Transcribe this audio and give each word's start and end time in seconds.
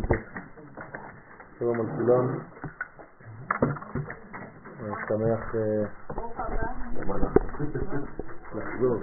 תש"ט. 0.00 0.12
שלום 1.58 1.80
על 1.80 1.86
כולם. 1.96 2.38
שמח 5.08 5.54
לחזור. 8.54 8.96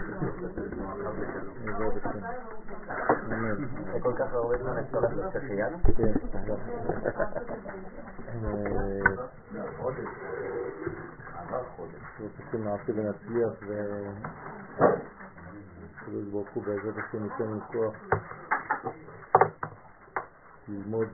כל 4.02 4.13
כך 4.15 4.33
הרבה 4.33 4.57
לעשות? 4.57 5.04
כן. 5.97 6.13
רוצים 12.20 12.64
נעשה 12.64 12.92
ונצליח 12.96 13.54
ברוך 16.32 16.50
הוא 16.54 16.64
בעזרת 16.64 16.96
השם 16.98 17.24
ייתן 17.24 17.60
כוח 17.71 17.96
ללמוד 20.70 21.07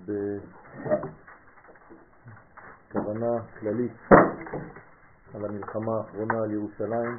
בכוונה 2.90 3.42
כללית 3.60 3.94
על 5.34 5.46
המלחמה 5.46 5.92
האחרונה 5.98 6.44
על 6.44 6.52
ירושלים 6.52 7.18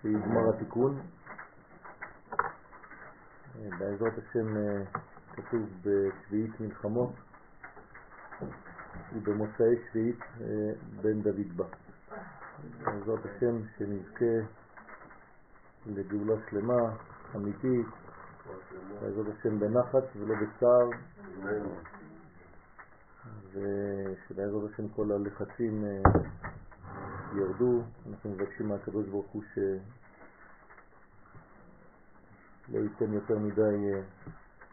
שהיא 0.00 0.18
גמר 0.18 0.50
התיקון 0.50 1.00
בעזרת 3.78 4.12
השם 4.18 4.46
כתוב 5.32 5.62
בשביעית 5.82 6.60
מלחמות 6.60 7.12
ובמוצאי 9.12 9.76
שביעית 9.90 10.20
בן 11.02 11.22
דוד 11.22 11.56
בא. 11.56 11.64
בעזרת 12.84 13.24
השם 13.24 13.56
שנזכה 13.78 14.46
לגאולה 15.86 16.34
שלמה, 16.50 16.96
אמיתית, 17.36 17.86
בעזרת 19.00 19.26
השם 19.38 19.60
בנחת 19.60 20.02
ולא 20.16 20.34
בצער, 20.34 20.90
ושבעזרת 23.52 24.70
השם 24.72 24.88
כל 24.88 25.12
הלחצים 25.12 25.84
ירדו. 27.36 27.82
אנחנו 28.10 28.30
מבקשים 28.30 28.68
מהקדוש 28.68 29.06
ברוך 29.06 29.26
הוא 29.26 29.42
שלא 29.54 29.68
ייתן 32.78 33.12
יותר 33.12 33.38
מדי 33.38 33.92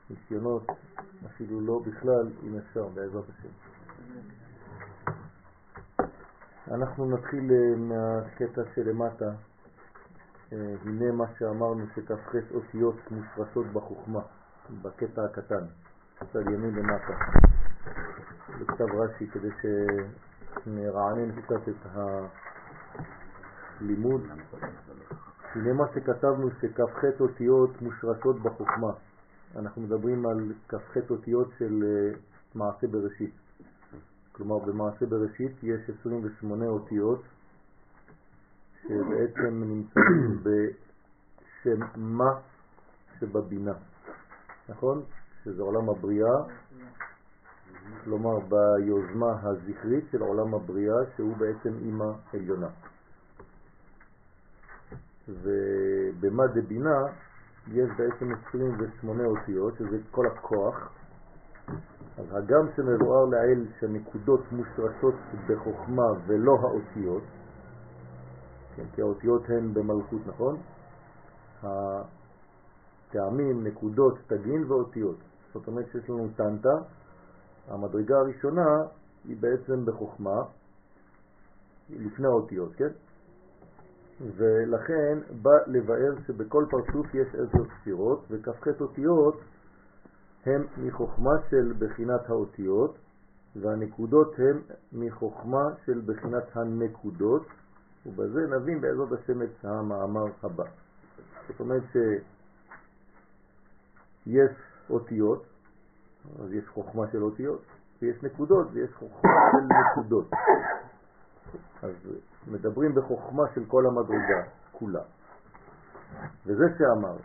ניסיונות, 0.10 0.68
אפילו 1.26 1.62
לא 1.62 1.82
בכלל, 1.86 2.32
אם 2.44 2.58
אפשר, 2.58 2.88
בעזרת 2.88 3.26
השם. 3.30 3.50
אנחנו 6.72 7.06
נתחיל 7.06 7.52
מהקטע 7.78 8.62
שלמטה, 8.76 9.32
הנה 10.86 11.12
מה 11.12 11.26
שאמרנו 11.40 11.86
שכ"ח 11.96 12.36
אותיות 12.54 12.96
מופרשות 13.12 13.66
בחוכמה, 13.74 14.20
בקטע 14.82 15.26
הקטן, 15.26 15.66
מצד 16.22 16.42
ימין 16.50 16.76
למטה, 16.76 17.14
בכתב 18.60 18.96
רש"י, 18.96 19.28
כדי 19.28 19.50
שנרענן 19.62 21.42
קצת 21.42 21.70
את 21.70 21.88
הלימוד. 23.80 24.22
הנה 25.56 25.74
מה 25.74 25.86
שכתבנו 25.96 26.50
שכ"ח 26.62 27.04
אותיות 27.20 27.82
מושרשות 27.82 28.40
בחוכמה. 28.40 28.92
אנחנו 29.56 29.82
מדברים 29.82 30.26
על 30.26 30.52
כ"ח 30.68 30.98
אותיות 31.10 31.48
של 31.58 31.84
מעשה 32.56 32.88
בראשית. 32.88 33.34
כלומר 34.32 34.60
במעשה 34.60 35.06
בראשית 35.06 35.64
יש 35.64 35.90
28 36.00 36.66
אותיות 36.66 37.22
שבעצם 38.88 39.64
נמצאים 39.64 40.38
בשם 40.44 41.80
מה 41.96 42.32
שבבינה, 43.20 43.74
נכון? 44.70 45.04
שזה 45.44 45.64
עולם 45.64 45.90
הבריאה, 45.90 46.36
כלומר 48.04 48.40
ביוזמה 48.40 49.40
הזכרית 49.44 50.04
של 50.12 50.22
עולם 50.22 50.54
הבריאה 50.54 50.96
שהוא 51.16 51.38
בעצם 51.38 51.74
אימא 51.86 52.12
עליונה. 52.34 52.70
ובמה 55.28 56.48
דבינה 56.48 57.00
יש 57.68 57.90
בעצם 57.98 58.32
28 58.50 59.24
אותיות, 59.24 59.74
שזה 59.78 59.98
כל 60.12 60.28
הכוח. 60.28 60.90
אז 62.18 62.26
הגם 62.32 62.68
שמבואר 62.76 63.26
לעיל 63.26 63.68
שהנקודות 63.80 64.52
מושרשות 64.52 65.16
בחוכמה 65.48 66.04
ולא 66.28 66.58
האותיות, 66.62 67.24
כן, 68.76 68.84
כי 68.96 69.02
האותיות 69.02 69.50
הן 69.50 69.74
במלכות, 69.74 70.22
נכון? 70.28 70.58
הטעמים, 71.64 73.64
נקודות, 73.64 74.18
תגין 74.28 74.64
ואותיות. 74.68 75.18
זאת 75.54 75.68
אומרת 75.68 75.86
שיש 75.92 76.10
לנו 76.10 76.28
טנטה, 76.36 76.78
המדרגה 77.68 78.18
הראשונה 78.18 78.82
היא 79.26 79.38
בעצם 79.40 79.86
בחוכמה, 79.86 80.44
לפני 81.90 82.28
האותיות, 82.28 82.76
כן? 82.76 82.90
ולכן 84.38 85.20
בא 85.42 85.52
לבאר 85.68 86.14
שבכל 86.28 86.66
פרצוף 86.70 87.16
יש 87.16 87.28
עשר 87.28 87.64
ספירות 87.82 88.26
וכ"ח 88.30 88.82
אותיות 88.82 89.40
הם 90.46 90.66
מחוכמה 90.78 91.32
של 91.50 91.74
בחינת 91.80 92.30
האותיות 92.30 92.98
והנקודות 93.56 94.34
הם 94.38 94.62
מחוכמה 94.94 95.70
של 95.86 96.02
בחינת 96.06 96.44
הנקודות 96.54 97.46
ובזה 98.06 98.56
נבין 98.56 98.82
בעזרת 98.82 99.12
השם 99.12 99.42
את 99.42 99.66
המאמר 99.66 100.26
הבא. 100.44 100.64
זאת 101.48 101.60
אומרת 101.60 101.84
שיש 101.92 104.52
אותיות, 104.90 105.44
אז 106.40 106.54
יש 106.54 106.68
חוכמה 106.68 107.04
של 107.12 107.24
אותיות, 107.24 107.62
ויש 108.02 108.24
נקודות 108.24 108.68
ויש 108.74 108.94
חוכמה 108.94 109.32
של 109.52 109.76
נקודות. 109.92 110.30
אז 111.84 111.94
מדברים 112.48 112.96
בחוכמה 112.96 113.44
של 113.56 113.66
כל 113.66 113.86
המדרגה, 113.86 114.44
כולה. 114.72 115.04
וזה 116.46 116.64
שאמר, 116.78 117.18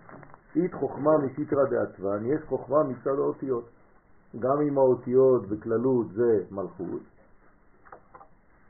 אית 0.56 0.75
חוכמה 0.75 1.10
מסיתרא 1.19 1.65
דעצבן, 1.71 2.27
יש 2.27 2.41
חוכמה 2.49 2.83
מצד 2.83 3.19
האותיות. 3.19 3.69
גם 4.39 4.60
אם 4.69 4.78
האותיות 4.78 5.49
בכללות 5.49 6.12
זה 6.12 6.45
מלכות, 6.50 7.03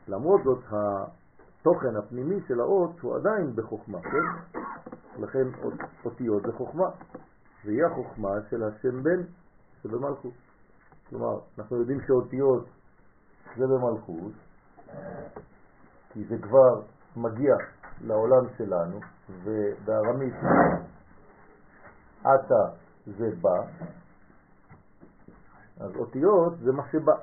למרות 0.09 0.41
זאת 0.45 0.65
התוכן 1.69 1.97
הפנימי 1.97 2.41
של 2.49 2.61
האות 2.61 3.01
הוא 3.01 3.17
עדיין 3.17 3.57
בחוכמה, 3.57 3.99
כן? 4.03 4.59
לכן 5.19 5.49
אותיות 6.05 6.43
זה 6.43 6.53
חוכמה, 6.53 6.87
והיא 7.65 7.85
החוכמה 7.85 8.29
של 8.51 8.63
השם 8.63 9.03
בן 9.03 9.23
שבמלכות. 9.83 10.33
כלומר, 11.09 11.41
אנחנו 11.59 11.77
יודעים 11.77 12.01
שאותיות 12.07 12.67
זה 13.57 13.65
במלכות, 13.67 14.33
כי 16.13 16.25
זה 16.25 16.37
כבר 16.43 16.81
מגיע 17.17 17.55
לעולם 18.01 18.45
שלנו, 18.59 19.01
ובארמית 19.45 20.35
עתה 22.21 22.75
זה 23.07 23.31
בא, 23.41 23.61
אז 25.81 25.97
אותיות 25.97 26.59
זה 26.59 26.73
מה 26.73 26.83
שבא. 26.93 27.17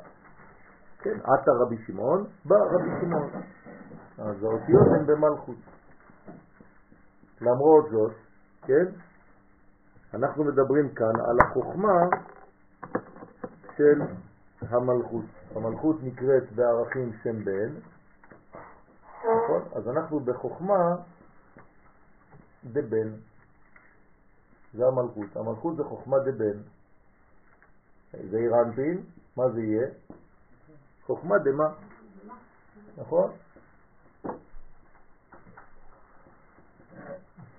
כן, 0.99 1.17
עתה 1.23 1.51
רבי 1.51 1.77
שמעון, 1.87 2.23
בא 2.45 2.55
רבי 2.55 2.89
שמעון. 3.01 3.29
אז 4.17 4.43
האותיות 4.43 4.87
הן 4.87 5.05
במלכות. 5.05 5.55
למרות 7.41 7.85
זאת, 7.91 8.13
כן, 8.61 8.85
אנחנו 10.13 10.43
מדברים 10.43 10.93
כאן 10.93 11.15
על 11.29 11.37
החוכמה 11.43 11.99
של 13.77 14.01
המלכות. 14.61 15.25
המלכות 15.55 15.95
נקראת 16.03 16.51
בערכים 16.51 17.11
שם 17.23 17.45
בן, 17.45 17.75
נכון? 19.19 19.61
אז 19.75 19.87
אנחנו 19.87 20.19
בחוכמה 20.19 20.95
דבן. 22.63 23.09
זה 24.73 24.83
המלכות. 24.87 25.35
המלכות 25.35 25.77
זה 25.77 25.83
חוכמה 25.83 26.17
דבן. 26.19 26.57
זה 28.11 28.37
אירנטין, 28.37 29.03
מה 29.37 29.49
זה 29.49 29.61
יהיה? 29.61 29.87
חוכמה 31.05 31.37
דמה. 31.37 31.67
נכון? 32.97 33.31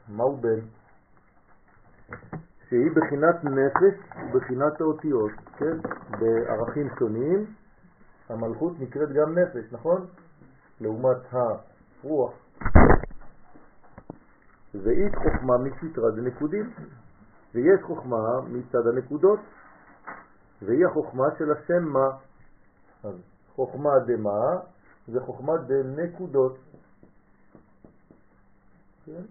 מהו 0.08 0.36
בן? 0.36 0.60
שהיא 2.68 2.90
בחינת 2.96 3.44
נפש 3.44 3.94
ובחינת 4.34 4.80
האותיות, 4.80 5.30
כן? 5.58 5.76
בערכים 6.10 6.88
שונים 6.98 7.46
המלכות 8.28 8.72
נקראת 8.80 9.08
גם 9.12 9.38
נפש, 9.38 9.72
נכון? 9.72 10.06
לעומת 10.80 11.16
הרוח. 11.30 12.32
ואית 14.74 15.14
חוכמה 15.14 15.58
מסתרה 15.58 16.10
דנקודים, 16.10 16.70
ויש 17.54 17.82
חוכמה 17.82 18.40
מצד 18.48 18.86
הנקודות, 18.86 19.40
והיא 20.62 20.86
החוכמה 20.86 21.24
של 21.38 21.52
השם 21.52 21.84
מה. 21.84 22.08
אז 23.04 23.14
חוכמה 23.54 23.90
דמה 24.06 24.58
זה 25.08 25.20
חוכמה 25.20 25.52
דנקודות. 25.56 26.58
כן? 29.06 29.22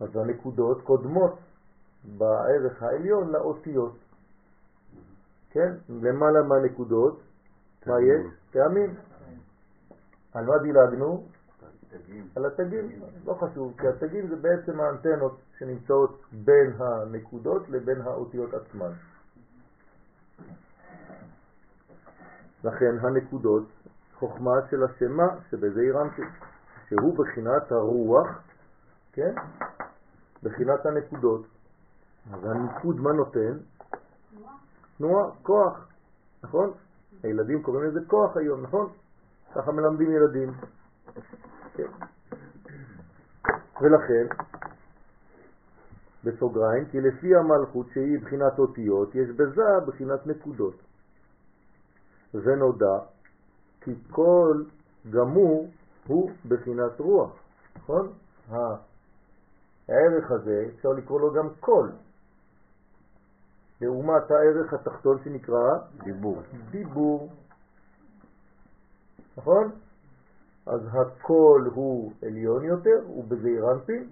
אז 0.00 0.16
הנקודות 0.16 0.82
קודמות 0.82 1.38
בערך 2.18 2.82
העליון 2.82 3.32
לאותיות. 3.32 3.96
כן? 5.50 5.74
למעלה 5.88 6.42
מהנקודות, 6.42 7.20
מה 7.86 8.00
יש? 8.00 8.26
טעמים. 8.50 8.94
על 10.34 10.44
מה 10.44 10.58
דילגנו? 10.58 11.24
על 12.36 12.46
התגים, 12.46 12.90
לא 13.24 13.34
חשוב, 13.34 13.74
כי 13.80 13.88
התגים 13.88 14.28
זה 14.28 14.36
בעצם 14.36 14.80
האנטנות 14.80 15.38
שנמצאות 15.58 16.22
בין 16.32 16.72
הנקודות 16.78 17.68
לבין 17.68 18.00
האותיות 18.00 18.54
עצמן. 18.54 18.92
לכן 22.64 22.98
הנקודות, 23.00 23.64
חוכמה 24.14 24.54
של 24.70 24.84
השמה 24.84 25.26
שבזה 25.50 25.80
הרמתי, 25.92 26.22
שהוא 26.88 27.18
בחינת 27.18 27.72
הרוח, 27.72 28.42
כן? 29.12 29.34
בחינת 30.42 30.86
הנקודות. 30.86 31.46
אז 32.32 32.40
הניקוד 32.44 33.00
מה 33.00 33.12
נותן? 33.12 33.58
תנועה, 34.98 35.30
כוח, 35.42 35.88
נכון? 36.42 36.70
הילדים 37.22 37.62
קוראים 37.62 37.84
לזה 37.84 38.00
כוח 38.06 38.36
היום, 38.36 38.62
נכון? 38.62 38.92
ככה 39.54 39.72
מלמדים 39.72 40.10
ילדים. 40.10 40.52
כן. 41.74 41.88
ולכן, 43.80 44.26
בסוגריים, 46.24 46.84
כי 46.90 47.00
לפי 47.00 47.36
המלכות 47.36 47.86
שהיא 47.94 48.20
בחינת 48.20 48.58
אותיות, 48.58 49.14
יש 49.14 49.28
בזה 49.30 49.62
בחינת 49.86 50.26
נקודות. 50.26 50.74
ונודע 52.34 52.98
כי 53.80 53.90
כל 54.10 54.64
גמור 55.10 55.70
הוא 56.06 56.30
בחינת 56.48 57.00
רוח, 57.00 57.30
נכון? 57.76 58.12
הערך 59.88 60.30
הזה, 60.30 60.64
אפשר 60.74 60.88
לקרוא 60.88 61.20
לו 61.20 61.32
גם 61.32 61.48
קול, 61.60 61.92
לעומת 63.80 64.30
הערך 64.30 64.72
התחתון 64.72 65.18
שנקרא 65.24 65.78
דיבור. 66.04 66.42
דיבור. 66.70 67.28
נכון? 69.36 69.70
אז 70.66 70.80
הקול 70.92 71.70
הוא 71.74 72.12
עליון 72.22 72.64
יותר, 72.64 73.00
הוא 73.06 73.24
בזעיר 73.28 73.72
אנפין, 73.72 74.08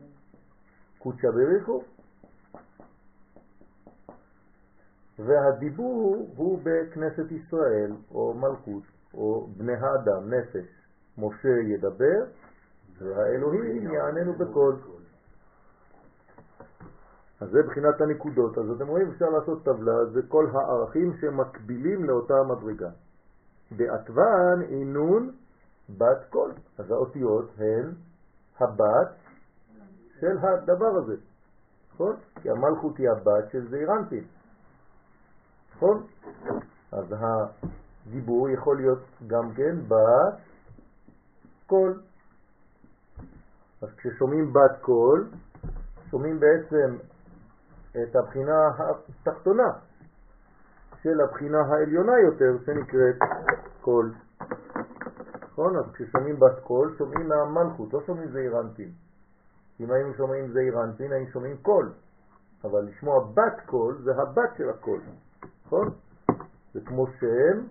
קודשא 0.99 1.31
בריחו, 1.31 1.83
והדיבור 5.19 6.29
הוא 6.37 6.61
בכנסת 6.63 7.33
ישראל, 7.33 7.93
או 8.11 8.35
מלכות, 8.35 8.83
או 9.15 9.49
בני 9.57 9.73
האדם, 9.73 10.35
נפש. 10.35 10.77
משה 11.19 11.49
ידבר, 11.49 12.25
והאלוהים 12.99 13.93
יעננו 13.93 14.33
בקול. 14.33 14.77
אז 17.41 17.51
זה 17.51 17.59
בחינת 17.63 18.01
הנקודות. 18.01 18.59
אז 18.59 18.71
אתם 18.77 18.89
רואים, 18.89 19.11
אפשר 19.11 19.27
לעשות 19.27 19.65
טבלה, 19.65 20.05
זה 20.13 20.21
כל 20.29 20.47
הערכים 20.53 21.13
שמקבילים 21.21 22.05
לאותה 22.05 22.35
מדרגה. 22.49 22.91
בעטוון 23.71 24.63
אינון 24.69 25.31
בת 25.99 26.31
קול. 26.31 26.53
אז 26.79 26.91
האותיות 26.91 27.51
הן 27.59 27.93
הבת 28.61 29.15
של 30.21 30.39
הדבר 30.39 30.97
הזה, 31.03 31.17
נכון? 31.95 32.17
כי 32.43 32.51
המלכות 32.51 32.97
היא 32.99 33.11
הבת 33.11 33.51
של 33.53 33.69
זעיר 33.69 33.91
אנפין, 33.91 34.25
נכון? 35.77 36.07
אז 36.93 37.15
הדיבור 37.19 38.49
יכול 38.49 38.77
להיות 38.77 39.05
גם 39.27 39.55
כן 39.55 39.77
בת 39.89 40.41
קול. 41.67 42.01
אז 43.83 43.89
כששומעים 43.97 44.53
בת 44.53 44.81
קול, 44.81 45.29
שומעים 46.11 46.41
בעצם 46.41 46.97
את 48.03 48.17
הבחינה 48.17 48.69
התחתונה 48.79 49.69
של 51.03 51.21
הבחינה 51.21 51.59
העליונה 51.61 52.13
יותר 52.19 52.65
שנקראת 52.65 53.17
קול. 53.81 54.15
נכון? 55.43 55.77
אז 55.77 55.85
כששומעים 55.93 56.41
בת 56.41 56.61
קול, 56.65 56.95
שומעים 56.99 57.29
מהמלכות, 57.29 57.93
לא 57.93 58.01
שומעים 58.07 58.29
זעיר 58.31 58.61
אנפין. 58.61 58.91
אם 59.81 59.93
היינו 59.93 60.15
שומעים 60.15 60.53
זעיר 60.53 60.85
אנפין, 60.85 61.13
היינו 61.13 61.31
שומעים 61.31 61.57
קול. 61.57 61.93
אבל 62.65 62.85
לשמוע 62.85 63.15
בת 63.35 63.67
קול 63.67 63.99
זה 64.05 64.11
הבת 64.23 64.57
של 64.57 64.71
הקול, 64.71 65.01
נכון? 65.67 65.91
זה 66.75 66.81
כמו 66.85 67.07
שם, 67.07 67.67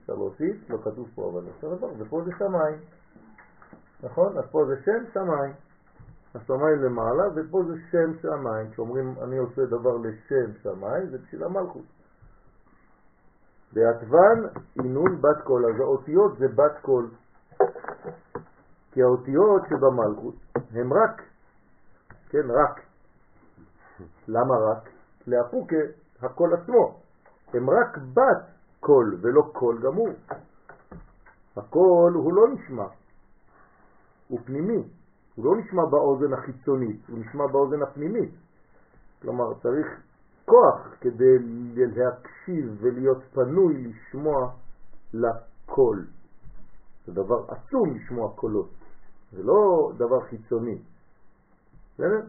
אפשר 0.00 0.12
להוסיף, 0.12 0.70
לא 0.70 0.78
כתוב 0.84 1.08
פה 1.14 1.30
אבל 1.32 1.50
אפשר 1.56 1.74
דבר, 1.74 1.88
ופה 1.98 2.22
זה 2.24 2.30
שמיים, 2.38 2.78
נכון? 4.02 4.38
אז 4.38 4.44
פה 4.50 4.64
זה 4.66 4.82
שם 4.84 5.10
שמיים. 5.12 5.65
השמיים 6.36 6.82
למעלה, 6.82 7.24
ופה 7.34 7.62
זה 7.66 7.74
שם 7.90 8.18
שמיים. 8.22 8.70
כשאומרים 8.70 9.14
אני 9.22 9.38
עושה 9.38 9.66
דבר 9.66 9.96
לשם 9.96 10.52
שמיים, 10.62 11.06
זה 11.10 11.18
בשביל 11.18 11.44
המלכות. 11.44 11.84
באתוון 13.72 14.46
אינון 14.82 15.20
בת 15.20 15.44
קול, 15.44 15.66
אז 15.66 15.80
האותיות 15.80 16.38
זה 16.38 16.48
בת 16.48 16.82
קול. 16.82 17.10
כי 18.92 19.02
האותיות 19.02 19.62
שבמלכות 19.68 20.34
הם 20.72 20.92
רק, 20.92 21.22
כן, 22.28 22.50
רק. 22.50 22.80
למה 24.28 24.54
רק? 24.56 24.88
לאפוקי, 25.26 25.76
הקול 26.22 26.54
עצמו. 26.54 27.00
הם 27.54 27.70
רק 27.70 27.98
בת 28.14 28.44
קול 28.80 29.18
ולא 29.20 29.42
קול 29.52 29.78
גמור. 29.82 30.08
הקול 31.56 32.12
הוא 32.12 32.32
לא 32.32 32.48
נשמע, 32.48 32.86
הוא 34.28 34.40
פנימי. 34.44 34.82
הוא 35.36 35.44
לא 35.44 35.56
נשמע 35.56 35.82
באוזן 35.84 36.32
החיצונית, 36.32 37.00
הוא 37.08 37.18
נשמע 37.18 37.46
באוזן 37.46 37.82
הפנימית. 37.82 38.30
כלומר, 39.22 39.54
צריך 39.62 39.86
כוח 40.44 40.94
כדי 41.00 41.38
להקשיב 41.74 42.76
ולהיות 42.80 43.18
פנוי 43.32 43.84
לשמוע 43.84 44.50
לקול. 45.14 46.06
זה 47.06 47.12
דבר 47.12 47.44
עצום 47.48 47.94
לשמוע 47.94 48.32
קולות, 48.34 48.70
זה 49.32 49.42
לא 49.42 49.92
דבר 49.96 50.20
חיצוני. 50.20 50.78
בסדר? 51.94 52.20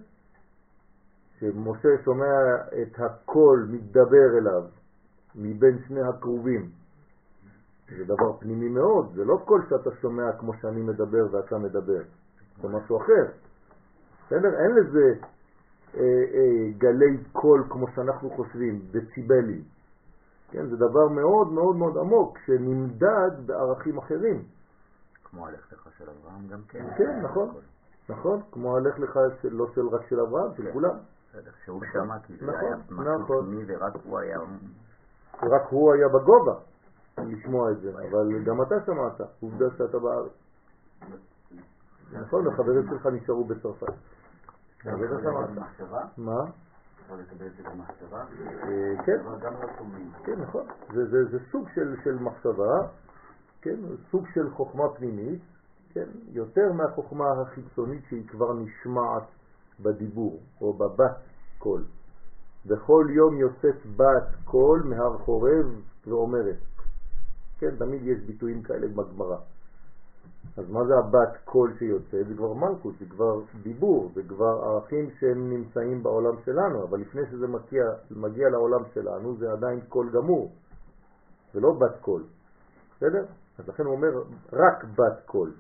שמשה 1.40 1.90
שומע 2.06 2.26
את 2.82 3.00
הקול 3.00 3.68
מתדבר 3.72 4.38
אליו 4.38 4.64
מבין 5.36 5.80
שני 5.88 6.02
הקרובים. 6.02 6.70
זה 7.98 8.04
דבר 8.04 8.38
פנימי 8.40 8.70
מאוד, 8.70 9.14
זה 9.16 9.26
לא 9.26 9.38
קול 9.46 9.66
שאתה 9.70 9.90
שומע 10.02 10.32
כמו 10.40 10.52
שאני 10.62 10.82
מדבר 10.82 11.26
ואתה 11.32 11.58
מדבר. 11.58 12.02
זה 12.62 12.68
משהו 12.68 12.98
אחר. 12.98 13.26
בסדר? 14.26 14.60
אין 14.60 14.72
לזה 14.76 15.14
אה, 15.96 16.02
אה, 16.02 16.72
גלי 16.78 17.18
קול 17.32 17.64
כמו 17.70 17.88
שאנחנו 17.96 18.30
חושבים, 18.30 18.82
דציבלים. 18.92 19.62
כן, 20.52 20.66
זה 20.70 20.76
דבר 20.76 21.08
מאוד 21.08 21.52
מאוד 21.52 21.76
מאוד 21.76 21.98
עמוק 21.98 22.38
שנמדד 22.46 23.32
בערכים 23.46 23.98
אחרים. 23.98 24.44
כמו 25.24 25.48
הלך 25.48 25.74
לך 25.74 25.90
של 25.98 26.06
אברהם 26.10 26.48
גם 26.48 26.62
כן. 26.68 26.86
כן, 26.98 27.22
נכון, 27.24 27.50
נכון, 28.10 28.42
כמו 28.52 28.78
הלך 28.78 29.00
לך 29.00 29.20
של, 29.42 29.54
לא 29.54 29.68
של 29.76 29.88
רק 29.88 30.02
של 30.10 30.20
אברהם, 30.20 30.56
של 30.58 30.64
כן. 30.64 30.74
כולם. 30.74 30.96
בסדר, 31.30 31.52
שהוא 31.66 31.82
שמע 31.94 32.20
כי 32.20 32.34
זה 32.38 32.60
היה 32.60 32.76
נכון, 32.76 32.98
משהו 32.98 33.20
נכון. 33.20 33.46
פנימי 33.46 33.64
ורק 33.68 33.94
הוא 34.04 34.20
היה... 34.20 34.40
רק 35.44 35.62
הוא 35.70 35.94
היה 35.94 36.08
בגובה 36.08 36.54
לשמוע 37.18 37.72
את 37.72 37.80
זה, 37.82 37.90
אבל 37.90 38.44
גם 38.44 38.62
אתה 38.62 38.76
שמעת, 38.86 39.22
עובדה 39.40 39.66
שאתה 39.78 40.00
בארץ. 40.00 40.32
נכון, 42.12 42.48
החברים 42.48 42.88
שלך 42.90 43.06
נשארו 43.06 43.44
בצרפת. 43.44 43.94
מה? 46.18 46.46
אה, 48.64 49.04
כן, 49.06 49.22
כן, 50.26 50.42
נכון. 50.42 50.66
זה 50.94 51.40
סוג 51.52 51.68
של 52.04 52.16
מחשבה, 52.20 52.88
כן, 53.62 53.76
סוג 54.12 54.26
של 54.34 54.50
חוכמה 54.52 54.90
פנימית, 54.90 55.42
כן, 55.94 56.06
יותר 56.32 56.72
מהחוכמה 56.74 57.26
החיצונית 57.42 58.04
שהיא 58.10 58.28
כבר 58.28 58.54
נשמעת 58.54 59.24
בדיבור 59.80 60.40
או 60.62 60.74
בבת 60.74 61.18
קול. 61.58 61.84
בכל 62.66 63.08
יום 63.10 63.38
יוצאת 63.38 63.86
בת 63.96 64.28
קול 64.46 64.84
מהר 64.86 65.18
חורב 65.18 65.66
ואומרת. 66.08 66.58
כן, 67.60 67.76
תמיד 67.76 68.02
יש 68.04 68.20
ביטויים 68.20 68.64
כאלה 68.64 68.88
בגמרא. 68.88 69.38
אז 70.58 70.70
מה 70.70 70.86
זה 70.86 70.94
הבת 70.98 71.38
קול 71.46 71.74
שיוצא? 71.80 72.24
זה 72.24 72.34
כבר 72.38 72.54
מלכות, 72.54 72.94
זה 73.00 73.06
כבר 73.10 73.42
דיבור, 73.64 74.12
זה 74.16 74.24
כבר 74.24 74.62
ערכים 74.64 75.10
שהם 75.20 75.50
נמצאים 75.50 76.04
בעולם 76.04 76.36
שלנו, 76.46 76.84
אבל 76.84 77.00
לפני 77.00 77.22
שזה 77.32 77.48
מגיע, 77.48 77.84
מגיע 78.12 78.50
לעולם 78.50 78.84
שלנו 78.94 79.38
זה 79.38 79.52
עדיין 79.52 79.82
קול 79.90 80.10
גמור, 80.14 80.52
זה 81.54 81.60
לא 81.60 81.74
בת 81.74 82.02
קול, 82.02 82.24
בסדר? 82.96 83.26
אז 83.60 83.68
לכן 83.68 83.84
הוא 83.86 83.96
אומר 83.96 84.24
רק 84.54 84.84
בת 84.84 85.26
קול. 85.26 85.54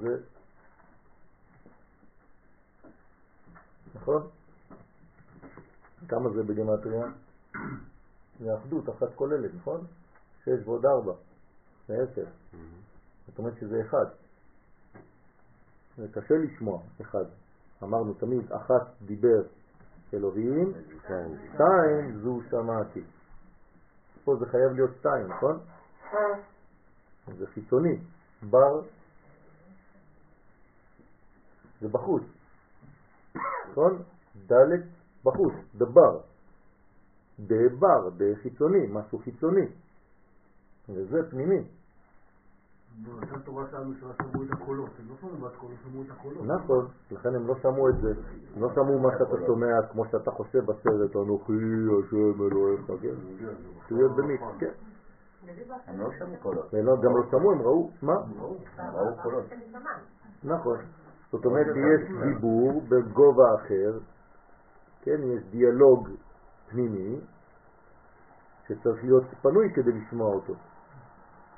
זה 0.00 0.16
נכון? 3.94 4.22
כמה 6.08 6.30
זה 6.30 6.42
בגמטריה? 6.42 7.06
זה 8.40 8.56
אחדות 8.56 8.88
אחת 8.88 9.14
כוללת, 9.14 9.50
נכון? 9.54 9.86
שש 10.48 10.66
ועוד 10.68 10.86
ארבע, 10.86 11.12
זה 11.86 11.94
עשר. 12.02 12.24
זאת 13.26 13.38
אומרת 13.38 13.52
שזה 13.60 13.82
אחד. 13.88 14.06
זה 15.96 16.06
קשה 16.12 16.34
לשמוע 16.34 16.82
אחד. 17.00 17.24
אמרנו 17.82 18.14
תמיד, 18.14 18.52
אחת 18.52 18.86
דיבר 19.02 19.42
אלוהים, 20.14 20.72
שתיים 21.00 22.18
זו 22.22 22.40
שמעתי. 22.50 23.00
פה 24.24 24.36
זה 24.36 24.46
חייב 24.46 24.72
להיות 24.72 24.90
שתיים, 24.98 25.26
נכון? 25.26 25.58
זה 27.38 27.46
חיצוני. 27.46 27.98
בר 28.50 28.80
זה 31.80 31.88
בחוץ, 31.88 32.22
נכון? 33.70 34.02
ד' 34.52 34.54
בחוץ, 35.24 35.54
דבר. 35.74 36.20
דבר, 37.38 38.10
בחיצוני, 38.16 38.86
משהו 38.90 39.18
חיצוני. 39.18 39.66
וזה 40.88 41.30
פנימי. 41.30 41.62
נכון, 46.46 46.86
לכן 47.10 47.34
הם 47.34 47.46
לא 47.46 47.54
שמעו 47.62 47.88
את 47.88 47.94
זה, 48.00 48.12
הם 48.56 48.62
לא 48.62 48.68
שמעו 48.74 48.98
מה 48.98 49.08
שאתה 49.18 49.46
שומע 49.46 49.82
כמו 49.92 50.04
שאתה 50.10 50.30
חושב 50.30 50.58
בסרט, 50.58 51.16
אנוכי 51.16 51.52
השם 51.52 52.42
אלוהיך, 52.42 52.80
כן? 53.02 53.14
שטויות 53.86 54.16
במיקס, 54.16 54.44
כן. 54.58 54.72
הם 55.86 56.00
לא 56.00 56.10
שמעו 56.18 56.36
קולות. 56.42 56.74
הם 56.74 56.86
גם 56.86 57.16
לא 57.16 57.22
שמעו, 57.30 57.52
הם 57.52 57.62
ראו, 57.62 57.90
מה? 58.02 58.14
הם 58.78 58.96
ראו 58.96 59.22
קולות. 59.22 59.44
נכון. 60.44 60.78
זאת 61.32 61.44
אומרת 61.44 61.66
יש 61.66 62.10
דיבור 62.22 62.82
בגובה 62.88 63.54
אחר, 63.54 63.98
כן, 65.02 65.22
יש 65.22 65.42
דיאלוג 65.50 66.08
פנימי 66.68 67.20
שצריך 68.68 69.04
להיות 69.04 69.24
פנוי 69.42 69.72
כדי 69.74 69.92
לשמוע 69.92 70.34
אותו. 70.34 70.54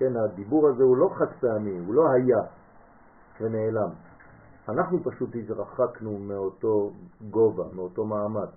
כן, 0.01 0.17
הדיבור 0.17 0.69
הזה 0.69 0.83
הוא 0.83 0.97
לא 0.97 1.09
חד 1.19 1.33
פעמי, 1.41 1.79
הוא 1.79 1.95
לא 1.95 2.03
היה 2.11 2.43
ונעלם. 3.41 3.91
אנחנו 4.69 4.99
פשוט 5.05 5.31
התרחקנו 5.37 6.19
מאותו 6.19 6.93
גובה, 7.31 7.65
מאותו 7.75 8.05
מעמד. 8.05 8.49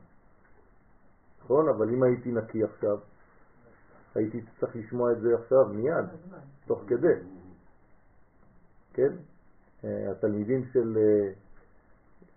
נכון? 1.43 1.69
אבל 1.69 1.89
אם 1.89 2.03
הייתי 2.03 2.31
נקי 2.31 2.63
עכשיו, 2.63 2.97
הייתי 4.15 4.41
צריך 4.59 4.75
לשמוע 4.75 5.11
את 5.11 5.21
זה 5.21 5.35
עכשיו 5.35 5.65
מיד, 5.65 6.05
תוך 6.65 6.83
כדי. 6.87 7.27
כן? 8.93 9.13
אה, 9.83 10.11
התלמידים 10.11 10.65
של 10.73 10.97
אה, 10.97 11.33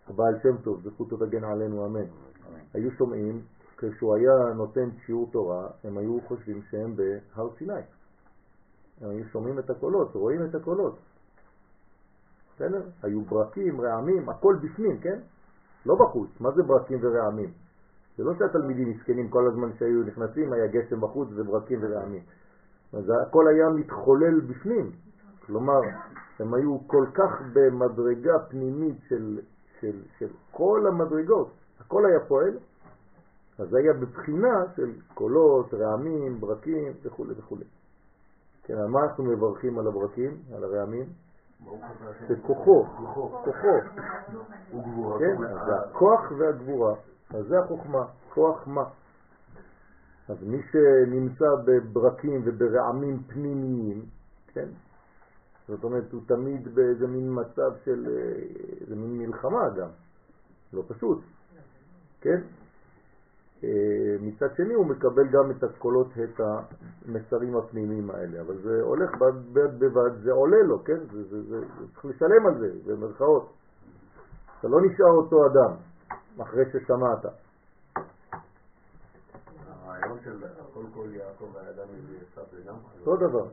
הבעל 0.08 0.34
שם 0.42 0.62
טוב, 0.62 0.80
זכותו 0.80 1.16
תגן 1.16 1.44
עלינו, 1.44 1.86
אמן, 1.86 2.06
היו 2.74 2.90
שומעים, 2.90 3.42
כשהוא 3.76 4.16
היה 4.16 4.54
נותן 4.54 4.88
שיעור 5.06 5.30
תורה, 5.32 5.68
הם 5.84 5.98
היו 5.98 6.18
חושבים 6.28 6.62
שהם 6.70 6.96
בהר 6.96 7.48
סיני. 7.58 7.95
הם 9.00 9.24
שומעים 9.32 9.58
את 9.58 9.70
הקולות, 9.70 10.14
רואים 10.14 10.44
את 10.44 10.54
הקולות. 10.54 10.98
בסדר? 12.54 12.82
היו 13.02 13.20
ברקים, 13.20 13.80
רעמים, 13.80 14.28
הכל 14.28 14.56
בפנים, 14.62 14.98
כן? 14.98 15.18
לא 15.86 15.94
בחוץ. 15.94 16.30
מה 16.40 16.50
זה 16.50 16.62
ברקים 16.62 16.98
ורעמים? 17.02 17.50
זה 18.16 18.24
לא 18.24 18.32
שהתלמידים 18.38 18.90
מסכנים 18.90 19.28
כל 19.28 19.48
הזמן 19.48 19.72
שהיו 19.78 20.02
נכנסים, 20.02 20.52
היה 20.52 20.66
גשם 20.66 21.00
בחוץ 21.00 21.28
וברקים 21.36 21.78
ורעמים. 21.82 22.22
אז 22.92 23.12
הכל 23.28 23.48
היה 23.48 23.68
מתחולל 23.68 24.40
בפנים. 24.40 24.90
כלומר, 25.46 25.80
הם 26.38 26.54
היו 26.54 26.78
כל 26.86 27.06
כך 27.14 27.42
במדרגה 27.52 28.38
פנימית 28.48 28.96
של, 29.08 29.40
של, 29.80 30.02
של 30.18 30.28
כל 30.50 30.86
המדרגות, 30.88 31.50
הכל 31.80 32.06
היה 32.06 32.20
פועל, 32.28 32.58
אז 33.58 33.74
היה 33.74 33.92
בבחינה 33.92 34.64
של 34.76 34.92
קולות, 35.14 35.74
רעמים, 35.74 36.40
ברקים 36.40 36.92
וכו' 37.02 37.24
וכו'. 37.36 37.56
כן, 38.66 38.74
על 38.74 38.86
מה 38.86 39.00
אנחנו 39.04 39.24
מברכים? 39.24 39.78
על 39.78 39.86
הברקים, 39.86 40.36
על 40.56 40.64
הרעמים? 40.64 41.06
בכוחו, 42.30 42.84
כוחו. 43.44 43.80
כן, 45.18 45.36
זה 45.66 45.72
הכוח 45.84 46.32
והגבורה, 46.38 46.94
אז 47.30 47.46
זה 47.46 47.58
החוכמה, 47.64 48.04
כוח 48.34 48.66
מה. 48.66 48.84
אז 50.28 50.36
מי 50.42 50.62
שנמצא 50.62 51.44
בברקים 51.64 52.42
וברעמים 52.44 53.18
פנימיים, 53.26 54.04
כן, 54.46 54.68
זאת 55.68 55.84
אומרת, 55.84 56.12
הוא 56.12 56.22
תמיד 56.26 56.74
באיזה 56.74 57.06
מין 57.06 57.40
מצב 57.40 57.76
של, 57.84 58.06
איזה 58.80 58.96
מין 58.96 59.18
מלחמה 59.18 59.68
גם, 59.76 59.88
לא 60.72 60.82
פשוט, 60.88 61.18
כן? 62.20 62.40
אה, 63.66 64.16
מצד 64.20 64.46
שני 64.56 64.74
הוא 64.74 64.86
מקבל 64.86 65.28
גם 65.28 65.50
את 65.50 65.64
הקולות, 65.64 66.06
את 66.24 66.40
המסרים 66.40 67.56
הפנימיים 67.56 68.10
האלה, 68.10 68.40
אבל 68.40 68.56
זה 68.62 68.82
הולך 68.82 69.10
בד 69.18 69.78
בבד, 69.78 70.22
זה 70.22 70.32
עולה 70.32 70.62
לו, 70.62 70.84
כן? 70.84 70.98
זה, 71.12 71.22
זה, 71.22 71.42
זה, 71.42 71.60
זה 71.60 71.84
צריך 71.92 72.04
לשלם 72.04 72.46
על 72.46 72.58
זה, 72.58 72.68
במרכאות. 72.86 73.52
אתה 74.60 74.68
לא 74.68 74.80
נשאר 74.80 75.10
אותו 75.10 75.46
אדם 75.46 75.76
אחרי 76.42 76.64
ששמעת. 76.72 77.24
הרעיון 79.84 80.18
של 80.24 80.44
הכל 80.44 80.84
כל 80.94 81.08
יעקב 81.12 81.44
והאדם 81.54 81.88
יצא 82.22 82.42
בינם? 82.52 82.76
אותו 83.00 83.16
דבר. 83.16 83.46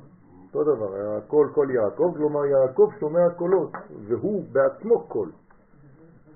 אותו 0.53 0.75
דבר, 0.75 1.17
הכל 1.17 1.47
כל 1.55 1.67
יעקב, 1.69 2.13
כלומר 2.17 2.45
יעקב 2.45 2.89
שומע 2.99 3.29
קולות, 3.37 3.71
והוא 4.07 4.43
בעצמו 4.51 5.07
קול. 5.07 5.31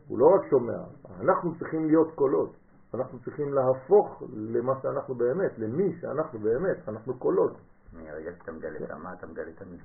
הוא 0.07 0.19
לא 0.19 0.25
רק 0.35 0.49
שומע, 0.49 0.77
אנחנו 1.21 1.55
צריכים 1.59 1.85
להיות 1.85 2.07
קולות. 2.15 2.49
אנחנו 2.93 3.19
צריכים 3.19 3.53
להפוך 3.53 4.23
למה 4.33 4.73
שאנחנו 4.81 5.15
באמת, 5.15 5.59
למי 5.59 5.99
שאנחנו 6.01 6.39
באמת, 6.39 6.89
אנחנו 6.89 7.19
קולות. 7.19 7.57
מרגע 7.93 8.31
שאתה 8.39 8.51
מגלה 8.51 8.85
את 8.85 8.91
המה, 8.91 9.13
אתה 9.13 9.27
מגלה 9.27 9.51
את 9.55 9.61
המי. 9.61 9.77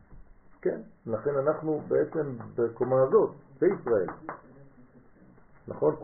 כן, 0.62 0.80
לכן 1.06 1.30
אנחנו 1.36 1.80
בעצם 1.88 2.36
בקומה 2.56 3.02
הזאת, 3.02 3.30
בישראל. 3.60 4.06
נכון? 5.68 5.96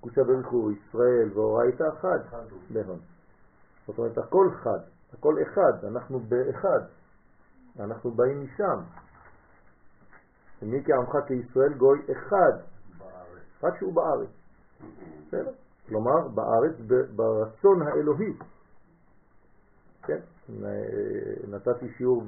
קודשא 0.00 0.22
בריחו 0.26 0.70
ישראל 0.70 1.30
והורייתא 1.34 1.84
חד 2.00 2.18
בהון. 2.70 2.98
זאת 3.86 3.98
אומרת, 3.98 4.18
הכל 4.18 4.50
חד, 4.62 4.78
הכל 5.12 5.34
אחד, 5.42 5.84
אנחנו 5.84 6.20
באחד, 6.20 6.80
אנחנו 7.80 8.10
באים 8.10 8.44
משם. 8.44 8.80
ומי 10.62 10.84
כעמך 10.84 11.26
כישראל 11.26 11.74
גוי 11.74 11.98
אחד, 12.12 12.52
רק 13.62 13.78
שהוא 13.78 13.94
בארץ. 13.94 14.28
בסדר? 15.26 15.52
כלומר 15.88 16.28
בארץ 16.28 16.74
ברצון 17.16 17.82
האלוהי. 17.82 18.32
כן, 20.02 20.20
נתתי 21.48 21.88
שיעור 21.96 22.24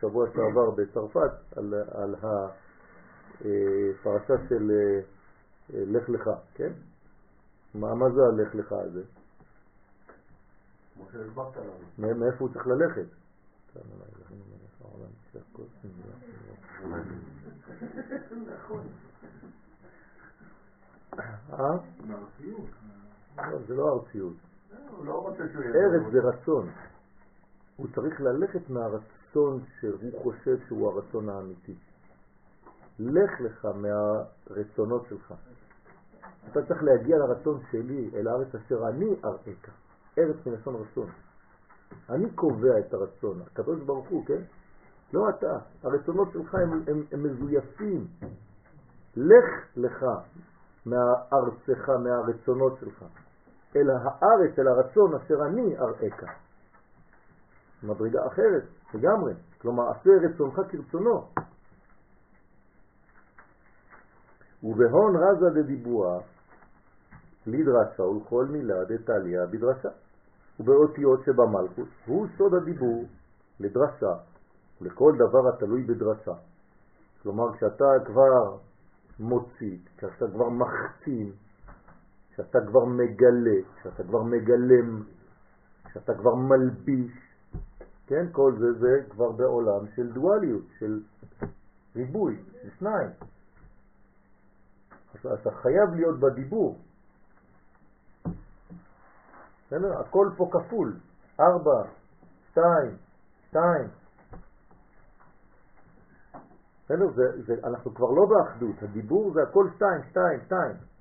שבוע 0.00 0.26
שעבר 0.34 0.70
בצרפת 0.70 1.32
על, 1.56 1.74
על 1.74 2.14
הפרשה 2.14 4.34
של 4.48 4.70
אה, 4.70 5.00
לך 5.74 6.08
לך, 6.08 6.30
כן? 6.54 6.72
מה, 7.74 7.94
מה 7.94 8.10
זה 8.10 8.20
הלך 8.22 8.54
לך 8.54 8.72
הזה? 8.72 9.02
מאיפה 11.98 12.36
הוא 12.38 12.48
צריך 12.52 12.66
ללכת? 12.66 13.06
נכון. 21.58 22.06
אה? 23.38 23.50
לא, 23.50 23.58
זה 23.66 23.74
לא 23.74 23.94
ארציות. 23.94 24.32
לא 25.04 25.32
ארץ 25.74 26.12
זה 26.12 26.20
רצון. 26.20 26.70
הוא 27.76 27.86
צריך 27.94 28.20
ללכת 28.20 28.70
מהרצון 28.70 29.60
שהוא 29.80 30.22
חושב 30.22 30.56
שהוא 30.68 30.88
הרצון 30.88 31.28
האמיתי. 31.28 31.74
לך 32.98 33.40
לך 33.40 33.68
מהרצונות 33.74 35.06
שלך. 35.08 35.34
אתה 36.50 36.66
צריך 36.66 36.82
להגיע 36.82 37.18
לרצון 37.18 37.60
שלי, 37.70 38.10
אל 38.14 38.28
הארץ 38.28 38.54
אשר 38.54 38.88
אני 38.88 39.14
אראך. 39.24 39.70
ארץ 40.18 40.36
מלשון 40.46 40.74
רצון. 40.74 41.10
אני 42.10 42.30
קובע 42.30 42.78
את 42.78 42.94
הרצון, 42.94 43.40
הקדוש 43.40 43.80
ברוך 43.80 44.08
הוא, 44.08 44.26
כן? 44.26 44.42
לא 45.12 45.28
אתה. 45.28 45.58
הרצונות 45.82 46.28
שלך 46.32 46.54
הם, 46.54 46.82
הם, 46.88 47.02
הם 47.12 47.22
מזויפים. 47.22 48.06
לך 49.16 49.76
לך 49.76 50.04
מהארצך, 50.86 51.88
מהרצונות 51.88 52.76
שלך, 52.80 53.04
אלא 53.76 53.92
הארץ, 53.92 54.58
אל 54.58 54.68
הרצון 54.68 55.14
אשר 55.14 55.34
אני 55.46 55.76
אראך. 55.78 56.24
מדרגה 57.82 58.26
אחרת 58.26 58.62
לגמרי, 58.94 59.34
כלומר 59.60 59.90
עשה 59.90 60.10
רצונך 60.22 60.60
כרצונו. 60.68 61.24
ובהון 64.62 65.16
רזה 65.16 65.62
דדיבועה 65.62 66.18
לדרשה 67.46 68.02
ולכל 68.02 68.44
מילה 68.44 68.84
דתליה 68.84 69.46
בדרשה. 69.46 69.88
ובאותיות 70.60 71.20
שבמלכות 71.24 71.88
הוא 72.06 72.26
סוד 72.38 72.54
הדיבור 72.54 73.04
לדרשה 73.60 74.14
לכל 74.80 75.12
דבר 75.16 75.48
התלוי 75.48 75.82
בדרשה. 75.82 76.34
כלומר, 77.22 77.56
כשאתה 77.56 77.84
כבר 78.06 78.56
מוציא, 79.20 79.78
כשאתה 79.96 80.26
כבר 80.32 80.48
מחתים, 80.48 81.32
כשאתה 82.34 82.58
כבר 82.66 82.84
מגלה, 82.84 83.60
כשאתה 83.80 84.02
כבר 84.02 84.22
מגלם, 84.22 85.02
כשאתה 85.84 86.14
כבר 86.14 86.34
מלביש, 86.34 87.12
כן, 88.06 88.26
כל 88.32 88.52
זה 88.58 88.72
זה 88.72 89.10
כבר 89.10 89.32
בעולם 89.32 89.86
של 89.96 90.12
דואליות, 90.12 90.64
של 90.78 91.00
ריבוי, 91.96 92.42
של 92.62 92.70
שניים. 92.78 93.10
אז 95.14 95.32
אתה 95.40 95.50
חייב 95.50 95.94
להיות 95.94 96.20
בדיבור. 96.20 96.78
בסדר? 99.66 100.00
הכל 100.00 100.30
פה 100.36 100.50
כפול. 100.52 100.96
ארבע, 101.40 101.82
שתיים, 102.50 102.96
שתיים. 103.48 103.88
בסדר? 106.84 107.10
זה, 107.14 107.42
זה, 107.42 107.54
אנחנו 107.64 107.94
כבר 107.94 108.10
לא 108.10 108.26
באחדות, 108.26 108.82
הדיבור 108.82 109.32
זה 109.32 109.42
הכל 109.42 109.68
שתיים, 109.76 110.02
שתיים, 110.10 110.40
שתיים. 110.46 110.93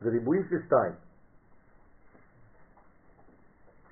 זה 0.00 0.10
ריבועים 0.10 0.44
של 0.50 0.62
שתיים. 0.66 0.92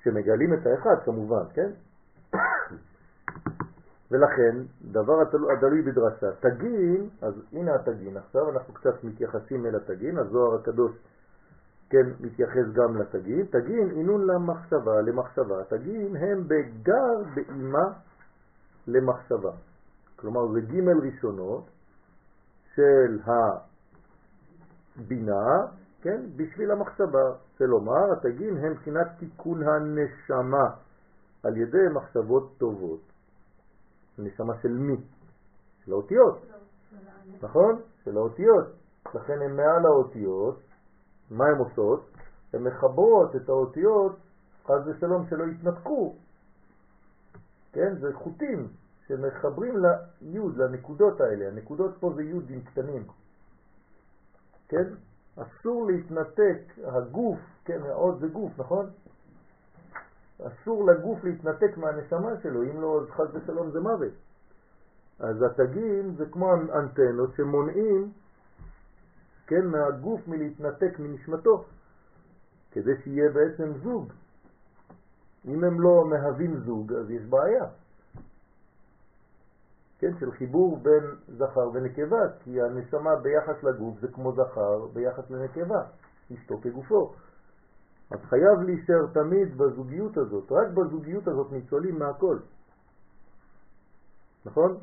שמגלים 0.03 0.53
את 0.53 0.67
האחד 0.67 1.03
כמובן, 1.05 1.43
כן? 1.53 1.71
ולכן, 4.11 4.55
דבר 4.91 5.13
הדלוי 5.57 5.81
בדרשה, 5.81 6.27
תגין, 6.39 7.09
אז 7.21 7.33
הנה 7.53 7.75
התגין, 7.75 8.17
עכשיו 8.17 8.49
אנחנו 8.49 8.73
קצת 8.73 9.03
מתייחסים 9.03 9.65
אל 9.65 9.75
התגין, 9.75 10.17
הזוהר 10.17 10.55
הקדוש 10.55 10.91
כן 11.89 12.09
מתייחס 12.19 12.65
גם 12.73 12.97
לתגין, 12.97 13.45
תגין 13.45 13.89
עינון 13.89 14.27
למחשבה, 14.27 15.01
למחשבה, 15.01 15.63
תגין 15.63 16.15
הם 16.15 16.47
בגר 16.47 17.23
באימה 17.35 17.87
למחשבה. 18.87 19.51
כלומר 20.15 20.51
זה 20.53 20.61
ג' 20.61 20.89
ראשונות 21.03 21.69
של 22.75 23.19
הבינה, 24.97 25.65
כן, 26.05 26.21
בשביל 26.35 26.71
המחשבה. 26.71 27.33
כלומר, 27.57 28.13
התגין 28.13 28.57
הם 28.57 28.71
מבחינת 28.71 29.07
תיקון 29.19 29.59
הנשמה 29.67 30.67
על 31.43 31.57
ידי 31.57 31.87
מחשבות 31.93 32.53
טובות. 32.57 32.99
נשמה 34.17 34.53
של 34.61 34.71
מי? 34.71 34.95
של 35.85 35.91
האותיות, 35.91 36.45
נכון? 37.41 37.81
של 38.03 38.17
האותיות. 38.17 38.65
לכן 39.15 39.41
הם 39.41 39.55
מעל 39.55 39.85
האותיות, 39.85 40.59
מה 41.31 41.45
הן 41.45 41.57
עושות? 41.57 42.09
הן 42.53 42.63
מחברות 42.63 43.35
את 43.35 43.49
האותיות, 43.49 44.15
חז 44.65 44.87
ושלום 44.87 45.25
שלא 45.29 45.43
יתנתקו. 45.43 46.15
כן? 47.73 47.95
זה 47.99 48.13
חוטים 48.13 48.67
שמחברים 49.07 49.73
ליוד, 50.21 50.57
לנקודות 50.57 51.21
האלה. 51.21 51.47
הנקודות 51.47 51.97
פה 51.99 52.13
זה 52.15 52.23
יודים 52.23 52.61
קטנים. 52.61 53.07
כן? 54.67 54.93
אסור 55.37 55.87
להתנתק, 55.87 56.59
הגוף, 56.83 57.39
כן, 57.65 57.81
העוד 57.83 58.19
זה 58.19 58.27
גוף, 58.27 58.59
נכון? 58.59 58.89
אסור 60.41 60.85
לגוף 60.85 61.23
להתנתק 61.23 61.77
מהנשמה 61.77 62.31
שלו, 62.43 62.63
אם 62.63 62.81
לא, 62.81 63.01
אז 63.01 63.09
חס 63.09 63.27
ושלום 63.33 63.71
זה 63.71 63.79
מוות. 63.79 64.13
אז 65.19 65.43
התגים 65.43 66.15
זה 66.15 66.25
כמו 66.31 66.53
אנטנות 66.53 67.29
שמונעים, 67.35 68.11
כן, 69.47 69.65
מהגוף 69.65 70.27
מלהתנתק 70.27 70.99
מנשמתו, 70.99 71.65
כדי 72.71 72.91
שיהיה 73.03 73.29
בעצם 73.29 73.73
זוג. 73.83 74.11
אם 75.45 75.63
הם 75.63 75.81
לא 75.81 76.05
מהווים 76.09 76.59
זוג, 76.65 76.93
אז 76.93 77.11
יש 77.11 77.23
בעיה. 77.23 77.65
כן, 79.99 80.11
של 80.19 80.31
חיבור 80.31 80.77
בין 80.77 81.03
זכר 81.27 81.69
ונקבה, 81.73 82.21
כי 82.43 82.61
הנשמה 82.61 83.15
ביחס 83.15 83.63
לגוף 83.63 83.99
זה 83.99 84.07
כמו 84.07 84.31
זכר 84.31 84.85
ביחס 84.93 85.29
לנקבה, 85.29 85.83
אשתו 86.33 86.57
כגופו. 86.61 87.13
אז 88.11 88.19
חייב 88.29 88.61
להישאר 88.65 89.07
תמיד 89.13 89.57
בזוגיות 89.57 90.17
הזאת, 90.17 90.51
רק 90.51 90.67
בזוגיות 90.67 91.27
הזאת 91.27 91.51
ניצולים 91.51 91.99
מהכל. 91.99 92.37
נכון? 94.45 94.77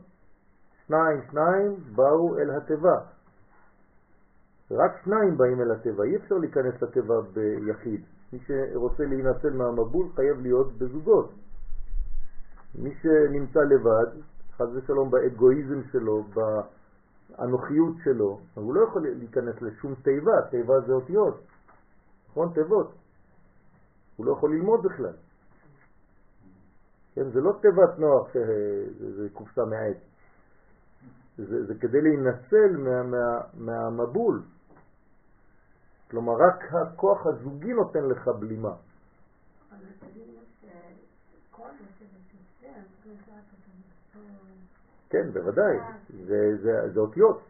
שניים 0.86 1.20
שניים 1.30 1.76
באו 1.94 2.38
אל 2.38 2.50
הטבע. 2.50 2.98
רק 4.70 4.92
שניים 5.04 5.36
באים 5.36 5.60
אל 5.60 5.70
הטבע, 5.70 6.04
אי 6.04 6.16
אפשר 6.16 6.34
להיכנס 6.34 6.82
לטבע 6.82 7.14
ביחיד. 7.32 8.04
מי 8.32 8.38
שרוצה 8.46 9.04
להינצל 9.04 9.50
מהמבול 9.50 10.08
חייב 10.14 10.40
להיות 10.40 10.72
בזוגות. 10.78 11.30
מי 12.74 12.94
שנמצא 13.02 13.60
לבד, 13.60 14.20
חז 14.56 14.76
ושלום 14.76 15.10
באגואיזם 15.10 15.82
שלו, 15.92 16.22
באנוכיות 16.22 17.96
שלו, 18.04 18.40
הוא 18.54 18.74
לא 18.74 18.84
יכול 18.88 19.02
להיכנס 19.08 19.62
לשום 19.62 19.94
תיבה, 19.94 20.42
תיבה 20.50 20.80
זה 20.86 20.92
אותיות, 20.92 21.40
נכון? 22.30 22.52
תיבות. 22.54 22.92
הוא 24.16 24.26
לא 24.26 24.32
יכול 24.32 24.54
ללמוד 24.54 24.82
בכלל. 24.82 25.14
כן, 27.14 27.30
זה 27.30 27.40
לא 27.40 27.52
תיבת 27.60 27.98
נוח 27.98 28.32
שזה 28.32 29.28
קופסה 29.32 29.64
מעט. 29.64 29.96
זה, 31.36 31.66
זה 31.66 31.74
כדי 31.80 32.00
להינצל 32.00 32.76
מה, 32.76 33.02
מה, 33.02 33.40
מהמבול. 33.54 34.42
כלומר, 36.10 36.32
רק 36.32 36.74
הכוח 36.74 37.26
הזוגי 37.26 37.72
נותן 37.72 38.04
לך 38.04 38.28
בלימה. 38.28 38.74
כן, 45.10 45.30
בוודאי, 45.32 45.76
זה, 46.26 46.56
זה, 46.62 46.90
זה 46.94 47.00
אותיות. 47.00 47.40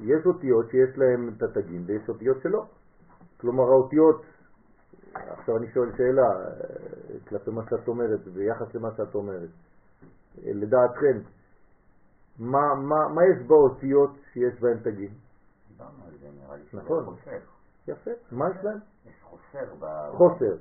יש 0.00 0.26
אותיות 0.26 0.70
שיש 0.70 0.98
להן 0.98 1.30
את 1.36 1.42
התגים 1.42 1.82
ויש 1.86 2.08
אותיות 2.08 2.36
שלא. 2.42 2.64
כלומר, 3.40 3.64
האותיות, 3.64 4.22
עכשיו 5.14 5.56
אני 5.56 5.66
שואל 5.72 5.88
שאלה 5.96 6.22
אה, 6.22 6.44
כלפי 7.28 7.50
מה 7.50 7.62
שאת 7.70 7.88
אומרת, 7.88 8.28
ביחס 8.28 8.74
למה 8.74 8.88
שאת 8.96 9.14
אומרת. 9.14 9.48
לדעתכם, 10.44 11.18
מה, 12.38 12.74
מה, 12.74 13.08
מה 13.08 13.22
יש 13.24 13.46
באותיות 13.46 14.10
שיש 14.32 14.60
בהן 14.60 14.78
תגים? 14.78 15.10
דיברנו 15.68 16.04
על 16.04 16.18
זה, 16.20 16.28
נראה 16.40 16.56
לי 16.56 16.62
נכון. 16.72 17.16
יפה, 17.88 18.10
מה 18.32 18.50
יש 18.50 18.64
להם? 18.64 18.78
יש 19.06 19.22
חוסר. 19.22 19.86
חוסר. 20.12 20.56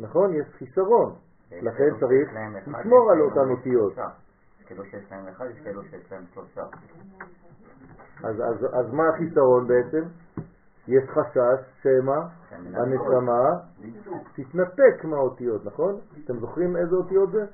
נכון, 0.00 0.34
יש 0.34 0.46
חיסרון. 0.58 1.14
לכן 1.52 1.90
צריך 2.00 2.30
לשמור 2.66 3.10
על 3.12 3.20
אותן 3.20 3.50
אותיות. 3.50 3.92
כאלו 4.68 4.84
שיש 4.84 5.12
להם 5.12 5.28
אחד, 5.28 5.46
יש 5.50 5.60
כאלו 5.64 5.82
שיש 5.82 6.12
להם 6.12 6.24
שלושה. 6.34 6.62
אז, 8.24 8.36
אז, 8.40 8.64
אז 8.64 8.92
מה 8.92 9.08
החיסרון 9.08 9.68
בעצם? 9.68 10.02
יש 10.88 11.04
חשש 11.08 11.82
שמה? 11.82 12.28
הנשמה 12.50 13.60
תתנתק 14.34 15.04
מהאותיות, 15.04 15.64
נכון? 15.64 16.00
אתם 16.24 16.38
זוכרים 16.40 16.76
איזה 16.76 16.96
אותיות 16.96 17.30
זה? 17.32 17.44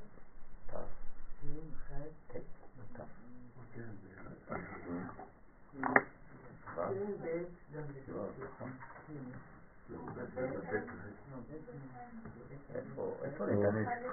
איפה 13.25 13.47
ניתן? 13.47 14.04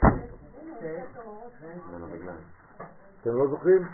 אתם 3.21 3.29
לא 3.29 3.47
זוכרים? 3.47 3.87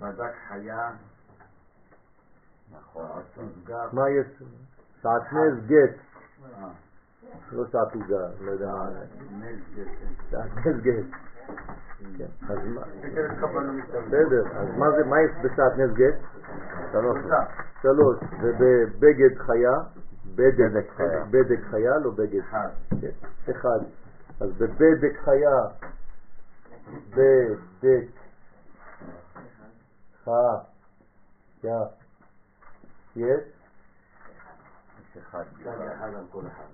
בדק 0.00 0.32
חיה. 0.48 0.90
נכון. 2.72 3.22
מה 3.92 4.10
יש? 4.10 4.42
שעטנז 5.02 5.66
גט. 5.66 5.96
לא 7.52 7.66
שעטוגה, 7.66 8.28
לא 8.40 8.50
יודע 8.50 8.66
מה. 8.66 8.88
שעטנז 10.30 10.80
גט. 10.82 11.04
בסדר, 14.06 14.44
אז 14.56 14.68
מה 15.06 15.20
יש 15.22 15.30
בשעטנז 15.44 15.94
גט? 15.94 16.14
שלוש. 16.92 17.18
שלוש. 17.82 18.16
ובבגד 18.40 19.38
חיה? 19.38 19.72
בדק 21.30 21.60
חיה, 21.70 21.98
לא 21.98 22.10
בגד. 22.10 22.42
אחד. 23.50 23.78
אז 24.40 24.50
בבדק 24.52 25.18
חיה, 25.24 25.60
בדק 27.10 28.08
חיה, 30.24 31.84
יש? 33.16 33.42
יש 35.00 35.16
אחד. 35.18 35.44
אחד 35.62 36.14
על 36.14 36.24
כל 36.30 36.42
אחד. 36.46 36.68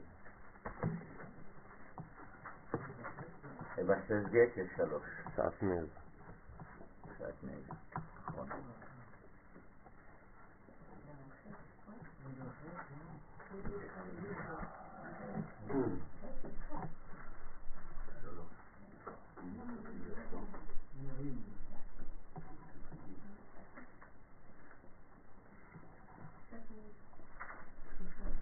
בססגט 3.77 4.57
יש 4.57 4.69
שלוש. 4.77 5.03
שעטנז. 5.37 5.89
שעטנז, 7.19 7.71
נכון. 8.29 8.49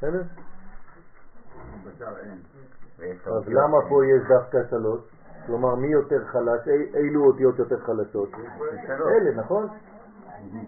בסדר? 0.03 0.23
אז 3.27 3.49
למה 3.49 3.79
פה 3.89 4.07
יש 4.07 4.23
דווקא 4.29 4.59
שלוש? 4.71 5.01
כלומר, 5.47 5.75
מי 5.75 5.87
יותר 5.87 6.25
חלש? 6.25 6.69
אילו 6.95 7.25
אותיות 7.25 7.59
יותר 7.59 7.81
חלשות? 7.81 8.29
אלה, 8.89 9.43
נכון? 9.43 9.69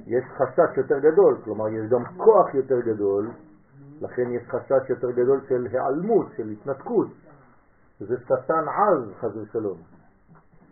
יש 0.07 0.25
חשש 0.37 0.77
יותר 0.77 0.99
גדול, 0.99 1.39
כלומר 1.45 1.69
יש 1.69 1.91
גם 1.91 2.05
כוח 2.17 2.55
יותר 2.55 2.81
גדול, 2.81 3.31
לכן 4.01 4.31
יש 4.31 4.43
חשש 4.49 4.91
יותר 4.91 5.11
גדול 5.11 5.41
של 5.49 5.67
העלמות, 5.73 6.27
של 6.37 6.49
התנתקות. 6.49 7.09
זה 8.01 8.17
שטן 8.25 8.65
עז, 8.69 9.15
חס 9.21 9.37
ושלום. 9.37 9.79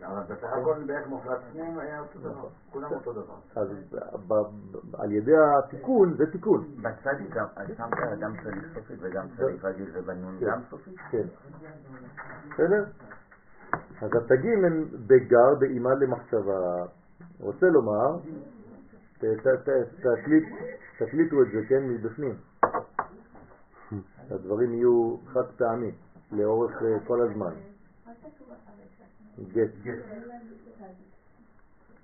אבל 0.05 0.21
בסך 0.23 0.53
הכל 0.53 0.83
בערך 0.85 1.07
מוחלט 1.07 1.39
שניהם 1.51 1.79
היה 1.79 1.99
אותו 1.99 2.19
דבר, 2.19 2.31
נכון. 2.31 2.49
כולם 2.71 2.91
אותו 2.91 3.13
דבר. 3.13 3.35
אז 3.55 3.67
על 4.93 5.11
ידי 5.11 5.37
התיקון 5.37 6.13
זה 6.17 6.31
תיקון. 6.31 6.65
בצדיק 6.81 7.35
שמת 7.77 8.19
גם 8.19 8.33
צדיק 8.43 8.63
סופית 8.73 8.97
וגם 9.01 9.25
צדיק 9.37 9.65
רגיל 9.65 9.89
ובנון 9.93 10.37
כן. 10.39 10.45
גם 10.45 10.59
סופית? 10.69 10.95
כן. 11.11 11.27
בסדר? 12.53 12.85
אז 14.01 14.11
התגים 14.15 14.65
הם 14.65 14.85
בגר 15.07 15.55
באימה 15.59 15.93
למחשבה. 15.93 16.85
רוצה 17.39 17.65
לומר, 17.65 18.17
תקליטו 20.97 21.41
את 21.41 21.47
זה, 21.53 21.61
כן, 21.69 21.83
מבפנים. 21.89 22.35
הדברים 24.31 24.73
יהיו 24.73 25.17
חד 25.33 25.45
פעמי 25.57 25.91
לאורך 26.31 26.83
אה, 26.83 26.99
כל 27.07 27.21
הזמן. 27.21 27.53
גט. 29.39 29.95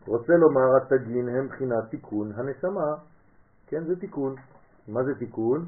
רוצה 0.08 0.34
לומר, 0.34 0.78
התגין 0.78 1.30
הם 1.30 1.48
בחינת 1.48 1.90
תיקון 1.90 2.32
הנשמה. 2.32 2.96
כן, 3.68 3.84
זה 3.84 4.00
תיקון. 4.00 4.36
מה 4.88 5.04
זה 5.04 5.16
תיקון? 5.20 5.66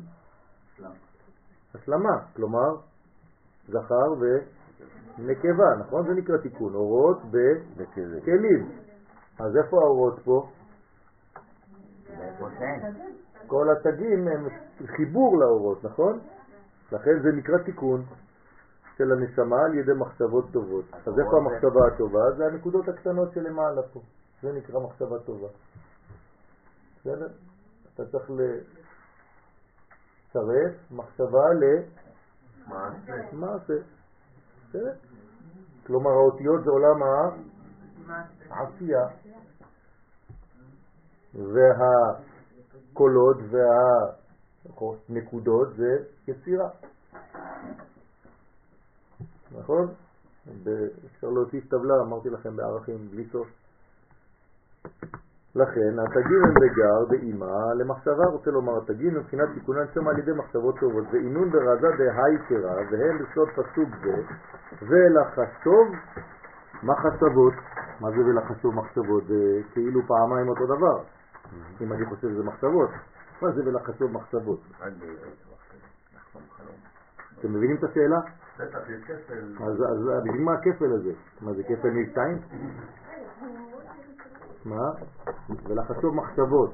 השלמה. 1.76 2.17
כלומר, 2.36 2.76
זכר 3.67 4.13
ונקבה, 4.19 5.76
נכון? 5.80 6.08
זה 6.08 6.13
נקרא 6.13 6.38
תיקון. 6.38 6.76
אורות 6.76 7.17
בכלים. 7.78 8.71
אז 9.39 9.58
איפה 9.58 9.78
האורות 9.78 10.19
פה? 10.24 10.50
כל 13.47 13.67
התגים 13.71 14.28
הם 14.28 14.47
חיבור 14.86 15.38
לאורות, 15.39 15.84
נכון? 15.84 16.19
לכן 16.91 17.19
זה 17.24 17.30
נקרא 17.38 17.58
תיקון. 17.58 18.06
של 19.02 19.12
הנשמה 19.12 19.56
על 19.66 19.74
ידי 19.74 19.92
מחשבות 19.98 20.46
טובות. 20.52 20.86
אז 20.94 21.20
איפה 21.20 21.38
המחשבה 21.38 21.88
הטובה? 21.88 22.32
זה 22.38 22.46
הנקודות 22.46 22.90
הקטנות 22.90 23.34
שלמעלה 23.34 23.82
פה. 23.94 24.00
זה 24.42 24.52
נקרא 24.52 24.80
מחשבה 24.80 25.20
טובה. 25.20 25.48
בסדר? 27.00 27.28
אתה 27.94 28.06
צריך 28.06 28.32
לצרף 30.30 30.92
מחשבה 30.92 31.46
למעשה. 33.34 33.74
בסדר? 34.70 34.94
כלומר 35.88 36.12
האותיות 36.12 36.64
זה 36.64 36.70
עולם 36.70 37.04
העשייה. 38.50 39.08
והקולות 42.94 43.38
והנקודות 45.10 45.76
זה 45.76 45.98
יצירה. 46.28 46.70
נכון? 49.60 49.88
אפשר 51.06 51.28
להוסיף 51.28 51.68
טבלה, 51.68 51.94
אמרתי 52.02 52.30
לכם 52.30 52.56
בערכים, 52.56 53.08
בלי 53.12 53.26
סוף. 53.32 53.48
לכן, 55.56 56.00
התגים 56.00 56.44
הם 56.44 56.54
בגר, 56.54 57.06
באימה, 57.10 57.74
למחשבה, 57.80 58.26
רוצה 58.32 58.52
לומר, 58.52 58.78
התגים 58.78 59.16
מבחינת 59.16 59.50
תיקונן 59.54 59.86
שם 59.94 60.08
על 60.08 60.20
ידי 60.20 60.32
מחשבות 60.32 60.76
טובות, 60.80 61.04
ואינון 61.12 61.50
ברזה 61.52 61.88
דהייתרה, 61.98 62.76
והם 62.76 63.18
בסוד 63.18 63.50
פסוק 63.50 63.90
זה, 64.04 64.24
ולחשוב 64.82 65.88
מחשבות. 66.84 67.54
מה 68.00 68.12
זה 68.12 68.26
ולחשוב 68.26 68.76
מחשבות? 68.76 69.24
זה 69.28 69.62
כאילו 69.74 70.02
פעמיים 70.08 70.50
אותו 70.50 70.66
דבר. 70.66 71.04
אם 71.82 71.94
אני 71.94 72.06
חושב 72.06 72.30
שזה 72.30 72.44
מחשבות. 72.44 72.90
מה 73.42 73.52
זה 73.52 73.62
ולחשוב 73.66 74.12
מחשבות? 74.12 74.60
אתם 77.40 77.54
מבינים 77.54 77.76
את 77.76 77.84
השאלה? 77.84 78.20
בטח, 78.60 78.90
יש 78.90 79.04
כפל. 79.04 79.64
אז 79.64 80.24
בשביל 80.24 80.42
מה 80.42 80.54
הכפל 80.54 80.94
הזה? 80.94 81.12
מה 81.42 81.54
זה 81.54 81.64
כפל 81.64 81.90
מבצעים? 81.90 82.38
מה? 84.66 84.92
ולחשוב 85.64 86.16
מחשבות. 86.16 86.74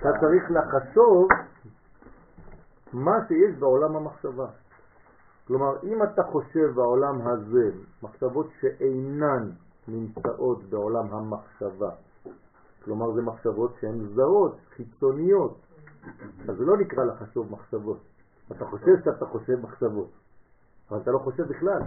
אתה 0.00 0.10
צריך 0.20 0.50
לחשוב 0.50 1.28
מה 2.92 3.12
שיש 3.28 3.58
בעולם 3.58 3.96
המחשבה. 3.96 4.46
כלומר, 5.46 5.76
אם 5.82 6.02
אתה 6.02 6.22
חושב 6.22 6.70
בעולם 6.74 7.28
הזה 7.28 7.70
מחשבות 8.02 8.46
שאינן 8.60 9.50
נמצאות 9.88 10.62
בעולם 10.70 11.06
המחשבה, 11.14 11.90
כלומר 12.84 13.12
זה 13.12 13.22
מחשבות 13.22 13.74
שהן 13.80 14.06
זרות, 14.14 14.56
חיצוניות, 14.76 15.56
אז 16.48 16.56
זה 16.56 16.64
לא 16.64 16.76
נקרא 16.76 17.04
לחשוב 17.04 17.52
מחשבות. 17.52 17.98
אתה 18.52 18.64
חושב 18.64 18.92
שאתה 19.04 19.26
חושב 19.26 19.60
מחשבות, 19.62 20.10
אבל 20.90 21.00
אתה 21.00 21.10
לא 21.10 21.18
חושב 21.18 21.48
בכלל. 21.48 21.80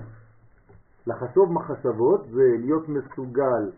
לחשוב 1.07 1.51
מחשבות 1.51 2.21
זה 2.29 2.55
להיות 2.59 2.89
מסוגל 2.89 3.71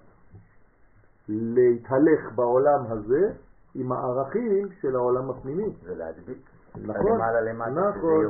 להתהלך 1.29 2.31
בעולם 2.35 2.85
הזה 2.89 3.33
עם 3.75 3.91
הערכים 3.91 4.67
של 4.81 4.95
העולם 4.95 5.29
הפנימי. 5.29 5.69
זה 5.83 5.95
להדביק. 5.95 6.48
נכון, 6.75 7.21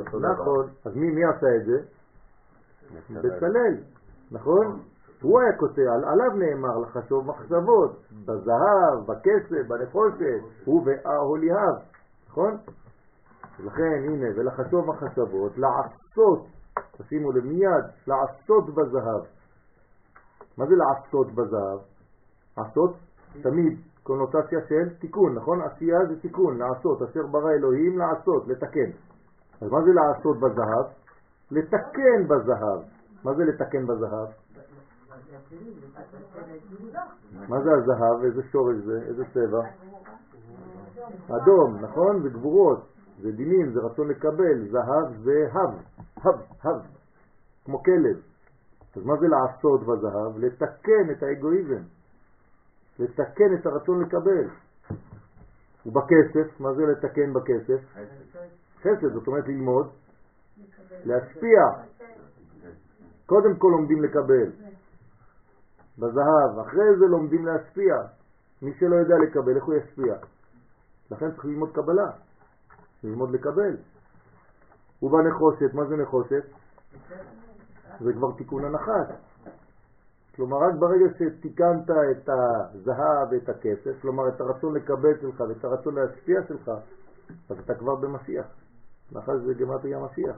נכון, 0.06 0.22
נכון. 0.22 0.68
אז 0.84 0.96
מי, 0.96 1.10
מי 1.10 1.24
עשה 1.24 1.56
את 1.56 1.64
זה? 1.66 1.82
בצלאל, 3.10 3.76
נכון? 4.30 4.80
הוא 5.22 5.40
היה 5.40 5.56
כותב, 5.58 5.82
עליו 5.82 6.30
נאמר 6.36 6.78
לחשוב 6.78 7.26
מחשבות, 7.26 8.02
בזהב, 8.24 9.06
בכסף, 9.06 9.68
בנחושת, 9.68 10.42
הוא 10.64 10.86
והאהוליהב, 10.86 11.76
נכון? 12.28 12.56
לכן, 13.64 14.04
הנה, 14.08 14.26
ולחשוב 14.36 14.86
מחשבות, 14.86 15.52
לעשות, 15.58 16.46
תשימו 16.92 17.32
לב 17.32 17.44
מיד, 17.44 17.84
לעשות 18.06 18.74
בזהב. 18.74 19.22
מה 20.58 20.66
זה 20.66 20.74
לעשות 20.76 21.32
בזהב? 21.34 21.78
לעשות 22.58 22.96
תמיד 23.42 23.78
קונוטציה 24.02 24.58
של 24.68 24.94
תיקון, 25.00 25.34
נכון? 25.34 25.60
עשייה 25.62 25.98
זה 26.08 26.20
תיקון, 26.20 26.58
לעשות, 26.58 27.02
אשר 27.02 27.26
ברא 27.26 27.50
אלוהים 27.50 27.98
לעשות, 27.98 28.48
לתקן. 28.48 28.90
אז 29.60 29.70
מה 29.70 29.78
זה 29.82 29.90
לעשות 29.92 30.36
בזהב? 30.36 30.86
לתקן 31.50 32.24
בזהב. 32.24 32.80
מה 33.24 33.34
זה 33.34 33.44
לתקן 33.44 33.86
בזהב? 33.86 34.28
מה 37.48 37.60
זה 37.62 37.70
הזהב? 37.72 38.24
איזה 38.24 38.42
שורש 38.52 38.76
זה? 38.76 39.00
איזה 39.08 39.24
צבע? 39.34 39.62
אדום, 41.26 41.76
נכון? 41.80 42.22
זה 42.22 42.28
גבורות, 42.28 42.78
זה 43.22 43.32
דינים, 43.32 43.72
זה 43.72 43.80
רצון 43.80 44.08
לקבל, 44.08 44.68
זהב 44.70 45.22
זה 45.22 45.46
הב, 45.52 45.74
הב, 46.16 46.40
הב, 46.64 46.82
כמו 47.64 47.82
כלב. 47.82 48.16
אז 48.96 49.04
מה 49.04 49.16
זה 49.20 49.26
לעשות 49.28 49.80
בזהב? 49.80 50.38
לתקן 50.38 51.10
את 51.10 51.22
האגואיזם. 51.22 51.82
לתקן 53.00 53.54
את 53.60 53.66
הרצון 53.66 54.02
לקבל. 54.02 54.48
ובכסף, 55.86 56.60
מה 56.60 56.74
זה 56.74 56.82
לתקן 56.86 57.32
בכסף? 57.32 57.80
חסד, 58.80 59.12
זאת 59.14 59.26
אומרת 59.26 59.48
ללמוד, 59.48 59.90
להשפיע. 61.04 61.60
קודם 63.26 63.56
כל 63.58 63.68
לומדים 63.70 64.02
לקבל. 64.02 64.50
בזהב, 65.98 66.58
אחרי 66.66 66.96
זה 66.98 67.06
לומדים 67.06 67.46
להשפיע. 67.46 67.94
מי 68.62 68.74
שלא 68.78 68.96
יודע 68.96 69.14
לקבל, 69.18 69.56
איך 69.56 69.64
הוא 69.64 69.74
ישפיע? 69.74 70.14
לכן 71.10 71.30
צריך 71.30 71.44
ללמוד 71.44 71.72
קבלה, 71.72 72.10
ללמוד 73.04 73.30
לקבל. 73.30 73.76
ובנחושת, 75.02 75.74
מה 75.74 75.86
זה 75.86 75.96
נחושת? 75.96 76.44
זה 78.00 78.12
כבר 78.12 78.32
תיקון 78.38 78.64
הנחש. 78.64 79.29
כלומר, 80.40 80.56
רק 80.56 80.74
ברגע 80.78 81.04
שתיקנת 81.18 81.90
את 81.90 82.28
הזהב 82.28 83.32
ואת 83.32 83.48
הכסף, 83.48 84.02
כלומר 84.02 84.28
את 84.28 84.40
הרצון 84.40 84.74
לקבל 84.74 85.20
שלך 85.20 85.40
ואת 85.40 85.64
הרצון 85.64 85.94
להשפיע 85.94 86.40
שלך, 86.48 86.70
אז 87.50 87.58
אתה 87.58 87.74
כבר 87.74 87.94
במשיח. 87.94 88.46
מאחר 89.12 89.40
שזה 89.40 89.54
גמטריה 89.54 89.98
משיח. 89.98 90.36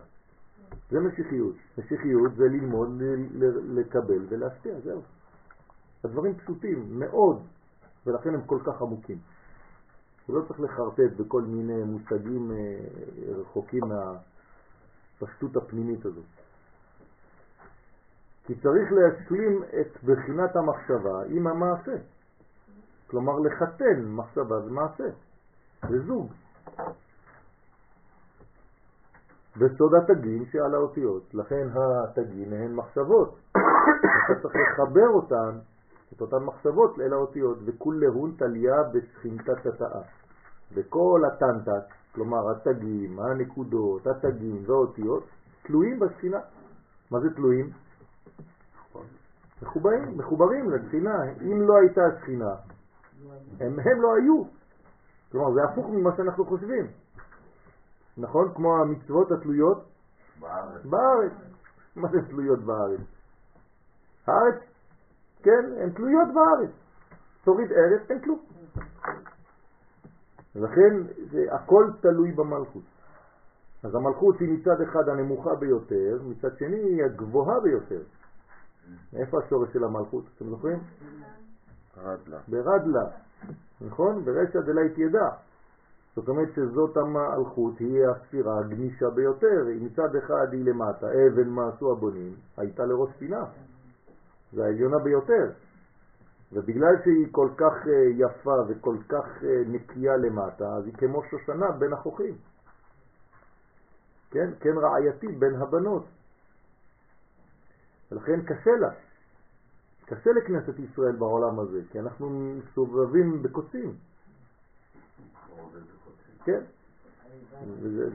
זה 0.90 1.00
משיחיות. 1.00 1.54
משיחיות 1.78 2.34
זה 2.36 2.44
ללמוד, 2.44 3.02
לקבל 3.64 4.26
ולהשפיע, 4.28 4.80
זהו. 4.80 5.00
הדברים 6.04 6.34
פשוטים 6.34 6.98
מאוד, 6.98 7.42
ולכן 8.06 8.34
הם 8.34 8.42
כל 8.46 8.58
כך 8.64 8.82
עמוקים. 8.82 9.18
ולא 10.28 10.42
צריך 10.48 10.60
לחרטט 10.60 11.16
בכל 11.16 11.42
מיני 11.42 11.84
מושגים 11.84 12.52
אה, 12.52 12.78
רחוקים 13.40 13.82
מהפשטות 13.84 15.56
הפנימית 15.56 16.06
הזאת. 16.06 16.41
כי 18.46 18.54
צריך 18.54 18.92
להשלים 18.92 19.62
את 19.62 20.04
בחינת 20.04 20.56
המחשבה 20.56 21.22
עם 21.28 21.46
המעשה. 21.46 21.96
כלומר 23.06 23.38
לחתן 23.38 24.04
מחשבה 24.04 24.66
ומעשה, 24.66 25.04
זה 25.88 26.00
זוג. 26.06 26.32
בסוד 29.56 29.94
התגים 29.94 30.44
שעל 30.52 30.74
האותיות. 30.74 31.34
לכן 31.34 31.68
התגים 31.74 32.52
הן 32.52 32.74
מחשבות. 32.74 33.36
אתה 34.24 34.40
צריך 34.42 34.54
לחבר 34.54 35.08
אותן, 35.08 35.58
את 36.12 36.20
אותן 36.20 36.44
מחשבות 36.44 37.00
אל 37.00 37.12
האותיות, 37.12 37.58
וכולהון 37.64 38.34
תליה 38.38 38.82
בשכינתת 38.82 39.66
התאה. 39.66 40.02
וכל 40.74 41.22
הטנטת, 41.26 41.84
כלומר 42.14 42.50
התגים, 42.50 43.20
הנקודות, 43.20 44.06
התגים 44.06 44.62
והאותיות, 44.66 45.24
תלויים 45.62 46.00
בשכינה. 46.00 46.40
מה 47.10 47.20
זה 47.20 47.34
תלויים? 47.34 47.70
מחוברים, 49.62 50.18
מחוברים 50.18 50.70
לשכינה. 50.70 51.22
אם 51.40 51.62
לא 51.62 51.74
הייתה 51.80 52.00
שכינה, 52.20 52.54
הם, 53.60 53.78
הם 53.78 54.02
לא 54.02 54.14
היו. 54.16 54.44
כלומר, 55.32 55.54
זה 55.54 55.60
הפוך 55.64 55.86
ממה 55.90 56.16
שאנחנו 56.16 56.46
חושבים. 56.46 56.86
נכון? 58.16 58.52
כמו 58.54 58.76
המצוות 58.76 59.32
התלויות 59.32 59.84
בארץ. 60.40 60.84
בארץ. 60.84 61.32
מה 61.96 62.08
זה 62.08 62.18
תלויות 62.28 62.58
בארץ? 62.58 63.00
הארץ, 64.26 64.62
כן, 65.42 65.64
הן 65.82 65.90
תלויות 65.90 66.28
בארץ. 66.34 66.70
תוריד 67.44 67.72
ארץ, 67.72 68.10
אין 68.10 68.20
כלום. 68.20 68.38
לכן 70.54 71.02
זה 71.30 71.46
הכל 71.50 71.90
תלוי 72.00 72.32
במלכות. 72.32 72.82
אז 73.84 73.94
המלכות 73.94 74.40
היא 74.40 74.48
מצד 74.48 74.80
אחד 74.80 75.08
הנמוכה 75.08 75.54
ביותר, 75.54 76.18
מצד 76.24 76.56
שני 76.58 76.76
היא 76.76 77.04
הגבוהה 77.04 77.60
ביותר. 77.60 78.02
איפה 79.16 79.38
השורש 79.38 79.72
של 79.72 79.84
המלכות? 79.84 80.24
אתם 80.36 80.50
זוכרים? 80.50 80.78
רדלה. 81.96 82.38
ברדלה, 82.48 83.04
נכון? 83.80 84.24
ברשע 84.24 84.60
דלית 84.60 84.98
ידע. 84.98 85.28
זאת 86.16 86.28
אומרת 86.28 86.48
שזאת 86.54 86.96
המלכות, 86.96 87.78
היא 87.78 88.06
הספירה 88.06 88.58
הגמישה 88.58 89.10
ביותר, 89.10 89.66
היא 89.66 89.86
מצד 89.86 90.16
אחד 90.16 90.46
היא 90.52 90.64
למטה, 90.64 91.06
אבן 91.06 91.48
מה 91.48 91.68
עשו 91.68 91.92
הבונים, 91.92 92.34
הייתה 92.56 92.84
לראש 92.84 93.10
פינה, 93.18 93.44
זה 94.52 94.64
העליונה 94.64 94.98
ביותר. 94.98 95.50
ובגלל 96.52 96.94
שהיא 97.04 97.26
כל 97.30 97.48
כך 97.56 97.72
אה, 97.86 97.92
יפה 98.16 98.56
וכל 98.68 98.96
כך 99.08 99.44
אה, 99.44 99.62
נקייה 99.66 100.16
למטה, 100.16 100.64
אז 100.76 100.86
היא 100.86 100.94
כמו 100.94 101.22
שושנה 101.30 101.70
בין 101.70 101.92
החוכים. 101.92 102.34
כן, 104.32 104.50
כן 104.60 104.78
רעייתי 104.78 105.26
בין 105.28 105.54
הבנות. 105.54 106.04
ולכן 108.12 108.42
קשה 108.42 108.70
לה. 108.80 108.90
קשה 110.06 110.30
לכנסת 110.30 110.78
ישראל 110.78 111.16
בעולם 111.16 111.60
הזה, 111.60 111.80
כי 111.90 112.00
אנחנו 112.00 112.30
מסובבים 112.30 113.42
בקוצים. 113.42 113.94
כן. 116.44 116.60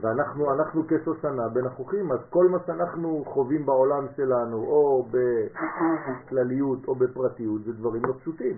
ואנחנו 0.01 0.53
אנחנו 0.53 0.83
כשושנה 0.87 1.49
בין 1.49 1.65
החוכים, 1.65 2.11
אז 2.11 2.19
כל 2.29 2.47
מה 2.47 2.57
שאנחנו 2.65 3.23
חווים 3.25 3.65
בעולם 3.65 4.05
שלנו, 4.15 4.57
או 4.57 5.07
בכלליות 5.11 6.87
או 6.87 6.95
בפרטיות, 6.95 7.63
זה 7.63 7.73
דברים 7.73 8.05
לא 8.05 8.13
פשוטים. 8.19 8.57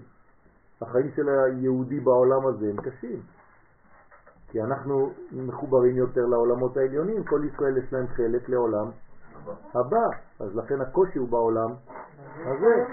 החיים 0.82 1.12
של 1.16 1.30
היהודי 1.30 2.00
בעולם 2.00 2.48
הזה 2.48 2.70
הם 2.70 2.82
קשים. 2.82 3.22
כי 4.52 4.62
אנחנו 4.62 5.14
מחוברים 5.32 5.96
יותר 5.96 6.26
לעולמות 6.26 6.78
העליונים, 6.78 7.24
כל 7.24 7.42
ישראל 7.46 7.78
יש 7.78 7.94
להם 7.94 8.08
חלק 8.08 8.50
לעולם 8.50 8.90
הבא, 9.74 10.08
אז 10.40 10.56
לכן 10.56 10.82
הקושי 10.82 11.20
הוא 11.20 11.30
בעולם 11.30 11.74
הזה. 12.46 12.86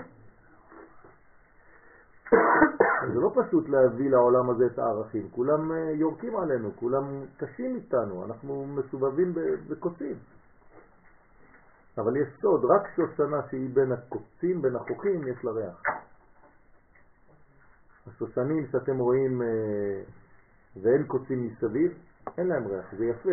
זה 3.12 3.20
לא 3.20 3.32
פשוט 3.34 3.68
להביא 3.68 4.10
לעולם 4.10 4.50
הזה 4.50 4.66
את 4.66 4.78
הערכים, 4.78 5.28
כולם 5.30 5.72
אה, 5.72 5.90
יורקים 5.90 6.36
עלינו, 6.36 6.70
כולם 6.76 7.04
קשים 7.36 7.76
איתנו, 7.76 8.24
אנחנו 8.24 8.66
מסובבים 8.66 9.34
בקוצים. 9.68 10.14
אבל 11.98 12.16
יש 12.16 12.28
סוד, 12.40 12.64
רק 12.64 12.88
שושנה 12.96 13.40
שהיא 13.50 13.70
בין 13.74 13.92
הקוצים, 13.92 14.62
בין 14.62 14.76
החוכים, 14.76 15.28
יש 15.28 15.44
לה 15.44 15.50
ריח. 15.50 15.82
השושנים 18.06 18.66
שאתם 18.72 18.98
רואים 18.98 19.42
אה, 19.42 20.02
ואין 20.82 21.06
קוצים 21.06 21.46
מסביב, 21.46 21.92
אין 22.38 22.46
להם 22.46 22.66
ריח, 22.66 22.94
זה 22.98 23.04
יפה. 23.04 23.30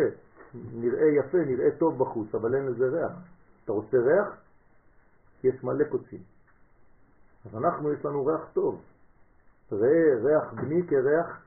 נראה 0.54 1.06
יפה, 1.18 1.38
נראה 1.38 1.70
טוב 1.78 1.98
בחוץ, 1.98 2.34
אבל 2.34 2.54
אין 2.54 2.66
לזה 2.66 2.88
ריח. 2.88 3.12
אתה 3.64 3.72
רוצה 3.72 3.96
ריח? 3.96 4.28
יש 5.44 5.64
מלא 5.64 5.84
קוצים. 5.84 6.22
אז 7.44 7.56
אנחנו, 7.56 7.92
יש 7.92 8.04
לנו 8.04 8.26
ריח 8.26 8.40
טוב. 8.52 8.80
ראה 9.72 10.14
ריח 10.22 10.52
בני 10.52 10.86
כריח 10.86 11.42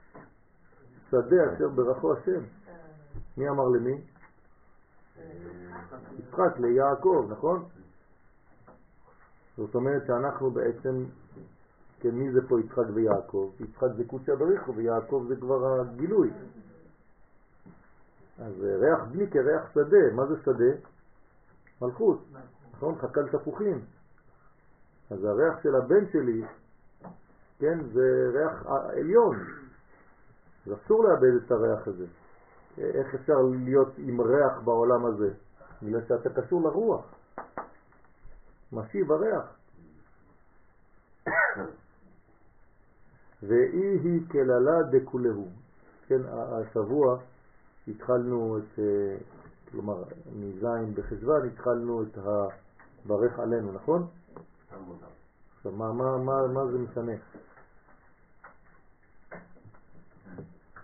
שדה 1.12 1.53
אשר 1.53 1.69
ברכו 1.69 2.13
השם. 2.13 2.41
מי 3.38 3.49
אמר 3.49 3.67
למי? 3.67 4.01
יצחק 6.19 6.60
ליעקב, 6.60 7.27
נכון? 7.29 7.65
זאת 9.57 9.75
אומרת 9.75 10.07
שאנחנו 10.07 10.51
בעצם, 10.51 11.03
כן, 11.99 12.10
מי 12.10 12.31
זה 12.31 12.47
פה 12.47 12.60
יצחק 12.60 12.86
ויעקב? 12.93 13.51
יצחק 13.60 13.88
זה 13.97 14.03
קודשא 14.07 14.36
בריחו 14.36 14.75
ויעקב 14.75 15.25
זה 15.27 15.36
כבר 15.36 15.81
הגילוי. 15.81 16.31
אז 18.39 18.53
ריח 18.63 18.99
בני 19.12 19.29
כריח 19.31 19.73
שדה, 19.73 20.13
מה 20.15 20.25
זה 20.25 20.36
שדה? 20.45 20.89
מלכות, 21.81 22.23
נכון? 22.73 22.95
חכל 22.95 23.27
תפוחים. 23.31 23.81
אז 25.12 25.23
הריח 25.23 25.63
של 25.63 25.75
הבן 25.75 26.12
שלי, 26.12 26.45
כן, 27.60 27.83
זה 27.93 28.29
ריח 28.33 28.65
עליון. 28.65 29.38
אז 30.67 30.73
אסור 30.73 31.03
לאבד 31.03 31.45
את 31.45 31.51
הריח 31.51 31.88
הזה. 31.88 32.05
איך 32.77 33.15
אפשר 33.15 33.41
להיות 33.65 33.93
עם 33.97 34.21
ריח 34.21 34.60
בעולם 34.63 35.05
הזה? 35.05 35.29
בגלל 35.83 36.01
שאתה 36.07 36.41
קשור 36.41 36.62
לרוח. 36.62 37.05
משיב 38.73 39.12
הריח. 39.12 39.57
ואי 43.43 43.97
היא 44.04 44.21
כללה 44.32 44.84
דכולהו. 44.91 45.47
כן, 46.08 46.21
השבוע 46.28 47.17
התחלנו 47.88 48.58
את, 48.58 48.80
אה, 48.80 49.17
כלומר, 49.71 50.04
מזין 50.36 50.93
בחשוון 50.95 51.47
התחלנו 51.47 52.04
את 52.04 52.17
הברך 52.17 53.39
עלינו, 53.39 53.71
נכון? 53.71 54.08
עכשיו, 55.58 55.71
מה, 55.71 55.93
מה, 55.93 56.17
מה, 56.17 56.47
מה 56.54 56.71
זה 56.71 56.78
משנה? 56.78 57.13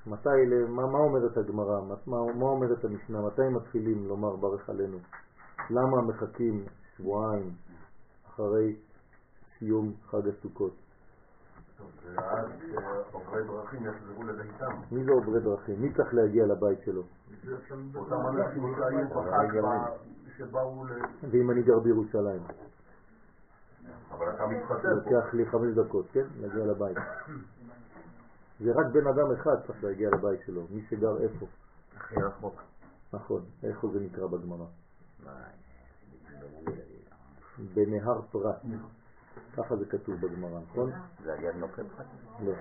מתי, 0.07 0.29
מה, 0.69 0.87
מה 0.87 0.97
אומרת 0.97 1.37
הגמרא? 1.37 1.81
מה, 1.81 1.95
מה 2.07 2.45
אומרת 2.45 2.85
המשנה? 2.85 3.21
מתי 3.21 3.49
מתחילים 3.51 4.07
לומר 4.07 4.35
ברך 4.35 4.69
עלינו? 4.69 4.97
למה 5.69 6.01
מחכים 6.01 6.65
שבועיים 6.97 7.51
אחרי 8.27 8.75
סיום 9.59 9.93
חג 10.05 10.27
הסוכות? 10.27 10.82
ואז 12.15 12.45
עוברי 13.11 13.43
דרכים 13.43 13.85
יחזרו 13.85 14.23
לביתם. 14.23 14.71
מי 14.91 15.03
זה 15.03 15.11
עוברי 15.11 15.39
דרכים? 15.39 15.81
מי 15.81 15.93
צריך 15.93 16.13
להגיע 16.13 16.45
לבית 16.45 16.79
שלו? 16.85 17.03
אותם 17.95 18.27
אנשים 18.27 18.75
שהיו 18.77 19.09
בחג 19.09 19.47
שבאו 20.37 20.85
ל... 20.85 20.91
ואם 21.31 21.51
אני 21.51 21.63
גר 21.63 21.79
בירושלים, 21.79 22.41
אבל 24.11 24.29
אתה 24.35 24.47
מתחתן 24.47 24.81
פה. 24.81 24.89
לוקח 24.89 25.33
לי 25.33 25.45
חמש 25.45 25.73
דקות, 25.75 26.05
כן? 26.11 26.25
להגיע 26.41 26.65
לבית. 26.65 26.97
זה 28.59 28.71
רק 28.71 28.85
בן 28.93 29.07
אדם 29.07 29.31
אחד 29.31 29.55
צריך 29.67 29.83
להגיע 29.83 30.09
לבית 30.09 30.39
שלו, 30.45 30.61
מי 30.69 30.81
שגר 30.89 31.17
איפה. 31.17 31.45
הכי 31.97 32.15
רחוק. 32.15 32.61
נכון, 33.13 33.41
איפה 33.63 33.87
זה 33.93 33.99
נקרא 33.99 34.27
בגמרא? 34.27 34.65
בנהר 37.73 38.21
פרת. 38.31 38.55
ככה 39.57 39.75
זה 39.75 39.85
כתוב 39.85 40.15
בגמרא, 40.15 40.59
נכון? 40.71 40.91
זה 41.23 41.33
על 41.33 41.43
יד 41.43 41.55
נוקד? 41.55 41.83
לא. 42.45 42.53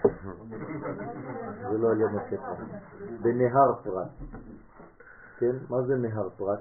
זה 1.70 1.78
לא 1.78 1.90
על 1.90 2.00
יד 2.00 2.11
נוקפת. 2.11 2.56
בנהר 3.22 3.74
פרת. 3.82 4.08
כן? 5.38 5.56
מה 5.68 5.82
זה 5.82 5.96
נהר 5.96 6.28
פרת? 6.37 6.58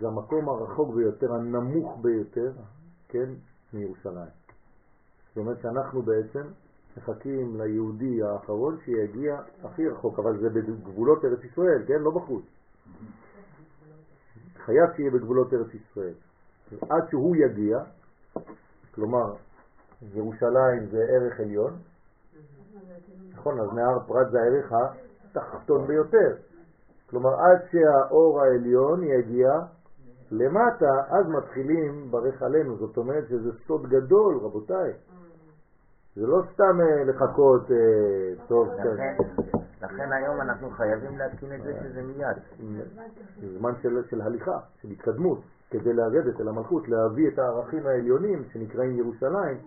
זה 0.00 0.08
המקום 0.08 0.48
הרחוק 0.48 0.94
ביותר, 0.94 1.34
הנמוך 1.34 1.98
ביותר, 2.00 2.52
כן? 3.08 3.30
מירושלים. 3.72 4.30
זאת 5.28 5.36
אומרת 5.36 5.60
שאנחנו 5.62 6.02
בעצם 6.02 6.42
מחכים 6.96 7.60
ליהודי 7.60 8.22
האחרון 8.22 8.78
שיגיע 8.84 9.40
הכי 9.64 9.88
רחוק, 9.88 10.18
אבל 10.18 10.40
זה 10.40 10.50
בגבולות 10.50 11.24
ארץ 11.24 11.44
ישראל, 11.44 11.82
כן? 11.86 11.98
לא 12.00 12.10
בחוץ. 12.10 12.44
חייב 14.64 14.92
שיהיה 14.96 15.10
בגבולות 15.10 15.54
ארץ 15.54 15.74
ישראל. 15.74 16.14
עד 16.90 17.08
שהוא 17.10 17.36
יגיע, 17.36 17.78
כלומר, 18.94 19.34
ירושלים 20.14 20.86
זה 20.90 20.98
ערך 21.08 21.40
עליון, 21.40 21.72
נכון, 23.34 23.60
אז 23.60 23.68
נהר 23.74 23.98
פרת 24.06 24.30
זה 24.30 24.38
הערך 24.40 24.72
התחתון 25.30 25.86
ביותר. 25.86 26.36
כלומר, 27.10 27.30
עד 27.34 27.58
שהאור 27.70 28.42
העליון 28.42 29.04
יגיע 29.04 29.50
למטה, 30.30 30.92
אז 31.08 31.26
מתחילים 31.28 32.10
ברך 32.10 32.42
עלינו. 32.42 32.76
זאת 32.76 32.96
אומרת 32.96 33.28
שזה 33.28 33.50
סוד 33.66 33.86
גדול, 33.86 34.38
רבותיי. 34.42 34.92
זה 36.16 36.26
לא 36.26 36.42
סתם 36.52 36.80
אה, 36.80 37.04
לחכות, 37.04 37.70
אה, 37.70 38.46
טוב, 38.48 38.68
כן. 38.82 39.16
לכן 39.82 40.12
היום 40.12 40.40
אנחנו 40.40 40.70
חייבים 40.70 41.18
להתקין 41.18 41.54
את 41.54 41.62
זה 41.62 41.72
שזה 41.82 42.02
מיד. 42.02 42.36
זמן 43.58 43.72
של 44.10 44.20
הליכה, 44.20 44.58
של 44.82 44.88
התקדמות, 44.88 45.38
כדי 45.72 45.92
לרדת 45.92 46.40
אל 46.40 46.48
המלכות, 46.48 46.88
להביא 46.88 47.28
את 47.28 47.38
הערכים 47.38 47.86
העליונים 47.86 48.44
שנקראים 48.52 48.98
ירושלים 48.98 49.58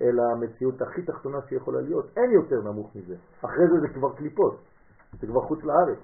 אל 0.00 0.20
המציאות 0.20 0.82
הכי 0.82 1.02
תחתונה 1.02 1.38
שיכולה 1.48 1.80
להיות. 1.80 2.06
אין 2.16 2.30
יותר 2.30 2.60
נמוך 2.62 2.96
מזה. 2.96 3.16
אחרי 3.40 3.68
זה 3.68 3.80
זה 3.80 3.88
כבר 3.88 4.16
קליפות, 4.16 4.60
זה 5.20 5.26
כבר 5.26 5.40
חוץ 5.40 5.58
לארץ. 5.64 5.98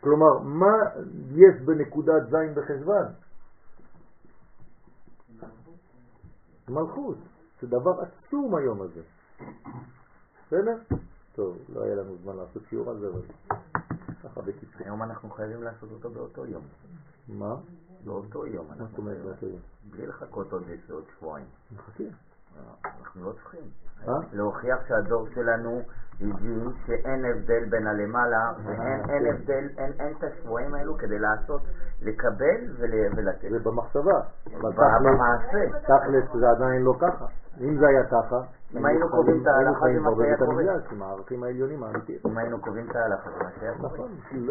כלומר, 0.00 0.38
מה 0.38 0.72
יש 1.30 1.60
בנקודת 1.64 2.22
זין 2.30 2.54
בחשוון? 2.54 3.06
מלכות. 6.68 7.16
זה 7.60 7.66
דבר 7.66 8.00
עצום 8.00 8.56
היום 8.56 8.82
הזה. 8.82 9.00
בסדר? 10.46 10.76
טוב, 11.34 11.56
לא 11.68 11.82
היה 11.82 11.94
לנו 11.94 12.16
זמן 12.16 12.36
לעשות 12.36 12.62
שיעור 12.68 12.90
על 12.90 12.98
זה, 12.98 13.08
אבל 13.08 13.22
ככה 14.22 14.42
בקיצור. 14.42 14.82
היום 14.84 15.02
אנחנו 15.02 15.30
חייבים 15.30 15.62
לעשות 15.62 15.90
אותו 15.92 16.10
באותו 16.10 16.46
יום. 16.46 16.62
מה? 17.28 17.54
באותו 18.04 18.46
יום. 18.46 18.66
מה 18.68 18.84
זאת 18.86 18.98
אומרת 18.98 19.18
באותו 19.24 19.46
יום? 19.46 19.60
בלי 19.90 20.06
לחכות 20.06 20.52
עוד 20.52 20.62
איזה 20.68 20.92
עוד 20.94 21.04
שבועיים. 21.18 21.46
נחכה. 21.74 22.04
אנחנו 23.00 23.24
לא 23.24 23.32
צריכים. 23.32 23.60
אה? 24.08 24.12
להוכיח 24.32 24.78
שהדור 24.88 25.28
שלנו 25.34 25.80
הבין 26.20 26.68
שאין 26.86 27.24
הבדל 27.24 27.64
בין 27.70 27.86
הלמעלה 27.86 28.52
ואין 28.64 29.02
כן. 29.06 29.10
אין 29.10 29.34
הבדל, 29.34 29.68
אין 29.78 30.16
את 30.18 30.24
השבועיים 30.24 30.74
האלו 30.74 30.98
כדי 30.98 31.18
לעשות, 31.18 31.60
לקבל 32.02 32.60
ול- 32.78 33.12
ולתת. 33.16 33.50
זה 33.50 33.58
במחשבה. 33.58 34.20
במעשה. 35.04 35.78
תכלס 35.82 36.24
זה 36.40 36.50
עדיין 36.50 36.82
לא 36.82 36.94
ככה. 37.00 37.26
אם 37.60 37.78
זה 37.78 37.86
היה 37.88 38.04
ככה, 38.06 38.40
אם 38.76 38.86
היינו 38.86 39.08
קובעים 39.08 39.42
את 39.42 39.46
ההלכה, 39.46 39.86
זה 39.94 40.00
מה 40.00 40.10
שהיה 40.16 40.36
קורה. 40.36 40.62
עם 40.92 41.02
הערכים 41.02 41.42
העליונים 41.42 41.82
האמיתיים. 41.84 42.18
אם 42.30 42.38
היינו 42.38 42.60
קובעים 42.60 42.90
את 42.90 42.96
ההלכה, 42.96 43.30
זה 43.30 43.44
מה 43.44 43.50
שהיה 43.60 43.74
קורה. 43.74 43.88
נכון. 43.88 44.08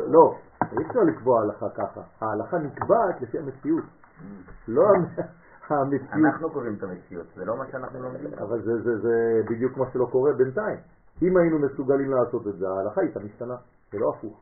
לא, 0.08 0.36
אי 0.72 0.88
אפשר 0.88 1.00
לקבוע 1.00 1.42
הלכה 1.42 1.70
ככה. 1.70 2.02
ההלכה 2.22 2.58
נקבעת 2.58 3.22
לפי 3.22 3.40
המציאות. 3.40 3.84
לא 4.68 4.84
המציאות. 5.70 6.14
אנחנו 6.14 6.50
קובעים 6.50 6.76
את 6.76 6.84
המציאות, 6.84 7.26
זה 7.36 7.46
לא 7.46 7.58
מה 7.58 7.66
שאנחנו 7.72 8.04
לומדים. 8.04 8.34
אבל 8.34 8.62
זה 9.02 9.42
בדיוק 9.50 9.78
מה 9.78 9.86
שלא 9.94 10.06
קורה 10.12 10.34
בינתיים. 10.34 10.78
אם 11.22 11.38
היינו 11.38 11.60
מסוגלים 11.60 12.12
לעשות 12.12 12.48
את 12.48 12.56
זה, 12.58 12.70
ההלכה 12.70 13.02
הייתה 13.02 13.20
משתנה, 13.20 13.56
זה 13.92 14.00
לא 14.00 14.10
הפוך. 14.10 14.40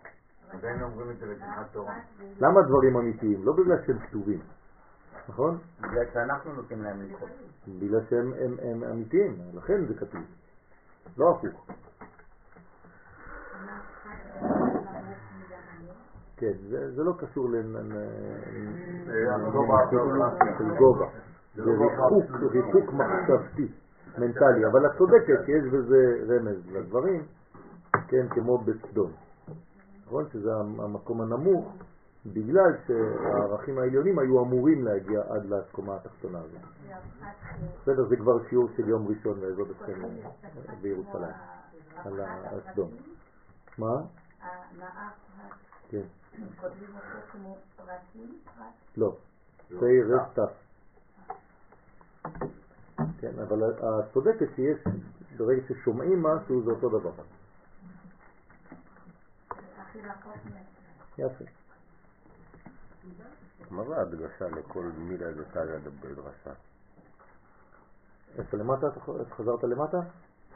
עדיין 0.54 0.84
אומרים 0.84 1.12
את 1.12 1.17
זה 1.19 1.26
בשמחת 1.26 1.65
תורה. 1.72 1.93
למה 2.39 2.62
דברים 2.62 2.98
אמיתיים? 2.98 3.46
לא 3.46 3.54
בגלל 3.54 3.78
שהם 3.86 4.00
כתובים, 4.00 4.39
נכון? 5.29 5.57
בגלל 5.81 6.05
שאנחנו 6.13 6.53
נותנים 6.53 6.83
להם 6.83 7.01
לדחות. 7.01 7.29
בגלל 7.79 7.99
שהם 8.09 8.33
הם, 8.33 8.55
הם 8.62 8.83
אמיתיים, 8.83 9.38
לכן 9.53 9.86
זה 9.86 9.93
כתוב. 9.93 10.21
לא 11.17 11.31
הפוך. 11.31 11.67
כן, 16.38 16.51
זה, 16.69 16.91
זה 16.95 17.03
לא 17.03 17.13
קשור 17.17 17.49
הגובה, 19.29 19.77
של 20.57 20.77
גובה. 20.77 21.05
זה 21.55 21.62
ריחוק, 21.63 22.25
ריחוק 22.51 22.93
מחשבתי, 22.93 23.67
מנטלי. 24.17 24.65
אבל 24.65 24.86
את 24.86 24.91
צודקת 24.97 25.45
שיש 25.45 25.63
בזה 25.73 26.23
רמז 26.27 26.71
לדברים, 26.71 27.25
כן, 28.07 28.27
כמו 28.29 28.57
בסדום. 28.57 29.12
נכון? 30.05 30.25
שזה 30.33 30.55
המקום 30.55 31.21
הנמוך, 31.21 31.73
בגלל 32.25 32.71
שהערכים 32.88 33.79
העליונים 33.79 34.19
היו 34.19 34.43
אמורים 34.43 34.86
להגיע 34.86 35.21
עד 35.29 35.45
לקומה 35.45 35.95
התחתונה 35.95 36.39
הזאת. 36.39 36.62
בסדר, 37.81 38.07
זה 38.09 38.15
כבר 38.17 38.47
שיעור 38.49 38.69
של 38.77 38.89
יום 38.89 39.07
ראשון 39.07 39.39
השם 39.81 40.05
אה, 40.05 40.75
בירושלים, 40.81 41.23
על 41.95 42.19
ה- 42.21 42.49
על 42.49 42.59
סדום. 42.73 42.89
מה? 43.77 44.01
כן. 45.89 46.01
לא, 48.97 49.15
פי 49.79 50.01
רסטף. 50.03 50.51
כן, 53.19 53.39
אבל 53.47 53.71
את 53.71 54.13
צודקת 54.13 54.47
שיש, 54.55 54.77
ברגע 55.38 55.62
ששומעים 55.67 56.23
משהו 56.23 56.63
זה 56.63 56.71
אותו 56.71 56.89
דבר. 56.99 57.12
יפה. 61.17 61.45
מה 63.72 63.84
זה 63.84 64.02
הדגשה 64.02 64.46
לכל 64.48 64.86
מילה 64.98 65.32
דתליה 65.32 65.80
בדרשה? 65.80 66.52
איפה 68.38 68.58
למטה? 68.58 68.88
חזרת 69.38 69.63
למטה? 69.63 69.98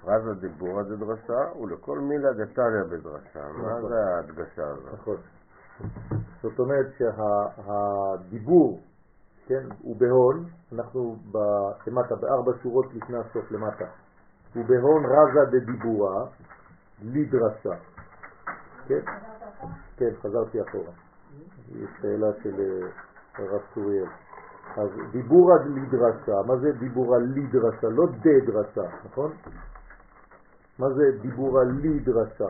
פרזה 0.01 0.33
דיבורה 0.33 0.83
דרשה, 0.83 1.59
ולכל 1.61 1.99
מילה 1.99 2.33
דתליה 2.33 2.83
בדרשה. 2.83 3.47
מה 3.51 3.77
נכון. 3.77 3.89
זה 3.89 3.95
ההדגשה 4.05 4.67
הזאת? 4.67 4.93
נכון. 4.93 5.17
זאת 6.41 6.59
אומרת 6.59 6.85
שהדיבור, 6.97 8.81
כן, 9.47 9.63
הוא 9.81 9.95
בהון, 9.99 10.45
אנחנו 10.73 11.15
למטה, 11.87 12.15
בארבע 12.15 12.51
שורות 12.63 12.85
לפני 12.93 13.17
הסוף 13.17 13.51
למטה, 13.51 13.85
הוא 14.55 14.65
בהון 14.65 15.05
רזה 15.05 15.59
דדיבורה, 15.59 16.25
לדרשה. 17.03 17.75
כן? 18.87 19.01
כן, 19.97 20.09
חזרתי 20.21 20.61
אחורה. 20.61 20.91
יש 21.75 21.89
שאלה 22.01 22.27
של 22.43 22.55
אה, 22.59 22.89
הרב 23.33 23.61
צוריאל. 23.73 24.07
אז 24.75 24.89
דיבורה 25.11 25.55
לדרשה, 25.65 26.41
מה 26.47 26.57
זה 26.57 26.71
דיבורה 26.71 27.17
לדרשה? 27.19 27.89
לא 27.89 28.07
דדרשה, 28.21 28.81
נכון? 29.05 29.31
מה 30.79 30.93
זה 30.93 31.03
לדרשה? 31.83 32.49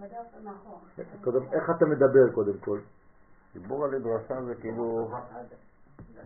בדף 0.00 0.34
הנכון. 0.36 0.78
קודם, 1.24 1.42
איך 1.52 1.70
אתה 1.70 1.86
מדבר 1.86 2.32
קודם 2.32 2.58
כל? 2.58 2.78
דיבור 3.52 3.84
על 3.84 3.98
דרשה 3.98 4.42
זה 4.42 4.54
כאילו 4.54 5.10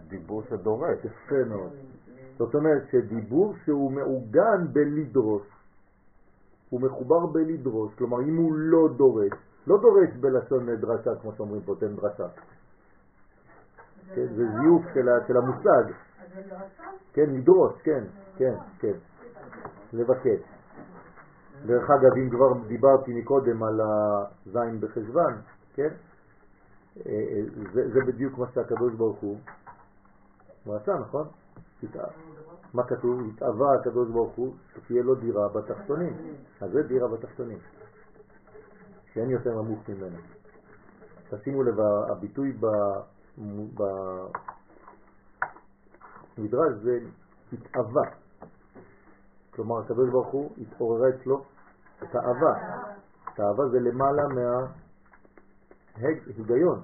דיבור 0.09 0.43
שדורש. 0.51 0.99
יפה 1.05 1.45
מאוד. 1.49 1.73
זאת 2.39 2.55
אומרת 2.55 2.83
שדיבור 2.91 3.55
שהוא 3.65 3.93
מעוגן 3.93 4.67
בלדרוש, 4.73 5.43
הוא 6.71 6.81
מחובר 6.81 7.27
בלדרוש, 7.27 7.95
כלומר 7.95 8.21
אם 8.21 8.37
הוא 8.37 8.53
לא 8.55 8.89
דורש, 8.97 9.33
לא 9.67 9.79
דורש 9.81 10.17
בלשון 10.21 10.75
דרשה 10.75 11.11
כמו 11.23 11.33
שאומרים 11.33 11.63
פה, 11.63 11.75
תן 11.81 11.97
דרשה. 11.97 12.27
כן, 14.15 14.27
זה 14.27 14.45
זיוף 14.61 14.83
של, 14.95 15.37
המושג? 15.37 15.93
כן, 17.13 17.31
לדרוש, 17.31 17.73
כן, 17.83 18.05
כן, 18.37 18.55
כן, 18.79 18.93
לבקש. 19.93 20.41
דרך 21.67 21.91
אגב, 21.91 22.17
אם 22.17 22.31
כבר 22.31 22.67
דיברתי 22.69 23.13
מקודם 23.15 23.63
על 23.63 23.81
הזין 23.81 24.81
בחשוון, 24.81 25.35
כן, 25.75 25.89
אה, 27.07 27.13
אה, 27.13 27.43
זה, 27.73 28.01
בדיוק 28.07 28.39
מה 28.39 28.47
שהקדוש 28.55 28.95
ברוך 28.95 29.19
הוא 29.19 29.39
הוא 30.65 30.77
נכון? 31.01 31.27
מה 32.75 32.83
כתוב? 32.85 33.21
התאווה 33.35 33.75
הקדוש 33.81 34.09
ברוך 34.09 34.35
הוא 34.35 34.55
שתהיה 34.75 35.03
לו 35.03 35.15
דירה 35.15 35.49
בתחתונים. 35.49 36.17
אז 36.61 36.71
זה 36.71 36.83
דירה 36.83 37.09
בתחתונים. 37.09 37.59
שאין 39.13 39.31
יותר 39.31 39.51
נמוך 39.51 39.89
ממנה. 39.89 40.19
תשימו 41.31 41.63
לב, 41.63 41.81
הביטוי 41.81 42.59
במדרש 46.39 46.73
זה 46.83 46.99
התאווה. 47.53 48.03
כלומר, 49.51 49.79
הקדוש 49.81 50.11
ברוך 50.11 50.29
הוא 50.29 50.51
התעוררה 50.59 51.09
אצלו 51.09 51.45
תאווה. 51.99 52.55
תאווה 53.35 53.69
זה 53.69 53.81
למעלה 53.81 54.23
מההיגיון. 55.97 56.81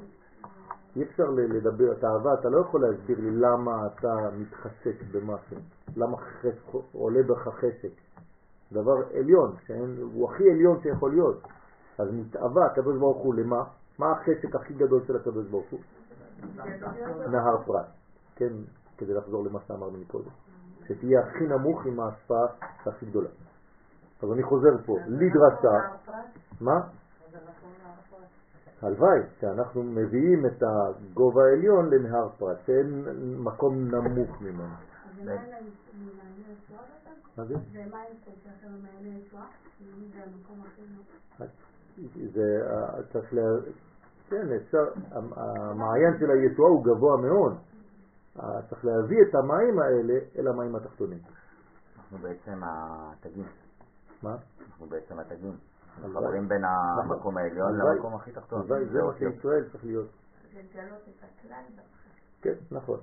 אי 0.97 1.03
אפשר 1.03 1.25
לדבר, 1.31 1.95
תאווה, 1.95 2.35
אתה 2.41 2.49
לא 2.49 2.59
יכול 2.61 2.81
להסביר 2.83 3.19
לי 3.21 3.31
למה 3.31 3.87
אתה 3.87 4.15
מתחשק 4.39 5.03
במשהו, 5.13 5.57
למה 5.97 6.17
חש- 6.17 6.77
עולה 6.93 7.23
בך 7.23 7.49
חשק. 7.49 7.93
דבר 8.73 8.93
עליון, 9.15 9.55
שאין, 9.67 9.97
הוא 10.13 10.31
הכי 10.31 10.51
עליון 10.51 10.81
שיכול 10.83 11.11
להיות. 11.11 11.43
אז 11.99 12.09
מתאווה 12.13 12.67
הקדוש 12.67 12.99
ברוך 12.99 13.17
הוא 13.25 13.35
למה? 13.35 13.65
מה 13.99 14.07
החשק 14.13 14.55
הכי 14.55 14.75
גדול 14.75 15.01
של 15.07 15.17
הקדוש 15.17 15.47
ברוך 15.47 15.67
הוא? 15.71 15.81
נהר 17.31 17.63
פרת, 17.67 17.85
כן, 18.37 18.53
כדי 18.99 19.15
לחזור 19.15 19.45
למה 19.45 19.59
שאמרנו 19.69 19.99
מקודם. 19.99 20.31
שתהיה 20.89 21.21
הכי 21.21 21.47
נמוך 21.47 21.87
עם 21.87 22.01
ההשפעה 22.01 22.47
הכי 22.87 23.07
גדולה. 23.07 23.29
אז 24.23 24.33
אני 24.33 24.43
חוזר 24.43 24.77
פה, 24.87 24.97
לדרשה, 25.07 25.97
מה? 26.61 26.81
הלוואי 28.83 29.19
שאנחנו 29.41 29.83
מביאים 29.83 30.47
את 30.47 30.63
הגובה 30.63 31.41
העליון 31.45 31.91
לנהר 31.91 32.29
פרת, 32.39 32.57
שאין 32.67 33.05
מקום 33.39 33.95
נמוך 33.95 34.41
ממנו. 34.43 34.75
זה? 35.27 35.37
מה 37.37 37.45
זה? 37.45 37.55
צריך 43.13 43.33
ל... 43.35 43.39
כן, 44.29 44.47
אפשר, 44.57 44.85
המ- 45.11 45.33
המעיין 45.37 46.19
של 46.19 46.31
הישועה 46.31 46.69
הוא 46.71 46.85
גבוה 46.85 47.17
מאוד, 47.17 47.57
צריך 48.69 48.85
להביא 48.85 49.17
את 49.31 49.35
המים 49.35 49.79
האלה 49.79 50.15
אל 50.39 50.49
המים 50.49 50.77
התחתונים. 50.77 51.19
אנחנו 51.99 52.19
בעצם 52.19 52.61
התגים. 52.65 53.47
מה? 54.23 54.37
אנחנו 54.67 54.87
בעצם 54.87 55.19
התגים. 55.19 55.57
מחברים 56.05 56.49
בין 56.49 56.65
המקום 56.65 57.37
העליון. 57.37 57.79
למקום 57.79 58.15
הכי 58.15 58.33
תחתון. 58.33 58.61
הלוואי, 58.61 58.87
זה 58.87 59.03
מה 59.03 59.13
שישראל 59.19 59.65
צריך 59.73 59.85
להיות. 59.85 60.09
לגלות 60.55 61.03
את 61.09 61.25
הכלל 61.25 61.63
כן, 62.43 62.55
נכון. 62.71 62.99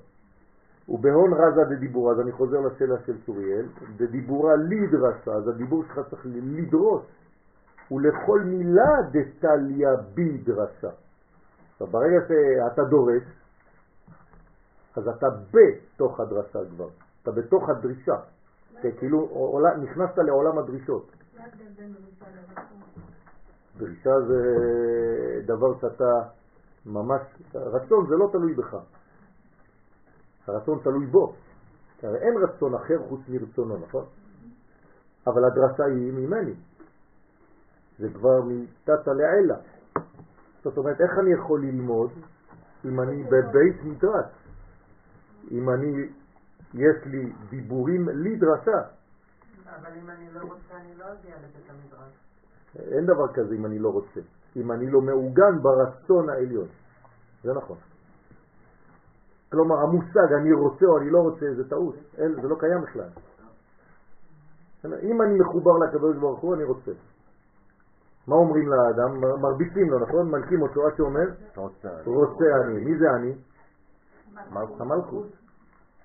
ובהון 0.89 1.33
רזה 1.33 1.75
דדיבורה, 1.75 2.13
אז 2.13 2.19
אני 2.19 2.31
חוזר 2.31 2.59
לשאלה 2.59 2.95
של 3.05 3.25
צוריאל, 3.25 3.65
דדיבורה 3.97 4.55
לידרסה, 4.55 5.31
אז 5.31 5.47
הדיבור 5.47 5.83
שלך 5.83 5.99
צריך 6.09 6.25
לדרוס, 6.33 7.03
ולכל 7.91 8.41
מילה 8.41 8.91
דתליה 9.11 9.95
בידרסה. 10.13 10.89
עכשיו 11.71 11.87
ברגע 11.87 12.17
שאתה 12.27 12.83
דורס, 12.83 13.23
אז 14.95 15.07
אתה 15.07 15.27
בתוך 15.51 16.19
הדרסה 16.19 16.59
כבר, 16.75 16.89
אתה 17.21 17.31
בתוך 17.31 17.69
הדרישה, 17.69 18.15
זה 18.81 18.91
כאילו 18.91 19.59
נכנסת 19.83 20.17
לעולם 20.17 20.57
הדרישות. 20.57 21.11
דרישה 23.77 24.21
זה 24.27 24.41
דבר 25.45 25.79
שאתה 25.81 26.29
ממש, 26.85 27.21
רצון 27.55 28.07
זה 28.07 28.15
לא 28.15 28.29
תלוי 28.31 28.53
בך, 28.53 28.77
הרצון 30.47 30.79
תלוי 30.83 31.05
בו, 31.05 31.35
הרי 32.03 32.17
אין 32.17 32.33
רצון 32.43 32.73
אחר 32.75 32.97
חוץ 33.09 33.21
מרצונו, 33.27 33.77
נכון? 33.77 34.05
אבל 35.27 35.45
הדרשה 35.45 35.83
היא 35.83 36.11
ממני, 36.11 36.53
זה 37.99 38.09
כבר 38.13 38.41
מתתא 38.47 39.09
לעילא. 39.09 39.55
זאת 40.63 40.77
אומרת, 40.77 41.01
איך 41.01 41.11
אני 41.19 41.33
יכול 41.33 41.61
ללמוד 41.61 42.11
אם 42.85 43.01
אני 43.01 43.23
בבית 43.23 43.83
מדרש? 43.83 44.25
אם 45.51 45.69
אני, 45.69 46.09
יש 46.73 47.05
לי 47.05 47.33
דיבורים 47.49 48.09
לדרשה, 48.09 48.81
אבל 49.81 49.91
אם 49.97 50.09
אני 50.09 50.33
לא 50.33 50.39
רוצה, 50.41 50.73
אני 50.75 50.95
לא 50.95 51.05
אגיע 51.13 51.35
לבית 51.35 51.69
המדרש. 51.69 52.13
אין 52.75 53.05
דבר 53.05 53.33
כזה 53.33 53.55
אם 53.55 53.65
אני 53.65 53.79
לא 53.79 53.89
רוצה, 53.89 54.19
אם 54.55 54.71
אני 54.71 54.91
לא 54.91 55.01
מעוגן 55.01 55.61
ברצון 55.61 56.29
העליון. 56.29 56.67
זה 57.43 57.53
נכון. 57.53 57.77
כלומר, 59.51 59.75
המושג 59.75 60.33
אני 60.41 60.53
רוצה 60.53 60.85
או 60.85 60.97
אני 60.97 61.09
לא 61.09 61.19
רוצה 61.19 61.45
זה 61.55 61.69
טעות, 61.69 61.95
אין, 62.17 62.41
זה 62.41 62.47
לא 62.47 62.55
קיים 62.59 62.81
בכלל. 62.81 63.09
אם 64.85 65.21
אני 65.21 65.39
מחובר 65.39 65.77
לקדוש 65.77 66.17
ברוך 66.17 66.39
הוא, 66.39 66.55
אני 66.55 66.63
רוצה. 66.63 66.91
מה 68.27 68.35
אומרים 68.35 68.67
לאדם? 68.69 69.41
מרביצים 69.41 69.89
לו, 69.89 69.99
נכון? 69.99 70.31
מלכים 70.31 70.61
אותו 70.61 70.87
עד 70.87 70.95
שאומר, 70.97 71.27
רוצה. 71.55 71.89
רוצה 72.05 72.45
אני. 72.63 72.83
מי 72.85 72.97
זה 72.97 73.05
אני? 73.15 73.33
המלכות. 74.79 75.27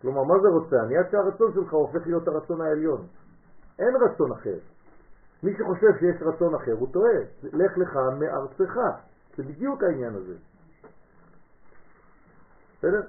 כלומר, 0.00 0.22
מה 0.24 0.34
זה 0.42 0.48
רוצה 0.48 0.76
אני? 0.86 0.96
עד 0.96 1.10
שהרצון 1.10 1.52
שלך 1.54 1.72
הופך 1.72 2.06
להיות 2.06 2.28
הרצון 2.28 2.60
העליון. 2.60 3.06
אין 3.78 3.96
רצון 3.96 4.32
אחר. 4.32 4.58
מי 5.42 5.52
שחושב 5.58 5.98
שיש 6.00 6.22
רצון 6.22 6.54
אחר, 6.54 6.72
הוא 6.72 6.92
טועה. 6.92 7.18
לך 7.42 7.78
לך 7.78 7.98
מארצך. 8.18 8.78
זה 9.36 9.42
בדיוק 9.42 9.82
העניין 9.82 10.14
הזה. 10.14 10.34
בסדר? 12.78 13.02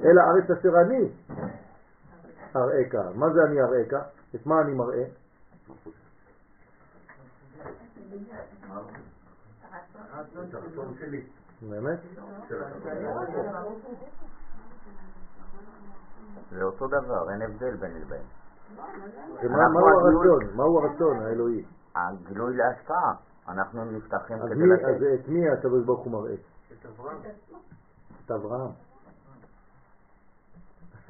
אל 0.00 0.18
הארץ 0.18 0.50
אשר 0.50 0.80
אני 0.80 1.08
אראך. 2.56 2.94
מה 3.14 3.26
זה 3.32 3.40
אני 3.48 3.60
אראך? 3.60 4.06
את 4.34 4.46
מה 4.46 4.60
אני 4.60 4.74
מראה? 4.74 5.04
באמת? 11.68 11.98
זה 16.50 16.62
אותו 16.62 16.88
דבר, 16.88 17.30
אין 17.30 17.42
הבדל 17.42 17.76
בין 17.76 18.00
לבין. 18.00 18.22
מהו 19.50 19.88
הרצון? 19.88 20.56
מהו 20.56 20.78
הרצון 20.78 21.16
האלוהי? 21.22 21.64
הגילוי 21.96 22.56
להשפעה. 22.56 23.14
אנחנו 23.48 23.84
נפתחים 23.84 24.38
כדי 24.38 24.66
לתת. 24.66 24.84
אז 24.84 25.02
את 25.14 25.28
מי 25.28 25.48
הקדוש 25.48 25.84
ברוך 25.84 26.00
הוא 26.00 26.12
מראה? 26.12 26.34
את 26.34 26.86
אברהם. 26.86 27.16
את 28.26 28.30
אברהם. 28.30 28.70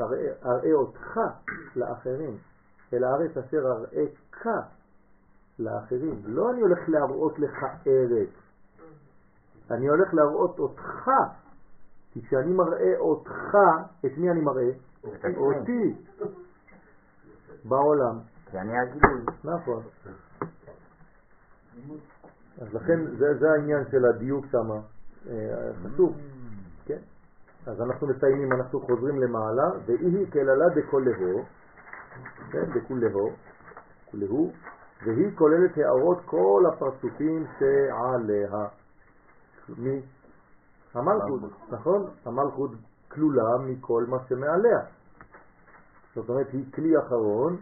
אראה 0.02 0.32
אראה 0.44 0.72
אותך 0.72 1.20
לאחרים, 1.76 2.36
אל 2.92 3.04
הארץ 3.04 3.36
אשר 3.36 3.58
אראך 3.66 4.46
לאחרים. 5.58 6.22
לא 6.24 6.50
אני 6.50 6.60
הולך 6.60 6.78
להראות 6.88 7.38
לך 7.38 7.64
ארץ, 7.86 8.28
אני 9.70 9.88
הולך 9.88 10.14
להראות 10.14 10.58
אותך. 10.58 11.10
כי 12.12 12.22
כשאני 12.22 12.52
מראה 12.52 12.98
אותך, 12.98 13.56
את 14.06 14.10
מי 14.16 14.30
אני 14.30 14.40
מראה? 14.40 14.70
אותי. 15.36 15.94
בעולם. 17.64 18.18
כי 18.50 18.58
אני 18.58 18.78
הגילוי. 18.78 19.24
נכון. 19.44 19.82
אז 22.60 22.74
לכן 22.74 23.16
זה, 23.16 23.38
זה 23.38 23.50
העניין 23.50 23.84
של 23.90 24.04
הדיוק 24.04 24.46
שם, 24.46 24.68
חשוב, 25.84 26.16
כן? 26.86 26.98
אז 27.66 27.80
אנחנו 27.80 28.06
מסיימים, 28.06 28.52
אנחנו 28.52 28.80
חוזרים 28.80 29.22
למעלה, 29.22 29.70
והיא 29.86 30.32
כללה 30.32 30.68
דקולהו, 30.68 31.42
כן, 32.52 32.64
דקולהו, 32.74 33.30
כולהו, 34.10 34.52
והיא 35.04 35.36
כוללת 35.38 35.78
הערות 35.78 36.18
כל 36.24 36.62
הפרצופים 36.72 37.46
שעליה. 37.58 38.66
מי? 39.78 40.00
המלכות, 40.94 41.40
נכון? 41.70 42.10
המלכות 42.26 42.70
כלולה 43.08 43.58
מכל 43.66 44.04
מה 44.08 44.16
שמעליה. 44.28 44.80
זאת 46.14 46.28
אומרת, 46.28 46.46
היא 46.52 46.72
כלי 46.74 46.98
אחרון, 46.98 47.56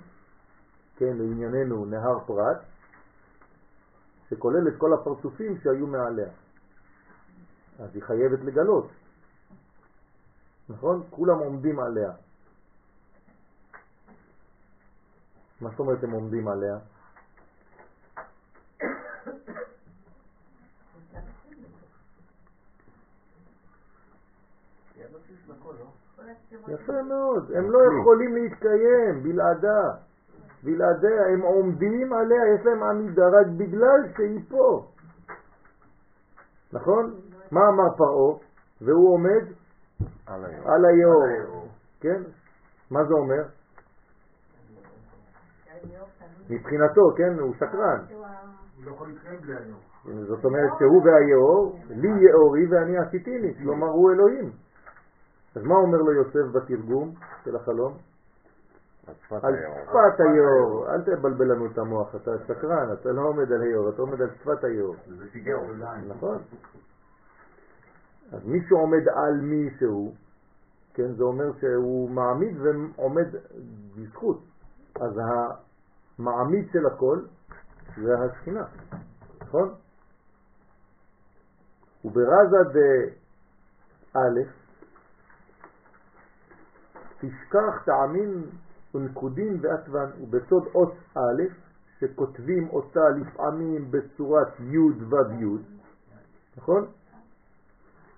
כן, 0.96 1.16
לענייננו 1.16 1.84
נהר 1.84 2.18
פרט, 2.26 2.59
שכולל 4.30 4.68
את 4.68 4.74
כל 4.78 4.92
הפרצופים 4.92 5.59
שהיו 5.62 5.86
מעליה. 5.86 6.30
אז 7.78 7.94
היא 7.94 8.03
חייבת 8.03 8.40
לגלות. 8.44 8.90
נכון? 10.68 11.03
כולם 11.11 11.38
עומדים 11.38 11.78
עליה. 11.80 12.12
מה 15.61 15.70
זאת 15.70 15.78
אומרת 15.78 16.05
הם 16.05 16.11
עומדים 16.11 16.48
עליה? 16.48 16.78
זה 24.96 25.05
הבסיס 25.05 25.48
לכל, 25.48 25.74
לא? 25.80 25.86
כל 26.16 26.20
הסתירות 26.20 26.20
יפה 26.68 27.03
מאוד. 27.03 27.53
הם 27.55 27.70
לא 27.70 27.78
יכולים 27.78 28.35
להתקיים 28.35 29.22
בלעדה. 29.22 29.83
בלעדיה 30.62 31.26
הם 31.33 31.41
עומדים 31.41 32.12
עליה, 32.12 32.55
יש 32.55 32.66
להם 32.66 32.83
עמידה 32.83 33.28
רק 33.28 33.47
בגלל 33.57 34.01
שהיא 34.16 34.41
פה. 34.49 34.87
נכון? 36.72 37.14
מה 37.51 37.61
אמר 37.68 37.97
פרעה? 37.97 38.39
והוא 38.81 39.14
עומד 39.14 39.45
על 40.64 40.85
היאור. 40.85 41.66
כן? 42.01 42.22
מה 42.91 43.05
זה 43.05 43.14
אומר? 43.14 43.43
מבחינתו, 46.51 47.03
כן? 47.16 47.39
הוא 47.39 47.55
שקרן. 47.55 48.01
לא. 48.85 48.95
זאת 50.28 50.45
אומרת 50.45 50.70
שהוא 50.78 51.03
והיאור, 51.05 51.78
לי 51.91 52.09
יאורי 52.09 52.66
ואני 52.70 52.99
עשיתיני, 52.99 53.55
כלומר 53.55 53.87
הוא 53.87 54.12
אלוהים. 54.12 54.53
אז 55.57 55.62
מה 55.62 55.74
אומר 55.74 55.98
לו 55.98 56.12
יוסף 56.12 56.53
בתרגום 56.53 57.14
של 57.44 57.57
החלום? 57.57 57.98
על 59.30 59.55
שפת 59.84 60.20
היאור, 60.20 60.86
אל 60.88 61.03
תבלבל 61.03 61.53
לנו 61.53 61.66
את 61.66 61.78
המוח, 61.78 62.14
אתה 62.14 62.30
שקרן, 62.46 62.92
אתה 62.92 63.12
לא 63.12 63.22
עומד 63.22 63.53
על 63.53 63.62
היאור, 63.62 63.88
אתה 63.88 64.03
עומד 64.03 64.22
על 64.22 64.30
שפת 64.34 64.64
היאור. 64.64 64.96
נכון. 66.09 66.38
אז 68.32 68.44
מי 68.44 68.59
שעומד 68.68 69.09
על 69.09 69.40
מישהו, 69.40 70.14
כן, 70.94 71.14
זה 71.14 71.22
אומר 71.24 71.44
שהוא 71.61 72.11
מעמיד 72.11 72.57
ועומד 72.61 73.26
בזכות. 73.96 74.40
אז 75.01 75.20
המעמיד 76.18 76.68
של 76.72 76.86
הכל 76.86 77.18
זה 77.96 78.14
השכינה, 78.18 78.64
נכון? 79.40 79.74
וברזה 82.05 82.57
דא' 84.14 84.60
תשכח 87.21 87.85
טעמים 87.85 88.47
ונקודים 88.95 89.61
ועטוון, 89.61 90.11
ובסוד 90.21 90.64
אות 90.75 90.93
א', 91.14 91.43
שכותבים 92.01 92.68
אותה 92.71 93.09
לפעמים 93.21 93.91
בצורת 93.91 94.61
י' 94.61 94.79
ו' 94.79 95.33
י', 95.41 95.59
נכון? 96.57 96.87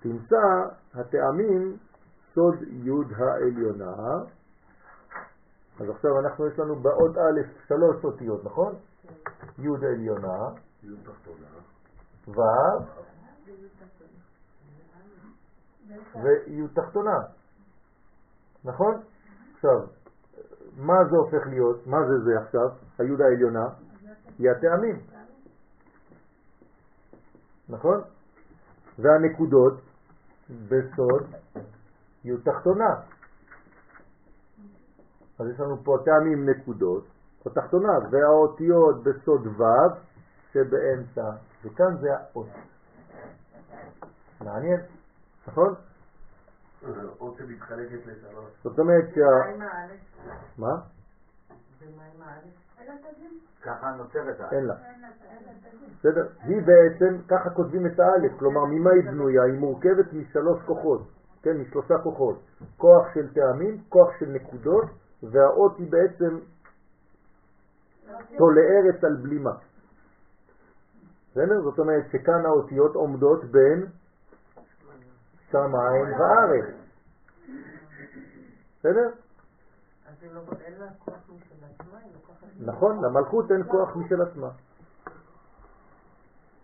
תמצא 0.01 0.37
הטעמים 0.95 1.77
סוד 2.35 2.55
י' 2.63 2.91
העליונה. 3.17 3.95
אז 5.81 5.89
עכשיו 5.89 6.11
אנחנו 6.21 6.47
יש 6.47 6.59
לנו 6.59 6.77
באות 6.77 7.17
א' 7.17 7.67
שלוש 7.69 8.05
אותיות, 8.05 8.45
נכון? 8.45 8.75
י' 9.59 9.87
עליונה. 9.87 10.49
ו' 12.29 12.33
וי' 16.15 16.69
תחתונה. 16.75 17.19
נכון? 18.65 19.01
עכשיו, 19.55 19.81
מה 20.77 21.05
זה 21.11 21.17
הופך 21.17 21.47
להיות? 21.47 21.87
מה 21.87 21.97
זה 22.09 22.25
זה 22.25 22.31
עכשיו? 22.45 22.69
היוד 22.99 23.21
העליונה? 23.21 23.67
היא 24.39 24.51
הטעמים. 24.51 25.01
נכון? 27.69 28.01
והנקודות 28.99 29.81
בסוד 30.69 31.27
י' 32.25 32.37
תחתונה. 32.45 32.95
אז 35.39 35.47
יש 35.55 35.61
לנו 35.61 35.77
פה 35.85 35.97
טעמים 36.05 36.49
נקודות 36.49 37.05
בתחתונה, 37.47 37.93
והאותיות 38.11 39.03
בסוד 39.03 39.47
ו' 39.47 39.63
שבאמצע, 40.53 41.31
וכאן 41.65 41.97
זה 42.01 42.09
האות. 42.17 42.47
מעניין, 44.41 44.81
נכון? 45.49 45.75
אות 47.21 47.37
שמתחלקת 47.39 48.07
לשלוש. 48.07 48.51
זאת 48.65 48.79
אומרת 48.79 49.05
שה... 49.15 49.65
מה? 50.59 50.81
ככה 53.63 53.95
נוצרת 53.97 54.41
האלף. 54.41 54.53
אין 54.53 54.65
לה. 54.67 54.75
בסדר? 55.99 56.27
היא 56.43 56.63
בעצם, 56.67 57.19
ככה 57.29 57.51
כותבים 57.51 57.87
את 57.87 58.01
האלף, 58.01 58.33
כלומר 58.39 58.65
ממה 58.65 58.91
היא 58.91 59.05
בנויה? 59.05 59.43
היא 59.43 59.59
מורכבת 59.59 60.13
משלוש 60.13 60.63
כוחות, 60.67 61.09
כן, 61.43 61.59
משלושה 61.59 61.95
כוחות. 62.03 62.41
כוח 62.77 63.07
של 63.15 63.35
טעמים, 63.35 63.83
כוח 63.89 64.09
של 64.19 64.27
נקודות, 64.27 64.85
והאות 65.23 65.79
היא 65.79 65.91
בעצם 65.91 66.39
תולערת 68.39 69.05
על 69.05 69.17
בלימה. 69.17 69.53
בסדר? 71.31 71.63
זאת 71.63 71.79
אומרת 71.79 72.05
שכאן 72.13 72.47
האותיות 72.47 72.95
עומדות 72.95 73.45
בין 73.45 73.87
שמיים 75.53 76.21
וארץ. 76.21 76.65
בסדר? 78.79 79.09
לא. 80.35 80.41
נכון, 82.61 83.05
למלכות 83.05 83.51
אין 83.51 83.63
כוח 83.69 83.97
משל 83.97 84.23
עצמה. 84.23 84.49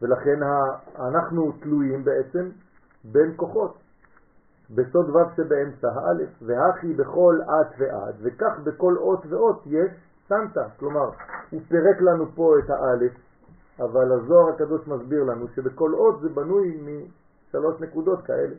ולכן 0.03 0.41
אנחנו 0.99 1.53
תלויים 1.53 2.05
בעצם 2.05 2.51
בין 3.05 3.33
כוחות. 3.37 3.79
בסוד 4.71 5.17
ו' 5.17 5.37
שבאמצע 5.37 5.89
האלף, 5.95 6.29
והכי 6.43 6.95
בכל 6.95 7.39
עת 7.43 7.75
ועד, 7.79 8.15
וכך 8.23 8.59
בכל 8.65 8.97
אות 8.97 9.27
ואות 9.29 9.63
יש 9.67 9.91
סנטה. 10.29 10.69
כלומר, 10.79 11.11
הוא 11.51 11.61
פירק 11.69 12.01
לנו 12.01 12.27
פה 12.35 12.55
את 12.59 12.71
האלף, 12.71 13.13
אבל 13.79 14.13
הזוהר 14.13 14.49
הקדוש 14.49 14.87
מסביר 14.87 15.25
לנו 15.25 15.49
שבכל 15.49 15.95
אות 15.95 16.21
זה 16.21 16.29
בנוי 16.29 16.81
משלוש 16.81 17.81
נקודות 17.81 18.27
כאלה. 18.27 18.55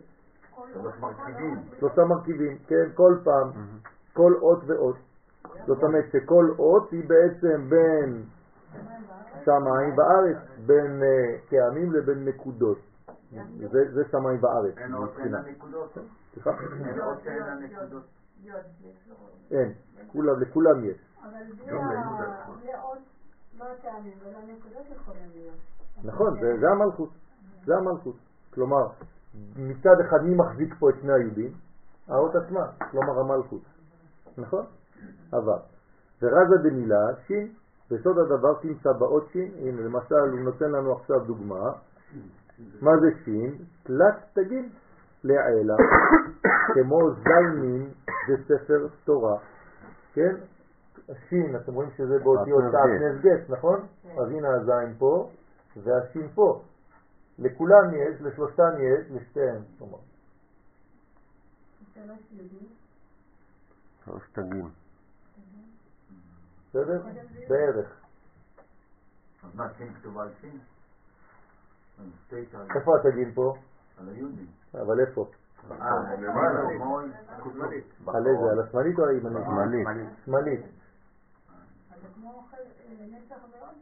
שלושה 1.80 2.06
מרכיבים, 2.06 2.58
כן, 2.68 2.90
כל 2.94 3.18
פעם, 3.24 3.52
כל 4.14 4.34
אות 4.42 4.60
ואות. 4.66 4.96
זאת 5.68 5.84
אומרת 5.84 6.06
שכל 6.12 6.50
אות 6.60 6.92
היא 6.92 7.04
בעצם 7.10 7.70
בין 7.70 8.24
שמיים 9.46 9.98
וארץ, 9.98 10.38
בין 10.66 11.04
אה, 11.04 11.38
טעמים 11.50 11.94
לבין 11.94 12.26
נקודות. 12.26 12.78
זה, 13.72 13.92
זה 13.94 14.04
שמיים 14.12 14.44
וארץ. 14.44 14.78
אין 14.78 14.94
אות 14.94 15.10
שאין 15.16 15.32
לה 15.32 15.42
נקודות. 15.42 15.98
סליחה? 16.34 16.50
אין 16.86 17.02
אות 17.02 17.22
שאין 17.24 17.44
לה 17.44 17.56
נקודות. 17.56 18.04
אין, 19.52 19.74
כולם, 20.12 20.40
לכולם 20.42 20.86
יש. 20.86 20.98
אבל 21.24 21.30
בלי 21.58 21.74
נכון. 21.74 22.60
האות, 22.74 22.98
לא 23.60 23.66
הטעמים 23.66 24.14
ולא 24.24 24.38
הנקודות 24.38 24.86
יכולים 24.96 25.30
להיות. 25.34 25.56
נכון, 26.04 26.40
זה, 26.42 26.60
זה 26.60 26.70
המלכות. 26.70 27.10
זה 27.66 27.76
המלכות. 27.76 28.16
כלומר, 28.54 28.88
מצד 29.56 29.96
אחד 30.02 30.24
מי 30.24 30.36
מחזיק 30.36 30.76
פה 30.80 30.90
את 30.90 30.96
שני 31.02 31.14
היהודים? 31.14 31.52
האות 32.08 32.36
עצמה, 32.36 32.68
כלומר 32.92 33.20
המלכות. 33.20 33.62
נכון? 34.38 34.66
אבל. 35.34 35.60
ורזה 36.22 36.58
דמילה, 36.70 37.08
שין, 37.28 37.52
בסוד 37.92 38.18
הדבר 38.18 38.54
תמצא 38.62 38.92
באות 38.92 39.28
שין, 39.32 39.52
הנה 39.58 39.82
למשל 39.82 40.16
הוא 40.16 40.40
נותן 40.40 40.72
לנו 40.72 40.94
עכשיו 40.94 41.20
דוגמה, 41.20 41.72
מה 42.82 42.92
זה 43.02 43.08
שין? 43.26 43.56
תלת 43.84 44.16
תגיד 44.34 44.66
לעילה, 45.24 45.76
כמו 46.74 47.00
זיינים 47.24 47.90
בספר 48.30 48.88
תורה, 49.04 49.38
כן? 50.14 50.36
השין, 51.10 51.56
אתם 51.56 51.74
רואים 51.74 51.90
שזה 51.98 52.20
באותיות 52.24 52.64
שעטנז 52.72 53.22
גט, 53.22 53.50
נכון? 53.50 53.80
אז 54.18 54.30
הנה 54.30 54.50
הזין 54.50 54.94
פה, 54.98 55.30
והשין 55.84 56.28
פה. 56.36 56.62
לכולם 57.40 57.94
יש, 57.94 58.22
לשלושתן 58.22 58.72
יש, 58.80 59.12
לשתיהן, 59.12 59.62
כלומר. 59.78 59.98
שלוש 64.06 64.22
תגים. 64.34 64.70
בסדר? 66.70 67.02
בערך. 67.50 68.02
אז 69.44 69.56
מה, 69.56 69.68
שין 69.78 69.94
כתובה 69.94 70.22
על 70.24 70.30
על- 72.56 72.68
איפה 72.76 72.92
התגין 73.00 73.32
פה? 73.34 73.56
על 74.00 74.10
היהודים. 74.10 74.48
אבל 74.74 75.00
איפה? 75.00 75.32
אה. 75.72 75.78
על 78.08 78.28
איזה? 78.28 78.52
על 78.52 78.60
השמאלית 78.60 79.00
או 79.00 79.04
על 79.04 79.10
הימנית? 79.10 79.44
שמאלית. 79.46 80.10
שמאלית. 80.26 80.60
אז 81.92 82.02
זה 82.02 82.08
כמו 82.16 82.34
אוכל 82.34 82.58
אה, 82.58 83.06
נצח 83.12 83.36
ועוד. 83.52 83.76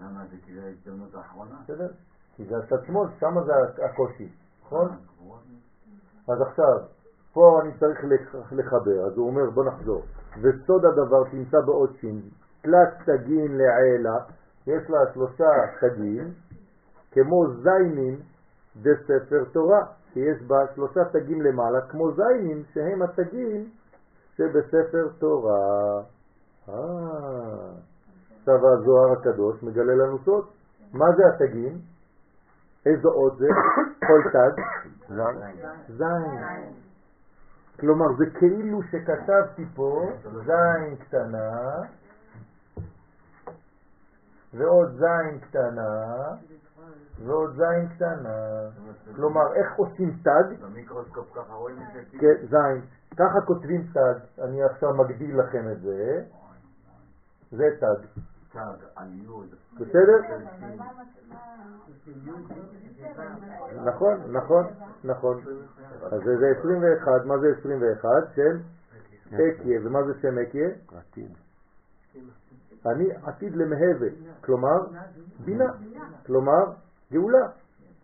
למה 0.00 0.26
זה 0.26 0.36
זה 0.54 0.64
ההזדמנות 0.64 1.14
האחרונה? 1.14 1.60
בסדר? 1.64 1.92
כי 2.36 2.44
זה 2.44 2.56
הצד 2.58 2.84
שמאל, 2.86 3.08
שם 3.20 3.34
זה 3.46 3.52
הקושי, 3.84 4.28
נכון? 4.66 4.88
אה. 4.88 6.34
אז 6.34 6.40
עכשיו, 6.40 6.78
פה 7.32 7.60
אני 7.62 7.72
צריך 7.78 8.04
לח- 8.04 8.52
לחבר, 8.52 9.06
אז 9.06 9.16
הוא 9.16 9.26
אומר 9.26 9.50
בוא 9.50 9.64
נחזור. 9.64 10.02
וסוד 10.42 10.84
הדבר 10.84 11.24
תמצא 11.30 11.60
בעוד 11.66 11.90
שין, 12.00 12.20
תלת 12.62 12.94
תגין 13.06 13.56
לעילה, 13.58 14.16
יש 14.66 14.90
לה 14.90 14.98
שלושה 15.14 15.44
תגים, 15.80 16.32
כמו 17.12 17.44
זיינים 17.62 18.18
בספר 18.76 19.44
תורה, 19.52 19.80
שיש 20.12 20.42
בה 20.46 20.56
שלושה 20.74 21.00
תגים 21.12 21.42
למעלה, 21.42 21.80
כמו 21.90 22.12
זיינים 22.12 22.62
שהם 22.74 23.02
התגים 23.02 23.70
שבספר 24.36 25.08
תורה. 25.18 26.02
אה, 26.68 26.74
עכשיו 28.38 28.54
הזוהר 28.54 29.12
הקדוש 29.12 29.62
מגלה 29.62 29.94
לנו 29.94 30.18
סוד. 30.24 30.44
מה 30.92 31.04
זה 31.16 31.22
התגים? 31.34 31.78
איזו 32.86 33.08
אות 33.08 33.38
זה? 33.38 33.48
כל 34.06 34.22
תג? 34.32 34.62
זין. 35.88 36.44
כלומר, 37.80 38.06
זה 38.18 38.24
כאילו 38.38 38.82
שכתבתי 38.82 39.64
פה 39.74 40.10
זין 40.46 40.96
קטנה, 40.96 41.80
ועוד 44.54 44.88
זין 44.98 45.38
קטנה, 45.40 46.34
ועוד 47.26 47.56
זין 47.56 47.88
קטנה. 47.88 48.70
כלומר, 49.16 49.54
איך 49.54 49.74
עושים 49.76 50.18
תג? 50.22 50.62
במיקרוסקופ 50.62 51.32
ככה 51.34 51.54
רואים 51.54 51.76
את 51.82 51.92
זה? 51.94 52.18
כן, 52.18 52.46
זין. 52.50 52.82
ככה 53.16 53.40
כותבים 53.46 53.86
תג. 53.92 54.42
אני 54.44 54.64
עכשיו 54.64 54.94
מגדיל 54.94 55.40
לכם 55.40 55.70
את 55.72 55.80
זה. 55.80 56.22
זה 57.50 57.64
תג. 57.80 58.20
על 58.96 59.08
יוד. 59.12 59.54
בסדר? 59.80 60.20
נכון, 63.84 64.32
נכון, 64.32 64.64
נכון. 65.04 65.40
אז 66.02 66.20
זה 66.24 66.36
זה 66.38 66.46
21, 66.58 67.24
מה 67.24 67.38
זה 67.38 67.46
21? 67.58 68.10
שם 68.34 68.56
אקיה, 69.34 69.80
ומה 69.84 70.02
זה 70.02 70.12
שם 70.22 70.38
אקיה? 70.38 70.68
עתיד. 70.96 71.30
אני 72.86 73.08
עתיד 73.22 73.56
למהווה, 73.56 74.08
כלומר 74.40 74.78
בינה, 75.44 75.72
כלומר 76.26 76.64
גאולה. 77.12 77.46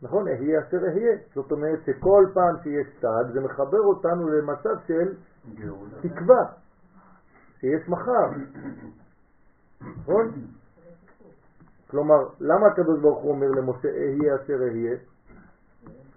נכון, 0.02 0.28
אהיה 0.28 0.60
אשר 0.60 0.78
אהיה. 0.84 1.16
זאת 1.34 1.52
אומרת 1.52 1.78
שכל 1.86 2.26
פעם 2.34 2.56
שיש 2.62 2.86
תג 3.00 3.32
זה 3.32 3.40
מחבר 3.40 3.78
אותנו 3.78 4.28
למצב 4.28 4.74
של. 4.86 5.14
תקווה, 6.00 6.44
שיש 7.60 7.88
מחר. 7.88 8.30
נכון? 9.80 10.32
כלומר, 11.90 12.28
למה 12.40 12.66
הקדוש 12.66 13.00
ברוך 13.00 13.18
הוא 13.18 13.30
אומר 13.30 13.50
למשה 13.50 13.88
אהיה 13.88 14.34
אשר 14.34 14.62
אהיה? 14.62 14.96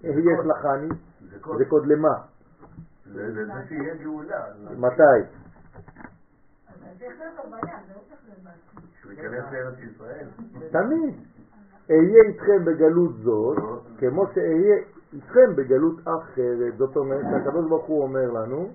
אהיה 0.03 0.37
שלחני, 0.43 0.89
זה 1.57 1.65
קוד 1.65 1.85
למה? 1.87 2.13
מתי? 4.77 5.03
לא. 10.53 10.69
תמיד. 10.71 11.15
אהיה 11.89 12.23
איתכם 12.27 12.65
בגלות 12.65 13.15
זאת, 13.23 13.57
כמו 13.97 14.25
שאהיה 14.33 14.75
איתכם 15.13 15.55
בגלות 15.55 15.95
אחרת. 16.03 16.77
זאת 16.77 16.95
אומרת 16.95 17.25
שהקדוש 17.31 17.69
ברוך 17.69 17.85
הוא 17.85 18.03
אומר 18.03 18.31
לנו 18.31 18.71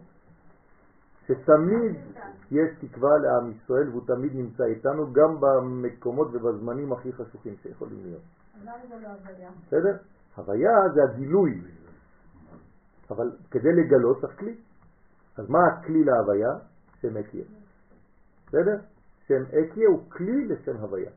שתמיד 1.28 1.96
יש 2.50 2.70
תקווה 2.80 3.18
לעם 3.18 3.50
ישראל 3.50 3.88
והוא 3.88 4.06
תמיד 4.06 4.34
נמצא 4.34 4.64
איתנו 4.64 5.12
גם 5.12 5.40
במקומות 5.40 6.28
ובזמנים 6.32 6.92
הכי 6.92 7.12
חשוכים 7.12 7.54
שיכולים 7.62 7.98
להיות. 8.02 8.22
בסדר? 9.66 9.96
הוויה 10.36 10.70
זה 10.94 11.00
הגילוי, 11.04 11.60
אבל 13.10 13.30
כדי 13.50 13.72
לגלות 13.72 14.20
צריך 14.20 14.38
כלי. 14.38 14.56
אז 15.36 15.50
מה 15.50 15.58
הכלי 15.66 16.04
להוויה? 16.04 16.50
שם 17.00 17.16
אקיה. 17.16 17.44
בסדר? 18.46 18.76
שם 19.26 19.42
אקיה 19.42 19.88
הוא 19.88 20.10
כלי 20.10 20.44
לשם 20.44 20.76
הוויה. 20.76 21.10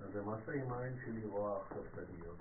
אז 0.00 0.16
למעשה 0.16 0.52
אם 0.52 0.72
העין 0.72 0.92
שלי 1.04 1.26
רואה 1.26 1.56
עכשיו 1.56 1.82
תגיות, 1.92 2.36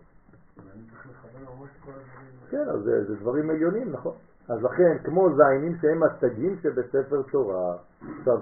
כן, 2.49 2.69
אז 2.69 2.79
זה, 2.83 3.03
זה 3.07 3.15
דברים 3.15 3.49
עליונים, 3.49 3.91
נכון. 3.91 4.15
אז 4.49 4.63
לכן, 4.63 4.97
כמו 5.03 5.29
זיינים 5.35 5.77
שהם 5.81 6.03
התגים 6.03 6.57
שבספר 6.61 7.21
תורה. 7.31 7.77
עכשיו, 8.19 8.37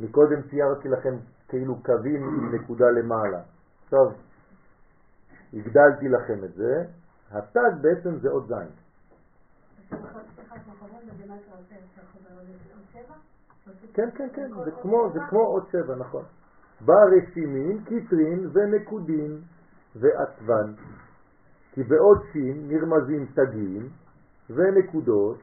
מקודם 0.00 0.42
ציירתי 0.50 0.88
לכם 0.88 1.16
כאילו 1.48 1.82
קווים 1.82 2.22
עם 2.22 2.54
נקודה 2.54 2.90
למעלה. 2.90 3.40
עכשיו, 3.84 4.06
הגדלתי 5.54 6.08
לכם 6.08 6.44
את 6.44 6.54
זה, 6.54 6.84
התג 7.30 7.70
בעצם 7.80 8.18
זה 8.18 8.30
עוד 8.30 8.48
זין. 8.48 8.68
כן, 13.94 14.10
כן, 14.14 14.28
כן, 14.34 14.50
זה 14.64 14.70
כמו, 14.82 15.10
זה 15.12 15.20
כמו 15.28 15.40
עוד 15.40 15.64
שבע, 15.72 15.94
נכון. 15.96 16.24
ברשימין, 16.80 17.84
קיטרין 17.84 18.50
ונקודין 18.52 19.40
ואתוון. 19.96 20.72
כי 21.76 21.82
באות 21.82 22.18
שין 22.32 22.68
נרמזים 22.68 23.26
תגים 23.34 23.88
ונקודות 24.50 25.38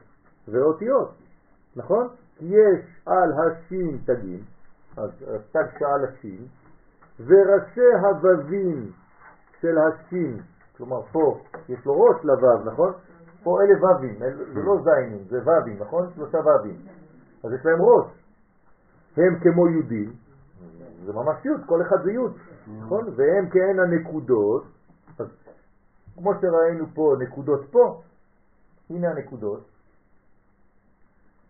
ואותיות, 0.48 1.10
נכון? 1.76 2.08
כי 2.38 2.44
יש 2.44 2.80
על 3.06 3.32
השין 3.32 3.98
תגים, 4.04 4.40
אז 4.96 5.10
תג 5.52 5.64
שעל 5.78 6.04
השין, 6.04 6.46
וראשי 7.26 7.94
הוווים 8.02 8.90
של 9.60 9.78
השין, 9.78 10.40
כלומר 10.76 11.02
פה 11.02 11.40
יש 11.68 11.86
לו 11.86 12.00
ראש 12.00 12.24
לוו, 12.24 12.64
נכון? 12.64 12.92
פה 13.42 13.58
אלה 13.62 13.78
ווים, 13.80 14.18
זה 14.54 14.60
לא 14.62 14.76
זיינים, 14.84 15.24
זה 15.28 15.42
ווים, 15.42 15.76
נכון? 15.80 16.10
שלושה 16.14 16.38
ווים. 16.38 16.76
אז 17.44 17.52
יש 17.52 17.66
להם 17.66 17.82
ראש. 17.82 18.06
הם 19.16 19.38
כמו 19.40 19.68
יהודים, 19.68 20.12
זה 21.04 21.12
ממש 21.12 21.44
יוד, 21.44 21.60
כל 21.66 21.82
אחד 21.82 21.96
זה 22.04 22.12
יוד, 22.12 22.32
נכון? 22.78 23.04
והם 23.16 23.48
כהן 23.50 23.78
הנקודות, 23.78 24.64
כמו 26.16 26.32
שראינו 26.40 26.86
פה 26.94 27.14
נקודות 27.18 27.60
פה, 27.70 28.00
הנה 28.90 29.10
הנקודות, 29.10 29.60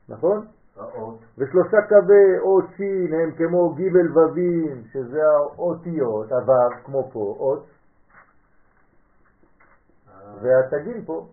נכון? 0.08 0.46
האות. 0.76 1.18
ושלושה 1.38 1.76
קווי 1.88 2.38
אות 2.38 2.64
שין 2.76 3.14
הם 3.14 3.34
כמו 3.36 3.74
גיבל 3.74 4.12
ווים, 4.12 4.84
שזה 4.92 5.18
האותיות, 5.26 6.32
הוו, 6.32 6.84
כמו 6.84 7.10
פה, 7.12 7.36
אות, 7.38 7.66
והתגים 10.42 11.04
פה, 11.04 11.26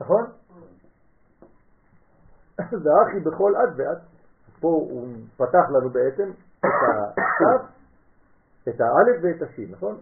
נכון? 0.00 0.24
זה 2.82 2.90
אחי 3.02 3.20
בכל 3.20 3.52
עד 3.56 3.80
ועד. 3.80 3.98
פה 4.60 4.68
הוא 4.68 5.08
פתח 5.36 5.70
לנו 5.70 5.90
בעצם 5.90 6.30
את 6.58 6.64
הכף, 6.64 7.66
את 8.68 8.80
האלף 8.80 9.22
ואת 9.22 9.48
השין, 9.48 9.70
נכון? 9.70 10.00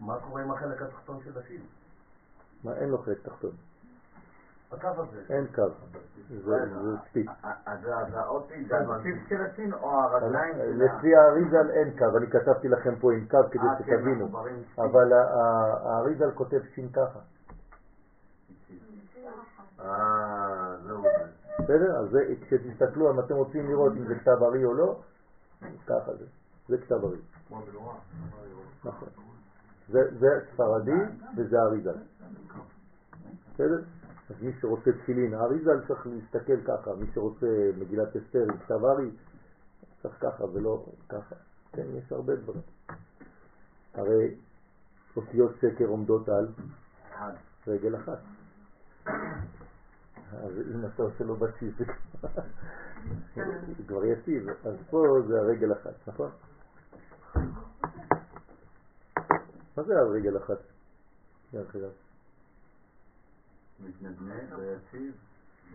מה 0.00 0.18
קורה 0.20 0.42
עם 0.42 0.50
החלק 0.50 0.82
התחתון 0.82 1.20
של 1.24 1.38
השין? 1.38 1.60
מה, 2.64 2.72
אין 2.72 2.88
לו 2.88 2.98
חלק 2.98 3.18
תחתון, 3.22 3.50
הקו 4.72 4.88
הזה. 4.88 5.22
אין 5.30 5.46
קו, 5.54 5.62
זה 6.28 6.66
זה 6.82 6.96
ספיץ. 7.08 7.26
אז 7.42 7.78
אז 7.84 8.14
האוטי 8.14 8.64
זה 8.64 8.78
המוטיב 8.78 9.16
של 9.28 9.40
השין 9.40 9.72
או 9.72 9.90
הרגליים 9.90 10.54
של 10.54 10.82
ה... 10.82 10.84
לפי 10.84 11.16
האריזל 11.16 11.70
אין 11.70 11.98
קו, 11.98 12.18
אני 12.18 12.26
כתבתי 12.26 12.68
לכם 12.68 12.96
פה 13.00 13.12
עם 13.12 13.26
קו 13.28 13.38
כדי 13.50 13.62
אה, 13.62 13.76
כן, 13.78 13.84
שתבינו. 13.84 14.28
אבל 14.78 15.12
האריזל 15.12 16.30
כותב 16.30 16.60
שין 16.74 16.88
ככה, 16.88 17.18
אה. 19.80 20.76
בסדר? 21.58 21.96
אז 21.96 22.18
כשתסתכלו, 22.40 23.10
אם 23.10 23.20
אתם 23.20 23.34
רוצים 23.34 23.68
לראות 23.68 23.92
אם 23.92 24.06
זה 24.06 24.14
כתב 24.14 24.42
ארי 24.42 24.64
או 24.64 24.74
לא, 24.74 25.00
ככה 25.86 26.14
זה, 26.14 26.24
זה 26.68 26.78
כתב 26.78 27.04
ארי, 27.04 27.18
כמו 27.48 27.62
בלורה. 27.70 27.94
נכון. 28.84 29.08
זה, 29.88 30.00
ספרדי 30.52 30.90
וזה 31.36 31.60
אריזל. 31.60 31.96
בסדר? 33.54 33.82
אז 34.30 34.42
מי 34.42 34.52
שרוצה 34.60 34.90
תפילין 34.92 35.34
אריזל 35.34 35.86
צריך 35.88 36.06
להסתכל 36.06 36.60
ככה, 36.66 36.94
מי 36.94 37.06
שרוצה 37.14 37.46
מגילת 37.78 38.16
אסתר 38.16 38.42
עם 38.42 38.58
כתב 38.58 38.84
ארי, 38.84 39.10
צריך 40.02 40.14
ככה 40.20 40.44
ולא 40.44 40.86
ככה. 41.08 41.34
כן, 41.72 41.84
יש 41.98 42.12
הרבה 42.12 42.36
דברים. 42.36 42.62
הרי 43.94 44.34
אותיות 45.16 45.52
שקר 45.60 45.84
עומדות 45.84 46.28
על. 46.28 46.48
רגל 47.66 47.96
אחת. 47.96 48.18
אז 50.32 50.52
אם 50.74 50.86
אתה 50.86 51.02
עושה 51.02 51.24
לו 51.24 51.36
בסיס, 51.36 51.74
זה 51.78 51.84
זה 53.34 53.82
כבר 53.88 54.04
יציב. 54.04 54.48
אז 54.48 54.74
פה 54.90 55.18
זה 55.28 55.40
הרגל 55.40 55.72
אחת, 55.72 56.08
נכון? 56.08 56.30
מה 59.76 59.82
זה 59.82 59.98
הרגל 59.98 60.36
אחת? 60.36 60.58
דרך 61.52 61.76
אגב? 61.76 61.90
מתנדנד 63.80 64.52
ויציב, 64.58 65.14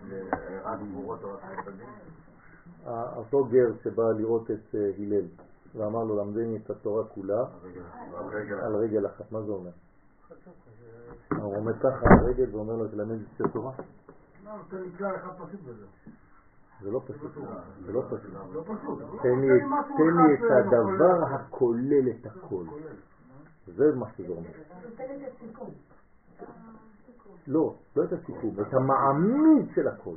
ורק 0.10 0.80
גבורות 0.80 1.24
או 1.24 1.34
רק 1.34 1.68
אותו 3.16 3.46
גר 3.46 3.72
שבא 3.84 4.04
לראות 4.18 4.52
את 4.52 4.76
אה, 4.76 4.92
הלל 4.98 5.26
ואמר 5.76 6.04
לו 6.04 6.18
למדני 6.18 6.58
את 6.58 6.70
התורה 6.70 7.04
כולה. 7.04 7.46
על 8.62 8.76
רגל 8.76 9.06
אחת, 9.06 9.32
מה 9.32 9.42
זה 9.42 9.52
אומר? 9.52 9.72
הוא 11.36 11.58
עומד 11.58 11.74
ככה 11.80 12.06
על 12.10 12.26
רגל 12.26 12.56
ואומר 12.56 12.76
לו 12.76 12.88
תלמד 12.88 13.18
את 13.36 13.42
התורה? 13.42 13.72
לא. 14.46 14.52
זה 16.82 16.92
לא 16.92 17.02
פשוט, 17.08 17.32
זה 17.86 17.92
לא 17.92 18.04
פשוט. 18.10 18.34
לא 18.54 18.64
פשוט. 18.64 19.00
תן 19.22 19.40
לי, 19.40 19.60
תן 19.98 20.18
לי 20.18 20.34
את 20.34 20.52
הדבר 20.52 21.24
הכולל 21.24 22.10
את 22.10 22.26
הכל. 22.26 22.66
זה 23.76 23.96
מה 23.96 24.06
שזה 24.18 24.34
אומר. 24.34 24.50
לא, 27.48 27.76
לא 27.96 28.04
את 28.04 28.14
הסיכום, 28.14 28.56
את 28.62 28.74
המעמיד 28.74 29.70
של 29.76 29.88
הכל. 29.88 30.16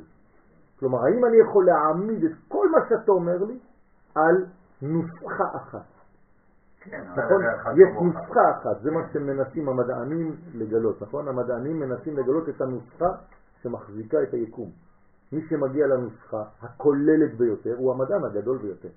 כלומר, 0.79 1.05
האם 1.05 1.25
אני 1.25 1.37
יכול 1.37 1.65
להעמיד 1.65 2.23
את 2.23 2.31
כל 2.47 2.69
מה 2.71 2.77
שאתה 2.89 3.11
אומר 3.11 3.43
לי 3.43 3.59
על 4.15 4.45
נוסחה 4.81 5.43
אחת? 5.55 5.85
כן, 6.79 7.03
נכון? 7.11 7.41
יש. 7.75 7.89
נוסחה 8.01 8.51
אחת, 8.51 8.81
זה 8.81 8.91
מה 8.91 8.99
שמנסים 9.13 9.69
המדענים 9.69 10.35
לגלות, 10.53 11.01
נכון? 11.01 11.27
המדענים 11.27 11.79
מנסים 11.79 12.17
לגלות 12.17 12.49
את 12.49 12.61
הנוסחה 12.61 13.09
שמחזיקה 13.61 14.23
את 14.23 14.33
היקום. 14.33 14.69
מי 15.31 15.41
שמגיע 15.49 15.87
לנוסחה 15.87 16.43
הכוללת 16.61 17.37
ביותר 17.37 17.75
הוא 17.77 17.93
המדען 17.93 18.23
הגדול 18.23 18.57
ביותר. 18.57 18.89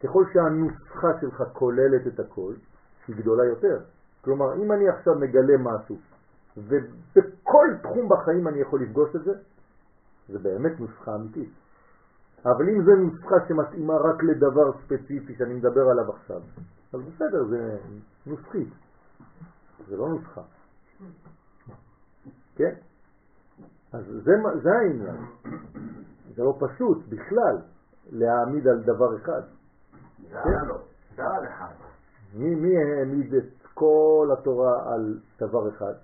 ככל 0.00 0.24
שהנוסחה 0.32 1.20
שלך 1.20 1.42
כוללת 1.52 2.06
את 2.06 2.20
הכל, 2.20 2.54
היא 3.10 3.16
גדולה 3.16 3.44
יותר. 3.44 3.78
כלומר, 4.24 4.54
אם 4.54 4.72
אני 4.72 4.88
עכשיו 4.88 5.14
מגלה 5.14 5.56
משהו, 5.58 5.96
ובכל 6.56 7.66
תחום 7.82 8.08
בחיים 8.08 8.48
אני 8.48 8.60
יכול 8.60 8.82
לפגוש 8.82 9.16
את 9.16 9.24
זה, 9.24 9.32
זה 10.28 10.38
באמת 10.38 10.80
נוסחה 10.80 11.14
אמיתית. 11.14 11.50
אבל 12.44 12.68
אם 12.68 12.84
זה 12.84 12.92
נוסחה 12.92 13.36
שמתאימה 13.48 13.94
רק 13.96 14.22
לדבר 14.22 14.72
ספציפי 14.84 15.34
שאני 15.34 15.54
מדבר 15.54 15.88
עליו 15.90 16.12
עכשיו, 16.12 16.40
אז 16.92 17.00
בסדר, 17.00 17.44
זה 17.44 17.78
נוסחית. 18.26 18.68
זה 19.88 19.96
לא 19.96 20.08
נוסחה. 20.08 20.42
כן? 22.56 22.74
אז 23.92 24.04
זה, 24.06 24.32
זה 24.62 24.70
העניין. 24.72 25.16
זה 26.34 26.42
לא 26.42 26.58
פשוט 26.60 26.98
בכלל 27.08 27.58
להעמיד 28.10 28.68
על 28.68 28.82
דבר 28.82 29.16
אחד. 29.16 29.42
זה. 30.30 30.40
עלה 30.40 30.64
לו. 30.64 30.78
זה 31.16 31.22
על 31.22 31.46
אחד. 31.46 31.89
מי, 32.34 32.54
מי 32.54 32.76
העמיד 32.76 33.34
את 33.34 33.66
כל 33.74 34.28
התורה 34.38 34.94
על 34.94 35.18
דבר 35.40 35.68
אחד? 35.68 35.94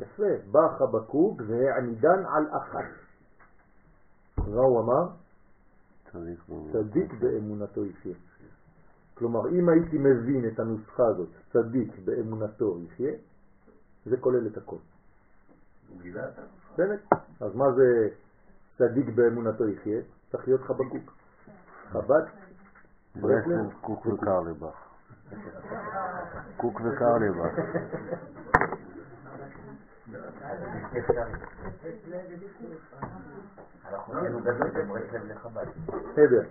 יפה, 0.00 0.50
בא 0.50 0.78
חבקוק 0.78 1.42
והעמידן 1.46 2.24
על 2.26 2.44
אחת. 2.50 2.84
מה 4.38 4.60
הוא 4.60 4.80
אמר? 4.80 5.08
צדיק 6.72 7.12
באמונתו. 7.20 7.84
יחיה. 7.84 8.14
כלומר, 9.14 9.48
אם 9.48 9.68
הייתי 9.68 9.98
מבין 9.98 10.48
את 10.48 10.60
הנוסחה 10.60 11.02
הזאת, 11.06 11.28
צדיק 11.52 11.98
באמונתו 12.04 12.78
יחיה, 12.80 13.12
זה 14.06 14.16
כולל 14.16 14.46
את 14.46 14.56
הכל. 14.56 14.76
באמת? 16.76 17.00
אז 17.40 17.54
מה 17.54 17.64
זה 17.76 18.08
צדיק 18.78 19.06
באמונתו 19.14 19.68
יחיה? 19.68 20.00
צריך 20.30 20.48
להיות 20.48 20.60
חבקוק. 20.60 21.12
חב"ד, 21.92 22.24
ברסלב, 23.20 23.72
קוק 23.80 24.06
וקרליבך. 24.06 24.74
קוק 26.56 26.80
וקרליבך. 26.80 27.58
אנחנו 33.92 34.18
היינו 34.18 34.40
גדול 34.40 34.70
בברסלב 34.70 35.24
לחב"ד. 35.24 35.66
בסדר. 35.86 36.42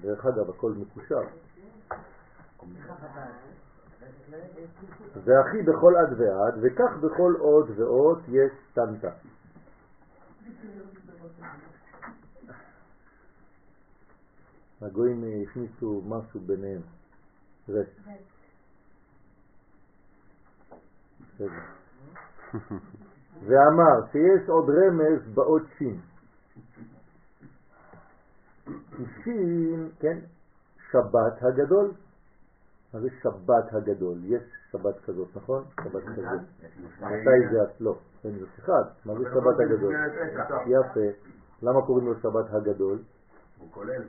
דרך 0.00 0.26
אגב, 0.26 0.50
הכל 0.50 0.72
מקושר. 0.72 1.22
והכי 5.24 5.62
בכל 5.62 5.96
עד 5.96 6.20
ועד, 6.20 6.54
וכך 6.62 6.96
בכל 7.00 7.34
עוד 7.38 7.70
ואות 7.76 8.18
יש 8.28 8.52
סטנטה. 8.70 9.10
הגויים 14.82 15.24
הכניסו 15.42 16.02
משהו 16.08 16.40
ביניהם. 16.40 16.80
רש. 17.68 17.86
בסדר. 21.20 21.52
ואמר 23.46 24.06
שיש 24.12 24.48
עוד 24.48 24.70
רמז 24.70 25.34
באות 25.34 25.62
שין. 25.78 26.00
שין, 29.24 29.88
כן, 30.00 30.18
שבת 30.90 31.42
הגדול. 31.42 31.90
מה 32.94 33.00
זה 33.00 33.08
שבת 33.22 33.72
הגדול? 33.72 34.18
יש 34.24 34.42
שבת 34.72 35.04
כזאת, 35.04 35.28
נכון? 35.36 35.64
שבת 35.84 36.02
כזאת. 36.02 36.40
מתי 37.00 37.48
זה? 37.52 37.58
לא, 37.80 37.98
אין 38.24 38.38
זה 38.38 38.46
אחד. 38.58 38.84
מה 39.04 39.14
זה 39.14 39.24
שבת 39.30 39.60
הגדול? 39.60 39.94
יפה. 40.66 41.26
למה 41.62 41.86
קוראים 41.86 42.06
לו 42.06 42.20
שבת 42.20 42.46
הגדול? 42.50 42.98
הוא 43.58 43.68
כולל. 43.70 44.02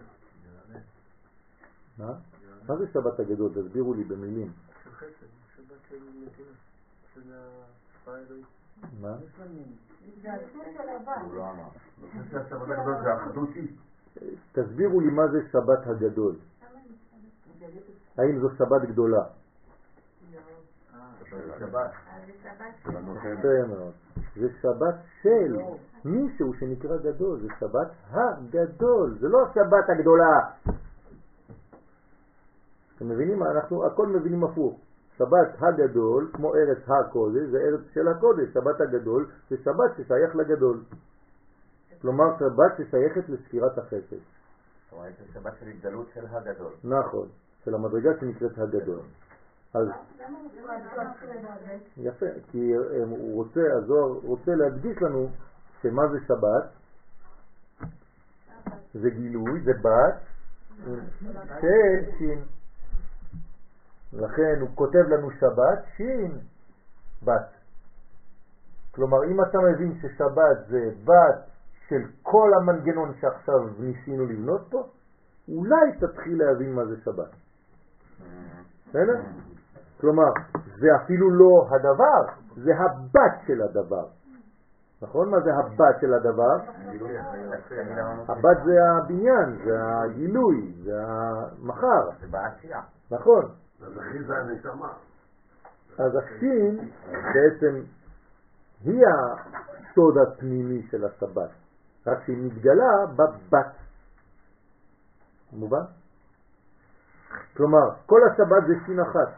מה? 1.97 2.13
מה 2.67 2.75
זה 2.77 2.87
שבת 2.93 3.19
הגדול? 3.19 3.51
תסבירו 3.55 3.93
לי 3.93 4.03
במילים. 4.03 4.51
מה? 9.01 9.15
השבת. 10.73 11.17
תסבירו 14.51 14.99
לי 15.01 15.09
מה 15.09 15.27
זה 15.27 15.39
שבת 15.51 15.87
הגדול. 15.87 16.35
האם 18.17 18.39
זו 18.39 18.49
שבת 18.57 18.81
גדולה? 18.81 19.23
זה 24.35 24.49
שבת 24.61 24.95
של 25.21 25.57
מישהו 26.05 26.53
שנקרא 26.53 26.97
גדול, 26.97 27.39
זה 27.39 27.47
שבת 27.59 27.91
הגדול, 28.11 29.17
זה 29.19 29.27
לא 29.27 29.39
שבת 29.53 29.89
הגדולה. 29.89 30.39
אתם 33.03 33.11
מבינים? 33.11 33.43
אנחנו 33.43 33.85
הכל 33.85 34.07
מבינים 34.07 34.43
הפוך. 34.43 34.79
שבת 35.17 35.47
הגדול, 35.59 36.31
כמו 36.33 36.55
ארץ 36.55 36.77
הקודש, 36.87 37.43
זה 37.51 37.57
ארץ 37.57 37.81
של 37.93 38.07
הקודש. 38.07 38.53
שבת 38.53 38.81
הגדול 38.81 39.27
זה 39.49 39.57
שבת 39.63 39.91
ששייך 39.97 40.35
לגדול. 40.35 40.83
כלומר 42.01 42.25
שבת 42.39 42.77
ששייכת 42.77 43.29
לספירת 43.29 43.77
החסד. 43.77 43.99
זאת 44.09 44.93
אומרת, 44.93 45.13
זה 45.19 45.33
שבת 45.33 45.53
של 45.59 45.67
התגלות 45.67 46.07
של 46.13 46.25
הגדול. 46.29 46.71
נכון, 46.83 47.27
של 47.65 47.75
המדרגה 47.75 48.09
שנקראת 48.19 48.57
הגדול. 48.57 48.99
אז 49.73 49.87
יפה, 51.97 52.25
כי 52.51 52.73
אה, 52.75 53.03
הוא 53.03 53.35
רוצה, 53.35 53.61
הזוהר 53.77 54.19
רוצה 54.23 54.55
להדגיש 54.55 54.97
לנו 55.01 55.29
שמה 55.81 56.07
זה 56.07 56.17
שבת, 56.27 56.69
זה 58.93 59.09
גילוי, 59.09 59.61
זה 59.61 59.71
בת 59.73 60.19
של 61.61 62.11
שין. 62.17 62.43
לכן 64.13 64.57
הוא 64.61 64.69
כותב 64.75 64.99
לנו 65.09 65.31
שבת, 65.31 65.83
שין, 65.97 66.39
בת. 67.23 67.49
כלומר, 68.91 69.23
אם 69.23 69.41
אתה 69.41 69.57
מבין 69.57 69.93
ששבת 70.01 70.67
זה 70.67 70.89
בת 71.05 71.49
של 71.87 72.01
כל 72.21 72.51
המנגנון 72.53 73.13
שעכשיו 73.21 73.59
ניסינו 73.79 74.25
לבנות 74.25 74.61
פה, 74.69 74.83
אולי 75.47 75.91
תתחיל 75.99 76.43
להבין 76.43 76.73
מה 76.73 76.85
זה 76.85 76.95
שבת. 77.05 77.29
בסדר? 78.89 79.21
כלומר, 80.01 80.31
זה 80.79 80.87
אפילו 81.03 81.29
לא 81.29 81.67
הדבר, 81.71 82.33
זה 82.55 82.71
הבת 82.75 83.47
של 83.47 83.61
הדבר. 83.61 84.05
נכון? 85.01 85.29
מה 85.29 85.39
זה 85.39 85.55
הבת 85.55 86.01
של 86.01 86.13
הדבר? 86.13 86.55
הבת 88.27 88.57
זה 88.65 88.71
הבניין, 88.83 89.57
זה 89.65 89.79
הגילוי, 89.83 90.73
זה 90.83 90.93
המחר. 91.07 92.09
זה 92.21 92.27
בעשייה. 92.27 92.81
נכון. 93.11 93.45
אז 95.97 96.11
זה 96.11 96.19
בעצם 97.33 97.81
היא 98.83 99.05
הסוד 99.07 100.17
הפנימי 100.17 100.87
של 100.91 101.05
השבת, 101.05 101.49
רק 102.07 102.23
שהיא 102.25 102.37
מתגלה 102.37 103.05
בבת. 103.15 103.75
מובן? 105.53 105.83
כלומר, 107.57 107.89
כל 108.05 108.19
השבת 108.31 108.67
זה 108.67 108.73
שין 108.85 108.99
אחת, 108.99 109.33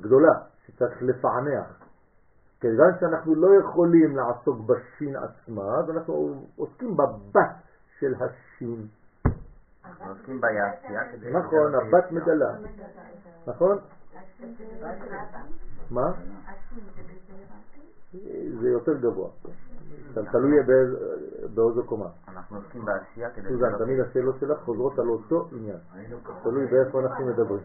גדולה, 0.00 0.32
שצריך 0.66 1.02
לפענח. 1.02 1.88
כיוון 2.60 2.92
שאנחנו 3.00 3.34
לא 3.34 3.48
יכולים 3.60 4.16
לעסוק 4.16 4.58
בשין 4.66 5.16
עצמה, 5.16 5.62
אז 5.78 5.90
אנחנו 5.90 6.46
עוסקים 6.56 6.96
בבת 6.96 7.56
של 7.98 8.14
השין. 8.14 8.86
עוסקים 10.08 10.40
כדי... 11.12 11.30
נכון, 11.30 11.74
הבת 11.74 12.10
מגלה. 12.12 12.52
נכון? 13.46 13.78
מה? 15.90 16.10
זה 18.60 18.68
יותר 18.68 18.96
גבוה. 18.96 19.28
תלוי 20.32 20.62
באיז- 20.62 20.96
באיזו 21.54 21.82
קומה. 21.84 22.06
אנחנו 22.28 22.56
עוסקים 22.56 22.84
בעשייה 22.84 23.30
כדי... 23.30 23.48
סוזן, 23.48 23.78
תמיד 23.78 24.00
השאלות 24.00 24.36
שלך 24.40 24.58
חוזרות 24.58 24.98
על 24.98 25.08
אותו 25.08 25.48
עניין. 25.52 25.76
תלוי 26.42 26.66
באיפה 26.66 27.00
אנחנו 27.00 27.26
מדברים. 27.26 27.62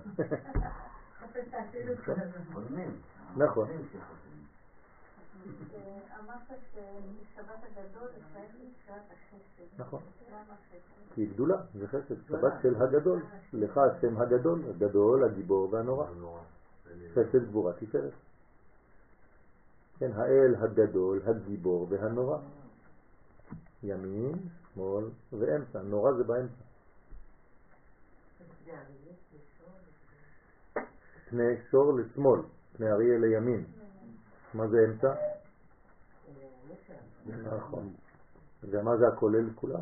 חולמים. 2.53 2.89
נכון. 3.37 3.67
אמרת 6.19 6.59
ששבת 6.71 7.63
הגדול 7.63 8.09
היא 8.59 8.69
שבת 8.85 8.95
החסד. 9.11 9.81
נכון. 9.81 9.99
כי 11.15 11.25
גדולה, 11.25 11.55
זה 11.73 11.87
חסד, 11.87 12.15
שבת 12.27 12.53
של 12.61 12.81
הגדול. 12.81 13.21
לך 13.53 13.77
השם 13.77 14.17
הגדול, 14.17 14.61
הגדול, 14.69 15.23
הגיבור 15.23 15.73
והנורא. 15.73 16.07
חסד 17.13 17.45
גבורה 17.49 17.73
תפארת. 17.73 18.13
כן, 19.99 20.11
האל 20.15 20.55
הגדול, 20.55 21.21
הגיבור 21.25 21.87
והנורא. 21.89 22.37
ימין, 23.83 24.35
שמאל 24.73 25.05
ואמצע. 25.31 25.81
נורא 25.81 26.11
זה 26.13 26.23
באמצע. 26.23 26.63
פני 31.29 31.57
שור 31.71 31.93
לשמאל, 31.93 32.41
פני 32.77 32.91
אריה 32.91 33.17
לימין. 33.17 33.65
מה 34.53 34.67
זה 34.67 34.77
אמצע? 34.85 35.13
נכון. 37.27 37.89
ומה 38.63 38.97
זה 38.97 39.07
הכולל 39.07 39.49
כולם? 39.55 39.81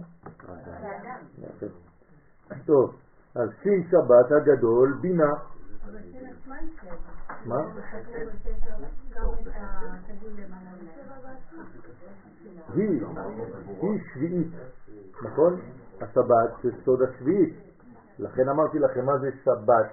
טוב, 2.66 2.96
אז 3.36 3.50
שין 3.64 3.88
שבת 3.92 4.32
הגדול 4.32 4.98
בינה. 5.02 5.34
מה? 7.46 7.58
היא, 12.74 13.02
היא 13.82 14.00
שביעית, 14.14 14.48
נכון? 15.24 15.62
השבת 16.02 16.50
זה 16.64 16.70
סוד 16.86 17.02
השביעית. 17.02 17.56
לכן 18.20 18.50
אמרתי 18.50 18.80
לכם 18.80 19.06
מה 19.06 19.18
זה 19.18 19.30
שבת. 19.44 19.92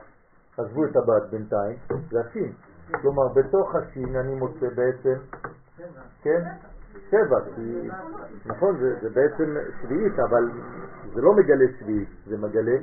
עזבו 0.59 0.85
את 0.85 0.97
הבת 0.97 1.31
בינתיים, 1.31 1.79
זה 2.11 2.21
השין. 2.21 2.53
כלומר, 3.03 3.29
בתוך 3.35 3.75
השין 3.75 4.17
אני 4.17 4.35
מוצא 4.35 4.67
בעצם, 4.75 5.15
כן? 6.23 6.43
שבע, 7.11 7.41
כי, 7.55 7.89
נכון, 8.47 8.79
זה, 8.81 8.99
זה 9.01 9.11
בעצם 9.11 9.57
שביעית, 9.83 10.19
אבל 10.19 10.51
זה 11.15 11.21
לא 11.21 11.33
מגלה 11.37 11.65
שביעית, 11.79 12.09
זה 12.27 12.37
מגלה 12.37 12.77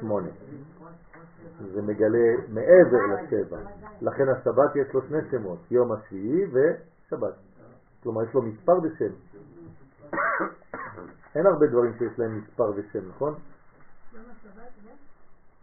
שמונה. 0.00 0.28
זה 1.72 1.82
מגלה 1.82 2.28
מעבר 2.48 3.06
לשבע. 3.14 3.58
לכן 4.00 4.28
השבת 4.28 4.76
יש 4.76 4.94
לו 4.94 5.02
שני 5.08 5.18
שמות, 5.30 5.58
יום 5.70 5.92
השביעי 5.92 6.44
ושבת. 6.44 7.34
כלומר, 8.02 8.22
יש 8.22 8.34
לו 8.34 8.42
מספר 8.42 8.72
ושם. 8.82 9.12
אין 11.34 11.46
הרבה 11.46 11.66
דברים 11.66 11.92
שיש 11.98 12.18
להם 12.18 12.38
מספר 12.38 12.70
ושם, 12.76 13.08
נכון? 13.08 13.34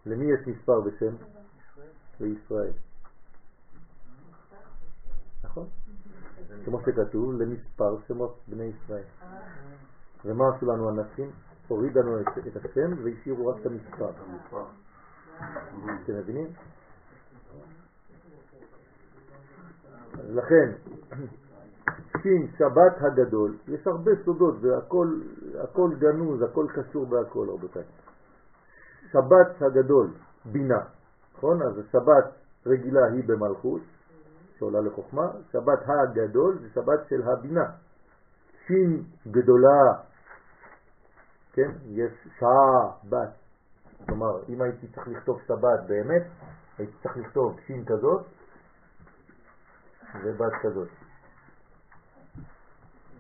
למי 0.06 0.26
יש 0.26 0.48
מספר 0.48 0.80
ושם? 0.86 1.16
לישראל. 2.20 2.72
נכון? 5.44 5.68
כמו 6.66 6.80
שכתוב, 6.82 7.42
למספר 7.42 7.98
שמות 8.08 8.40
בני 8.48 8.64
ישראל. 8.64 9.04
ומה 10.26 10.44
עשו 10.56 10.66
לנו 10.66 10.90
אנשים? 10.90 11.32
הוריד 11.68 11.98
לנו 11.98 12.22
את 12.22 12.66
השם 12.66 13.04
והשאירו 13.04 13.48
רק 13.48 13.62
את 13.62 13.66
המספר. 13.66 14.12
אתם 16.04 16.18
מבינים? 16.18 16.48
לכן, 20.24 20.72
שין 22.22 22.48
שבת 22.58 23.02
הגדול, 23.02 23.58
יש 23.68 23.88
הרבה 23.88 24.12
סודות 24.26 24.56
והכל 24.62 25.22
הכל 25.64 25.90
גנוז, 26.00 26.42
הכל 26.42 26.68
קשור 26.76 27.06
בהכל 27.06 27.50
רבותיי. 27.50 27.84
שבת 29.12 29.62
הגדול, 29.62 30.14
בינה. 30.46 30.80
נכון? 31.38 31.62
אז 31.62 31.78
השבת 31.78 32.34
רגילה 32.66 33.06
היא 33.14 33.24
במלכות, 33.28 33.82
שעולה 34.60 34.82
לחוכמה, 34.82 35.32
שבת 35.52 35.80
הגדול 35.88 36.58
זה 36.62 36.70
שבת 36.70 37.00
של 37.10 37.22
הבינה. 37.24 37.66
שין 38.68 39.04
גדולה, 39.28 39.94
כן? 41.54 41.72
יש 41.86 42.12
שעה 42.40 42.92
בת. 43.10 43.30
כלומר, 44.06 44.44
אם 44.50 44.62
הייתי 44.62 44.88
צריך 44.88 45.08
לכתוב 45.08 45.42
שבת 45.48 45.80
באמת, 45.88 46.24
הייתי 46.78 46.94
צריך 47.04 47.18
לכתוב 47.18 47.60
שין 47.68 47.86
כזאת 47.86 48.26
ובת 50.24 50.54
כזאת. 50.62 50.88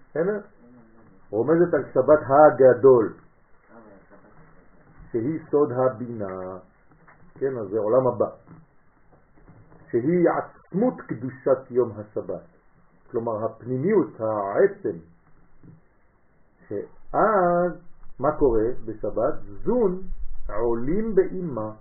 בסדר? 0.09 0.39
רומזת 1.29 1.73
על 1.73 1.83
שבת 1.93 2.19
הגדול, 2.29 3.13
שהיא 5.11 5.39
סוד 5.51 5.71
הבינה, 5.71 6.57
כן, 7.39 7.57
אז 7.57 7.67
זה 7.67 7.79
עולם 7.79 8.07
הבא, 8.07 8.29
שהיא 9.91 10.29
עצמות 10.29 11.01
קדושת 11.01 11.71
יום 11.71 11.91
השבת, 11.97 12.43
כלומר 13.11 13.45
הפנימיות, 13.45 14.19
העצם, 14.19 14.97
שאז 16.67 17.71
מה 18.19 18.31
קורה 18.31 18.65
בשבת? 18.85 19.33
זון 19.63 20.01
עולים 20.49 21.15
באימה, 21.15 21.71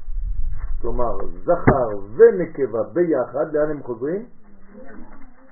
כלומר 0.80 1.12
זכר 1.44 1.98
ונקבה 2.16 2.82
ביחד, 2.92 3.52
לאן 3.52 3.70
הם 3.70 3.82
חוזרים? 3.82 4.26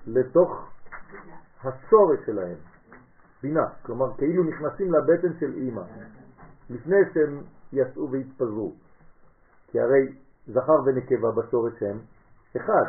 לתוך 0.07 0.69
השורש 1.65 2.19
שלהם, 2.27 2.57
בינה, 3.43 3.67
כלומר 3.83 4.17
כאילו 4.17 4.45
נכנסים 4.45 4.93
לבטן 4.95 5.39
של 5.41 5.53
אימא, 5.55 5.83
לפני 6.71 6.97
שהם 7.15 7.41
יצאו 7.73 8.11
והתפזרו, 8.11 8.73
כי 9.73 9.81
הרי 9.81 10.09
זכר 10.47 10.79
ונקבה 10.87 11.31
בשורש 11.31 11.83
הם 11.83 11.99
אחד, 12.57 12.85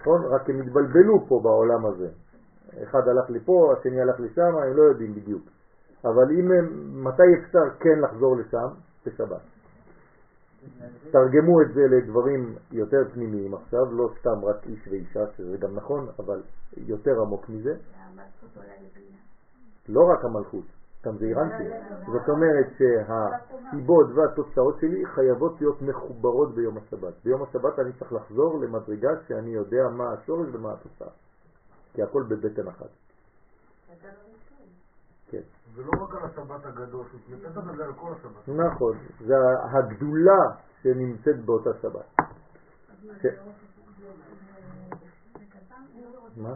נכון? 0.00 0.20
רק 0.34 0.50
הם 0.50 0.60
התבלבלו 0.60 1.26
פה 1.28 1.40
בעולם 1.42 1.86
הזה, 1.86 2.08
אחד 2.82 3.08
הלך 3.08 3.30
לפה, 3.30 3.74
השני 3.78 4.00
הלך 4.00 4.20
לשם, 4.20 4.56
הם 4.66 4.76
לא 4.76 4.82
יודעים 4.82 5.14
בדיוק, 5.14 5.42
אבל 6.04 6.30
אם 6.30 6.52
הם, 6.52 7.04
מתי 7.04 7.22
אפשר 7.38 7.78
כן 7.80 7.98
לחזור 8.00 8.36
לשם? 8.36 8.68
בשבת. 9.06 9.40
תרגמו 11.10 11.62
את 11.62 11.74
זה 11.74 11.80
לדברים 11.90 12.54
יותר 12.72 13.02
פנימיים 13.12 13.54
עכשיו, 13.54 13.92
לא 13.92 14.08
סתם 14.20 14.44
רק 14.44 14.66
איש 14.66 14.88
ואישה, 14.90 15.20
שזה 15.36 15.56
גם 15.56 15.74
נכון, 15.74 16.08
אבל 16.18 16.42
יותר 16.76 17.20
עמוק 17.26 17.48
מזה. 17.48 17.74
לא 19.88 20.00
רק 20.00 20.24
המלכות, 20.24 20.64
גם 21.06 21.16
זה 21.18 21.24
אירנטי. 21.24 21.64
זאת 22.12 22.28
אומרת 22.28 22.66
שהסיבות 22.78 24.06
והתוצאות 24.14 24.76
שלי 24.80 25.06
חייבות 25.06 25.60
להיות 25.60 25.82
מחוברות 25.82 26.54
ביום 26.54 26.76
השבת. 26.76 27.14
ביום 27.24 27.42
השבת 27.42 27.78
אני 27.78 27.92
צריך 27.92 28.12
לחזור 28.12 28.60
למדרגה 28.60 29.10
שאני 29.28 29.50
יודע 29.50 29.88
מה 29.92 30.12
השורש 30.12 30.48
ומה 30.52 30.72
התוצאה. 30.72 31.10
כי 31.92 32.02
הכל 32.02 32.22
בבטן 32.28 32.68
אחת. 32.68 32.88
כן. 35.30 35.42
זה 35.74 35.82
לא 35.82 36.04
רק 36.04 36.14
על 36.14 36.24
השבת 36.24 36.66
הגדול, 36.66 37.04
זה 37.76 37.84
על 37.84 37.92
כל 37.92 38.12
השבת. 38.12 38.48
נכון, 38.48 38.98
זה 39.26 39.34
הגדולה 39.72 40.42
שנמצאת 40.82 41.44
באותה 41.44 41.70
שבת. 41.82 42.16
מה? 46.36 46.54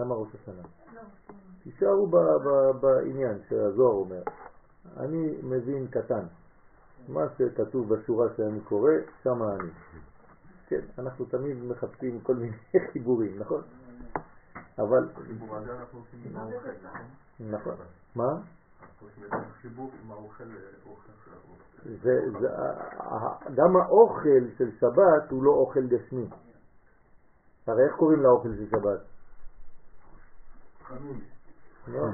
למה 0.00 0.14
ראש 0.14 0.28
השנה? 0.34 0.62
תישארו 1.62 2.06
בעניין 2.80 3.38
שהזוהר 3.48 3.92
אומר. 3.92 4.22
אני 4.96 5.34
מבין 5.42 5.86
קטן. 5.86 6.24
מה 7.08 7.20
שכתוב 7.38 7.94
בשורה 7.94 8.26
שאני 8.36 8.60
קורא, 8.60 8.92
שמה 9.22 9.54
אני. 9.54 9.70
כן, 10.66 10.80
אנחנו 10.98 11.24
תמיד 11.24 11.64
מחפשים 11.64 12.20
כל 12.20 12.34
מיני 12.34 12.56
חיבורים, 12.92 13.38
נכון? 13.38 13.62
אבל... 14.78 15.08
נכון. 17.40 17.74
מה? 18.16 18.40
זה, 22.02 22.20
זה, 22.40 22.48
גם 23.54 23.76
האוכל 23.76 24.44
של 24.58 24.70
שבת 24.80 25.30
הוא 25.30 25.42
לא 25.42 25.50
אוכל 25.50 25.86
גשמי. 25.86 26.26
הרי 27.66 27.82
איך 27.84 27.96
קוראים 27.96 28.22
לאוכל 28.22 28.48
של 28.56 28.70
שבת? 28.70 29.00
לא. 31.88 32.08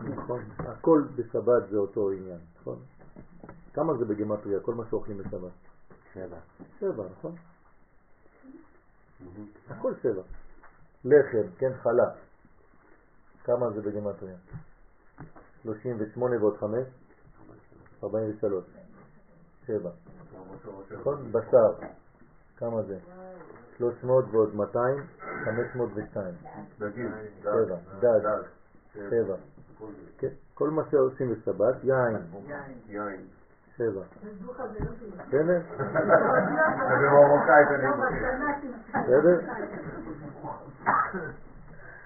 נכון, 0.00 0.42
הכל 0.58 1.02
בשבת 1.16 1.68
זה 1.70 1.76
אותו 1.76 2.10
עניין, 2.10 2.38
נכון? 2.60 2.78
כמה 3.74 3.94
זה 3.98 4.04
בגמטריה, 4.04 4.60
כל 4.60 4.74
מה 4.74 4.84
שאוכלים 4.90 5.18
בשבת? 5.18 5.52
שבע. 6.14 6.38
שבע, 6.80 7.04
נכון? 7.18 7.34
הכל 9.68 9.94
שבע. 10.02 10.22
לחם, 11.04 11.48
כן, 11.58 11.72
חלה. 11.82 12.10
כמה 13.44 13.70
זה 13.70 13.80
בגמטריה? 13.82 14.36
38 15.62 16.40
ועוד 16.40 16.56
5? 16.56 16.86
43. 18.04 18.81
שבע. 19.66 19.90
נכון? 20.90 21.32
בשר. 21.32 21.72
כמה 22.56 22.82
זה? 22.82 22.98
300 23.78 24.24
ועוד 24.30 24.54
200? 24.54 25.02
502. 25.44 26.34
שבע. 27.42 27.76
דג. 28.00 28.20
שבע. 28.94 29.36
כן, 30.18 30.28
כל 30.54 30.70
מה 30.70 30.82
שעושים 30.90 31.32
בשבת, 31.32 31.84
יין. 31.84 32.16
יין. 32.88 33.20
שבע. 33.76 34.02
בסדר? 35.28 35.60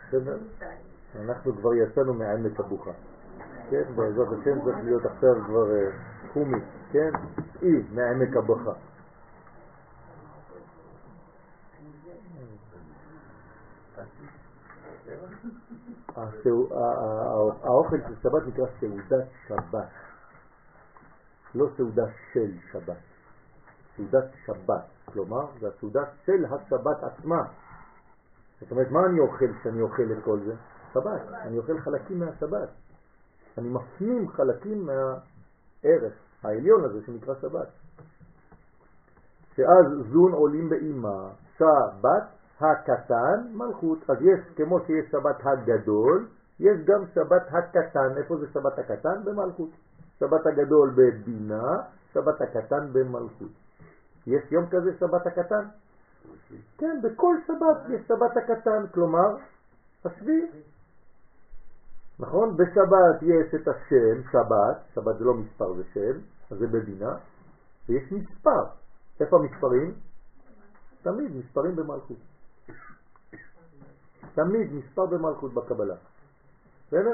בסדר? 0.08 0.38
אנחנו 1.20 1.56
כבר 1.56 1.74
יצאנו 1.74 2.14
מעמק 2.14 2.60
הבוכה. 2.60 2.90
כן, 3.70 3.82
בעזרת 3.96 4.28
השם 4.28 4.60
צריך 4.64 4.76
להיות 4.84 5.04
עכשיו 5.04 5.34
כבר 5.46 5.70
אה, 5.74 5.90
חומי, 6.32 6.58
כן? 6.92 7.10
אי 7.62 7.82
מעמק 7.92 8.36
הבוכה. 8.36 8.72
האוכל 17.62 17.96
של 18.08 18.14
שבת 18.22 18.42
נקרא 18.46 18.66
סעודת 18.80 19.26
שבת, 19.48 19.88
לא 21.54 21.66
סעודה 21.76 22.06
של 22.32 22.52
שבת, 22.72 22.96
סעודת 23.96 24.24
שבת, 24.46 24.84
כלומר 25.12 25.46
זה 25.60 25.68
הסעודה 25.68 26.02
של 26.24 26.44
השבת 26.44 27.02
עצמה. 27.02 27.42
זאת 28.60 28.70
אומרת, 28.70 28.90
מה 28.90 29.06
אני 29.06 29.20
אוכל 29.20 29.52
כשאני 29.60 29.80
אוכל 29.80 30.12
את 30.18 30.24
כל 30.24 30.38
זה? 30.46 30.54
שבת, 30.94 31.20
אני 31.32 31.58
אוכל 31.58 31.80
חלקים 31.80 32.18
מהשבת. 32.18 32.68
אני 33.58 33.68
מפנים 33.68 34.28
חלקים 34.28 34.86
מהערך 34.86 36.12
העליון 36.42 36.84
הזה 36.84 37.06
שנקרא 37.06 37.34
שבת. 37.40 37.68
שאז 39.56 39.86
זון 40.12 40.32
עולים 40.32 40.68
באימה, 40.68 41.28
שבת 41.58 42.24
הקטן 42.60 43.52
מלכות. 43.52 44.10
אז 44.10 44.16
יש, 44.20 44.40
כמו 44.56 44.80
שיש 44.86 45.10
שבת 45.10 45.36
הגדול, 45.44 46.26
יש 46.60 46.78
גם 46.84 47.04
שבת 47.14 47.42
הקטן. 47.50 48.16
איפה 48.16 48.36
זה 48.36 48.46
שבת 48.52 48.78
הקטן? 48.78 49.24
במלכות. 49.24 49.70
שבת 50.20 50.46
הגדול 50.46 50.90
בבינה, 50.90 51.82
שבת 52.14 52.40
הקטן 52.40 52.92
במלכות. 52.92 53.52
יש 54.26 54.52
יום 54.52 54.66
כזה 54.70 54.90
שבת 55.00 55.26
הקטן? 55.26 55.64
כן, 56.78 57.00
בכל 57.02 57.36
שבת 57.46 57.76
יש 57.90 58.08
שבת 58.08 58.36
הקטן, 58.36 58.86
כלומר, 58.94 59.36
השביעי. 60.04 60.46
נכון? 62.18 62.56
בשבת 62.56 63.22
יש 63.22 63.54
את 63.54 63.68
השם, 63.68 64.22
שבת, 64.32 64.76
שבת 64.94 65.18
זה 65.18 65.24
לא 65.24 65.34
מספר, 65.34 65.72
זה 65.72 65.82
שם, 65.94 66.18
אז 66.50 66.58
זה 66.58 66.66
בבינה, 66.66 67.16
ויש 67.88 68.12
מספר. 68.12 68.64
איפה 69.20 69.36
המספרים? 69.36 69.94
תמיד 71.02 71.36
מספרים 71.36 71.76
במלכות. 71.76 72.16
תמיד 74.34 74.72
מספר 74.72 75.06
במלכות 75.06 75.54
בקבלה. 75.54 75.94
בסדר? 76.86 77.12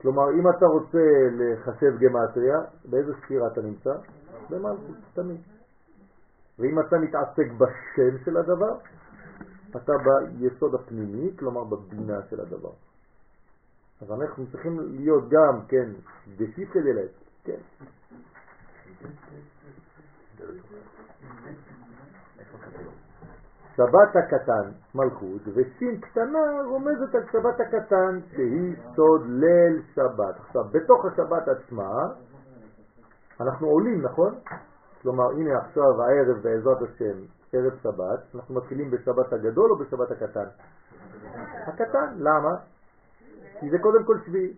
כלומר, 0.00 0.30
אם 0.30 0.50
אתה 0.50 0.66
רוצה 0.66 0.98
לחשב 1.32 1.98
גמטריה, 1.98 2.58
באיזה 2.84 3.12
ספירה 3.24 3.46
אתה 3.52 3.60
נמצא? 3.60 3.90
במלכות, 4.50 4.96
תמיד. 5.14 5.40
ואם 6.58 6.80
אתה 6.80 6.96
מתעסק 6.98 7.52
בשם 7.58 8.24
של 8.24 8.36
הדבר, 8.36 8.78
אתה 9.76 9.92
ביסוד 10.38 10.74
הפנימי, 10.74 11.36
כלומר 11.38 11.64
בבינה 11.64 12.22
של 12.30 12.40
הדבר. 12.40 12.72
אז 14.02 14.10
אנחנו 14.10 14.44
צריכים 14.52 14.80
להיות 14.80 15.24
גם, 15.28 15.60
כן, 15.68 15.90
דשיף 16.36 16.70
כדי 16.72 16.92
לעת, 16.92 17.10
כן. 17.44 17.60
שבת 23.76 24.16
הקטן 24.16 24.70
מלכות, 24.94 25.42
ושין 25.54 26.00
קטנה 26.00 26.62
רומזת 26.66 27.14
על 27.14 27.22
שבת 27.32 27.60
הקטן 27.60 28.20
שהיא 28.30 28.76
סוד 28.96 29.26
ליל 29.26 29.82
שבת. 29.94 30.40
עכשיו, 30.40 30.64
בתוך 30.72 31.04
השבת 31.04 31.48
עצמה 31.48 31.92
אנחנו 33.40 33.66
עולים, 33.66 34.02
נכון? 34.02 34.34
כלומר, 35.02 35.30
הנה 35.30 35.58
עכשיו 35.58 36.02
הערב 36.02 36.36
בעזרת 36.42 36.82
השם, 36.82 37.18
ערב 37.52 37.72
שבת, 37.82 38.34
אנחנו 38.34 38.54
מתחילים 38.54 38.90
בשבת 38.90 39.32
הגדול 39.32 39.70
או 39.70 39.76
בשבת 39.76 40.10
הקטן? 40.10 40.46
הקטן, 41.66 42.14
למה? 42.18 42.56
כי 43.60 43.70
זה 43.70 43.78
קודם 43.78 44.04
כל 44.04 44.18
שביעי. 44.26 44.54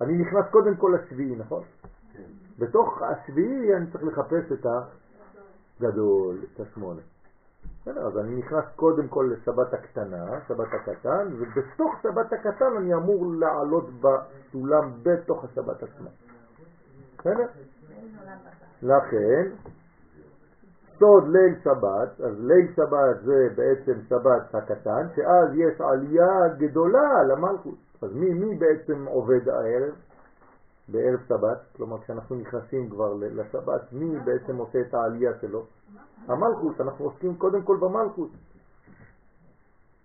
אני 0.00 0.18
נכנס 0.18 0.44
קודם 0.50 0.76
כל 0.76 0.96
לשביעי, 0.96 1.36
נכון? 1.36 1.62
בתוך 2.58 3.02
השביעי 3.02 3.76
אני 3.76 3.90
צריך 3.92 4.04
לחפש 4.04 4.52
את 4.52 4.66
הגדול, 5.80 6.38
את 6.54 6.60
השמונה. 6.60 7.00
בסדר, 7.82 8.06
אז 8.06 8.18
אני 8.18 8.36
נכנס 8.36 8.64
קודם 8.76 9.08
כל 9.08 9.32
לשבת 9.32 9.74
הקטנה, 9.74 10.26
שבת 10.48 10.68
הקטן, 10.72 11.28
ובתוך 11.38 11.94
שבת 12.02 12.32
הקטן 12.32 12.76
אני 12.76 12.94
אמור 12.94 13.26
לעלות 13.38 13.90
בסולם 14.00 14.92
בתוך 15.02 15.44
השבת 15.44 15.82
עצמה. 15.82 16.10
בסדר? 17.18 17.46
לכן, 18.82 19.50
סוד 20.98 21.24
ליל 21.28 21.54
שבת, 21.64 22.20
אז 22.20 22.40
ליל 22.40 22.72
שבת 22.76 23.22
זה 23.24 23.48
בעצם 23.56 24.00
שבת 24.08 24.54
הקטן, 24.54 25.06
שאז 25.16 25.48
יש 25.54 25.80
עלייה 25.80 26.48
גדולה 26.58 27.22
למלכות. 27.28 27.78
אז 28.02 28.12
מי, 28.12 28.34
מי 28.34 28.54
בעצם 28.54 29.04
עובד 29.06 29.48
הערב? 29.48 29.94
בערב 30.88 31.20
שבת, 31.28 31.58
כלומר 31.76 31.98
כשאנחנו 32.02 32.36
נכנסים 32.36 32.90
כבר 32.90 33.14
לשבת, 33.14 33.92
מי 33.92 34.18
בעצם 34.24 34.56
עושה 34.56 34.80
את 34.80 34.94
העלייה 34.94 35.30
שלו? 35.40 35.64
המלכות, 36.28 36.80
אנחנו 36.80 37.04
עוסקים 37.04 37.36
קודם 37.36 37.62
כל 37.62 37.76
במלכות. 37.80 38.30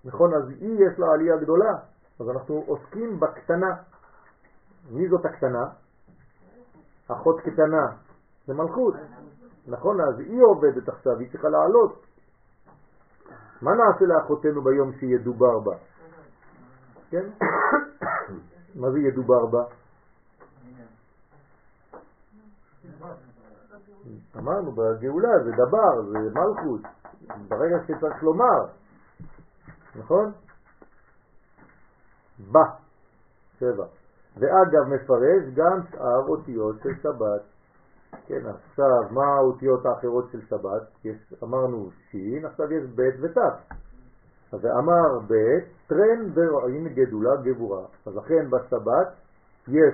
נכון, 0.05 0.33
אז 0.33 0.49
היא 0.49 0.85
יש 0.85 0.99
לה 0.99 1.13
עלייה 1.13 1.37
גדולה, 1.37 1.73
אז 2.19 2.29
אנחנו 2.29 2.63
עוסקים 2.67 3.19
בקטנה. 3.19 3.75
מי 4.91 5.09
זאת 5.09 5.25
הקטנה? 5.25 5.63
אחות 7.07 7.39
קטנה, 7.41 7.85
זה 8.47 8.53
מלכות. 8.53 8.93
נכון, 9.67 10.01
אז 10.01 10.19
היא 10.19 10.41
עובדת 10.41 10.89
עכשיו, 10.89 11.19
היא 11.19 11.31
צריכה 11.31 11.49
לעלות. 11.49 12.05
מה 13.61 13.71
נעשה 13.71 14.05
לאחותנו 14.05 14.61
ביום 14.61 14.91
שידובר 14.99 15.59
בה? 15.59 15.75
כן? 17.09 17.29
מה 18.81 18.91
זה 18.91 18.99
ידובר 18.99 19.45
בה? 19.45 19.63
אמרנו, 24.37 24.71
בגאולה 24.71 25.43
זה 25.43 25.51
דבר, 25.51 26.01
זה 26.11 26.17
מלכות, 26.19 26.81
ברגע 27.47 27.77
שצריך 27.87 28.23
לומר, 28.23 28.65
נכון? 29.95 30.31
בא, 32.51 32.63
שבע. 33.59 33.85
ואגב 34.37 34.83
מפרש 34.87 35.43
גם 35.53 35.79
שאר 35.91 36.27
אותיות 36.27 36.75
של 36.83 36.89
שבת. 37.03 37.41
כן, 38.27 38.41
עכשיו, 38.47 39.11
מה 39.11 39.25
האותיות 39.25 39.85
האחרות 39.85 40.25
של 40.31 40.41
שבת? 40.49 40.81
יש, 41.05 41.33
אמרנו 41.43 41.89
שין, 42.11 42.45
עכשיו 42.45 42.73
יש 42.73 42.83
ב' 42.95 43.01
ות'. 43.21 43.37
אז 44.53 44.65
אמר 44.65 45.19
ב', 45.27 45.33
טרן 45.87 46.31
ורעים 46.33 46.87
גדולה 46.87 47.35
גבורה. 47.35 47.85
אז 48.05 48.15
לכן 48.15 48.49
בשבת 48.49 49.07
יש 49.67 49.93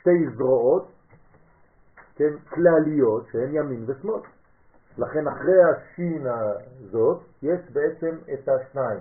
שתי 0.00 0.36
זרועות 0.36 0.88
כן, 2.16 2.38
כלליות 2.48 3.26
שהן 3.32 3.54
ימין 3.54 3.84
ושמאל. 3.86 4.20
לכן 4.98 5.28
אחרי 5.28 5.62
השין 5.64 6.26
הזאת 6.26 7.22
יש 7.42 7.60
בעצם 7.72 8.16
את 8.34 8.48
השניים, 8.48 9.00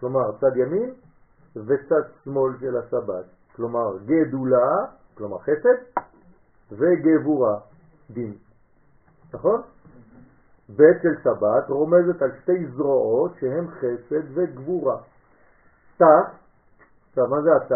כלומר 0.00 0.32
צד 0.40 0.56
ימין 0.56 0.94
וצד 1.56 2.02
שמאל 2.24 2.52
של 2.60 2.76
השבת, 2.76 3.24
כלומר 3.56 3.98
גדולה, 4.04 4.86
כלומר 5.14 5.38
חסד, 5.38 6.02
וגבורה, 6.72 7.58
דין. 8.10 8.34
נכון? 9.34 9.62
בית 10.68 11.02
של 11.02 11.22
שבת 11.24 11.68
רומזת 11.68 12.22
על 12.22 12.30
שתי 12.42 12.66
זרועות 12.66 13.32
שהן 13.40 13.66
חסד 13.70 14.22
וגבורה. 14.34 14.96
ת', 15.98 16.02
עכשיו 17.08 17.26
מה 17.26 17.42
זה 17.42 17.50
הת'? 17.56 17.72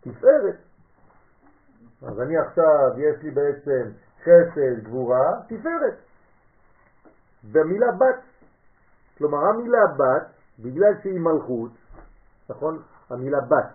תפארת. 0.00 0.56
אז 2.02 2.20
אני 2.20 2.38
עכשיו, 2.38 2.90
יש 2.96 3.22
לי 3.22 3.30
בעצם 3.30 3.90
חסד, 4.22 4.84
גבורה, 4.84 5.40
תפארת. 5.46 5.98
במילה 7.52 7.92
בת. 7.92 8.22
כלומר, 9.18 9.38
המילה 9.38 9.86
בת, 9.96 10.26
בגלל 10.58 10.92
שהיא 11.02 11.20
מלכות, 11.20 11.70
נכון? 12.50 12.82
המילה 13.10 13.40
בת, 13.40 13.72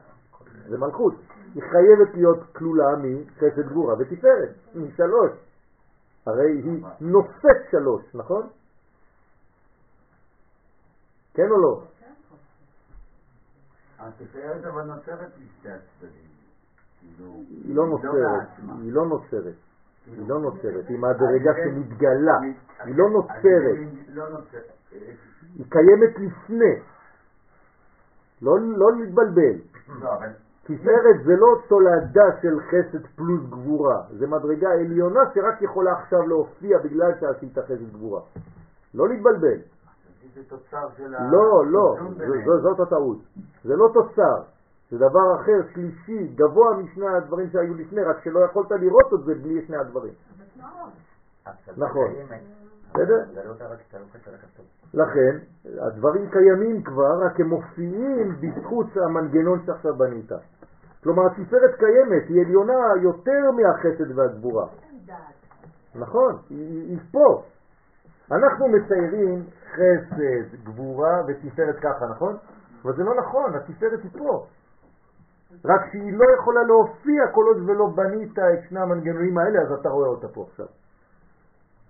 זה 0.69 0.77
מלכות. 0.77 1.13
היא 1.55 1.63
חייבת 1.63 2.13
להיות 2.13 2.39
כלולה 2.55 2.87
מחסד 2.97 3.69
גבורה 3.69 3.95
ותפארת, 3.99 4.49
משלוש. 4.75 5.31
הרי 6.25 6.51
היא 6.51 6.83
נושאת 7.01 7.71
שלוש, 7.71 8.15
נכון? 8.15 8.47
כן 11.33 11.51
או 11.51 11.61
לא? 11.61 11.83
התפארת 13.99 14.65
אבל 14.65 14.83
נוצרת 14.83 15.31
משתי 15.37 15.69
הצדדים. 15.69 16.33
היא 17.49 17.75
לא 17.75 17.87
נוצרת, 17.87 18.47
היא 18.81 18.93
לא 18.93 19.05
נוצרת, 19.05 19.53
היא 20.07 20.27
לא 20.27 20.39
נוצרת, 20.39 20.89
היא 20.89 20.97
מהדרגה 20.97 21.51
שמתגלה, 21.63 22.39
היא 22.79 22.95
לא 22.95 23.09
נוצרת, 23.09 23.77
היא 25.55 25.65
קיימת 25.69 26.19
לפני, 26.19 26.75
לא 28.41 28.91
להתבלבל. 28.99 29.59
תפארת 30.63 31.23
זה 31.25 31.35
לא 31.35 31.47
תולדה 31.67 32.25
של 32.41 32.59
חסד 32.59 33.05
פלוס 33.15 33.41
גבורה, 33.49 34.01
זה 34.09 34.27
מדרגה 34.27 34.71
עליונה 34.71 35.19
שרק 35.33 35.61
יכולה 35.61 35.91
עכשיו 35.91 36.27
להופיע 36.27 36.77
בגלל 36.77 37.11
שעשית 37.19 37.57
חסד 37.59 37.93
גבורה. 37.93 38.21
לא 38.93 39.09
להתבלבל. 39.09 39.57
לא, 41.31 41.65
לא, 41.65 41.95
זאת 42.61 42.79
הטעות. 42.79 43.17
זה 43.63 43.75
לא 43.75 43.89
תוצר, 43.93 44.41
זה 44.91 44.97
דבר 44.97 45.35
אחר, 45.35 45.61
שלישי, 45.73 46.27
גבוה 46.35 46.77
משני 46.77 47.07
הדברים 47.07 47.49
שהיו 47.49 47.73
לפני, 47.73 48.03
רק 48.03 48.23
שלא 48.23 48.39
יכולת 48.39 48.71
לראות 48.71 49.13
את 49.13 49.25
זה 49.25 49.35
בלי 49.35 49.65
שני 49.67 49.77
הדברים. 49.77 50.13
נכון. 51.77 52.11
בסדר? 52.93 53.23
לכן, 54.93 55.37
הדברים 55.81 56.29
קיימים 56.29 56.83
כבר, 56.83 57.25
רק 57.25 57.39
הם 57.39 57.47
מופיעים 57.47 58.35
בזכות 58.41 58.87
המנגנון 58.97 59.59
שעכשיו 59.65 59.95
בנית. 59.95 60.31
כלומר, 61.03 61.25
התפארת 61.25 61.75
קיימת, 61.79 62.29
היא 62.29 62.45
עליונה 62.45 62.73
יותר 63.01 63.51
מהחסד 63.51 64.17
והגבורה. 64.17 64.67
נכון, 65.95 66.37
היא, 66.49 66.97
פה. 67.11 67.43
אנחנו 68.31 68.67
מציירים 68.67 69.43
חסד, 69.73 70.63
גבורה 70.63 71.21
ותפארת 71.27 71.75
ככה, 71.79 72.05
נכון? 72.11 72.37
אבל 72.83 72.95
זה 72.95 73.03
לא 73.03 73.15
נכון, 73.15 73.55
התפארת 73.55 73.99
היא 74.03 74.11
פה. 74.17 74.45
רק 75.65 75.81
שהיא 75.91 76.17
לא 76.17 76.25
יכולה 76.39 76.63
להופיע 76.63 77.27
כל 77.31 77.43
עוד 77.47 77.69
ולא 77.69 77.87
בנית 77.95 78.39
את 78.39 78.69
שני 78.69 78.79
המנגנונים 78.79 79.37
האלה, 79.37 79.61
אז 79.61 79.71
אתה 79.79 79.89
רואה 79.89 80.07
אותה 80.07 80.27
פה 80.27 80.45
עכשיו. 80.51 80.65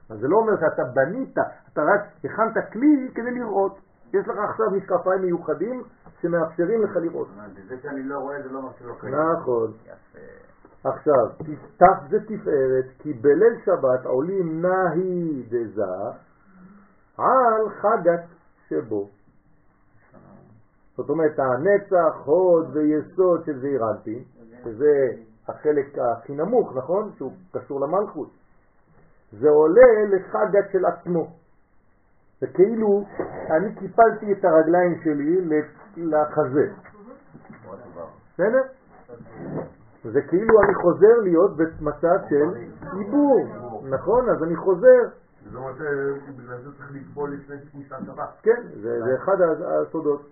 אז 0.09 0.19
זה 0.19 0.27
לא 0.27 0.37
אומר 0.37 0.53
שאתה 0.59 0.83
בנית, 0.83 1.37
אתה 1.73 1.81
רק 1.81 2.01
הכנת 2.23 2.71
כלי 2.73 3.11
כדי 3.15 3.31
לראות. 3.31 3.77
יש 4.13 4.27
לך 4.27 4.37
עכשיו 4.49 4.65
משקפיים 4.71 5.21
מיוחדים 5.21 5.83
שמאפשרים 6.21 6.83
לך 6.83 6.95
לראות. 6.95 7.27
זה 7.67 7.75
שאני 7.81 8.03
לא 8.03 8.19
רואה 8.19 8.41
זה 8.43 8.49
לא 8.49 8.57
אומר 8.57 8.69
שלא 8.79 8.93
קיים. 8.99 9.15
נכון. 9.15 9.71
עכשיו, 10.83 11.29
תפתח 11.37 11.97
זה 12.09 12.19
תפארת, 12.19 12.85
כי 12.99 13.13
בליל 13.13 13.57
שבת 13.65 14.05
עולים 14.05 14.61
נהי 14.61 15.43
דזה 15.49 15.83
על 17.17 17.69
חגת 17.69 18.23
שבו. 18.67 19.09
זאת 20.97 21.09
אומרת, 21.09 21.39
הנצח, 21.39 22.15
הוד 22.25 22.75
ויסוד 22.75 23.45
של 23.45 23.59
זעיר 23.59 23.89
אנפין, 23.91 24.23
שזה 24.63 25.07
החלק 25.47 25.97
הכי 25.97 26.35
נמוך, 26.35 26.75
נכון? 26.75 27.11
שהוא 27.17 27.31
קשור 27.51 27.81
למלכות. 27.81 28.29
זה 29.39 29.49
עולה 29.49 30.05
לחגת 30.09 30.71
של 30.71 30.85
עצמו. 30.85 31.27
זה 32.41 32.47
כאילו 32.47 33.05
אני 33.51 33.75
קיפלתי 33.75 34.33
את 34.33 34.45
הרגליים 34.45 35.01
שלי 35.03 35.61
לחזה. 35.97 36.71
בסדר? 38.33 38.61
זה 40.03 40.21
כאילו 40.21 40.63
אני 40.63 40.75
חוזר 40.75 41.19
להיות 41.23 41.57
במצב 41.57 42.17
של 42.29 42.49
עיבור, 42.97 43.47
נכון? 43.89 44.29
אז 44.29 44.43
אני 44.43 44.55
חוזר. 44.55 44.99
זאת 45.45 45.55
אומרת, 45.55 45.75
בגלל 46.37 46.61
זה 46.61 46.77
צריך 46.77 46.91
לטבול 46.91 47.33
לפני 47.33 47.55
כניסת 47.71 47.95
שבת. 48.05 48.29
כן, 48.41 48.61
זה 48.81 49.15
אחד 49.15 49.37
הסודות. 49.41 50.29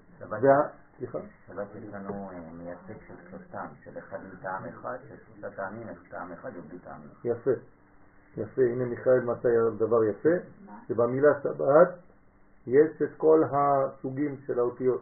סליחה? 0.98 1.20
שבת 1.48 1.68
יש 1.76 1.94
לנו 1.94 2.30
מייצג 2.58 3.02
של 3.08 3.14
שלושתם, 3.30 3.66
של 3.84 3.92
אחד 3.98 4.18
עם 4.18 4.38
טעם 4.42 4.66
אחד, 4.66 4.98
של 5.10 5.16
שלושה 5.26 5.56
טעמים, 5.56 5.88
יש 5.92 6.10
טעם 6.12 6.32
אחד 6.32 6.52
ובלי 6.58 6.80
טעמים. 6.80 7.10
יפה. 7.24 7.52
יפה, 8.38 8.62
הנה 8.62 8.86
מיכאל 8.86 9.20
מצא 9.20 9.50
דבר 9.78 10.04
יפה, 10.04 10.30
שבמילה 10.88 11.30
שבת 11.44 11.90
יש 12.68 13.02
את 13.02 13.10
כל 13.18 13.44
הסוגים 13.52 14.38
של 14.46 14.60
האותיות, 14.60 15.02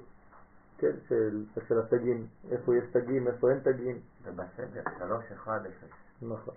כן, 0.77 0.91
של, 1.07 1.43
של 1.67 1.79
התגים, 1.79 2.25
איפה 2.51 2.75
יש 2.75 2.83
תגים, 2.91 3.27
איפה 3.27 3.51
אין 3.51 3.59
תגים. 3.59 3.97
זה 4.23 4.31
בסדר, 4.31 4.81
שלוש 4.97 5.23
אחד 5.31 5.59
אפס. 5.65 5.89
נכון. 6.21 6.53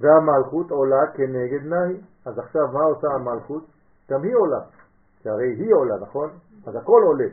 והמלכות 0.00 0.70
עולה 0.70 1.12
כנגד 1.14 1.64
נאי. 1.64 2.00
אז 2.24 2.38
עכשיו 2.38 2.68
מה 2.72 2.80
עושה 2.80 3.06
המלכות? 3.14 3.64
גם 4.10 4.22
היא 4.22 4.34
עולה. 4.34 4.60
שהרי 5.22 5.54
היא 5.58 5.74
עולה, 5.74 5.94
נכון? 6.02 6.30
אז 6.66 6.76
הכל 6.76 7.02
עולה. 7.06 7.28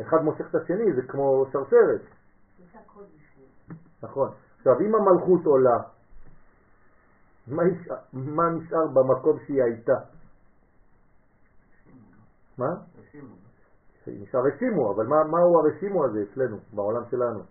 אחד 0.00 0.16
מושך 0.24 0.50
את 0.50 0.54
השני, 0.54 0.92
זה 0.92 1.02
כמו 1.02 1.46
שרשרת. 1.52 2.00
נכון. 4.02 4.30
עכשיו, 4.58 4.80
אם 4.80 4.94
המלכות 4.94 5.46
עולה, 5.46 5.78
מה, 7.46 7.62
נשאר, 7.64 7.96
מה 8.12 8.42
נשאר 8.50 8.86
במקום 8.86 9.38
שהיא 9.46 9.62
הייתה? 9.62 9.92
מה? 12.58 12.68
נשאר 14.06 14.40
רשימו, 14.40 14.94
אבל 14.94 15.06
מה, 15.06 15.16
מהו 15.24 15.58
הרשימו 15.58 16.04
הזה 16.04 16.18
אצלנו, 16.22 16.56
בעולם 16.72 17.02
שלנו? 17.10 17.42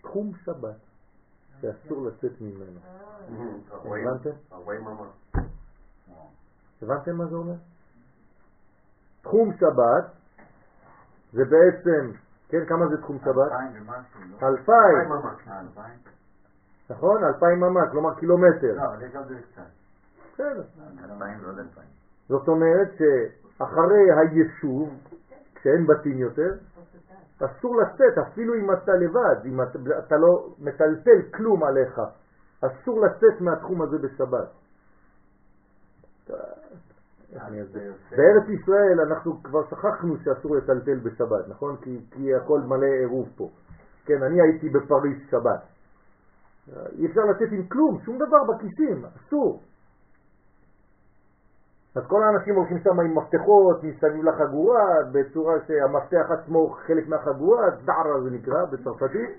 תחום 0.00 0.32
שבת, 0.44 0.76
שאסור 1.60 2.06
לצאת 2.06 2.40
ממנו. 2.40 2.80
הבנתם? 3.84 4.30
הבנתם 6.82 7.16
מה 7.16 7.26
זה 7.26 7.34
אומר? 7.34 7.54
תחום 9.22 9.52
שבת 9.56 10.12
זה 11.32 11.42
בעצם, 11.44 12.18
כן, 12.48 12.66
כמה 12.68 12.88
זה 12.88 13.02
תחום 13.02 13.18
שבת? 13.18 13.52
אלפיים. 14.42 15.08
נכון? 16.92 17.24
אלפיים 17.24 17.60
ממה, 17.60 17.90
כלומר 17.90 18.14
קילומטר. 18.14 18.74
לא, 18.74 19.08
גם 19.14 19.22
זה 19.28 19.34
קצת. 19.52 19.62
בסדר. 20.34 20.62
אלפיים 21.04 21.38
ועוד 21.42 21.58
אלפיים. 21.58 21.88
זאת 22.28 22.48
אומרת 22.48 22.88
שאחרי 22.98 24.04
היישוב, 24.16 24.90
כשאין 25.54 25.86
בתים 25.86 26.18
יותר, 26.18 26.50
אסור 27.44 27.76
לצאת, 27.76 28.18
אפילו 28.18 28.54
אם 28.54 28.72
אתה 28.72 28.92
לבד, 28.92 29.46
אם 29.46 29.62
אתה, 29.98 30.16
לא 30.16 30.48
מטלטל 30.58 31.22
כלום 31.36 31.64
עליך, 31.64 32.00
אסור 32.60 33.00
לצאת 33.00 33.40
מהתחום 33.40 33.82
הזה 33.82 33.98
בשבת. 33.98 34.48
בארץ 38.10 38.48
ישראל 38.48 39.00
אנחנו 39.06 39.42
כבר 39.42 39.70
שכחנו 39.70 40.16
שאסור 40.24 40.56
לטלטל 40.56 40.98
בשבת, 40.98 41.48
נכון? 41.48 41.76
כי, 41.76 42.00
כי 42.10 42.34
הכל 42.34 42.60
מלא 42.60 42.86
עירוב 42.86 43.28
פה. 43.36 43.50
כן, 44.04 44.22
אני 44.22 44.40
הייתי 44.42 44.68
בפריז 44.68 45.18
שבת. 45.30 45.71
אי 46.68 47.06
אפשר 47.06 47.20
לצאת 47.20 47.48
עם 47.52 47.66
כלום, 47.66 47.98
שום 48.04 48.16
דבר 48.16 48.44
בכיסים, 48.44 49.04
אסור. 49.04 49.60
אז 51.96 52.02
כל 52.06 52.22
האנשים 52.22 52.54
הולכים 52.54 52.78
שם 52.78 53.00
עם 53.00 53.18
מפתחות 53.18 53.84
מסביב 53.84 54.24
לחגורה, 54.24 54.84
בצורה 55.12 55.54
שהמפתח 55.66 56.30
עצמו 56.30 56.70
חלק 56.70 57.08
מהחגורה, 57.08 57.70
דערה 57.84 58.20
זה 58.22 58.30
נקרא 58.30 58.64
בצרפתית, 58.64 59.30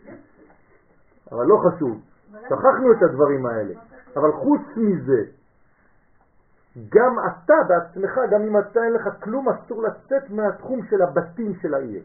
אבל 1.32 1.46
לא 1.46 1.58
חשוב, 1.58 2.02
שכחנו 2.32 2.92
את 2.92 3.04
הדברים 3.04 3.46
האלה. 3.46 3.74
אבל 4.16 4.32
חוץ 4.32 4.62
מזה, 4.78 5.22
גם 6.90 7.16
אתה 7.28 7.54
בעצמך, 7.68 8.20
גם 8.32 8.42
אם 8.42 8.58
אתה 8.58 8.80
אין 8.84 8.94
לך 8.94 9.24
כלום, 9.24 9.50
אסור 9.50 9.84
לצאת 9.84 10.30
מהתחום 10.30 10.80
של 10.90 11.02
הבתים 11.02 11.54
של 11.62 11.74
העיר. 11.74 12.04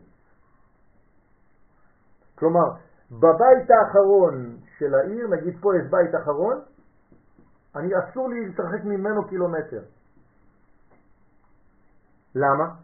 כלומר, 2.38 2.70
בבית 3.10 3.70
האחרון 3.70 4.56
של 4.78 4.94
העיר, 4.94 5.28
נגיד 5.28 5.60
פה 5.60 5.76
יש 5.76 5.90
בית 5.90 6.14
אחרון, 6.22 6.60
אני 7.76 7.88
אסור 7.98 8.28
לי 8.28 8.46
להתרחק 8.46 8.84
ממנו 8.84 9.28
קילומטר. 9.28 9.82
למה? 12.34 12.74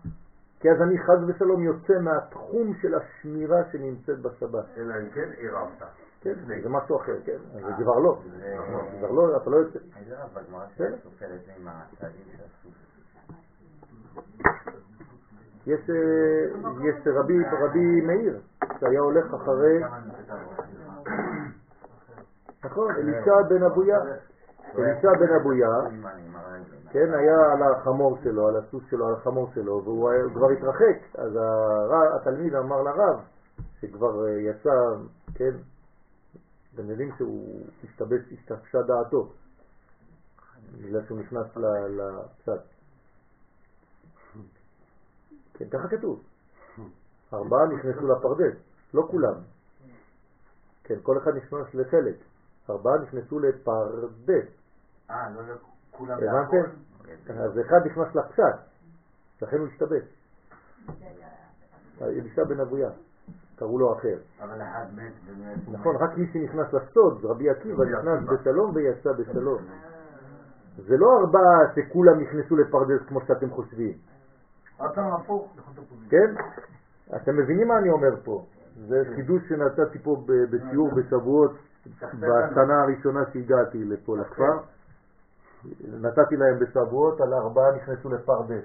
כי 0.60 0.70
אז 0.70 0.82
אני 0.82 0.98
חז 0.98 1.28
ושלום 1.28 1.62
יוצא 1.62 1.92
מהתחום 2.00 2.74
של 2.82 2.94
השמירה 2.94 3.58
שנמצאת 3.72 4.18
בשבת. 4.18 4.64
אלא 4.76 4.94
אם 4.94 5.10
כן 5.10 5.30
עירבת. 5.36 5.82
כן, 6.20 6.34
זה 6.62 6.68
משהו 6.68 6.96
אחר, 6.96 7.12
כן, 7.24 7.38
זה 7.52 7.82
כבר 7.82 7.98
לא, 7.98 8.18
זה 8.40 8.56
כבר 8.98 9.10
לא, 9.10 9.36
אתה 9.36 9.50
לא 9.50 9.56
יוצא. 9.56 9.78
בגמרא 10.34 10.66
שסופר 10.74 11.34
את 11.34 11.40
זה 11.46 11.52
עם 11.56 11.68
הצעדים 11.68 12.24
שעשו. 12.36 12.68
יש, 15.66 15.90
אה, 15.90 16.60
יש 16.88 17.06
רבי, 17.06 17.38
רבי 17.62 18.00
מאיר, 18.00 18.40
שהיה 18.80 19.00
הולך 19.00 19.34
אחרי, 19.34 19.80
נכון, 22.64 22.90
אלישע 22.96 23.42
בן 23.48 23.62
אבויה, 23.62 23.98
אלישע 24.78 25.08
בן 25.20 25.34
אבויה, 25.40 25.68
כן, 26.90 27.14
היה 27.14 27.52
על 27.52 27.62
החמור 27.72 28.18
שלו, 28.22 28.48
על 28.48 28.56
הסוס 28.56 28.82
שלו, 28.90 29.06
על 29.08 29.14
החמור 29.14 29.50
שלו, 29.54 29.82
והוא 29.84 30.10
כבר 30.34 30.50
התרחק, 30.50 31.18
אז 31.18 31.38
התלמיד 32.20 32.54
אמר 32.54 32.82
לרב, 32.82 33.20
שכבר 33.80 34.26
אה, 34.26 34.32
יצא, 34.32 34.70
כן, 35.34 35.50
אתם 36.74 36.90
יודעים 36.90 37.10
שהוא 37.18 37.66
השתבש, 37.84 38.20
השתבשה 38.32 38.82
דעתו, 38.82 39.28
בגלל 40.82 41.04
שהוא 41.06 41.18
נכנס 41.18 41.56
ל- 41.56 42.00
לפשט. 42.00 42.73
כן, 45.54 45.64
ככה 45.70 45.88
כתוב. 45.88 46.22
ארבעה 47.32 47.66
נכנסו 47.66 48.06
לפרדס, 48.06 48.54
לא 48.94 49.06
כולם. 49.10 49.34
כן, 50.84 50.94
כל 51.02 51.18
אחד 51.18 51.36
נכנס 51.36 51.74
לחלק. 51.74 52.16
ארבעה 52.70 52.98
נכנסו 52.98 53.38
לפרדס. 53.38 54.46
אה, 55.10 55.30
לא, 55.30 55.54
כולם 55.90 56.18
הבנתם? 56.18 56.70
אז 57.28 57.60
אחד 57.60 57.86
נכנס 57.86 58.14
לפשט, 58.14 58.58
לכן 59.42 59.58
הוא 59.58 59.66
השתבש. 59.66 60.02
אלישע 62.02 62.44
בן 62.44 62.60
אבויה, 62.60 62.90
קראו 63.56 63.78
לו 63.78 63.92
אחר. 63.92 64.16
אבל 64.40 64.62
אחד 64.62 64.86
מת. 64.94 65.12
נכון, 65.68 65.96
רק 65.96 66.18
מי 66.18 66.26
שנכנס 66.32 66.72
לסוד, 66.72 67.24
רבי 67.24 67.50
עקיבא, 67.50 67.84
נכנס 67.84 68.28
בשלום 68.28 68.74
ויצא 68.74 69.12
בשלום. 69.12 69.62
זה 70.76 70.96
לא 70.96 71.06
ארבעה 71.20 71.58
שכולם 71.74 72.20
נכנסו 72.20 72.56
לפרדס 72.56 73.06
כמו 73.08 73.20
שאתם 73.20 73.50
חושבים. 73.50 73.98
כן? 76.10 76.34
אתם 77.16 77.36
מבינים 77.36 77.68
מה 77.68 77.78
אני 77.78 77.90
אומר 77.90 78.20
פה? 78.24 78.44
זה 78.88 79.02
חידוש 79.14 79.42
שנתתי 79.48 79.98
פה 79.98 80.16
ב- 80.26 80.56
בשיעור 80.56 80.90
בשבועות 80.94 81.52
בשנה 82.02 82.82
הראשונה 82.82 83.20
שהגעתי 83.32 83.84
לפה 83.84 84.16
לכפר. 84.16 84.58
נתתי 86.00 86.36
להם 86.36 86.58
בשבועות 86.58 87.20
על 87.20 87.34
ארבעה 87.34 87.76
נכנסו 87.76 88.08
לפרדס. 88.08 88.64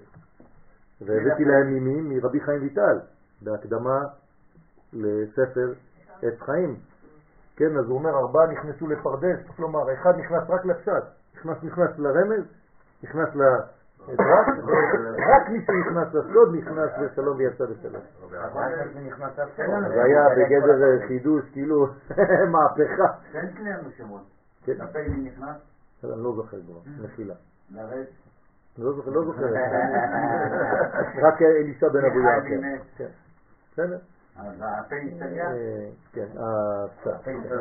והבאתי 1.02 1.46
להם 1.46 1.68
ממי? 1.68 2.02
מרבי 2.02 2.40
חיים 2.40 2.62
ויטל, 2.62 3.00
בהקדמה 3.42 4.00
לספר 4.94 5.74
עץ 6.22 6.40
חיים. 6.40 6.76
כן, 7.56 7.78
אז 7.78 7.86
הוא 7.86 7.98
אומר 7.98 8.10
ארבעה 8.10 8.48
נכנסו 8.48 8.88
לפרדס, 8.88 9.40
כלומר 9.56 9.94
אחד 9.94 10.14
נכנס 10.18 10.44
רק 10.50 10.66
לפשט, 10.66 11.04
נכנס, 11.36 11.58
נכנס 11.64 11.90
לרמז, 11.98 12.44
נכנס 13.04 13.30
רק 14.18 15.50
מי 15.50 15.66
שנכנס 15.66 16.14
לסוד 16.14 16.56
נכנס 16.56 16.90
בשלום 17.02 17.38
ויצא 17.38 17.66
בשלום. 17.66 18.02
אבל 18.24 19.90
זה. 19.90 20.04
היה 20.04 20.24
בגדר 20.30 21.08
חידוש, 21.08 21.44
כאילו 21.52 21.88
מהפכה. 22.52 23.14
תן 23.32 23.66
לנו 23.66 23.92
שמות. 23.98 24.22
כן, 24.66 24.74
לפי 24.74 25.10
מי 25.10 25.30
נכנס? 25.30 25.56
אני 26.04 26.24
לא 26.24 26.34
זוכר 26.36 26.58
כבר, 26.62 26.80
מחילה. 27.04 27.36
לרד. 27.72 28.06
לא 28.78 28.94
זוכר, 28.94 29.12
לא 29.12 29.26
זוכר. 29.26 29.46
רק 31.28 31.42
אלישע 31.42 31.90
בן 31.90 32.02
מיכאל 32.02 32.40
אחר. 32.40 32.62
מת. 32.62 32.82
כן, 32.98 33.06
בסדר? 33.72 33.98
אז 34.38 34.54
הפה 34.62 34.96
הסתגר? 34.96 35.46
אה, 35.46 35.90
כן. 36.14 36.26
הפה 36.36 37.12
הסתגר. 37.12 37.56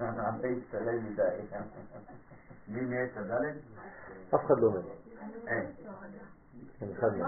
הפה 0.00 0.48
הסתגר 0.48 0.92
מדי. 1.10 1.22
מי 2.68 2.80
מת 2.80 3.10
הדלת? 3.16 3.54
אף 4.34 4.44
אחד 4.46 4.58
לא 4.58 4.72
מת. 4.72 4.99
אין. 5.46 5.66
כן, 6.78 6.86
מת. 6.86 7.26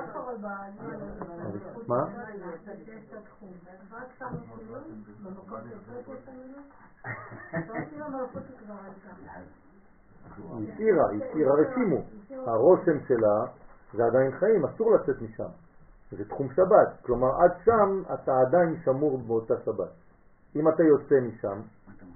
מה 1.89 2.05
היא 11.11 11.23
השאירה 11.25 11.55
רשימו. 11.61 12.03
הרושם 12.47 13.01
שלה 13.09 13.45
זה 13.95 14.05
עדיין 14.05 14.31
חיים, 14.39 14.65
אסור 14.65 14.95
לצאת 14.95 15.23
משם. 15.23 15.49
זה 16.11 16.25
תחום 16.25 16.49
שבת, 16.53 17.01
כלומר 17.03 17.43
עד 17.43 17.53
שם 17.65 18.03
אתה 18.15 18.33
עדיין 18.41 18.77
שמור 18.85 19.19
באותה 19.19 19.55
שבת. 19.65 19.91
אם 20.57 20.69
אתה 20.69 20.83
יוצא 20.83 21.15
משם, 21.21 21.61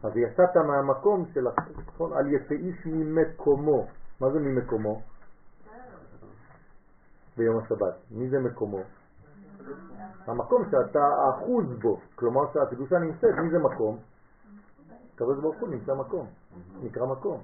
אז 0.03 0.17
יצאת 0.17 0.57
מהמקום 0.57 1.25
של, 1.35 1.47
נכון, 1.87 2.13
על 2.13 2.33
יצא 2.33 2.55
איש 2.55 2.87
ממקומו. 2.87 3.87
מה 4.21 4.31
זה 4.31 4.39
ממקומו? 4.39 5.01
ביום 7.37 7.59
השבת. 7.59 7.95
מי 8.11 8.29
זה 8.31 8.39
מקומו? 8.39 8.81
המקום 10.27 10.65
שאתה 10.71 11.09
אחוז 11.31 11.65
בו, 11.83 12.01
כלומר 12.15 12.41
שהקדושה 12.53 12.99
נמצאת, 12.99 13.35
מי 13.43 13.51
זה 13.51 13.59
מקום? 13.59 13.99
הקדוש 15.15 15.39
ברוך 15.41 15.57
הוא 15.61 15.69
נמצא 15.69 15.95
מקום, 15.95 16.27
נקרא 16.83 17.07
מקום. 17.07 17.43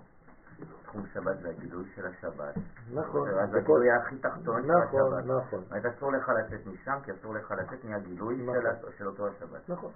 תחום 0.85 1.03
שבת 1.15 1.39
זה 1.43 1.49
הגילוי 1.49 1.85
של 1.95 2.07
השבת. 2.07 2.55
נכון. 2.95 3.29
זה 3.31 3.37
בכל- 3.47 3.57
הגילוי 3.59 3.91
הכי 3.91 4.17
תחתון 4.19 4.63
של 4.63 4.69
נכון, 4.69 5.13
השבת. 5.15 5.25
נכון, 5.25 5.61
זאת 5.61 5.71
אומרת, 5.73 5.85
אסור 5.87 6.13
לך 6.13 6.29
לצאת 6.29 6.67
משם, 6.67 6.99
כי 7.05 7.13
אסור 7.13 7.35
לך 7.35 7.51
לצאת 7.51 7.85
מהגילוי 7.85 8.37
נכון. 8.37 8.55
של 8.99 9.07
אותו 9.07 9.27
השבת. 9.27 9.69
נכון. 9.69 9.91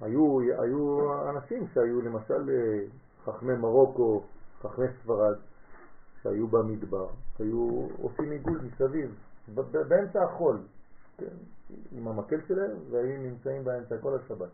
היו, 0.00 0.38
היו 0.40 0.98
אנשים 1.30 1.66
שהיו 1.74 2.00
למשל 2.00 2.50
אה, 2.50 2.80
חכמי 3.24 3.54
מרוקו, 3.56 4.22
חכמי 4.62 4.86
ספרד, 5.02 5.36
שהיו 6.28 6.48
במדבר, 6.48 7.06
היו 7.38 7.88
עושים 8.02 8.30
עיגול 8.30 8.60
מסביב, 8.60 9.14
באמצע 9.88 10.24
החול, 10.24 10.58
כן, 11.16 11.26
עם 11.92 12.08
המקל 12.08 12.40
שלהם, 12.48 12.76
והיו 12.90 13.20
נמצאים 13.20 13.64
באמצע 13.64 13.98
כל 13.98 14.14
השבת. 14.16 14.48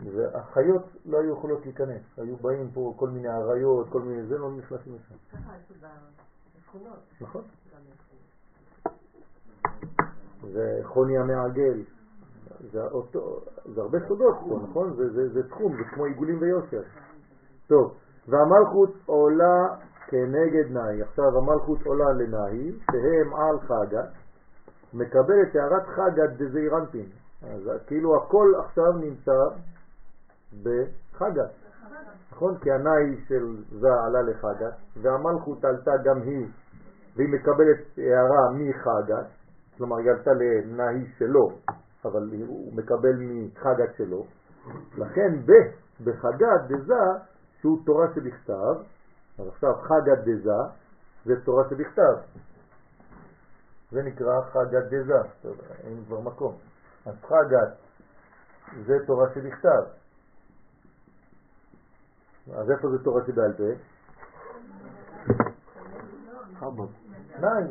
והחיות 0.00 0.82
לא 1.06 1.20
היו 1.20 1.32
יכולות 1.32 1.64
להיכנס, 1.64 2.02
היו 2.16 2.36
באים 2.36 2.70
פה 2.74 2.94
כל 2.96 3.08
מיני 3.08 3.28
אריות, 3.28 3.88
כל 3.88 4.00
מיני 4.00 4.26
זה, 4.26 4.38
לא 4.38 4.50
נכנסים 4.50 4.94
לשם. 4.94 5.14
ככה 5.32 5.52
עשו 5.56 5.74
בשכונות. 6.58 6.98
נכון? 7.20 7.42
זה 10.52 10.80
חוני 10.84 11.18
המעגל, 11.18 11.82
זה, 12.72 12.82
אותו, 12.82 13.40
זה 13.64 13.80
הרבה 13.80 13.98
סודות 14.08 14.36
פה, 14.48 14.60
נכון? 14.70 14.96
זה, 14.96 15.12
זה, 15.12 15.28
זה 15.28 15.48
תחום, 15.48 15.76
זה 15.76 15.84
כמו 15.94 16.04
עיגולים 16.04 16.38
ויושר. 16.40 16.82
טוב, 17.66 17.94
והמלכות 18.28 18.90
עולה 19.06 19.76
כנגד 20.10 20.70
נאי. 20.70 21.02
עכשיו 21.02 21.38
המלכות 21.38 21.86
עולה 21.86 22.12
לנאי, 22.12 22.72
שהם 22.92 23.34
על 23.34 23.60
חגת, 23.60 24.08
מקבל 24.94 25.42
את 25.42 25.56
הערת 25.56 25.86
חגת 25.86 26.30
דזעירנטין. 26.36 27.06
אז 27.42 27.70
כאילו 27.86 28.16
הכל 28.16 28.52
עכשיו 28.64 28.92
נמצא 28.92 29.40
בחגת. 30.62 31.50
נכון? 32.32 32.58
כי 32.58 32.70
הנאי 32.70 33.24
של 33.28 33.56
זה 33.70 33.88
עלה 34.06 34.22
לחגת, 34.22 34.74
והמלכות 35.02 35.64
עלתה 35.64 35.90
גם 36.04 36.22
היא, 36.22 36.46
והיא 37.16 37.28
מקבלת 37.28 37.98
הערה 37.98 38.50
מחגת, 38.54 39.26
כלומר 39.78 39.96
היא 39.96 40.10
עלתה 40.10 40.30
לנאי 40.32 41.06
שלו, 41.18 41.48
אבל 42.04 42.28
הוא 42.46 42.72
מקבל 42.76 43.16
מחגת 43.18 43.94
שלו. 43.96 44.24
לכן 44.98 45.40
ב, 45.46 45.52
בחגת 46.04 46.60
דזה, 46.68 47.04
שהוא 47.60 47.78
תורה 47.86 48.06
שבכתב, 48.14 48.82
אז 49.40 49.48
עכשיו 49.48 49.74
חגת 49.74 50.18
דזה 50.18 50.50
זה 51.24 51.44
תורה 51.44 51.64
שבכתב. 51.70 52.16
זה 53.90 54.02
נקרא 54.02 54.40
חגת 54.52 54.84
דזה, 54.84 55.22
טוב, 55.42 55.60
אין 55.84 56.04
כבר 56.06 56.20
מקום. 56.20 56.58
אז 57.06 57.14
חגת 57.22 57.76
זה 58.86 59.06
תורה 59.06 59.28
שבכתב. 59.34 59.82
אז 62.54 62.70
איפה 62.70 62.88
זה 62.90 63.04
תורה 63.04 63.22
שבעל 63.26 63.52
פה? 63.52 63.64
חב"ד. 66.58 66.88
נאי. 67.40 67.64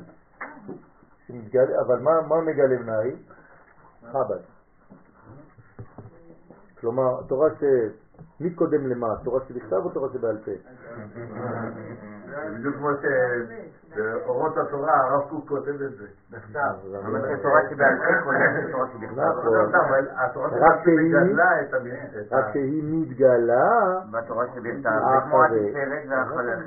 אבל 1.80 2.00
מה, 2.00 2.22
מה 2.22 2.42
מגלם 2.42 2.90
נאי? 2.90 3.16
חב"ד. 4.12 4.42
כלומר, 6.80 7.22
תורה 7.28 7.50
ש... 7.60 7.64
מי 8.40 8.50
קודם 8.56 8.88
למה? 8.88 9.08
תורה 9.24 9.40
שבכתב 9.48 9.76
או 9.76 9.90
תורה 9.90 10.10
שבעל 10.14 10.38
פה? 10.38 10.52
זה 12.26 12.58
בדיוק 12.58 12.76
כמו 12.76 12.90
שבאורות 14.00 14.58
התורה 14.58 14.94
הרב 14.98 15.30
קוק 15.30 15.48
כותב 15.50 15.68
את 15.70 15.92
זה, 15.98 16.06
בכתב. 16.32 16.60
אבל 17.06 17.22
זה 17.22 17.38
תורה 17.44 17.60
שבעל 17.70 17.96
פה 18.24 18.32
לתורה 18.68 18.88
שבכתב. 18.94 19.22
התורה 20.18 20.48
רק 20.48 20.56
שבעל 20.56 20.76
פה 20.76 20.82
שהיא- 20.84 21.36
את 21.68 22.34
רק 22.34 22.46
מתגלה, 22.84 24.00
בתורה 24.12 24.46
שבכתב, 24.56 24.90
זה 24.90 25.22
כמו. 25.26 25.44
התפארת 25.44 25.52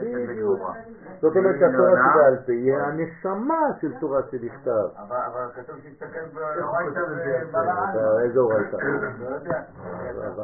בדיוק. 0.01 0.31
וגבורה. 0.31 0.75
זאת 1.21 1.37
אומרת 1.37 1.55
שהתורה 1.61 1.91
לא. 1.91 1.97
שבעל 1.97 2.37
פה 2.47 2.53
היא 2.53 2.77
הנשמה 2.77 3.61
של 3.81 3.93
תורה 4.01 4.21
שבכתב. 4.31 4.87
אבל 5.09 5.49
כתוב 5.55 5.77
הוא 5.77 6.41
באורייתא? 6.61 7.01
ובלען. 7.01 7.91
אתה- 7.91 8.21
איזה 8.23 8.39
אורייתא? 8.41 8.77
לא 9.21 9.35
יודע. 9.35 9.61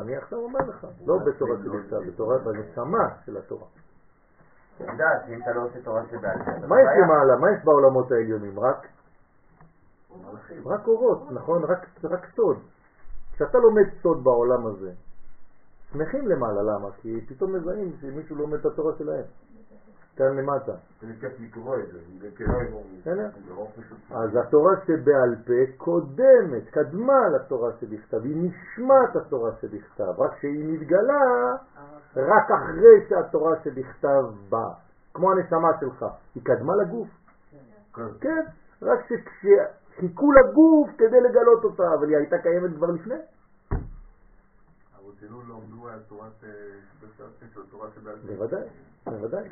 אני 0.03 0.17
עכשיו 0.17 0.39
אומר 0.39 0.61
לך, 0.69 0.87
לא 1.07 1.19
בתורה 1.19 1.57
שבכתב, 1.65 1.97
בתורה, 2.09 2.39
בנשמה 2.39 3.09
של 3.27 3.37
התורה. 3.37 3.67
יודעת 4.81 5.27
שאם 5.27 5.43
אתה 5.43 5.53
לא 5.53 5.65
עושה 5.65 5.83
תורה 5.85 6.03
שבעל 6.11 6.39
פה, 6.45 6.67
מה 6.67 6.81
יש. 6.81 6.87
למעלה? 7.03 7.37
מה 7.41 7.51
יש 7.51 7.65
בעולמות 7.65 8.13
העליונים? 8.13 8.61
רק 8.61 8.87
רק 10.67 10.87
אורות, 10.87 11.33
נכון? 11.33 11.65
רק, 11.65 11.87
רק 12.05 12.27
סוד. 12.37 12.59
כשאתה 13.33 13.59
לומד 13.59 13.85
סוד 14.03 14.25
בעולם 14.25 14.67
הזה, 14.67 14.91
שמחים 15.93 16.29
למעלה, 16.29 16.63
למה? 16.63 16.89
כי 17.03 17.21
פתאום 17.29 17.55
מזהים 17.57 17.93
שמישהו 18.01 18.37
לומד 18.37 18.59
את 18.59 18.67
התורה 18.67 18.93
שלהם. 18.99 19.25
כאן 20.17 20.37
למטה. 20.37 20.73
אז 24.11 24.37
התורה 24.37 24.73
שבעל 24.87 25.37
פה 25.47 25.73
קודמת, 25.77 26.71
קדמה 26.71 27.29
לתורה 27.29 27.71
שבכתב, 27.81 28.25
היא 28.25 28.37
נשמת 28.37 29.17
התורה 29.17 29.51
שבכתב, 29.61 30.21
רק 30.21 30.41
שהיא 30.41 30.65
מתגלה 30.69 31.55
רק 32.17 32.51
אחרי 32.51 33.09
שהתורה 33.09 33.57
שבכתב 33.65 34.25
באה. 34.49 34.73
כמו 35.15 35.33
הנשמה 35.33 35.69
שלך, 35.81 36.05
היא 36.35 36.43
קדמה 36.45 36.77
לגוף. 36.77 37.09
כן, 38.21 38.45
רק 38.83 38.99
שחיכו 39.07 40.33
לגוף 40.33 40.91
כדי 40.99 41.21
לגלות 41.21 41.65
אותה, 41.65 41.95
אבל 41.95 42.09
היא 42.09 42.17
הייתה 42.17 42.39
קיימת 42.39 42.77
כבר 42.77 42.87
לפני. 42.87 43.15
לא 45.31 45.55
עמדו 45.55 45.89
על 45.89 45.99
תורת 46.09 46.45
אה, 46.45 46.51
תורה 47.71 47.89
שבעל 47.95 48.17
פה. 48.17 48.27
בוודאי, 48.27 48.69
בוודאי. 49.07 49.49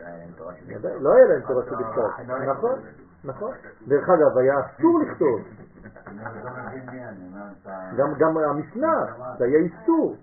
לא 1.01 1.15
היה 1.15 1.27
להם 1.27 1.41
תורה 1.47 1.65
שבכתב. 1.65 2.33
נכון, 2.33 2.78
נכון. 3.24 3.55
דרך 3.89 4.09
אגב, 4.09 4.39
היה 4.39 4.55
אסור 4.61 5.01
לכתוב. 5.01 5.41
גם, 7.97 8.15
גם 8.19 8.39
המשנה, 8.39 8.93
זה 9.39 9.45
היה 9.45 9.59
איסור. 9.59 10.16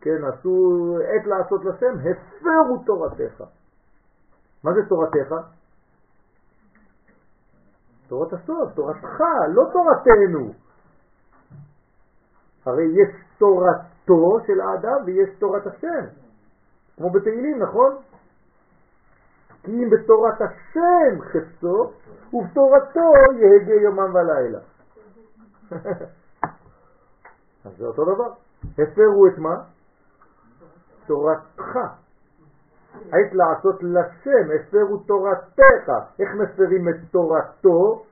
כן, 0.00 0.24
עשו 0.24 0.96
עת 1.08 1.26
לעשות 1.26 1.64
לשם, 1.64 1.94
הפרו 1.98 2.84
תורתך. 2.86 3.44
מה 4.64 4.72
זה 4.74 4.80
תורתך? 4.88 5.34
תורת 8.08 8.32
הסוד, 8.32 8.70
תורתך, 8.74 9.20
לא 9.54 9.62
תורתנו. 9.72 10.52
הרי 12.66 12.84
יש 12.84 13.08
תורתו 13.38 14.40
של 14.46 14.60
האדם 14.60 15.04
ויש 15.06 15.28
תורת 15.38 15.66
השם. 15.66 16.06
כמו 16.96 17.10
בתהילים, 17.10 17.62
נכון? 17.62 17.96
כי 19.62 19.70
אם 19.70 19.90
בתורת 19.90 20.40
השם 20.40 21.20
חפצו, 21.20 21.92
ובתורתו 22.32 23.12
יהגה 23.38 23.74
יומם 23.74 24.14
ולילה. 24.14 24.58
אז 27.64 27.76
זה 27.76 27.86
אותו 27.86 28.04
דבר. 28.04 28.32
הפרו 28.78 29.26
את 29.26 29.38
מה? 29.38 29.56
תורתך. 31.10 31.76
עת 33.12 33.32
לעשות 33.32 33.82
לשם, 33.82 34.50
הפרו 34.60 34.98
תורתך. 34.98 35.88
איך 36.18 36.28
מפרים 36.34 36.88
את 36.88 36.94
תורתו? 37.10 38.04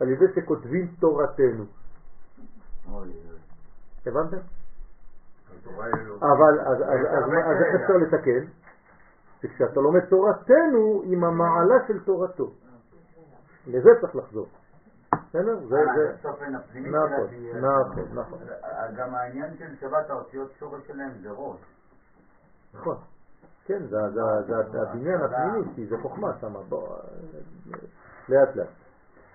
על 0.00 0.08
ידי 0.08 0.24
שכותבים 0.34 0.86
תורתנו. 1.00 1.64
הבנתם? 4.06 4.36
אבל 6.20 6.60
אז, 6.60 6.82
איך 7.62 7.82
אפשר 7.82 7.96
לתקן? 7.96 8.46
שכשאתה 9.42 9.80
לומד 9.80 10.00
תורתנו 10.00 11.02
עם 11.04 11.24
המעלה 11.24 11.74
של 11.88 12.04
תורתו. 12.04 12.50
לזה 13.66 13.90
צריך 14.00 14.16
לחזור. 14.16 14.48
בסדר? 15.12 15.58
זה, 15.60 15.76
זה, 15.96 16.14
נכון, 16.22 17.26
נכון, 17.60 18.04
נכון. 18.12 18.38
גם 18.96 19.14
העניין 19.14 19.56
של 19.58 19.76
שבת 19.80 20.10
האותיות 20.10 20.52
שורש 20.58 20.86
שלהם 20.86 21.10
זה 21.22 21.30
ראש. 21.30 21.60
נכון. 22.74 22.96
כן, 23.64 23.86
זה, 23.86 23.96
זה, 24.14 24.20
זה, 24.46 24.70
זה 24.70 24.82
הבניין 24.82 25.20
הפנימי, 25.20 25.74
כי 25.74 25.86
זה 25.86 25.96
חוכמה 26.02 26.32
שם. 26.40 26.54
בוא, 26.68 26.96
לאט 28.28 28.56
לאט. 28.56 28.68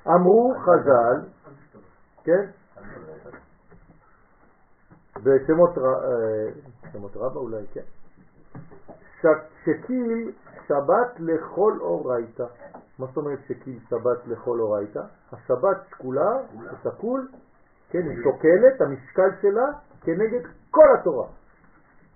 אמרו 0.08 0.54
חז"ל, 0.60 1.22
כן? 2.24 2.46
בשמות 5.24 5.78
אה, 5.78 7.26
רבה 7.26 7.40
אולי, 7.40 7.66
כן. 7.74 7.82
שקיל 9.64 10.32
שבת 10.68 11.20
לכל 11.20 11.78
אורייתא. 11.80 12.46
מה 13.00 13.06
זאת 13.06 13.18
אומרת 13.18 13.40
שקיל 13.48 13.80
שבת 13.90 14.28
לכל 14.28 14.60
אורייתא? 14.60 15.02
השבת 15.32 15.78
שקולה, 15.90 16.38
שקול, 16.84 17.28
כן, 17.90 18.10
היא 18.10 18.24
שוקלת, 18.24 18.82
המשקל 18.82 19.30
שלה 19.42 19.66
כנגד 20.02 20.42
כל 20.72 20.86
התורה. 21.00 21.28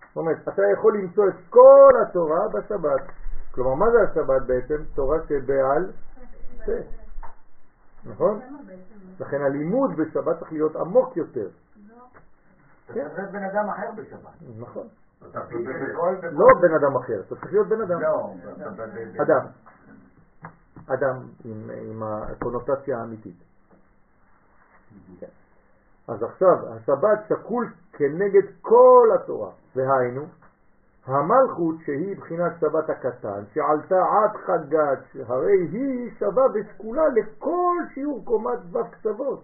זאת 0.10 0.18
אומרת, 0.18 0.48
אתה 0.48 0.61
יכול 0.73 0.98
למצוא 0.98 1.27
את 1.27 1.36
כל 1.49 1.94
התורה 2.02 2.48
בשבת. 2.48 3.02
כלומר, 3.52 3.73
מה 3.76 3.86
זה 3.91 3.98
השבת 4.11 4.41
בעצם? 4.48 4.84
תורה 4.95 5.18
שבעל 5.27 5.91
פה. 6.65 6.72
נכון? 8.06 8.40
לכן 9.19 9.41
הלימוד 9.41 9.91
בשבת 9.98 10.40
צריך 10.40 10.52
להיות 10.52 10.76
עמוק 10.76 11.18
יותר. 11.18 11.49
כן. 12.94 13.07
זה 13.15 13.22
בן 13.31 13.44
אדם 13.44 13.69
אחר 13.69 13.91
בשבת. 13.95 14.34
נכון. 14.60 14.88
אתה. 15.30 15.40
לא 16.31 16.45
בן 16.61 16.76
אדם 16.76 16.95
אחר, 16.95 17.19
אתה 17.19 17.36
צריך 17.36 17.52
להיות 17.53 17.68
בן 17.68 17.81
אדם. 17.81 18.02
לא, 18.02 18.34
אדם. 19.23 19.45
אדם 20.88 21.15
עם, 21.45 22.03
הקונוטציה 22.03 22.99
האמיתית. 22.99 23.36
כן. 25.19 25.27
אז 26.07 26.23
עכשיו, 26.23 26.73
השבת 26.73 27.19
שקול 27.30 27.73
כנגד 27.99 28.47
כל 28.61 29.07
התורה, 29.15 29.51
והיינו, 29.76 30.26
המלכות 31.05 31.76
שהיא 31.85 32.17
בחינת 32.17 32.51
שבת 32.59 32.89
הקטן, 32.89 33.43
שעלתה 33.53 33.95
עד 33.95 34.38
חגת, 34.45 35.27
הרי 35.27 35.67
היא 35.71 36.11
שווה 36.19 36.43
ושקולה 36.53 37.03
לכל 37.09 37.76
שיעור 37.93 38.26
קומת 38.26 38.59
ו' 38.71 38.91
קצוות. 38.91 39.43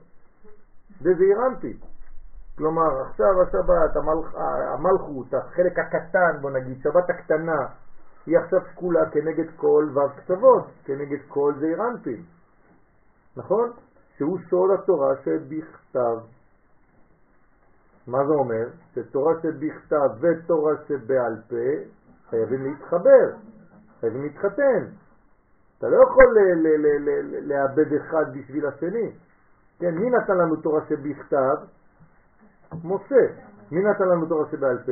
דזעירנטי. 1.01 1.77
כלומר, 2.57 3.01
עכשיו 3.01 3.41
השבת, 3.41 3.95
המלכ, 3.95 4.35
המלכות, 4.73 5.33
החלק 5.33 5.79
הקטן, 5.79 6.41
בוא 6.41 6.51
נגיד, 6.51 6.77
שבת 6.83 7.09
הקטנה, 7.09 7.65
היא 8.25 8.37
עכשיו 8.37 8.59
שקולה 8.71 9.09
כנגד 9.11 9.55
כל 9.55 9.89
ו' 9.93 10.19
קצוות, 10.19 10.65
כנגד 10.85 11.19
כל 11.27 11.53
זעירנטים. 11.59 12.23
נכון? 13.37 13.71
שהוא 14.17 14.37
סוד 14.49 14.71
התורה 14.79 15.15
שבכתב. 15.23 16.34
מה 18.07 18.17
זה 18.27 18.33
אומר? 18.33 18.67
שתורה 18.95 19.33
שבכתב 19.43 20.09
ותורה 20.19 20.73
שבעל 20.87 21.35
פה 21.49 21.55
חייבים 22.29 22.63
להתחבר, 22.63 23.29
חייבים 23.99 24.23
להתחתן. 24.23 24.85
אתה 25.77 25.87
לא 25.89 26.03
יכול 26.03 26.25
ל- 26.35 26.67
ל- 26.67 26.77
ל- 26.77 27.09
ל- 27.09 27.53
לאבד 27.53 27.93
אחד 27.93 28.25
בשביל 28.37 28.65
השני. 28.65 29.11
כן, 29.79 29.95
מי 29.95 30.09
נתן 30.09 30.37
לנו 30.37 30.55
תורה 30.55 30.81
שבכתב? 30.89 31.55
משה. 32.83 33.25
מי 33.71 33.83
נתן 33.83 34.07
לנו 34.07 34.25
תורה 34.25 34.45
שבעל 34.51 34.77
פה? 34.85 34.91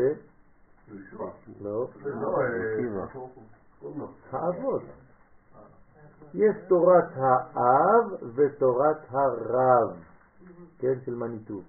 לא. 1.61 1.88
לא, 2.06 2.41
אה, 2.41 2.45
האבות. 4.31 4.81
יש 6.34 6.56
תורת 6.68 7.06
האב 7.15 8.14
ותורת 8.35 8.98
הרב, 9.10 9.98
כן, 10.80 10.94
של 11.06 11.15
מניטו. 11.15 11.61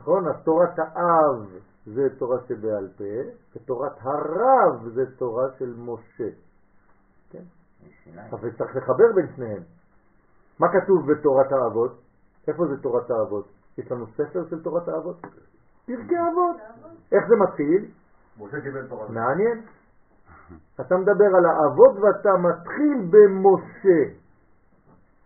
נכון? 0.00 0.28
אז 0.28 0.34
תורת 0.44 0.78
האב 0.78 1.46
זה 1.86 2.02
תורה 2.18 2.38
שבעל 2.48 2.88
פה, 2.98 3.30
ותורת 3.56 3.92
הרב 4.00 4.88
זה 4.94 5.02
תורה 5.18 5.44
של 5.58 5.74
משה. 5.78 6.30
כן? 7.30 7.42
אבל 8.30 8.50
צריך 8.58 8.76
לחבר 8.76 9.12
בין 9.14 9.26
שניהם. 9.36 9.62
מה 10.60 10.66
כתוב 10.68 11.12
בתורת 11.12 11.52
האבות? 11.52 11.98
איפה 12.48 12.66
זה 12.66 12.82
תורת 12.82 13.10
האבות? 13.10 13.48
יש 13.78 13.92
לנו 13.92 14.06
ספר 14.06 14.48
של 14.50 14.62
תורת 14.62 14.88
האבות? 14.88 15.16
פרקי 15.86 16.14
אבות. 16.32 16.56
איך 17.12 17.28
זה 17.28 17.36
מתחיל? 17.36 17.90
משה 18.38 18.60
קיבל 18.60 18.86
תורה. 18.88 19.08
מעניין. 19.08 19.62
אתה 20.80 20.96
מדבר 20.96 21.30
על 21.36 21.44
האבות 21.46 21.96
ואתה 21.96 22.30
מתחיל 22.38 23.10
במשה. 23.10 24.14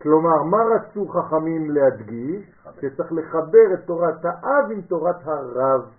כלומר, 0.03 0.43
מה 0.43 0.57
רצו 0.75 1.07
חכמים 1.07 1.71
להדגיש? 1.71 2.45
שצריך 2.81 3.11
לחבר 3.11 3.73
את 3.73 3.85
תורת 3.85 4.25
האב 4.25 4.71
עם 4.71 4.81
תורת 4.81 5.15
הרב. 5.23 5.89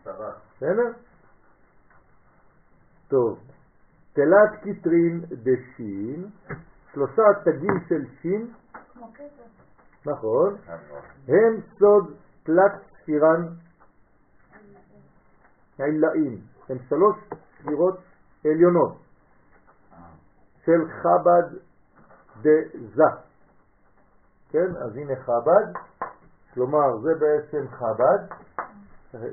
בסדר? 0.00 0.92
טוב, 3.08 3.38
תלת 4.12 4.62
קיטרין 4.62 5.20
דשין, 5.30 6.26
שלושה 6.92 7.22
תגים 7.44 7.80
של 7.88 8.04
שין. 8.22 8.50
נכון, 10.06 10.56
אבות. 10.66 11.04
הם 11.28 11.60
סוד 11.78 12.14
תלת 12.42 12.72
ספירן 13.02 13.46
עילאין, 15.78 16.38
הם 16.68 16.76
שלוש 16.88 17.16
ספירות 17.58 17.98
עליונות 18.44 18.96
של 20.64 20.88
חב"ד 21.02 21.69
דז"א. 22.40 23.10
כן, 24.50 24.76
אז 24.76 24.96
הנה 24.96 25.16
חב"ד, 25.16 25.72
כלומר 26.54 26.98
זה 26.98 27.14
בעצם 27.14 27.68
חב"ד, 27.68 28.18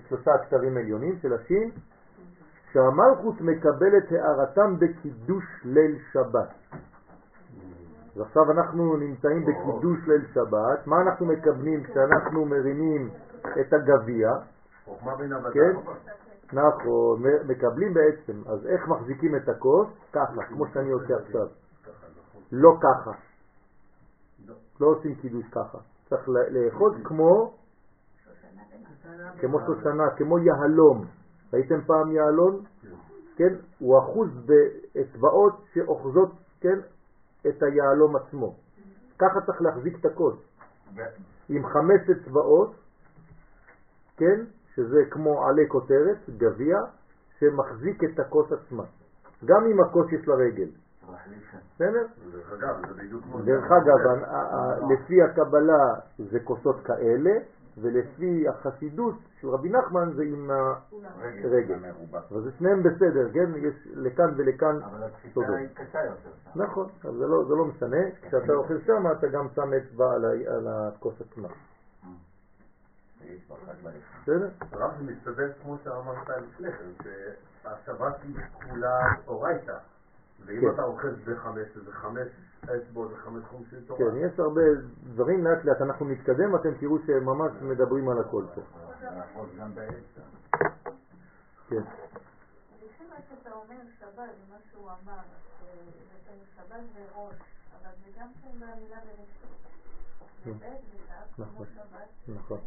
שלושה 0.09 0.31
כתרים 0.37 0.77
עליונים 0.77 1.17
של 1.21 1.33
השין, 1.33 1.71
שהמלכות 2.73 3.41
מקבלת 3.41 4.11
הערתם 4.11 4.75
בקידוש 4.79 5.43
ליל 5.65 5.97
שבת. 6.13 6.49
אז 8.15 8.21
עכשיו 8.21 8.51
אנחנו 8.51 8.97
נמצאים 8.97 9.45
בקידוש 9.45 10.07
ליל 10.07 10.25
שבת, 10.33 10.87
מה 10.87 11.01
אנחנו 11.01 11.25
מקבלים 11.25 11.83
כשאנחנו 11.83 12.45
מרימים 12.45 13.09
את 13.61 13.73
הגביע? 13.73 14.29
כן. 15.53 15.73
נכון, 16.53 17.21
מקבלים 17.47 17.93
בעצם, 17.93 18.41
אז 18.49 18.67
איך 18.67 18.87
מחזיקים 18.87 19.35
את 19.35 19.49
הכוס? 19.49 19.87
ככה, 20.13 20.43
כמו 20.49 20.67
שאני 20.73 20.91
עושה 20.91 21.15
עכשיו. 21.15 21.47
לא 22.51 22.77
ככה. 22.81 23.11
לא 24.79 24.87
עושים 24.87 25.15
קידוש 25.15 25.45
ככה. 25.51 25.77
צריך 26.09 26.29
לאחוז 26.29 26.93
כמו, 27.03 27.53
כמו 29.41 29.59
שושנה, 29.65 30.03
כמו 30.17 30.39
יהלום. 30.39 31.05
ראיתם 31.53 31.81
פעם 31.81 32.11
יהלום? 32.11 32.63
כן? 33.35 33.53
הוא 33.79 33.99
אחוז 33.99 34.29
באצבעות 34.45 35.53
שאוחזות, 35.73 36.31
כן? 36.61 36.79
את 37.47 37.63
היהלום 37.63 38.15
עצמו. 38.15 38.55
ככה 39.19 39.41
צריך 39.45 39.61
להחזיק 39.61 39.99
את 39.99 40.05
הכוס. 40.05 40.35
עם 41.49 41.67
חמש 41.67 42.09
אצבעות, 42.09 42.75
כן? 44.17 44.45
שזה 44.75 44.97
כמו 45.09 45.47
עלי 45.47 45.67
כותרת, 45.67 46.17
גביע, 46.37 46.77
שמחזיק 47.39 48.03
את 48.03 48.19
הכוס 48.19 48.51
עצמה. 48.51 48.83
גם 49.45 49.65
אם 49.71 49.79
הכוס 49.81 50.11
יש 50.11 50.27
לה 50.27 50.35
רגל. 50.35 50.69
בסדר? 51.75 52.05
דרך 53.45 53.71
אגב, 53.71 54.01
לפי 54.89 55.21
הקבלה 55.21 55.93
זה 56.17 56.39
כוסות 56.39 56.75
כאלה, 56.85 57.31
ולפי 57.81 58.47
החסידות 58.47 59.15
של 59.41 59.49
רבי 59.49 59.69
נחמן 59.69 60.11
זה 60.15 60.23
עם 60.23 60.51
הרגל. 61.43 61.75
אבל 62.31 62.41
זה 62.41 62.51
שניהם 62.57 62.83
בסדר, 62.83 63.29
כן? 63.33 63.51
יש 63.55 63.87
לכאן 63.93 64.33
ולכאן 64.37 64.79
אבל 64.83 65.03
התפיסה. 65.03 65.55
היא 65.57 65.67
קשה 65.73 66.05
יותר. 66.05 66.29
נכון, 66.55 66.87
אבל 67.03 67.17
זה 67.17 67.27
לא, 67.27 67.43
זה 67.47 67.55
לא 67.55 67.65
משנה. 67.65 68.11
כשאתה 68.21 68.53
אוכל 68.53 68.79
שם 68.85 69.11
אתה 69.11 69.27
גם 69.27 69.47
שם 69.55 69.73
אצבע 69.73 70.13
על, 70.13 70.67
הכוס 70.67 71.21
עצמה. 71.21 71.47
דבריך. 73.81 74.03
בסדר? 74.23 74.49
הרב 74.71 74.91
זה 74.97 75.11
מסתדר 75.11 75.51
כמו 75.63 75.77
שאמרת 75.83 76.29
לפני 76.29 76.71
כן, 76.71 77.11
שהשבת 77.63 78.15
היא 78.23 78.35
כולה 78.53 78.99
אורייתא. 79.27 79.77
ואם 80.45 80.61
כן. 80.61 80.73
אתה 80.73 80.83
אוחז 80.83 81.13
בחמש, 81.25 81.67
זה 81.85 81.91
חמש 81.91 82.27
אצבעות 82.63 83.11
וחמש 83.13 83.43
חומשי 83.43 83.75
תורה. 83.87 83.99
כן, 83.99 84.17
יש 84.17 84.39
הרבה 84.39 84.61
דברים, 85.03 85.43
לאט 85.43 85.65
לאט 85.65 85.81
אנחנו 85.81 86.09
נתקדם, 86.09 86.55
אתם 86.55 86.73
תראו 86.79 86.97
שממש 86.99 87.51
מדברים 87.61 88.09
על 88.09 88.19
הכל 88.19 88.45
פה. 88.55 88.61
כן. 88.61 88.95
זה 88.99 89.09
זה 89.09 89.17
כן. 100.47 100.57
זה 101.37 101.43
נכון. 101.43 101.67
נכון, 102.27 102.59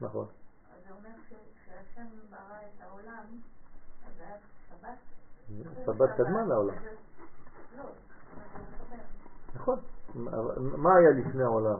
נכון. 0.00 0.26
אז 0.74 0.80
זה 0.86 0.94
אומר 0.94 1.10
שכשהשם 1.28 2.06
ברא 2.30 2.58
את 2.58 2.82
העולם, 2.82 3.24
אז 4.06 4.20
היה 4.20 4.36
שבת. 4.70 4.98
שבת 5.86 6.10
קדמה 6.16 6.42
לעולם. 6.42 6.74
נכון. 9.54 9.78
מה- 10.14 10.96
היה 10.96 11.10
לפני 11.10 11.42
העולם? 11.42 11.78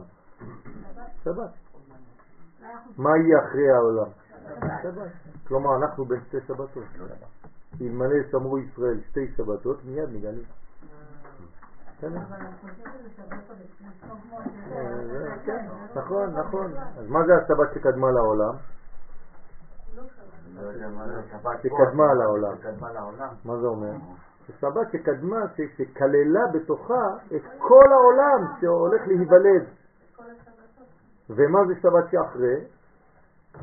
שבת. 1.23 1.49
מה 2.97 3.09
יהיה 3.17 3.39
אחרי 3.49 3.71
העולם? 3.71 4.11
שבת. 4.83 5.11
כלומר, 5.47 5.77
אנחנו 5.77 6.05
בין 6.05 6.19
שתי 6.27 6.37
שבתות. 6.47 6.83
אלמלא 7.81 8.15
שמרו 8.31 8.57
ישראל 8.59 9.01
שתי 9.09 9.33
שבתות, 9.37 9.85
מיד 9.85 10.09
נגלים. 10.09 10.43
בסדר? 11.97 12.17
אה, 14.71 15.37
כן, 15.45 15.65
נכון, 15.95 16.29
נכון. 16.39 16.73
אז 16.97 17.07
מה 17.09 17.19
זה 17.25 17.33
השבת 17.43 17.73
שקדמה 17.73 18.11
לעולם? 18.11 18.55
לא 19.95 20.01
יודע 20.01 20.11
מה 20.11 20.23
זה 20.23 20.23
שבת 20.23 20.33
שקדמה 21.63 22.13
לעולם. 22.13 22.55
שקדמה 22.57 22.91
לעולם. 22.93 23.27
מה 23.45 23.57
זה 23.57 23.67
אומר? 23.67 23.91
שבת 24.59 24.91
שקדמה, 24.91 25.37
ש- 25.55 25.77
שכללה 25.77 26.39
בתוכה 26.53 27.07
את 27.35 27.41
כל 27.57 27.85
העולם 27.91 28.53
שהולך 28.61 29.01
להיוולד. 29.07 29.65
ומה 31.29 31.59
זה 31.67 31.73
שבת 31.81 32.11
שאחרי? 32.11 32.63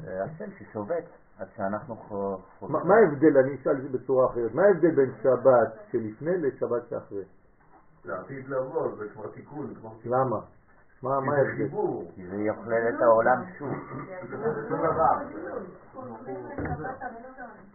זה 0.02 0.24
השם 0.24 0.50
ששובת 0.58 1.04
עד 1.38 1.46
שאנחנו 1.56 1.96
חו- 1.96 2.36
חוזרים. 2.58 2.78
מה 2.80 2.84
מה 2.84 2.94
ההבדל, 2.94 3.38
אני 3.38 3.54
אשאל 3.54 3.76
את 3.76 3.82
זה 3.82 3.98
בצורה 3.98 4.26
אחרת, 4.26 4.54
מה 4.54 4.62
ההבדל 4.62 4.90
בין 4.90 5.10
שבת 5.22 5.74
שלפני 5.92 6.36
לשבת 6.38 6.82
שאחרי? 6.90 7.22
לעתיד 8.04 8.48
לבוא, 8.48 8.96
זה 8.98 9.04
כבר 9.14 9.26
תיקון. 9.28 9.74
למה? 10.04 10.40
מה 11.02 11.20
מה 11.20 11.32
זה 11.34 11.38
ההבדל? 11.40 11.68
כי 12.14 12.26
זה 12.26 12.36
יוכלל 12.36 12.88
את 12.88 13.02
העולם 13.02 13.42
שוב. 13.58 13.68
זה 14.30 14.68
שום 14.68 14.78
דבר. 14.78 15.12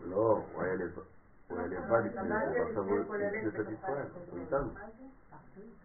לא, 0.09 0.41
הוא 0.53 0.63
היה 0.63 0.75
לבד. 0.75 1.01
הוא 1.47 1.57
היה 1.59 1.67
לבד 1.67 2.01
לפני 2.05 2.35
בכנסת 2.99 3.69
ישראל, 3.71 4.05
הוא 4.31 4.39
איתנו. 4.39 4.67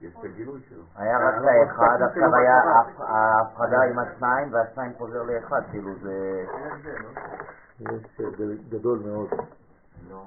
יש 0.00 0.12
את 0.18 0.24
הגילוי 0.24 0.60
שלו. 0.68 0.82
היה 0.96 1.18
רק 1.28 1.34
לאחד, 1.42 1.98
עכשיו 2.02 2.34
היה 2.34 2.58
הפ- 2.80 3.00
ההפרדה 3.00 3.82
עם 3.82 3.98
השניים, 3.98 4.52
והשניים 4.54 4.92
חוזר 4.98 5.22
לאחד, 5.22 5.60
כאילו 5.70 5.90
זה... 6.02 6.44
יש 7.80 8.20
הבדל 8.20 8.58
גדול 8.68 8.98
מאוד. 9.06 9.28
לא. 10.10 10.22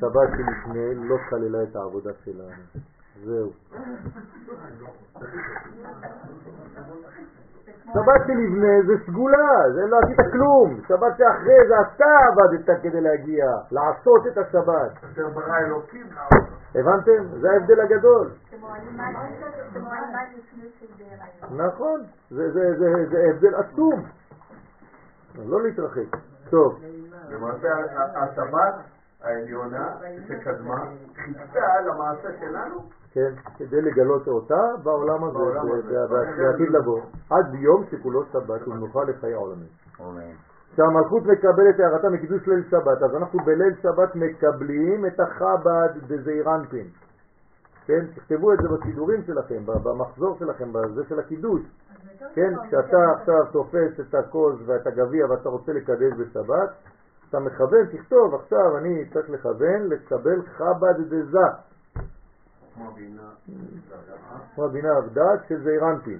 שבת 0.00 0.28
שלפני 0.36 0.94
לא 0.94 1.16
כללה 1.30 1.62
את 1.62 1.76
העבודה 1.76 2.10
שלנו. 2.24 2.52
זהו. 3.24 3.50
שבת 7.94 8.20
שלפני 8.26 8.82
זה 8.86 8.92
סגולה, 9.06 9.70
זה 9.74 9.86
לא 9.86 9.98
עשית 9.98 10.32
כלום. 10.32 10.80
שבת 10.88 11.18
שאחרי 11.18 11.68
זה 11.68 11.74
אתה 11.80 12.04
עבדת 12.28 12.82
כדי 12.82 13.00
להגיע, 13.00 13.46
לעשות 13.70 14.26
את 14.26 14.38
השבת. 14.38 15.04
אשר 15.12 15.28
ברא 15.28 15.58
אלוקים 15.58 16.06
לעבוד. 16.14 16.48
הבנתם? 16.74 17.40
זה 17.40 17.50
ההבדל 17.50 17.80
הגדול. 17.80 18.30
נכון, 21.56 22.00
זה, 22.30 22.50
זה, 22.52 22.74
זה, 22.78 23.06
זה 23.10 23.30
הבדל 23.30 23.54
עצום. 23.54 24.04
לא 25.46 25.62
להתרחק. 25.62 26.16
טוב, 26.50 26.80
למעשה 27.30 27.68
השבת 28.14 28.74
העליונה 29.22 29.96
שקדמה 30.28 30.84
חיכתה 31.14 31.80
למעשה 31.86 32.28
שלנו 32.40 32.80
כן, 33.12 33.32
כדי 33.56 33.80
לגלות 33.80 34.28
אותה 34.28 34.62
בעולם 34.82 35.24
הזה, 35.24 35.38
בעתיד 36.36 36.70
לבוא, 36.70 37.00
עד 37.30 37.50
ביום 37.50 37.84
שכולו 37.90 38.24
שבת 38.32 38.68
ומנוחה 38.68 39.04
לחיי 39.04 39.34
העולמים. 39.34 39.68
אמן. 40.00 40.32
שהמלכות 40.76 41.22
מקבלת 41.22 41.80
הערתה 41.80 42.08
מקידוש 42.08 42.46
ליל 42.46 42.64
שבת, 42.70 43.02
אז 43.02 43.14
אנחנו 43.16 43.38
בליל 43.44 43.74
שבת 43.82 44.14
מקבלים 44.14 45.06
את 45.06 45.20
החב"ד 45.20 45.88
דזעירנטין. 46.06 46.86
כן, 47.86 48.06
תכתבו 48.14 48.52
את 48.52 48.58
זה 48.62 48.68
בסידורים 48.68 49.22
שלכם, 49.26 49.66
במחזור 49.66 50.36
שלכם, 50.38 50.72
בזה 50.72 51.04
של 51.08 51.18
הקידוש. 51.18 51.62
כן, 52.34 52.52
כשאתה 52.66 53.12
עכשיו 53.12 53.44
תופס 53.52 54.00
את 54.00 54.14
הכוס 54.14 54.56
ואת 54.66 54.86
הגביע 54.86 55.26
ואתה 55.30 55.48
רוצה 55.48 55.72
לקדש 55.72 56.12
בשבת, 56.18 56.70
אתה 57.30 57.40
מכוון, 57.40 57.86
תכתוב, 57.92 58.34
עכשיו 58.34 58.78
אני 58.78 59.08
צריך 59.12 59.30
לכוון 59.30 59.88
לקבל 59.88 60.42
חב"ד 60.46 61.00
דזה, 61.08 61.38
כמו 62.74 62.92
בינה 62.92 63.30
כמו 64.54 64.64
הבינה 64.64 64.96
עבדת 64.96 65.48
של 65.48 65.62
זעירנטין. 65.62 66.18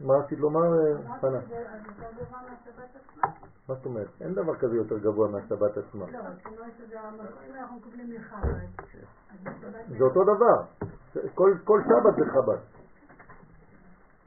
מה 0.00 0.14
רצית 0.14 0.38
לומר, 0.38 0.60
אה, 0.62 1.18
חנה? 1.20 1.38
מה 3.68 3.74
זאת 3.74 3.86
אומרת? 3.86 4.08
אין 4.20 4.34
דבר 4.34 4.54
כזה 4.54 4.76
יותר 4.76 4.98
גבוה 4.98 5.28
מהשבת 5.28 5.76
עצמה. 5.76 6.04
לא, 6.12 6.18
מקבלים 7.76 8.10
מחב"ד. 8.16 8.48
אז 8.48 9.38
בשבת 9.42 9.98
זה 9.98 10.04
אותו 10.04 10.24
דבר. 10.24 10.62
כל, 11.34 11.54
כל 11.64 11.82
שבת 11.82 12.16
זה 12.16 12.32
חב"ד. 12.32 12.58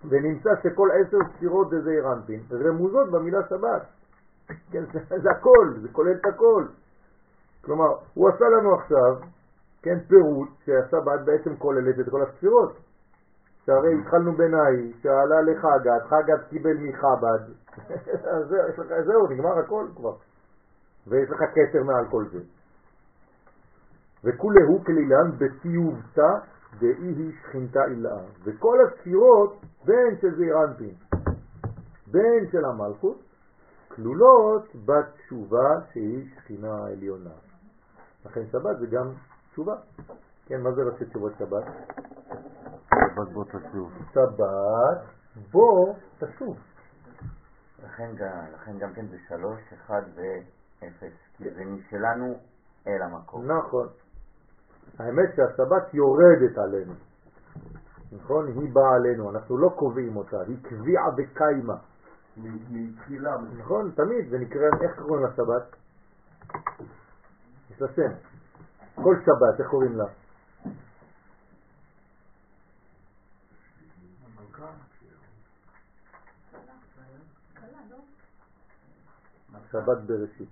ונמצא 0.09 0.49
שכל 0.63 0.89
עשר 0.91 1.17
ספירות 1.35 1.69
זה 1.69 1.81
זעירנטין 1.81 2.43
רמוזות 2.51 3.11
במילה 3.11 3.39
שבת. 3.49 4.00
כן, 4.71 4.83
זה, 4.93 4.99
זה 5.17 5.29
הכל, 5.31 5.73
זה 5.81 5.87
כולל 5.91 6.11
את 6.11 6.25
הכל. 6.25 6.65
כלומר, 7.63 7.85
הוא 8.13 8.29
עשה 8.29 8.45
לנו 8.45 8.75
עכשיו, 8.75 9.27
כן, 9.81 9.99
פירוט 10.07 10.49
שהשבת 10.65 11.25
בעצם 11.25 11.55
כוללת 11.55 11.99
את 11.99 12.09
כל 12.09 12.21
הספירות. 12.21 12.73
שהרי 13.65 14.01
התחלנו 14.01 14.33
בנאי, 14.33 14.93
שעלה 15.01 15.41
לחגת, 15.41 16.03
חגת 16.09 16.49
קיבל 16.49 16.77
מחב"ד, 16.77 17.43
אז 18.33 18.47
זהו, 18.49 19.03
זהו, 19.05 19.27
נגמר 19.27 19.59
הכל 19.59 19.85
כבר. 19.95 20.15
ויש 21.07 21.29
לך 21.29 21.39
כתר 21.39 21.83
מעל 21.83 22.05
כל 22.09 22.25
זה. 22.31 22.39
וכולהו 24.23 24.83
כלילן 24.85 25.31
בטיובתא 25.37 26.31
דאי 26.79 27.13
היא 27.17 27.31
שכינתה 27.41 27.85
אילאה. 27.85 28.23
וכל 28.43 28.77
הספירות, 28.87 29.61
בין 29.85 30.17
של 30.21 30.35
זעירנטין, 30.35 30.93
בין 32.11 32.47
של 32.51 32.65
המלכות, 32.65 33.19
כלולות 33.95 34.75
בתשובה 34.85 35.69
שהיא 35.93 36.29
שכינה 36.35 36.73
העליונה. 36.85 37.33
לכן 38.25 38.41
שבת 38.51 38.79
זה 38.79 38.87
גם 38.87 39.11
תשובה. 39.51 39.75
כן, 40.45 40.61
מה 40.61 40.71
זה 40.71 40.81
ראשי 40.81 41.05
תשובות 41.05 41.33
שבת? 41.39 41.63
שבת 42.89 43.31
בוא 43.33 43.45
תשוב. 43.45 43.91
שבת 44.13 45.01
בו 45.51 45.95
תשוב. 46.19 46.57
לכן 47.83 48.15
גם, 48.15 48.45
לכן 48.53 48.77
גם 48.77 48.93
כן 48.93 49.07
זה 49.07 49.17
שלוש, 49.27 49.59
אחד 49.73 50.01
ואפס, 50.15 51.13
כי 51.37 51.43
זה 51.49 51.65
משלנו 51.65 52.35
אל 52.87 53.01
המקום. 53.01 53.51
נכון. 53.51 53.87
האמת 54.99 55.29
שהשבת 55.35 55.93
יורדת 55.93 56.57
עלינו. 56.57 56.93
נכון? 58.11 58.47
היא 58.47 58.73
באה 58.73 58.95
עלינו, 58.95 59.29
אנחנו 59.31 59.57
לא 59.57 59.69
קובעים 59.69 60.17
אותה, 60.17 60.37
היא 60.47 60.57
קביעה 60.63 61.09
וקיימה. 61.17 61.90
מתחילה 62.37 63.37
נכון? 63.57 63.91
תמיד, 63.95 64.29
זה 64.29 64.37
נקרא, 64.37 64.61
איך 64.81 64.99
קוראים 64.99 65.25
לשבת? 65.25 65.75
יש 67.71 67.81
לה 67.81 67.87
שם. 67.95 68.11
כל 68.95 69.15
שבת, 69.25 69.59
איך 69.59 69.67
קוראים 69.67 69.97
לה? 69.97 70.05
שבת 79.71 79.97
בראשית. 80.05 80.49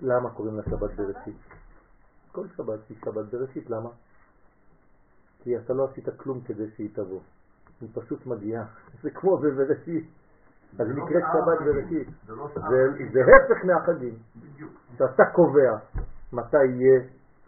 למה 0.00 0.30
קוראים 0.30 0.56
לה 0.56 0.62
שבת 0.62 0.90
בראשית? 0.96 1.36
כל 2.32 2.46
שבת 2.56 2.78
היא 2.88 2.96
שבת 3.04 3.24
בראשית, 3.32 3.70
למה? 3.70 3.88
כי 5.42 5.58
אתה 5.58 5.72
לא 5.72 5.88
עשית 5.90 6.08
כלום 6.16 6.40
כדי 6.40 6.70
שהיא 6.76 6.88
תבוא. 6.94 7.20
היא 7.80 7.88
פשוט 7.94 8.26
מגיעה. 8.26 8.64
זה 9.02 9.10
כמו 9.10 9.38
בבראשית. 9.38 10.08
אז 10.78 10.88
היא 10.88 10.96
נקראת 10.96 11.22
שבת 11.32 11.66
בראשית. 11.66 12.08
זה 12.26 12.34
לא 12.34 12.48
זה 12.54 13.04
זה 13.12 13.20
הפך 13.20 13.64
מהחגים. 13.64 14.14
שאתה 14.98 15.24
קובע 15.32 15.76
מתי 16.32 16.64
יהיה, 16.64 17.00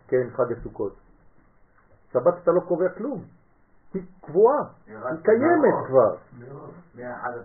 כן, 0.08 0.26
חג 0.36 0.52
הסוכות. 0.52 0.96
שבת 2.12 2.34
אתה 2.42 2.52
לא 2.52 2.60
קובע 2.60 2.88
כלום. 2.88 3.24
היא 3.94 4.02
קבועה, 4.20 4.58
היא 4.86 4.96
קיימת 5.22 5.86
כבר. 5.86 6.16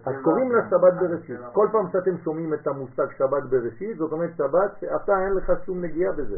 אז 0.06 0.16
קוראים 0.24 0.52
לה 0.52 0.70
שבת 0.70 0.94
בראשית. 1.00 1.40
כל 1.54 1.68
פעם 1.72 1.86
שאתם 1.92 2.18
שומעים 2.24 2.54
את 2.54 2.68
המושג 2.68 3.08
שבת 3.18 3.44
בראשית, 3.50 3.98
זאת 3.98 4.12
אומרת 4.12 4.30
שבת 4.38 4.72
שאתה 4.80 5.12
אין 5.26 5.34
לך 5.34 5.52
שום 5.66 5.82
נגיעה 5.82 6.14
בזה. 6.14 6.38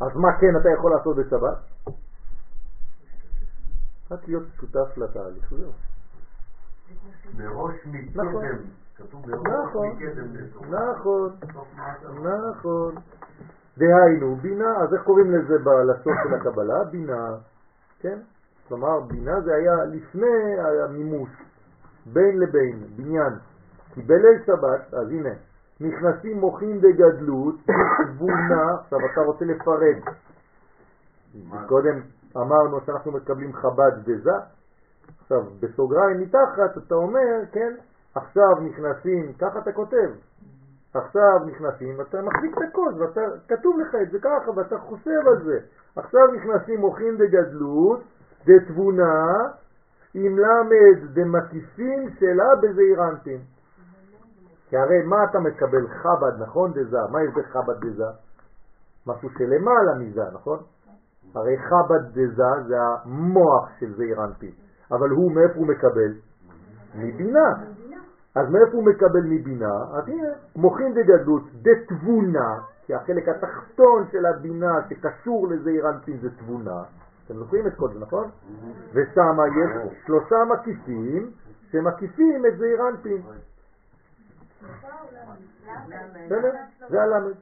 אז 0.00 0.16
מה 0.16 0.28
כן 0.40 0.56
אתה 0.60 0.68
יכול 0.78 0.90
לעשות 0.90 1.16
בשבת? 1.16 1.58
רק 4.10 4.28
להיות 4.28 4.42
שותף 4.60 4.96
לתהליך, 4.96 5.50
זהו. 5.50 5.72
מראש 7.36 7.74
נכון. 8.14 8.44
מקדם. 8.44 8.58
כתוב 8.96 9.26
מראש 9.30 9.68
נכון, 9.68 9.88
מקדם 9.88 10.34
לתורה. 10.34 10.92
נכון, 10.92 11.30
מעשה. 11.76 12.08
נכון. 12.50 12.94
דהיינו, 13.78 14.36
בינה, 14.36 14.76
אז 14.76 14.94
איך 14.94 15.02
קוראים 15.02 15.30
לזה 15.30 15.58
בלשון 15.58 16.12
של 16.22 16.34
הקבלה? 16.34 16.84
בינה, 16.84 17.36
כן? 18.00 18.18
כלומר, 18.68 19.00
בינה 19.00 19.40
זה 19.40 19.54
היה 19.54 19.84
לפני 19.84 20.60
המימוש, 20.84 21.30
בין 22.12 22.38
לבין, 22.38 22.84
בניין. 22.96 23.32
כי 23.94 24.02
בליל 24.02 24.42
שבת, 24.46 24.94
אז 24.94 25.08
הנה, 25.10 25.30
נכנסים 25.80 26.40
מוחים 26.40 26.80
בגדלות, 26.80 27.54
תבונה, 28.08 28.74
עכשיו 28.80 28.98
אתה 29.12 29.20
רוצה 29.20 29.44
לפרט. 29.44 30.14
קודם 31.66 32.00
אמרנו 32.36 32.80
שאנחנו 32.86 33.12
מקבלים 33.12 33.52
חב"ד 33.52 33.92
בזה, 34.04 34.30
עכשיו 35.20 35.42
בסוגריים 35.60 36.20
מתחת 36.20 36.78
אתה 36.78 36.94
אומר, 36.94 37.44
כן, 37.52 37.74
עכשיו 38.14 38.54
נכנסים, 38.60 39.32
ככה 39.32 39.58
אתה 39.58 39.72
כותב, 39.72 40.10
עכשיו 40.94 41.38
נכנסים, 41.46 42.00
אתה 42.00 42.22
מחזיק 42.22 42.58
את 42.58 42.62
הקוד, 42.68 43.00
ואתה, 43.00 43.20
כתוב 43.48 43.80
לך 43.80 43.94
את 44.02 44.10
זה 44.10 44.18
ככה, 44.18 44.50
ואתה 44.56 44.78
חושב 44.78 45.20
על 45.26 45.44
זה. 45.44 45.58
עכשיו 45.96 46.26
נכנסים 46.36 46.80
מוחים 46.80 47.18
בגדלות, 47.18 48.00
דתבונה, 48.46 49.48
עם 50.14 50.38
למד 50.38 51.14
דמקיפין 51.14 52.10
שלה 52.18 52.56
בזעירנטין. 52.62 53.40
כי 54.68 54.76
הרי 54.76 55.02
מה 55.02 55.24
אתה 55.24 55.38
מקבל? 55.38 55.88
חב"ד, 55.88 56.42
נכון? 56.42 56.72
דזה. 56.72 56.98
מה 57.10 57.22
יש 57.22 57.30
בחב"ד 57.34 57.86
דזה? 57.86 58.04
משהו 59.06 59.28
שלמעלה 59.38 59.94
מזה, 59.98 60.24
נכון? 60.32 60.58
הרי 61.34 61.56
חב"ד 61.58 62.18
דזה 62.18 62.62
זה 62.66 62.76
המוח 62.80 63.68
של 63.80 63.94
זעירנטין. 63.96 64.67
אבל 64.90 65.10
הוא, 65.10 65.32
מאיפה 65.32 65.54
הוא 65.54 65.66
מקבל? 65.66 66.12
מבינה. 66.94 67.54
אז 68.34 68.50
מאיפה 68.50 68.72
הוא 68.72 68.84
מקבל 68.84 69.22
מבינה? 69.24 69.74
אז 69.92 70.08
הנה, 70.08 70.28
מוחין 70.56 70.94
דגדלות, 70.94 71.42
דתבונה, 71.62 72.58
כי 72.86 72.94
החלק 72.94 73.28
התחתון 73.28 74.04
של 74.12 74.26
הבינה 74.26 74.72
שקשור 74.88 75.48
לזעירנטין 75.48 76.16
זה 76.22 76.30
תבונה, 76.30 76.82
אתם 77.26 77.34
זוכרים 77.34 77.66
את 77.66 77.74
כל 77.76 77.88
זה, 77.92 78.00
נכון? 78.00 78.30
ושם 78.92 79.36
יש 79.62 79.92
שלושה 80.06 80.36
מקיפים 80.44 81.30
שמקיפים 81.70 82.46
את 82.46 82.58
זעיר 82.58 82.88
אנפין. 82.88 83.22
בסדר? 86.26 86.52
זה 86.88 87.02
הלמד. 87.02 87.32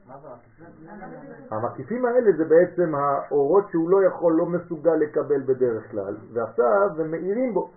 המקיפים 1.51 2.05
האלה 2.05 2.31
זה 2.37 2.45
בעצם 2.45 2.95
האורות 2.95 3.69
שהוא 3.71 3.89
לא 3.89 4.03
יכול, 4.03 4.33
לא 4.33 4.45
מסוגל 4.45 4.95
לקבל 4.95 5.41
בדרך 5.41 5.91
כלל, 5.91 6.17
ועכשיו 6.33 6.89
הם 6.99 7.11
מאירים 7.11 7.53
בו, 7.53 7.69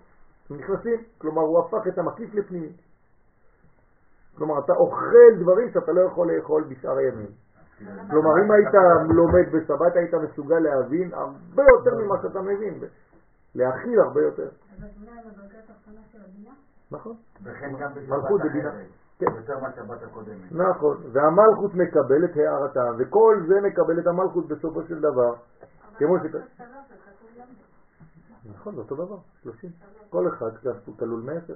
הם 0.50 0.56
נכנסים, 0.56 1.04
כלומר 1.18 1.42
הוא 1.42 1.58
הפך 1.58 1.86
את 1.88 1.98
המקיף 1.98 2.34
לפנימי. 2.34 2.72
כלומר 4.36 4.58
אתה 4.64 4.72
אוכל 4.72 5.34
דברים 5.40 5.70
שאתה 5.70 5.92
לא 5.92 6.00
יכול 6.00 6.32
לאכול 6.32 6.64
בשאר 6.64 6.96
הימים. 6.96 7.30
כלומר 8.10 8.30
אם 8.44 8.50
היית 8.50 8.74
לומד 9.08 9.46
בסבת 9.52 9.96
היית 9.96 10.14
מסוגל 10.14 10.58
להבין 10.58 11.14
הרבה 11.14 11.62
יותר 11.62 12.04
ממה 12.04 12.14
שאתה 12.22 12.40
מבין, 12.40 12.80
להכיל 13.54 14.00
הרבה 14.00 14.22
יותר. 14.22 14.48
נכון. 16.90 17.16
וכן 17.42 17.72
גם 17.80 17.90
מלכות 18.08 18.40
בבינה. 18.40 18.70
כן. 19.20 19.26
יותר 19.36 19.58
מהשבת 19.58 20.02
הקודמת. 20.02 20.52
נכון, 20.52 20.96
והמלכות 21.12 21.74
מקבלת 21.74 22.36
הערתה, 22.36 22.84
וכל 22.98 23.42
זה 23.48 23.60
מקבל 23.60 23.98
את 24.00 24.06
המלכות 24.06 24.48
בסופו 24.48 24.82
של 24.82 25.00
דבר. 25.00 25.34
כמו 25.98 26.16
ש... 26.18 26.22
נכון, 28.54 28.74
זה 28.74 28.80
אותו 28.80 28.94
דבר, 28.94 29.16
30. 29.42 29.70
כל 30.10 30.28
אחד 30.28 30.50
כלול 30.98 31.20
מעשר. 31.20 31.54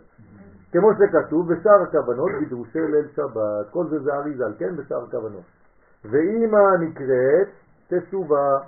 כמו 0.73 0.89
שכתוב, 0.95 1.53
בשאר 1.53 1.83
הכוונות 1.83 2.31
בדרושי 2.43 2.79
ליל 2.79 3.09
שבת, 3.17 3.71
כל 3.71 3.87
זה 3.91 3.99
זה 3.99 4.15
אריזל, 4.15 4.53
כן? 4.59 4.77
בשאר 4.77 5.05
הכוונות. 5.05 5.45
ואימא 6.05 6.77
נקראת 6.81 7.49
תשובה, 7.89 8.59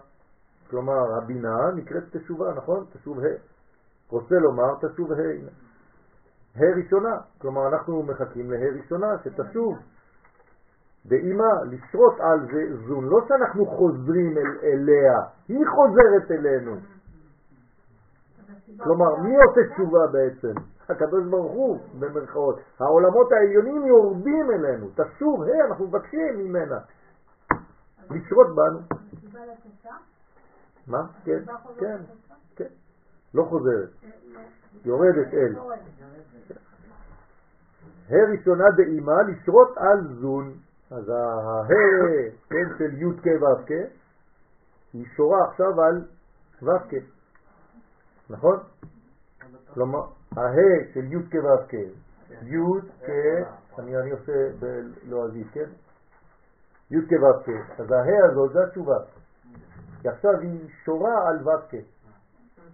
כלומר 0.71 1.17
הבינה 1.17 1.71
נקראת 1.75 2.17
תשובה, 2.17 2.55
נכון? 2.57 2.85
תשוב 2.93 3.21
ה'. 3.21 3.25
רוצה 4.11 4.35
לומר 4.35 4.75
תשוב 4.81 5.13
ה'. 5.13 5.66
ה' 6.57 6.77
ראשונה, 6.77 7.17
כלומר 7.39 7.69
אנחנו 7.69 8.03
מחכים 8.03 8.51
לה' 8.51 8.83
ראשונה 8.83 9.07
שתשוב. 9.25 9.79
ואימא 11.09 11.45
לשרות 11.71 12.21
על 12.21 12.41
זה 12.53 12.77
זון, 12.87 13.05
לא 13.05 13.19
שאנחנו 13.29 13.67
חוזרים 13.67 14.39
אל, 14.39 14.59
אליה, 14.63 15.19
היא 15.49 15.67
חוזרת 15.67 16.31
אלינו. 16.31 16.77
כלומר, 18.83 19.17
מי 19.17 19.37
עושה 19.37 19.75
תשובה 19.75 20.07
בעצם? 20.13 20.61
הקדוש 20.89 21.25
ברוך 21.31 21.53
הוא, 21.53 21.79
במרכאות. 21.99 22.61
העולמות 22.81 23.33
העליונים 23.33 23.87
יורדים 23.87 24.51
אלינו. 24.51 24.87
תשוב, 24.95 25.43
היי, 25.43 25.63
אנחנו 25.63 25.87
מבקשים 25.87 26.39
ממנה. 26.39 26.79
לשרות 28.11 28.47
בנו. 28.57 28.81
מה? 30.87 31.07
כן, 31.25 31.43
כן, 31.79 31.97
כן. 32.57 32.69
לא 33.35 33.43
חוזרת. 33.43 33.89
יורדת 34.85 35.35
אל. 35.35 35.55
ה' 38.11 38.31
ראשונה 38.33 38.65
דאימה 38.77 39.23
לשרות 39.23 39.77
על 39.77 40.15
זון. 40.21 40.55
אז 40.91 41.09
הה, 41.09 41.69
כן, 42.51 42.69
של 42.79 43.03
י' 43.03 43.21
כ' 43.23 43.43
ו' 43.43 43.67
כ', 43.67 43.71
היא 44.93 45.07
שורה 45.17 45.45
עכשיו 45.49 45.81
על 45.83 46.05
ו' 46.63 46.79
כ', 46.89 46.95
נכון? 48.31 48.59
כלומר, 49.75 50.01
הה 50.37 50.55
של 50.95 51.13
י' 51.13 51.23
כ' 51.31 51.35
ו' 51.35 51.69
כ', 51.69 51.75
י' 52.43 52.81
כ', 53.07 53.11
אני 53.79 54.11
עושה 54.11 54.33
בלועזית, 54.59 55.47
כן? 55.53 55.69
י' 56.91 57.07
כ' 57.09 57.13
ו' 57.13 57.43
כ', 57.45 57.81
אז 57.81 57.91
הה 57.91 58.25
הזאת 58.31 58.53
זה 58.53 58.65
התשובה, 58.65 58.99
כי 60.03 60.09
עכשיו 60.09 60.41
היא 60.41 60.69
שורה 60.85 61.29
על 61.29 61.49
ו' 61.49 61.69
כ', 61.71 61.75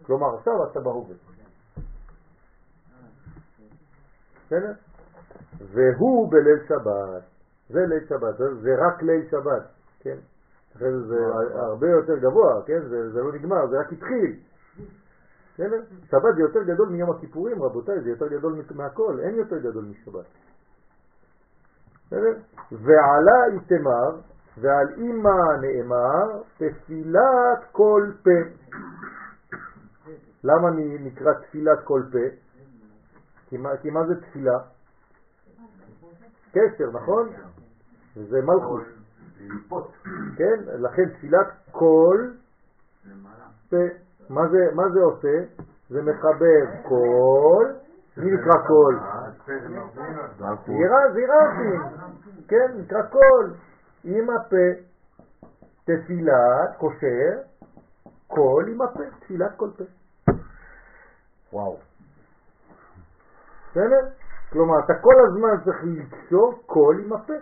כלומר 0.06 0.34
עכשיו 0.38 0.70
אתה 0.70 0.80
בהווה. 0.80 1.14
בסדר? 4.46 4.72
והוא 5.72 6.30
בליל 6.30 6.58
שבת, 6.68 7.22
זה 7.68 7.80
ליל 7.86 8.06
שבת, 8.08 8.36
זה 8.62 8.70
רק 8.78 9.02
ליל 9.02 9.28
שבת, 9.30 9.62
כן? 10.00 10.16
אחרי 10.76 10.92
זה 10.92 11.00
זה 11.06 11.16
הרבה 11.54 11.90
יותר 11.90 12.16
גבוה, 12.16 12.62
כן? 12.66 12.80
זה, 12.88 13.10
זה 13.10 13.20
לא 13.20 13.32
נגמר, 13.32 13.66
זה 13.66 13.80
רק 13.80 13.92
התחיל. 13.92 14.36
בסדר? 15.54 15.80
שבת 16.10 16.34
זה 16.36 16.42
יותר 16.42 16.62
גדול 16.62 16.88
מיום 16.88 17.10
הכיפורים, 17.10 17.62
רבותיי, 17.62 18.00
זה 18.00 18.10
יותר 18.10 18.28
גדול 18.28 18.62
מהכל, 18.74 19.20
אין 19.20 19.34
יותר 19.34 19.58
גדול 19.58 19.84
משבת. 19.84 20.26
בסדר? 22.06 22.34
ועלה 22.72 23.44
איתמר, 23.52 24.20
ועל 24.60 24.88
אימא 24.96 25.56
נאמר, 25.60 26.42
תפילת 26.56 27.64
כל 27.72 28.10
פה. 28.24 28.70
למה 30.44 30.70
נקרא 31.00 31.32
תפילת 31.32 31.78
כל 31.84 32.02
פה? 32.12 32.41
כי 33.52 33.90
מה, 33.90 34.06
זה 34.06 34.20
תפילה? 34.20 34.58
קשר, 36.50 36.90
נכון? 36.92 37.28
זה 38.14 38.40
מלכות. 38.42 38.82
כן? 40.36 40.60
לכן 40.78 41.08
תפילת 41.08 41.46
פה. 41.72 42.32
מה 44.30 44.48
זה, 44.48 45.00
עושה? 45.00 45.44
זה 45.90 46.02
מחבר 46.02 46.88
כל, 46.88 47.66
מי 48.16 48.30
נקרא 48.30 48.66
כל? 48.66 48.96
זירה, 51.12 51.38
כן, 52.48 52.78
נקרא 52.78 53.02
כל, 53.10 53.50
עם 54.04 54.30
הפה, 54.30 54.82
תפילת, 55.84 56.76
קושר, 56.78 57.38
כל 58.26 58.64
עם 58.68 58.82
הפה, 58.82 59.02
תפילת 59.20 59.56
כל 59.56 59.70
פה. 59.76 59.84
וואו. 61.52 61.91
בסדר? 63.72 64.08
כלומר, 64.50 64.74
אתה 64.84 64.92
כל 65.00 65.14
הזמן 65.26 65.64
צריך 65.64 65.76
לקשור 65.84 66.62
קול 66.66 67.04
עם 67.04 67.12
הפה. 67.12 67.32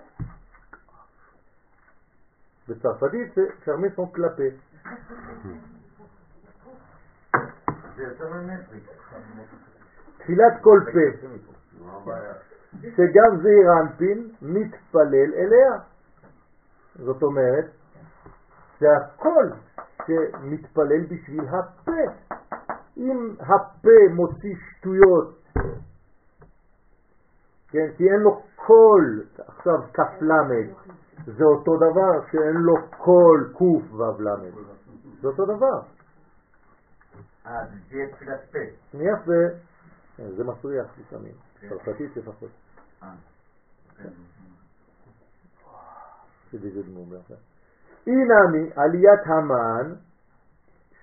בצרפתית 2.69 3.35
זה 3.35 3.43
פרמסון 3.65 4.07
קלפה. 4.13 4.43
תפילת 10.19 10.53
כל 10.63 10.79
פה, 10.93 11.27
שגם 12.97 13.43
זעיר 13.43 13.73
אנפין 13.83 14.31
מתפלל 14.43 15.35
אליה. 15.35 15.73
זאת 16.95 17.23
אומרת 17.23 17.65
שהכל 18.79 19.47
שמתפלל 20.07 21.03
בשביל 21.11 21.45
הפה. 21.49 22.33
אם 22.97 23.35
הפה 23.41 24.15
מוציא 24.15 24.55
שטויות 24.57 25.41
כן, 27.71 27.87
כי 27.97 28.05
אין 28.11 28.21
לו 28.21 28.43
קול, 28.57 29.25
עכשיו 29.47 29.75
כף 29.95 30.13
למד, 30.21 30.95
זה 31.27 31.45
אותו 31.45 31.77
דבר 31.77 32.31
שאין 32.33 32.57
לו 32.57 32.75
קול 32.99 33.53
למד, 34.21 34.53
זה 35.21 35.29
אותו 35.29 35.45
דבר. 35.45 35.81
אה, 37.47 37.67
זה 37.91 37.97
יהיה 37.97 38.13
תפילת 38.13 38.41
פה. 38.53 38.59
יפה, 38.95 39.57
כן, 40.17 40.31
זה 40.37 40.45
מסריח 40.45 40.87
לפעמים, 41.01 41.33
כן. 41.61 41.69
צרפתית 41.69 42.17
לפחות. 42.17 42.51
אה, 43.03 43.13
אינמי 48.07 48.71
עליית 48.77 49.21
המן 49.27 49.95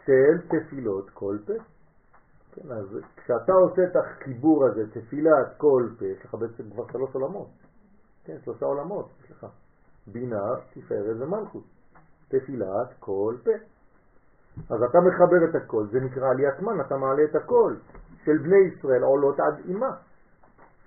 של 0.06 0.42
תפילות 0.48 1.10
כל 1.10 1.38
פה. 1.46 1.54
כן, 2.58 2.72
אז 2.72 2.98
כשאתה 3.16 3.54
עושה 3.54 3.82
את 3.84 3.96
החיבור 3.96 4.66
הזה, 4.66 4.84
תפילת 4.92 5.58
כל 5.58 5.90
פה, 6.00 6.06
יש 6.06 6.26
לך 6.26 6.36
בעצם 6.36 6.70
כבר 6.72 6.84
שלוש 6.92 7.16
עולמות. 7.16 7.48
כן, 8.24 8.38
שלושה 8.44 8.66
עולמות, 8.66 9.10
יש 9.24 9.32
לך. 9.32 9.48
בינה, 10.08 10.56
תפארת 10.74 11.16
ומלכות. 11.20 11.64
תפילת 12.28 12.94
כל 13.00 13.36
פה. 13.44 13.52
אז 14.70 14.84
אתה 14.84 14.98
מחבר 15.00 15.50
את 15.50 15.56
הכל, 15.56 15.86
זה 15.92 16.00
נקרא 16.00 16.30
עליית 16.30 16.60
מן, 16.62 16.82
אתה 16.82 16.98
מעלה 16.98 17.24
את 17.24 17.36
הכל 17.36 17.76
של 18.24 18.38
בני 18.38 18.58
ישראל 18.58 19.04
עולות 19.04 19.40
עד 19.40 19.60
אימה. 19.66 19.92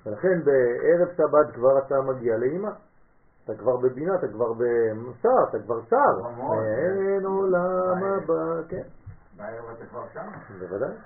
ולכן 0.06 0.44
בערב 0.44 1.08
שבת 1.16 1.54
כבר 1.54 1.78
אתה 1.78 1.94
מגיע 2.02 2.36
לאימה. 2.36 2.70
אתה 3.44 3.54
כבר 3.54 3.76
בבינה, 3.76 4.14
אתה 4.14 4.28
כבר 4.28 4.52
בשר, 4.52 5.48
אתה 5.48 5.58
כבר 5.64 5.80
שר. 5.90 6.28
אין 6.54 7.24
עולם 7.24 8.04
הבא, 8.04 8.68
כן. 8.68 8.82
בערב 9.36 9.64
אתה 9.76 9.86
כבר 9.86 10.04
שם? 10.12 10.28
בוודאי. 10.58 10.96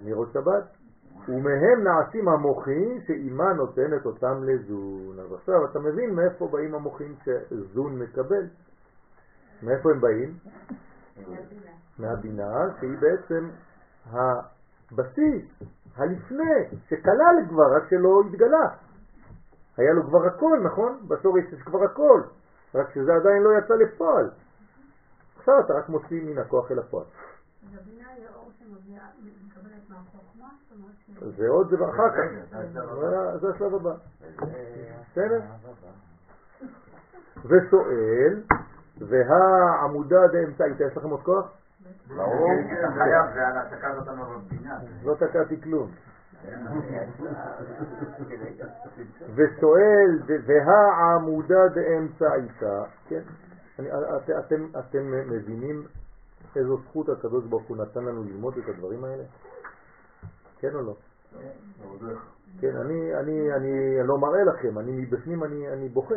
זמירות 0.00 0.28
שבת, 0.32 0.64
ומהם 1.28 1.84
נעשים 1.84 2.28
המוחים 2.28 3.00
שאימה 3.06 3.52
נותנת 3.52 4.06
אותם 4.06 4.44
לזון. 4.44 5.18
אז 5.20 5.32
עכשיו 5.32 5.64
אתה 5.64 5.78
מבין 5.78 6.14
מאיפה 6.14 6.48
באים 6.48 6.74
המוחים 6.74 7.14
שזון 7.24 7.98
מקבל. 7.98 8.46
מאיפה 9.62 9.90
הם 9.90 10.00
באים? 10.00 10.34
מהבינה, 11.98 12.66
שהיא 12.80 12.98
בעצם 13.00 13.48
הבסיס, 14.10 15.44
הלפני, 15.96 16.78
שכלל 16.88 17.36
כבר, 17.48 17.76
רק 17.76 17.90
שלא 17.90 18.22
התגלה. 18.26 18.68
היה 19.76 19.92
לו 19.92 20.02
כבר 20.06 20.26
הכל, 20.26 20.60
נכון? 20.64 20.98
בשורש 21.08 21.44
יש 21.52 21.62
כבר 21.62 21.84
הכל, 21.84 22.22
רק 22.74 22.90
שזה 22.94 23.14
עדיין 23.14 23.42
לא 23.42 23.50
יצא 23.58 23.74
לפועל. 23.74 24.30
עכשיו 25.38 25.54
אתה 25.60 25.72
רק 25.72 25.88
מוציא 25.88 26.22
מן 26.24 26.38
הכוח 26.38 26.72
אל 26.72 26.78
הפועל. 26.78 27.04
זה 31.36 31.48
עוד 31.48 31.70
דבר 31.70 31.90
אחר 31.90 32.10
כך, 32.10 32.22
זה 33.40 33.48
השלב 33.54 33.74
הבא. 33.74 33.94
בסדר? 35.12 35.40
ושואל, 37.44 38.42
והעמודה 38.98 40.26
דאמצעית, 40.32 40.80
יש 40.80 40.96
לכם 40.96 41.10
עוד 41.10 41.22
כוח? 41.22 41.52
ברור, 42.16 42.50
אתה 42.78 42.88
חייב, 42.92 43.34
זה 43.34 43.46
על 43.48 43.58
התקעת 43.58 43.96
אותנו 43.96 44.24
בפינה. 44.24 44.78
לא 45.04 45.14
תקעתי 45.14 45.60
כלום. 45.62 45.90
ושואל, 49.34 50.20
והעמודה 50.46 51.68
דאמצעיתה, 51.68 52.82
כן, 53.08 53.20
אתם, 54.38 54.66
אתם 54.78 55.10
מבינים 55.30 55.86
איזו 56.56 56.76
זכות 56.76 57.08
הקדוש 57.08 57.44
ברוך 57.44 57.68
הוא 57.68 57.76
נתן 57.76 58.04
לנו 58.04 58.24
ללמוד 58.24 58.58
את 58.58 58.68
הדברים 58.68 59.04
האלה? 59.04 59.24
כן 60.58 60.74
או 60.74 60.82
לא? 60.82 60.94
כן, 62.60 62.76
אני, 62.76 63.14
אני, 63.14 63.54
אני 63.54 63.98
לא 64.06 64.18
מראה 64.18 64.44
לכם, 64.44 64.78
אני 64.78 64.92
מבפנים 64.92 65.44
אני, 65.44 65.68
אני 65.72 65.88
בוכה. 65.88 66.14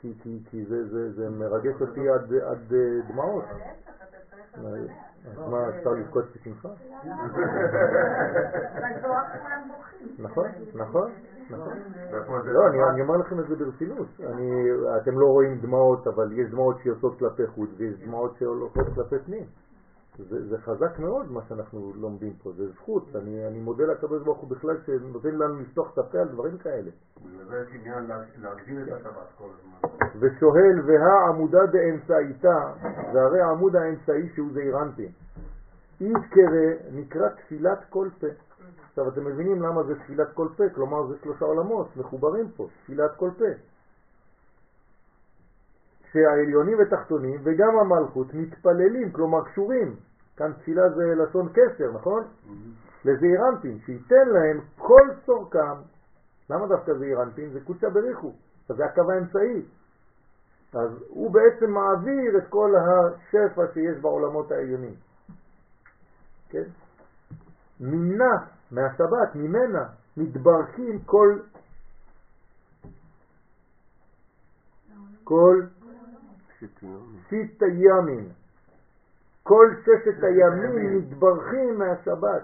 כי, 0.00 0.12
כי, 0.22 0.38
כי 0.50 0.64
זה, 0.64 0.88
זה, 0.88 1.12
זה 1.12 1.30
מרגש 1.30 1.80
אותי 1.80 2.08
עד, 2.08 2.34
עד 2.34 2.72
דמעות. 3.08 3.44
אז 5.30 5.38
מה, 5.50 5.68
אפשר 5.68 5.90
לבכות 5.90 6.24
בשמחה? 6.34 6.68
נכון, 10.18 10.44
נכון, 10.44 10.48
נכון. 10.74 11.10
לא, 11.50 12.90
אני 12.90 13.02
אומר 13.02 13.16
לכם 13.16 13.40
את 13.40 13.48
זה 13.48 13.56
ברצינות. 13.56 14.06
אתם 15.02 15.18
לא 15.18 15.26
רואים 15.26 15.58
דמעות, 15.58 16.06
אבל 16.06 16.32
יש 16.32 16.50
דמעות 16.50 16.76
שיוצאות 16.82 17.18
כלפי 17.18 17.46
חוץ 17.46 17.70
ויש 17.76 17.94
דמעות 18.04 18.36
שהולכות 18.38 18.86
כלפי 18.94 19.16
פנים. 19.26 19.44
זה, 20.18 20.48
זה 20.48 20.58
חזק 20.58 20.98
מאוד 20.98 21.32
מה 21.32 21.40
שאנחנו 21.48 21.92
לומדים 21.96 22.32
פה, 22.42 22.52
זה 22.56 22.68
זכות, 22.72 23.16
אני, 23.16 23.46
אני 23.46 23.58
מודה 23.58 23.84
לקדוש 23.84 24.22
ברוך 24.22 24.38
הוא 24.38 24.50
בכלל 24.50 24.76
שנותן 24.86 25.34
לנו 25.34 25.60
לפתוח 25.60 25.92
את 25.92 25.98
הפה 25.98 26.18
על 26.18 26.28
דברים 26.28 26.58
כאלה. 26.58 26.90
זה 27.48 27.64
עניין 27.72 28.04
להגדיל 28.42 28.82
את 28.82 28.92
השבת 28.92 29.28
כל 29.38 29.48
הזמן. 29.58 29.88
ושואל 30.20 30.80
והעמודה 30.86 31.66
דאמצעיתה, 31.66 32.72
והרי 33.14 33.40
העמוד 33.40 33.76
האמצעי 33.76 34.28
שהוא 34.34 34.48
זעירנטי. 34.52 35.08
יזכרה 36.00 36.72
נקרא 36.92 37.28
תפילת 37.28 37.84
כל 37.90 38.08
פה. 38.20 38.26
עכשיו 38.94 39.08
אתם 39.08 39.24
מבינים 39.24 39.62
למה 39.62 39.82
זה 39.82 39.94
תפילת 39.94 40.32
כל 40.34 40.48
פה, 40.56 40.64
כלומר 40.74 41.06
זה 41.06 41.14
שלושה 41.22 41.44
עולמות 41.44 41.96
מחוברים 41.96 42.50
פה, 42.56 42.66
תפילת 42.82 43.10
כל 43.16 43.30
פה. 43.38 43.44
שהעליונים 46.12 46.78
ותחתונים 46.78 47.40
וגם 47.44 47.78
המלכות 47.78 48.34
מתפללים, 48.34 49.12
כלומר 49.12 49.44
קשורים. 49.44 49.96
כאן 50.36 50.52
תפילה 50.52 50.82
זה 50.90 51.14
לשון 51.14 51.48
קשר, 51.48 51.92
נכון? 51.94 52.22
Mm-hmm. 52.22 53.08
לזעירנטים, 53.08 53.78
שייתן 53.86 54.28
להם 54.28 54.60
כל 54.78 55.08
צורכם. 55.26 55.76
למה 56.50 56.66
דווקא 56.66 56.92
זעירנטים? 56.98 57.50
זה 57.52 57.60
קודשא 57.60 57.88
בריחו, 57.88 58.32
זה 58.68 58.84
הקו 58.84 59.12
האמצעי. 59.12 59.62
אז 60.74 60.90
הוא 61.08 61.30
בעצם 61.32 61.70
מעביר 61.70 62.38
את 62.38 62.48
כל 62.48 62.72
השפע 62.76 63.62
שיש 63.72 63.98
בעולמות 64.00 64.52
העליונים. 64.52 64.94
כן? 66.48 66.64
מינה 67.80 68.53
מהשבת, 68.70 69.34
ממנה, 69.34 69.84
מתברכים 70.16 71.02
כל 71.04 71.38
כל 75.24 75.62
שיט 77.28 77.62
הימים. 77.62 78.28
כל 79.42 79.74
ששת 79.82 80.22
הימים 80.22 80.98
מתברכים 80.98 81.78
מהשבת. 81.78 82.42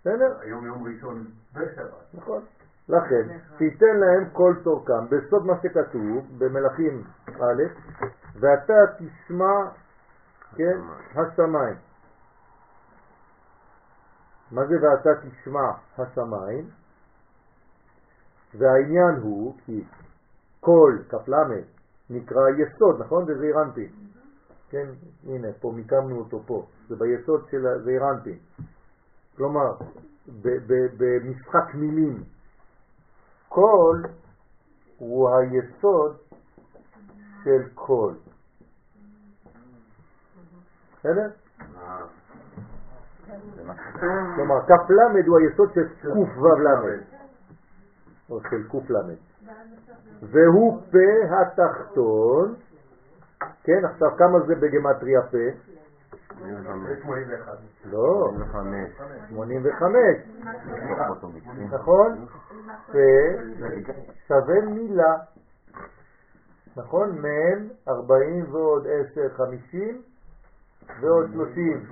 בסדר? 0.00 0.38
היום 0.40 0.66
יום 0.66 0.86
ראשון 0.86 1.24
בשבת. 1.52 2.14
נכון. 2.14 2.42
לכן, 2.88 3.38
תיתן 3.58 3.96
להם 3.96 4.30
כל 4.32 4.54
צורכם, 4.64 5.06
בסוד 5.10 5.46
מה 5.46 5.54
שכתוב 5.62 6.26
במלאכים 6.38 7.04
א', 7.28 7.62
ואתה 8.40 8.74
תשמע, 8.98 9.70
כן, 10.56 10.78
השמיים. 11.14 11.76
מה 14.54 14.66
זה 14.66 14.74
ואתה 14.82 15.10
תשמע 15.28 15.70
השמיים? 15.98 16.70
והעניין 18.58 19.20
הוא 19.22 19.54
כי 19.64 19.84
כל 20.60 20.98
כ"ל 21.08 21.34
נקרא 22.10 22.40
יסוד, 22.48 23.00
נכון? 23.00 23.26
זה 23.26 23.38
זעירנטי. 23.38 23.88
כן, 24.70 24.86
הנה, 25.26 25.48
פה 25.60 25.72
מיקמנו 25.76 26.18
אותו 26.18 26.42
פה, 26.46 26.66
זה 26.88 26.96
ביסוד 26.96 27.46
של 27.50 27.66
הזעירנטי. 27.66 28.38
כלומר, 29.36 29.72
במשחק 30.98 31.74
מילים, 31.74 32.22
כל 33.48 34.02
הוא 34.98 35.28
היסוד 35.30 36.16
של 37.44 37.68
כל. 37.74 38.14
בסדר? 40.98 41.30
כלומר, 44.34 44.60
למד 44.90 45.26
הוא 45.26 45.38
היסוד 45.38 45.72
של 45.74 45.88
למד, 46.58 47.00
או 48.30 48.40
של 48.50 48.62
למד. 48.90 49.16
והוא 50.22 50.80
פה 50.90 51.34
התחתון, 51.40 52.54
כן, 53.64 53.84
עכשיו 53.84 54.08
כמה 54.18 54.40
זה 54.46 54.54
בגמטריה 54.54 55.22
פה? 55.22 55.38
81. 57.02 57.58
לא, 57.84 58.30
85. 59.28 59.94
נכון? 61.70 62.26
פה 62.92 62.98
שווה 64.28 64.60
מילה. 64.60 65.16
נכון? 66.76 67.18
מ' 67.18 67.68
40 67.88 68.54
ועוד 68.54 68.86
10, 69.12 69.28
50 69.36 70.02
ועוד 71.00 71.30
30, 71.32 71.86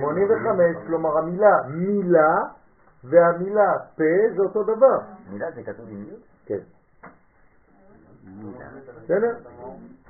85, 0.00 0.76
כלומר 0.86 1.18
המילה 1.18 1.56
מילה 1.68 2.36
והמילה 3.04 3.78
פה 3.96 4.04
זה 4.36 4.42
אותו 4.42 4.62
דבר. 4.62 4.98
מילה 5.30 5.50
זה 5.50 5.62
כתוב 5.62 5.86
עם 5.88 6.02
י'? 6.02 6.14
כן. 6.46 6.58
בסדר? 9.04 9.36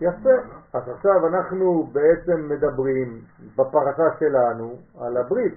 יפה. 0.00 0.30
אז 0.72 0.88
עכשיו 0.88 1.26
אנחנו 1.26 1.90
בעצם 1.92 2.48
מדברים 2.48 3.20
בפרשה 3.56 4.18
שלנו 4.18 4.76
על 5.00 5.16
הברית 5.16 5.54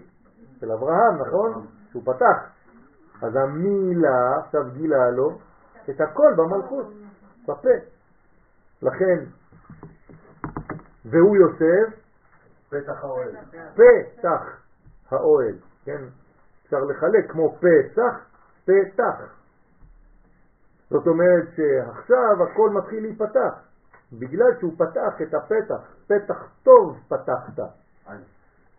של 0.60 0.72
אברהם, 0.72 1.22
נכון? 1.28 1.66
שהוא 1.92 2.04
פתח. 2.06 2.38
אז 3.22 3.36
המילה 3.36 4.38
עכשיו 4.40 4.64
גילה 4.74 5.10
לו 5.12 5.38
את 5.90 6.02
הכל 6.02 6.34
במלכות, 6.38 6.94
בפה. 7.48 7.70
לכן, 8.82 9.20
והוא 11.06 11.38
יוסף 11.38 12.03
פתח 12.74 13.04
האוהל. 13.04 13.36
פתח 13.74 14.62
האוהל, 15.12 15.56
כן? 15.86 16.02
אפשר 16.66 16.80
לחלק 16.80 17.32
כמו 17.32 17.58
פסח, 17.58 18.26
פתח. 18.66 19.22
זאת 20.90 21.08
אומרת 21.08 21.48
שעכשיו 21.56 22.44
הכל 22.44 22.70
מתחיל 22.70 23.04
להיפתח, 23.04 23.54
בגלל 24.14 24.60
שהוא 24.60 24.74
פתח 24.78 25.22
את 25.22 25.34
הפתח, 25.34 25.82
פתח 26.08 26.48
טוב 26.64 27.00
פתחת. 27.08 27.60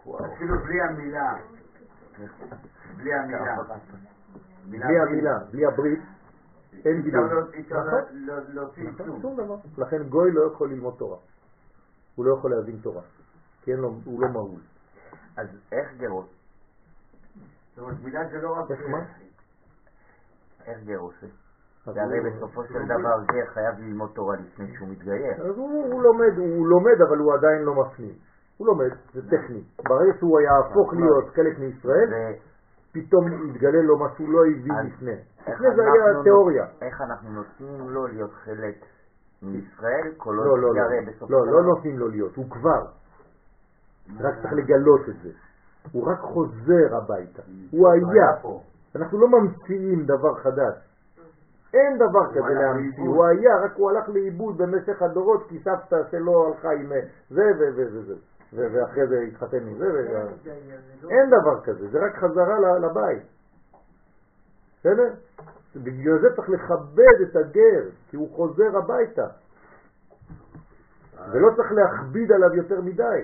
אפילו 0.04 0.58
בלי 0.58 0.80
המילה. 0.80 1.34
בלי 2.96 3.14
המילה. 3.14 3.56
בלי 4.70 4.98
המילה, 4.98 5.38
בלי 5.50 5.66
הברית, 5.66 6.00
אין 6.84 7.02
גילוי. 7.02 7.24
נכון? 7.24 8.04
להוציא 8.48 8.90
נכון, 8.90 9.20
שום 9.22 9.36
דבר. 9.36 9.56
לכן 9.78 10.02
גוי 10.02 10.32
לא 10.32 10.52
יכול 10.52 10.70
ללמוד 10.70 10.94
תורה. 10.98 11.18
הוא 12.14 12.24
לא 12.24 12.34
יכול 12.38 12.50
להבין 12.50 12.78
תורה. 12.82 13.02
כי 13.64 13.72
הוא 14.04 14.20
לא 14.22 14.28
מהול. 14.28 14.60
אז 15.36 15.46
איך 15.72 15.88
גירוש? 15.96 16.26
זאת 17.74 17.78
אומרת, 17.78 17.96
מילה 18.04 18.28
זה 18.28 18.42
לא 18.42 18.50
רק... 18.58 18.70
איך 18.70 18.80
מה? 18.90 18.98
איך 20.66 20.78
גירוש? 20.84 21.14
והרי 21.86 22.20
בסופו 22.20 22.64
של 22.64 22.84
דבר 22.84 23.18
זה 23.32 23.40
חייב 23.54 23.74
ללמוד 23.78 24.10
תורה 24.14 24.36
לפני 24.36 24.76
שהוא 24.76 24.88
מתגייר. 24.88 25.32
אז 25.32 25.56
הוא 25.56 26.02
לומד, 26.02 26.38
הוא 26.38 26.66
לומד, 26.66 27.00
אבל 27.08 27.18
הוא 27.18 27.34
עדיין 27.34 27.62
לא 27.62 27.74
מפנים. 27.74 28.14
הוא 28.56 28.66
לומד, 28.66 28.90
זה 29.14 29.20
טכני. 29.22 29.64
ברגע 29.88 30.12
שהוא 30.18 30.40
יהפוך 30.40 30.94
להיות 30.94 31.34
חלק 31.34 31.58
מישראל, 31.58 32.08
פתאום 32.92 33.50
יתגלה 33.50 33.82
לו 33.82 33.98
מה 33.98 34.06
שהוא 34.16 34.28
לא 34.32 34.40
הבין 34.46 34.86
לפני. 34.86 35.16
לפני 35.40 35.68
זה 35.76 35.82
היה 35.82 36.22
תיאוריה. 36.22 36.66
איך 36.82 37.00
אנחנו 37.00 37.30
נותנים 37.30 37.90
לו 37.90 38.06
להיות 38.06 38.32
חלק 38.32 38.74
מישראל, 39.42 40.12
כל 40.16 40.34
לא, 40.36 40.58
לא, 40.58 40.74
לא, 40.74 40.74
לא, 41.30 41.46
לא 41.46 41.62
נותנים 41.62 41.98
לו 41.98 42.08
להיות, 42.08 42.36
הוא 42.36 42.50
כבר. 42.50 43.03
רק 44.20 44.34
צריך 44.42 44.52
לגלות 44.52 45.08
את 45.08 45.14
זה. 45.22 45.30
הוא 45.92 46.06
רק 46.12 46.18
חוזר 46.20 46.96
הביתה. 46.96 47.42
הוא 47.70 47.88
היה. 47.88 48.26
אנחנו 48.96 49.18
לא 49.20 49.28
ממציאים 49.28 50.04
דבר 50.06 50.34
חדש. 50.34 50.74
אין 51.74 51.96
דבר 51.98 52.30
כזה 52.30 52.54
להמציא. 52.54 53.02
הוא 53.02 53.24
היה, 53.24 53.56
רק 53.64 53.72
הוא 53.76 53.90
הלך 53.90 54.08
לאיבוד 54.08 54.58
במשך 54.58 55.02
הדורות, 55.02 55.46
כי 55.48 55.58
סבתא 55.58 55.96
שלו 56.10 56.46
הלכה 56.46 56.72
עם 56.72 56.92
אה, 56.92 57.00
זה 57.30 57.42
וזה 57.58 57.84
וזה, 57.92 58.14
ואחרי 58.52 59.06
זה 59.06 59.20
התחתן 59.20 59.56
עם 59.56 59.78
זה, 59.78 59.86
ו- 59.94 60.28
אין 61.10 61.30
דבר 61.30 61.60
כזה, 61.64 61.88
זה 61.90 61.98
רק 62.06 62.16
חזרה 62.16 62.58
ל- 62.60 62.84
לבית. 62.84 63.22
בסדר? 64.80 65.14
בגלל 65.76 66.18
זה 66.20 66.36
צריך 66.36 66.48
לכבד 66.50 67.20
את 67.22 67.36
הגר, 67.36 67.82
כי 68.10 68.16
הוא 68.16 68.30
חוזר 68.36 68.78
הביתה, 68.78 69.26
ולא 71.32 71.48
צריך 71.56 71.72
להכביד 71.72 72.32
עליו 72.32 72.54
יותר 72.54 72.80
מדי. 72.80 73.22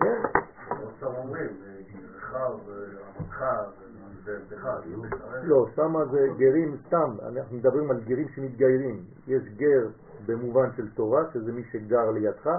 כן? 0.00 0.22
לא, 5.42 5.66
שמה 5.76 6.04
זה 6.04 6.26
גרים 6.38 6.76
סתם, 6.86 7.16
אנחנו 7.28 7.56
מדברים 7.56 7.90
על 7.90 8.00
גרים 8.00 8.28
שמתגיירים. 8.28 9.04
יש 9.26 9.42
גר 9.56 9.88
במובן 10.26 10.68
של 10.76 10.90
תורה, 10.94 11.22
שזה 11.32 11.52
מי 11.52 11.64
שגר 11.72 12.10
לידך, 12.10 12.50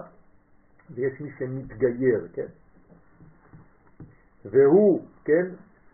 ויש 0.95 1.21
מי 1.21 1.31
שמתגייר, 1.37 2.27
כן? 2.33 2.47
והוא, 4.45 5.05
כן, 5.23 5.45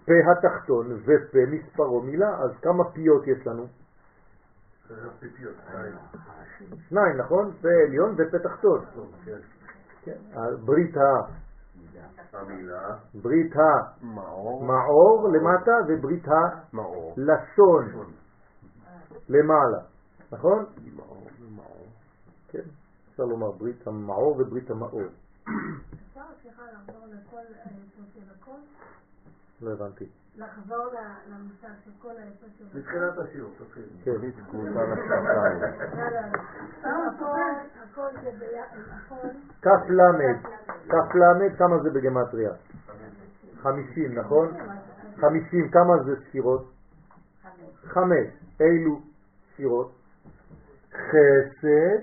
פה 0.05 0.13
התחתון 0.31 0.99
ופה 1.05 1.39
מספרו 1.51 2.01
מילה, 2.01 2.37
אז 2.39 2.51
כמה 2.61 2.91
פיות 2.91 3.27
יש 3.27 3.47
לנו? 3.47 3.67
שתיים. 5.67 5.95
שניים, 6.89 7.17
נכון? 7.17 7.51
פה 7.61 7.67
עליון 7.87 8.15
ופה 8.17 8.39
תחתון. 8.39 8.85
ברית 10.65 10.97
ה... 10.97 11.41
ברית 13.21 13.55
מאור, 14.01 14.63
המאור 14.63 15.29
למטה 15.29 15.71
וברית 15.87 16.27
מאור, 16.73 17.15
הלשון 17.17 18.11
למעלה, 19.29 19.81
נכון? 20.31 20.65
כן, 22.49 22.63
אפשר 23.09 23.23
לומר 23.23 23.51
ברית 23.51 23.87
המאור 23.87 24.35
וברית 24.39 24.71
המאור. 24.71 25.01
אפשר 25.43 26.21
סליחה 26.41 26.61
לחזור 26.73 27.05
לכל 27.07 27.37
הכל? 28.41 28.57
לא 29.61 29.71
הבנתי. 29.71 30.05
לחזור 30.35 30.85
ל- 30.85 31.31
למושג 31.33 31.67
של 31.85 31.91
כל 31.99 32.09
היסוד 32.17 32.49
של 32.57 32.65
הכל? 32.67 32.77
מתחילת 32.79 33.17
השיעור, 33.17 33.51
תתחיל. 33.57 33.83
כן. 34.03 34.11
לא, 34.11 34.21
לא, 34.73 34.95
לא. 36.83 37.27
הכל, 37.83 38.07
זה 38.23 38.31
ביחד, 38.39 38.77
הכל. 39.05 39.27
כף 39.61 39.89
למד, 39.89 40.37
כף 40.89 41.15
למד, 41.15 41.55
כמה 41.57 41.79
זה 41.83 41.89
בגמטריה? 41.89 42.51
חמישים, 43.61 44.19
נכון? 44.19 44.47
חמישים, 45.21 45.69
כמה 45.71 46.03
זה 46.05 46.15
ספירות? 46.29 46.71
חמש. 47.85 48.27
אילו 48.59 48.99
ספירות? 49.53 49.91
חסד, 50.93 51.99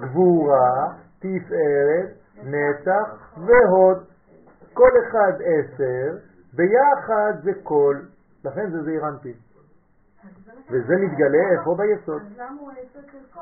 גבורה, 0.00 0.94
תפארת, 1.18 2.10
נצח 2.42 3.36
והוד. 3.36 4.04
כל 4.74 4.90
אחד 5.08 5.32
עשר, 5.40 6.16
ביחד 6.56 7.32
זה 7.42 7.50
כל, 7.62 7.96
לכן 8.44 8.70
זה 8.70 8.82
זעיר 8.82 9.08
אנפין. 9.08 9.34
וזה 10.70 10.94
מתגלה 10.96 11.58
איפה 11.58 11.76
ביסוד? 11.78 12.22
אז 12.22 12.38
למה 12.38 12.60
הוא 12.60 12.70
היסוד 12.70 13.04
של 13.12 13.18
כל? 13.30 13.40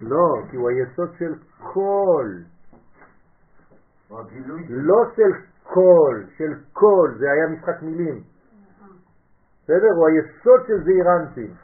לא, 0.00 0.50
כי 0.50 0.56
הוא 0.56 0.70
היסוד 0.70 1.10
של 1.18 1.34
כל, 1.58 2.30
לא 4.68 5.04
של 5.16 5.32
כל, 5.62 6.22
של 6.36 6.54
כל, 6.72 7.14
זה 7.18 7.30
היה 7.30 7.46
משחק 7.46 7.82
מילים. 7.82 8.22
בסדר? 9.64 9.90
הוא 9.96 10.08
היסוד 10.08 10.60
של 10.66 10.84
זעיר 10.84 11.06
אנפין. 11.20 11.54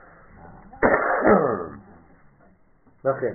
לכן. 3.05 3.35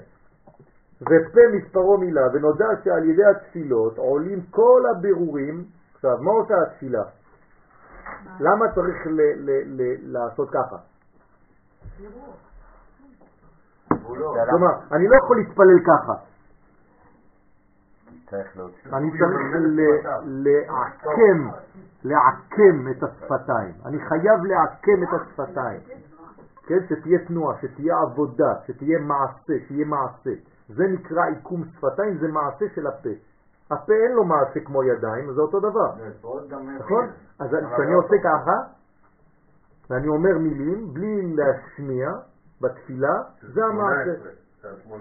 ופה 1.02 1.42
מספרו 1.54 1.98
מילה, 1.98 2.22
ונודע 2.34 2.68
שעל 2.84 3.10
ידי 3.10 3.26
התפילות 3.26 3.98
עולים 3.98 4.42
כל 4.42 4.82
הבירורים. 4.92 5.66
עכשיו, 6.04 6.18
מה 6.22 6.32
עושה 6.32 6.54
התפילה? 6.68 7.04
למה 8.40 8.66
צריך 8.76 8.98
ל- 9.06 9.22
ל- 9.50 9.82
ל- 9.82 10.14
לעשות 10.14 10.50
ככה? 10.50 10.78
גבולות. 13.92 14.38
כלומר, 14.50 14.68
אני 14.92 15.08
לא 15.08 15.16
יכול 15.16 15.38
להתפלל 15.38 15.80
ככה. 15.88 16.14
אני 18.94 19.12
צריך 19.12 19.42
לעקם, 20.26 21.50
לעקם 22.04 22.92
את 22.92 23.04
השפתיים. 23.04 23.74
אני 23.86 24.00
חייב 24.00 24.46
לעקם 24.46 25.04
את 25.04 25.22
השפתיים. 25.22 25.82
כן, 26.68 26.80
שתהיה 26.90 27.20
תנועה, 27.28 27.58
שתהיה 27.62 27.96
עבודה, 27.98 28.54
שתהיה 28.68 29.00
מעשה, 29.00 29.54
שיהיה 29.68 29.86
מעשה. 29.86 30.32
זה 30.70 30.84
נקרא 30.88 31.26
עיקום 31.26 31.64
שפתיים, 31.66 32.18
זה 32.18 32.28
מעשה 32.28 32.66
של 32.76 32.88
הפה. 32.88 33.31
הפה 33.72 33.94
אין 33.94 34.12
לו 34.12 34.24
מעשה 34.24 34.60
כמו 34.66 34.84
ידיים, 34.84 35.34
זה 35.34 35.42
אותו 35.42 35.60
דבר, 35.60 35.92
נכון? 36.80 37.10
אז 37.40 37.50
כשאני 37.50 37.94
עושה 37.94 38.16
ככה, 38.24 38.56
ואני 39.90 40.08
אומר 40.08 40.38
מילים 40.38 40.94
בלי 40.94 41.36
להשמיע 41.36 42.10
בתפילה, 42.62 43.14
זה 43.54 43.66
המעשה. 43.66 44.30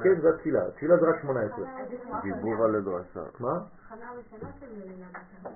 כן, 0.03 0.21
זה 0.21 0.29
התפילה. 0.29 0.67
התפילה 0.67 0.97
זה 0.97 1.07
רק 1.07 1.21
18. 1.23 1.67
דיבור 2.23 2.65
על 2.65 2.75
הדרשה. 2.75 3.21
מה? 3.41 3.59
בתנ"ך. 3.91 5.47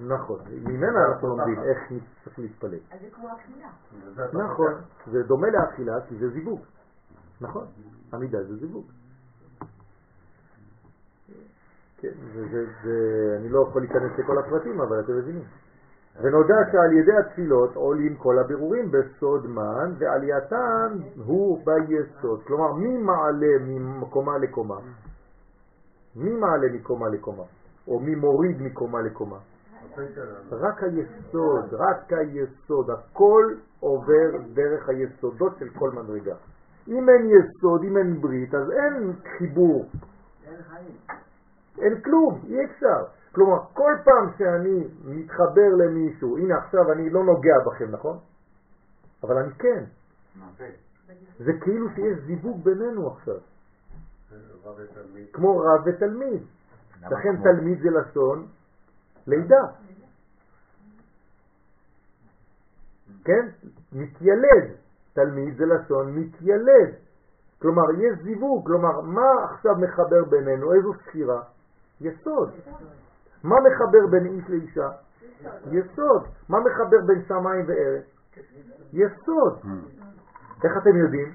נכון, 0.00 0.38
ממנה 0.50 0.98
אנחנו 1.08 1.28
לומדים 1.28 1.62
איך 1.62 1.78
צריך 2.24 2.38
להתפלל. 2.38 2.78
אז 2.90 3.00
זה 3.00 3.06
כמו 3.12 3.28
אכילה. 3.32 4.44
נכון, 4.44 4.72
זה 5.06 5.22
דומה 5.22 5.46
לאכילה 5.50 6.00
כי 6.08 6.18
זה 6.18 6.28
זיווג. 6.28 6.60
נכון, 7.40 7.66
עמידה 8.14 8.42
זה 8.42 8.56
זיווג. 8.56 8.86
כן, 12.04 12.48
זה, 12.50 12.64
זה, 12.84 13.36
אני 13.40 13.48
לא 13.48 13.66
יכול 13.68 13.82
להיכנס 13.82 14.18
לכל 14.18 14.38
הפרטים, 14.38 14.80
אבל 14.80 15.00
אתם 15.00 15.12
מבינים. 15.18 15.44
ונודע 16.22 16.54
שעל 16.72 16.92
ידי 16.92 17.16
התפילות 17.16 17.74
עולים 17.74 18.16
כל 18.16 18.38
הבירורים 18.38 18.90
בסוד 18.90 19.46
מן, 19.46 19.92
ועלייתן 19.98 20.98
הוא 21.26 21.58
ביסוד. 21.64 22.42
כלומר, 22.42 22.72
מי 22.72 22.98
מעלה 22.98 23.58
מקומה 24.00 24.38
לקומה? 24.38 24.78
מי 26.16 26.36
מעלה 26.36 26.72
מקומה 26.72 27.08
לקומה? 27.08 27.42
או 27.88 28.00
מי 28.00 28.14
מוריד 28.14 28.62
מקומה 28.62 29.02
לקומה? 29.02 29.38
רק 30.50 30.82
היסוד, 30.82 31.74
רק 31.74 32.12
היסוד, 32.12 32.90
הכל 32.90 33.54
עובר 33.80 34.30
דרך 34.54 34.88
היסודות 34.88 35.52
של 35.58 35.68
כל 35.68 35.90
מדרגה. 35.90 36.34
אם 36.88 37.08
אין 37.08 37.30
יסוד, 37.30 37.84
אם 37.84 37.96
אין 37.96 38.20
ברית, 38.20 38.54
אז 38.54 38.70
אין 38.70 39.12
חיבור, 39.38 39.84
אין 40.46 40.62
חיים. 40.62 41.24
אין 41.78 42.00
כלום, 42.00 42.40
אי 42.48 42.64
אפשר. 42.64 43.04
כלומר, 43.32 43.58
כל 43.72 43.92
פעם 44.04 44.30
שאני 44.38 44.88
מתחבר 45.04 45.68
למישהו, 45.78 46.38
הנה 46.38 46.58
עכשיו 46.58 46.92
אני 46.92 47.10
לא 47.10 47.24
נוגע 47.24 47.54
בכם, 47.66 47.90
נכון? 47.90 48.18
אבל 49.22 49.36
אני 49.36 49.52
כן. 49.58 49.84
זה 51.38 51.52
כאילו 51.60 51.88
שיש 51.94 52.18
זיווג 52.26 52.64
בינינו 52.64 53.12
עכשיו, 53.12 53.36
כמו 55.32 55.58
רב 55.58 55.86
ותלמיד. 55.86 56.42
לכן 57.10 57.42
תלמיד 57.42 57.78
זה 57.82 57.90
לשון 57.90 58.46
לידה. 59.26 59.66
כן? 63.24 63.48
מתיילד. 63.92 64.70
תלמיד 65.12 65.56
זה 65.56 65.64
לשון 65.66 66.18
מתיילד. 66.18 66.94
כלומר, 67.58 67.82
יש 67.98 68.18
זיווג. 68.22 68.66
כלומר, 68.66 69.00
מה 69.00 69.44
עכשיו 69.50 69.72
מחבר 69.76 70.24
בינינו? 70.24 70.72
איזו 70.72 70.92
ספירה? 70.94 71.42
יסוד. 72.00 72.50
מה 73.44 73.56
מחבר 73.60 74.06
בין 74.10 74.26
איש 74.26 74.50
לאישה? 74.50 74.88
יסוד. 75.70 76.22
מה 76.48 76.58
מחבר 76.60 77.06
בין 77.06 77.22
שמיים 77.28 77.64
וארץ? 77.68 78.04
יסוד. 78.92 79.58
איך 80.64 80.72
אתם 80.82 80.96
יודעים? 80.96 81.32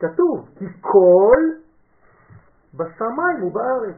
כתוב, 0.00 0.48
כי 0.58 0.64
כל 0.80 1.42
בשמיים 2.74 3.42
ובארץ. 3.42 3.96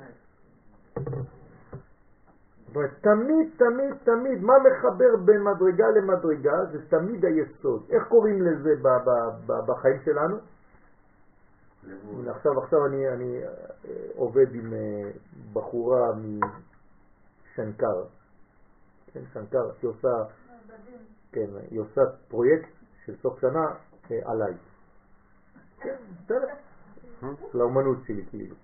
זאת 2.67 2.77
אומרת, 2.77 2.91
תמיד, 3.01 3.51
תמיד, 3.57 3.95
תמיד, 4.05 4.43
מה 4.43 4.53
מחבר 4.59 5.17
בין 5.25 5.45
מדרגה 5.45 5.87
למדרגה? 5.97 6.65
זה 6.73 6.79
תמיד 6.91 7.25
היסוד. 7.25 7.83
איך 7.91 8.09
קוראים 8.09 8.43
לזה 8.43 8.71
בחיים 9.67 10.01
שלנו? 10.05 10.37
הנה, 11.85 12.31
עכשיו, 12.31 12.61
עכשיו 12.63 12.87
אני, 12.87 13.09
אני 13.09 13.45
אה, 13.45 13.49
עובד 14.15 14.55
עם 14.55 14.73
אה, 14.75 15.11
בחורה 15.53 16.09
משנקר, 16.15 18.05
כן, 19.13 19.21
שנקר, 19.33 19.71
שהיא 19.81 19.91
עושה, 19.91 20.09
כן, 21.33 21.47
היא 21.71 21.81
עושה 21.81 22.01
פרויקט 22.29 22.69
של 23.05 23.17
סוף 23.23 23.41
שנה 23.41 23.67
אה, 24.11 24.19
עליי. 24.25 24.55
כן, 25.81 25.97
בסדר, 26.25 26.47
לאומנות 27.55 27.99
שלי 28.07 28.25
כאילו. 28.31 28.55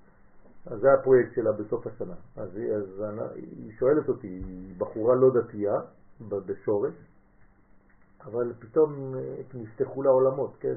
אז 0.67 0.81
זה 0.81 0.93
הפרויקט 0.93 1.35
שלה 1.35 1.53
בסוף 1.53 1.87
השנה. 1.87 2.15
אז, 2.37 2.57
היא- 2.57 2.73
אז 2.73 3.03
אני, 3.03 3.21
היא 3.41 3.73
שואלת 3.79 4.09
אותי, 4.09 4.27
היא 4.27 4.75
בחורה 4.79 5.15
לא 5.15 5.31
דתייה, 5.41 5.75
בשורש, 6.29 6.95
אבל 8.25 8.53
פתאום 8.59 9.15
נפתחו 9.55 10.03
לה 10.03 10.11
עולמות, 10.11 10.57
כן? 10.61 10.75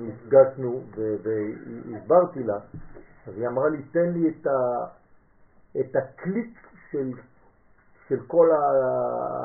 נפגשנו 0.00 0.82
והסברתי 0.94 2.42
לה, 2.42 2.58
אז 3.26 3.38
היא 3.38 3.48
אמרה 3.48 3.68
לי, 3.68 3.82
תן 3.82 4.12
לי 4.12 4.28
את, 4.28 4.46
ה, 4.46 4.84
את 5.80 5.96
הקליק 5.96 6.58
של, 6.90 7.12
של 8.08 8.26
כל 8.26 8.48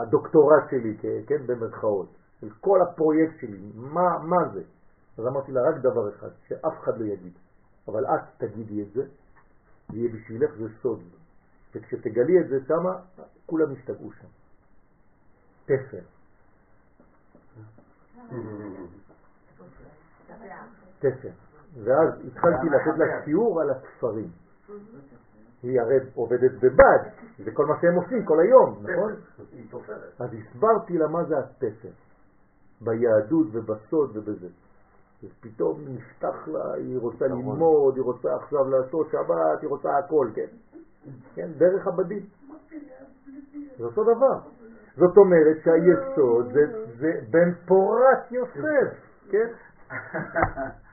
הדוקטורט 0.02 0.64
שלי, 0.70 0.98
כן, 1.28 1.48
במרכאות, 1.48 2.10
של 2.42 2.50
כל 2.60 2.80
הפרויקט 2.82 3.40
שלי, 3.42 3.72
מה, 3.76 4.20
מה 4.24 4.50
זה? 4.54 4.64
אז 5.18 5.28
אמרתי 5.28 5.52
לה 5.52 5.62
רק 5.70 5.76
דבר 5.78 6.10
אחד, 6.10 6.30
שאף 6.48 6.74
אחד 6.84 7.00
לא 7.00 7.06
יגיד, 7.06 7.34
אבל 7.88 8.06
את 8.06 8.22
תגידי 8.38 8.82
את 8.82 8.92
זה, 8.94 9.04
יהיה 9.94 10.10
בשבילך 10.14 10.56
זה 10.58 10.68
סוד. 10.82 11.00
וכשתגלי 11.76 12.40
את 12.40 12.48
זה 12.50 12.60
שמה, 12.68 13.24
כולם 13.46 13.74
ישתגעו 13.74 14.12
שם. 14.12 14.28
תפר. 15.66 16.02
תפר. 21.00 21.30
ואז 21.84 22.10
התחלתי 22.28 22.66
לתת 22.70 22.98
לה 22.98 23.06
שיעור 23.26 23.62
על 23.62 23.70
הספרים. 23.70 24.30
היא 25.64 25.82
הרי 25.82 25.98
עובדת 26.16 26.52
בבד, 26.52 27.00
זה 27.46 27.52
כל 27.52 27.66
מה 27.66 27.74
שהם 27.82 27.96
עושים 27.96 28.26
כל 28.26 28.40
היום, 28.40 28.80
נכון? 28.82 29.14
אז 30.20 30.30
הסברתי 30.34 30.98
לה 30.98 31.08
מה 31.08 31.24
זה 31.24 31.40
התפר, 31.40 31.90
ביהדות 32.82 33.48
ובסוד 33.52 34.18
ובזה. 34.18 34.48
אז 35.24 35.30
פתאום 35.40 35.80
נפתח 35.88 36.48
לה, 36.48 36.74
היא 36.74 36.98
רוצה 37.00 37.28
ללמוד, 37.28 37.96
היא 37.96 38.04
רוצה 38.04 38.36
עכשיו 38.36 38.70
לעשות 38.70 39.08
שבת, 39.12 39.62
היא 39.62 39.70
רוצה 39.70 39.98
הכל, 39.98 40.30
כן? 40.36 40.48
כן, 41.36 41.48
דרך 41.58 41.88
הבדים. 41.88 42.26
זה 43.78 43.84
אותו 43.84 44.04
דבר. 44.04 44.40
זאת 44.98 45.18
אומרת 45.18 45.58
שהיסוד 45.64 46.54
זה, 46.54 46.88
זה 47.00 47.12
בן 47.30 47.54
פורת 47.68 48.32
יוסף, 48.32 48.94
כן? 49.30 49.48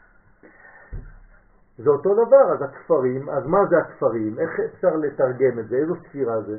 זה 1.78 1.90
אותו 1.90 2.14
דבר, 2.14 2.52
אז 2.52 2.62
הכפרים, 2.62 3.28
אז 3.28 3.46
מה 3.46 3.58
זה 3.70 3.76
הכפרים? 3.78 4.38
איך 4.38 4.50
אפשר 4.74 4.96
לתרגם 4.96 5.58
את 5.58 5.68
זה? 5.68 5.76
איזו 5.76 5.94
ספירה 6.08 6.40
זה? 6.40 6.58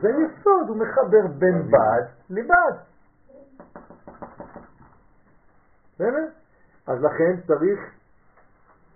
זה 0.00 0.08
יסוד, 0.08 0.68
הוא 0.68 0.76
מחבר 0.76 1.26
בין 1.38 1.62
בד 1.70 2.04
לבד. 2.30 2.76
אז 6.86 7.02
לכן 7.02 7.40
צריך, 7.46 7.80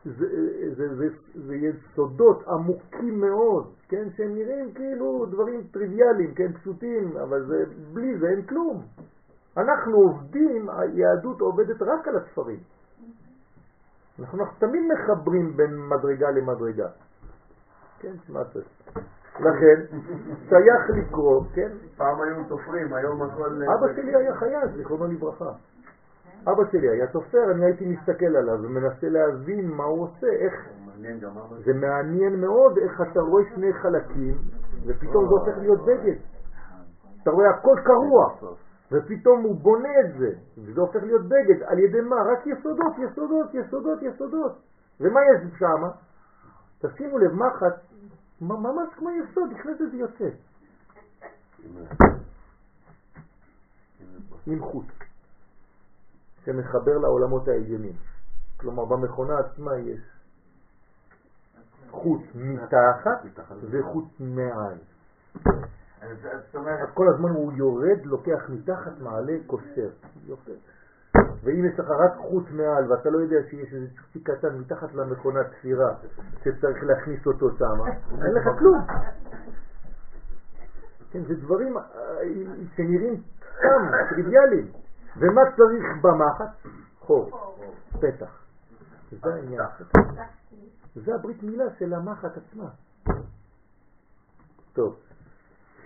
זה, 0.04 0.98
זה 1.34 1.54
יסודות 1.54 2.48
עמוקים 2.48 3.20
מאוד, 3.20 3.72
כן, 3.88 4.08
שהם 4.16 4.34
נראים 4.34 4.74
כאילו 4.74 5.26
דברים 5.26 5.62
טריוויאליים, 5.72 6.34
כן, 6.34 6.52
פשוטים, 6.52 7.16
אבל 7.16 7.46
זה, 7.46 7.64
בלי 7.92 8.18
זה 8.18 8.26
אין 8.28 8.42
כלום. 8.42 8.82
אנחנו 9.56 9.96
עובדים, 9.96 10.68
היהדות 10.70 11.40
עובדת 11.40 11.82
רק 11.82 12.08
על 12.08 12.16
הספרים. 12.16 12.60
אנחנו, 14.20 14.38
אנחנו 14.38 14.58
תמיד 14.58 14.82
מחברים 14.92 15.56
בין 15.56 15.88
מדרגה 15.88 16.30
למדרגה. 16.30 16.88
כן, 17.98 18.12
שמע 18.26 18.40
לכן, 19.40 19.96
שייך 20.48 20.90
לקרוא, 20.96 21.44
כן? 21.54 21.68
פעם 21.96 22.20
היו 22.20 22.44
תופרים, 22.48 22.92
היום 22.94 23.22
הכל... 23.22 23.62
אבא 23.78 23.94
שלי 23.96 24.16
היה 24.16 24.34
חייל, 24.34 24.68
זיכרונו 24.76 25.06
לברכה. 25.06 25.50
אבא 26.42 26.70
שלי 26.72 26.88
היה 26.88 27.06
תופר, 27.06 27.50
אני 27.50 27.64
הייתי 27.64 27.86
מסתכל 27.86 28.36
עליו 28.36 28.54
ומנסה 28.62 29.08
להבין 29.08 29.70
מה 29.70 29.84
הוא 29.84 30.02
עושה, 30.02 30.26
איך... 30.26 30.68
זה 31.64 31.72
מעניין 31.74 32.40
מאוד 32.40 32.78
איך 32.78 33.00
אתה 33.00 33.20
רואה 33.20 33.44
שני 33.54 33.72
חלקים 33.72 34.34
ופתאום 34.86 35.24
זה 35.28 35.30
הופך 35.30 35.58
להיות 35.58 35.80
בגד. 35.84 36.16
אתה 37.22 37.30
רואה 37.30 37.50
הכל 37.50 37.76
קרוע 37.84 38.54
ופתאום 38.94 39.42
הוא 39.42 39.56
בונה 39.56 40.00
את 40.00 40.18
זה 40.18 40.32
וזה 40.58 40.80
הופך 40.80 41.02
להיות 41.02 41.22
בגד. 41.22 41.62
על 41.62 41.78
ידי 41.78 42.00
מה? 42.00 42.16
רק 42.32 42.46
יסודות, 42.46 42.92
יסודות, 42.98 43.54
יסודות, 43.54 43.98
יסודות. 44.02 44.52
ומה 45.00 45.20
יש 45.20 45.58
שם? 45.58 45.82
תשימו 46.78 47.18
לב, 47.18 47.32
מחט, 47.32 47.80
ממש 48.40 48.88
כמו 48.96 49.10
יסוד, 49.10 49.50
נכנס 49.52 49.80
לזה 49.80 49.96
יוצא. 49.96 50.28
עם 54.46 54.60
חוט. 54.60 54.86
שמחבר 56.44 56.98
לעולמות 56.98 57.48
העליונים. 57.48 57.96
כלומר, 58.56 58.84
במכונה 58.84 59.38
עצמה 59.38 59.76
יש 59.76 60.00
חוט 61.90 62.20
מתחת 62.34 63.24
וחוט 63.70 64.04
מעל. 64.20 64.78
אז 66.82 66.88
כל 66.94 67.08
הזמן 67.08 67.30
הוא 67.30 67.52
יורד, 67.52 68.04
לוקח 68.04 68.48
מתחת, 68.48 68.92
מעלה, 69.00 69.32
קושר. 69.46 69.88
יופי. 70.26 70.52
ואם 71.44 71.64
יש 71.64 71.78
לך 71.78 71.90
רק 71.90 72.16
חוט 72.16 72.50
מעל 72.50 72.92
ואתה 72.92 73.10
לא 73.10 73.18
יודע 73.18 73.36
שיש 73.50 73.74
איזה 73.74 73.86
צ'ופי 73.96 74.20
קטן 74.20 74.58
מתחת 74.58 74.94
למכונת 74.94 75.46
תפירה 75.50 75.94
שצריך 76.44 76.84
להכניס 76.84 77.26
אותו 77.26 77.50
שם, 77.58 77.80
אין 78.24 78.34
לך 78.34 78.58
כלום. 78.58 78.80
כן, 81.10 81.24
זה 81.24 81.34
דברים 81.34 81.76
אה, 81.76 81.82
שנראים 82.76 83.22
סתם, 83.58 83.90
טריוויאליים. 84.10 84.66
ומה 85.16 85.40
צריך 85.56 85.84
במחט? 86.02 86.68
חור, 86.98 87.56
פתח. 87.92 88.44
זה 89.10 89.34
העניין. 89.34 89.60
זה 90.94 91.14
הברית 91.14 91.42
מילה 91.42 91.64
של 91.78 91.94
המחט 91.94 92.36
עצמה. 92.36 92.68
טוב. 94.72 94.96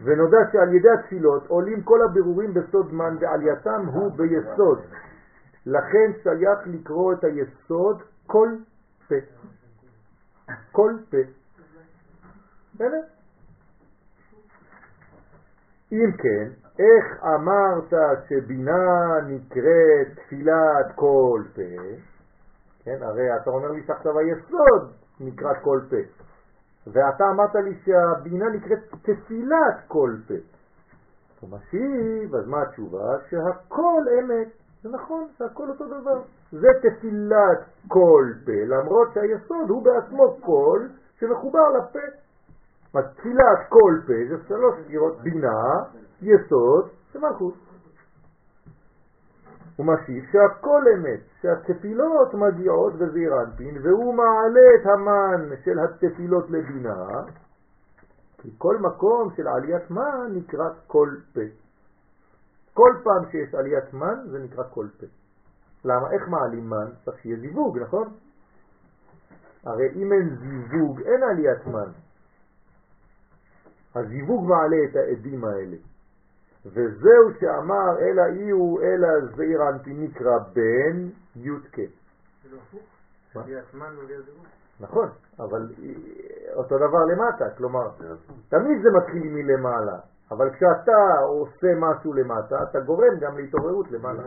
ונודע 0.03 0.39
שעל 0.53 0.75
ידי 0.75 0.89
התפילות 0.91 1.47
עולים 1.47 1.83
כל 1.83 2.03
הבירורים 2.03 2.55
בסוד 2.55 2.95
מן 2.95 3.17
ועלייתם 3.21 3.87
הוא 3.93 4.13
ביסוד. 4.17 4.81
לכן 5.67 6.13
שייך 6.23 6.59
לקרוא 6.67 7.13
את 7.13 7.25
היסוד 7.25 8.03
כל 8.27 8.49
פה. 9.09 9.15
כל 10.73 10.93
פה. 11.11 11.17
אם 15.93 16.13
כן, 16.19 16.49
איך 16.79 17.25
אמרת 17.25 17.93
שבינה 18.29 19.21
נקראת 19.27 20.09
תפילת 20.15 20.93
כל 20.95 21.43
פה? 21.55 21.63
כן, 22.85 22.97
הרי 23.03 23.37
אתה 23.37 23.51
אומר 23.51 23.69
לי 23.69 23.83
שעכשיו 23.87 24.19
היסוד 24.19 24.93
נקרא 25.21 25.55
כל 25.63 25.81
פה. 25.91 25.97
ואתה 26.93 27.25
אמרת 27.31 27.55
לי 27.55 27.75
שהבינה 27.85 28.49
נקראת 28.49 28.79
תפילת 29.03 29.77
כל 29.89 30.17
פה. 30.29 30.35
הוא 31.41 31.51
משיב, 31.51 32.35
אז 32.35 32.47
מה 32.47 32.63
התשובה? 32.63 33.19
שהכל 33.31 34.03
אמת. 34.19 34.49
זה 34.83 34.89
נכון, 34.89 35.29
זה 35.39 35.45
הכל 35.45 35.69
אותו 35.69 35.87
דבר. 36.01 36.21
זה 36.53 36.69
תפילת 36.83 37.59
כל 37.89 38.25
פה, 38.47 38.53
למרות 38.67 39.09
שהיסוד 39.15 39.71
הוא 39.71 39.83
בעצמו 39.83 40.37
קול 40.41 40.89
שמחובר 41.19 41.69
לפה. 41.69 41.99
אז 42.95 43.05
תפילת 43.17 43.59
כל 43.69 44.01
פה 44.07 44.13
זה 44.29 44.45
שלוש 44.49 44.75
ספירות 44.85 45.21
בינה, 45.21 45.63
יסוד 46.23 46.89
ומלכות. 47.15 47.55
הוא 49.79 49.87
משיב 49.87 50.25
שהכל 50.33 50.83
אמת, 50.95 51.21
שהתפילות 51.43 52.35
מגיעות 52.35 52.95
בזעיר 52.95 53.33
אנפין, 53.43 53.79
והוא 53.83 54.15
מעלה 54.15 54.67
את 54.81 54.87
המן 54.87 55.57
של 55.65 55.79
התפילות 55.79 56.51
לבינה, 56.51 57.07
כי 58.43 58.49
כל 58.59 58.77
מקום 58.79 59.31
של 59.37 59.49
עליית 59.49 59.91
מן 59.91 60.35
נקרא 60.35 60.69
כל 60.87 61.09
פה. 61.35 61.41
כל 62.75 62.93
פעם 63.05 63.31
שיש 63.31 63.55
עליית 63.55 63.95
מן 63.95 64.19
זה 64.31 64.39
נקרא 64.39 64.65
כל 64.71 64.87
פה. 65.01 65.07
למה? 65.85 66.11
איך 66.11 66.29
מעלים 66.29 66.71
מן? 66.71 66.91
צריך 67.05 67.19
שיהיה 67.23 67.41
זיווג, 67.41 67.79
נכון? 67.79 68.09
הרי 69.65 69.89
אם 69.95 70.13
אין 70.13 70.37
זיווג 70.37 71.01
אין 71.01 71.23
עליית 71.23 71.67
מן. 71.67 71.91
הזיווג 73.95 74.49
מעלה 74.49 74.77
את 74.91 74.97
העדים 74.97 75.45
האלה. 75.45 75.77
וזהו 76.73 77.33
שאמר 77.41 77.99
אלא 77.99 78.23
אי 78.27 78.51
הוא 78.51 78.81
אלא 78.83 79.09
זעיר 79.37 79.69
אנפי 79.69 79.95
נקרא 79.95 80.39
בן 80.53 81.09
י"ק. 81.37 81.79
נכון, 84.81 85.09
אבל 85.39 85.69
אותו 86.55 86.79
דבר 86.79 87.05
למטה, 87.05 87.51
כלומר, 87.57 87.89
תמיד 88.49 88.83
זה 88.83 88.89
מתחיל 88.99 89.23
מלמעלה, 89.23 89.99
אבל 90.31 90.51
כשאתה 90.51 91.21
עושה 91.23 91.67
משהו 91.77 92.13
למטה, 92.13 92.63
אתה 92.63 92.81
גורם 92.81 93.19
גם 93.21 93.37
להתעוררות 93.37 93.91
למעלה. 93.91 94.23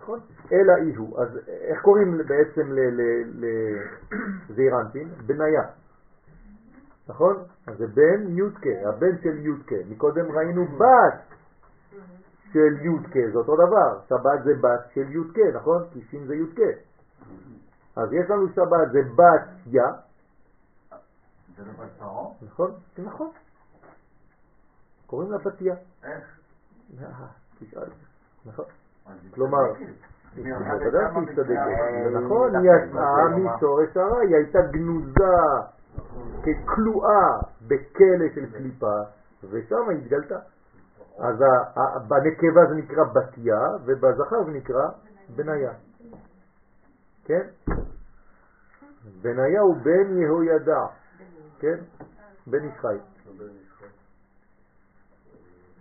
נכון? 0.00 0.20
אלא 0.52 0.72
אי 0.76 0.94
הוא. 0.94 1.20
אז 1.22 1.38
איך 1.48 1.82
קוראים 1.82 2.18
בעצם 2.18 2.72
לזעיר 4.48 4.80
אנפין? 4.80 5.08
בניה. 5.26 5.62
נכון? 7.10 7.36
אז 7.66 7.78
זה 7.78 7.86
בן 7.86 8.28
יודקה, 8.28 8.88
הבן 8.88 9.18
של 9.22 9.38
יודקה. 9.38 9.74
מקודם 9.88 10.32
ראינו 10.32 10.64
בת 10.64 11.20
של 12.52 12.82
יודקה, 12.82 13.20
זה 13.32 13.38
אותו 13.38 13.56
דבר. 13.56 14.00
שבת 14.08 14.44
זה 14.44 14.54
בת 14.60 14.80
של 14.94 15.10
יודקה, 15.10 15.42
נכון? 15.54 15.82
כי 15.92 16.00
שין 16.10 16.26
זה 16.26 16.34
יודקה. 16.34 16.70
אז 17.96 18.12
יש 18.12 18.30
לנו 18.30 18.48
שבת, 18.48 18.92
זה 18.92 19.02
בת 19.16 19.48
יא. 19.66 19.82
זה 21.56 21.64
לא 21.64 21.72
בת 21.72 21.90
פרעה? 21.98 22.26
נכון, 22.42 22.70
נכון. 22.98 23.30
קוראים 25.06 25.32
לה 25.32 25.38
בתיה. 25.38 25.74
איך? 26.04 26.40
תשאל. 27.58 27.88
נכון. 28.46 28.64
כלומר, 29.34 29.72
בוודאי 30.36 31.04
שהיא. 31.34 32.18
נכון, 32.24 32.56
היא 32.56 32.70
יצאה 32.70 33.28
משורש 33.28 33.96
הרע, 33.96 34.20
היא 34.20 34.36
הייתה 34.36 34.58
גנוזה 34.70 35.22
ככלואה 36.42 37.40
בכלא 37.62 38.26
של 38.34 38.52
קליפה, 38.52 39.00
ושם 39.50 39.88
היא 39.88 39.98
התגלתה. 39.98 40.38
אז 41.18 41.36
בנקבה 42.08 42.66
זה 42.68 42.74
נקרא 42.74 43.04
בתיה, 43.04 43.60
ובזכר 43.84 44.44
זה 44.44 44.50
נקרא 44.50 44.88
בניה. 45.36 45.72
כן? 47.24 47.46
בניה 49.22 49.60
הוא 49.60 49.76
בן 49.76 50.18
יהוידע, 50.18 50.86
כן? 51.58 51.76
בן 52.46 52.64
ישחי. 52.64 52.96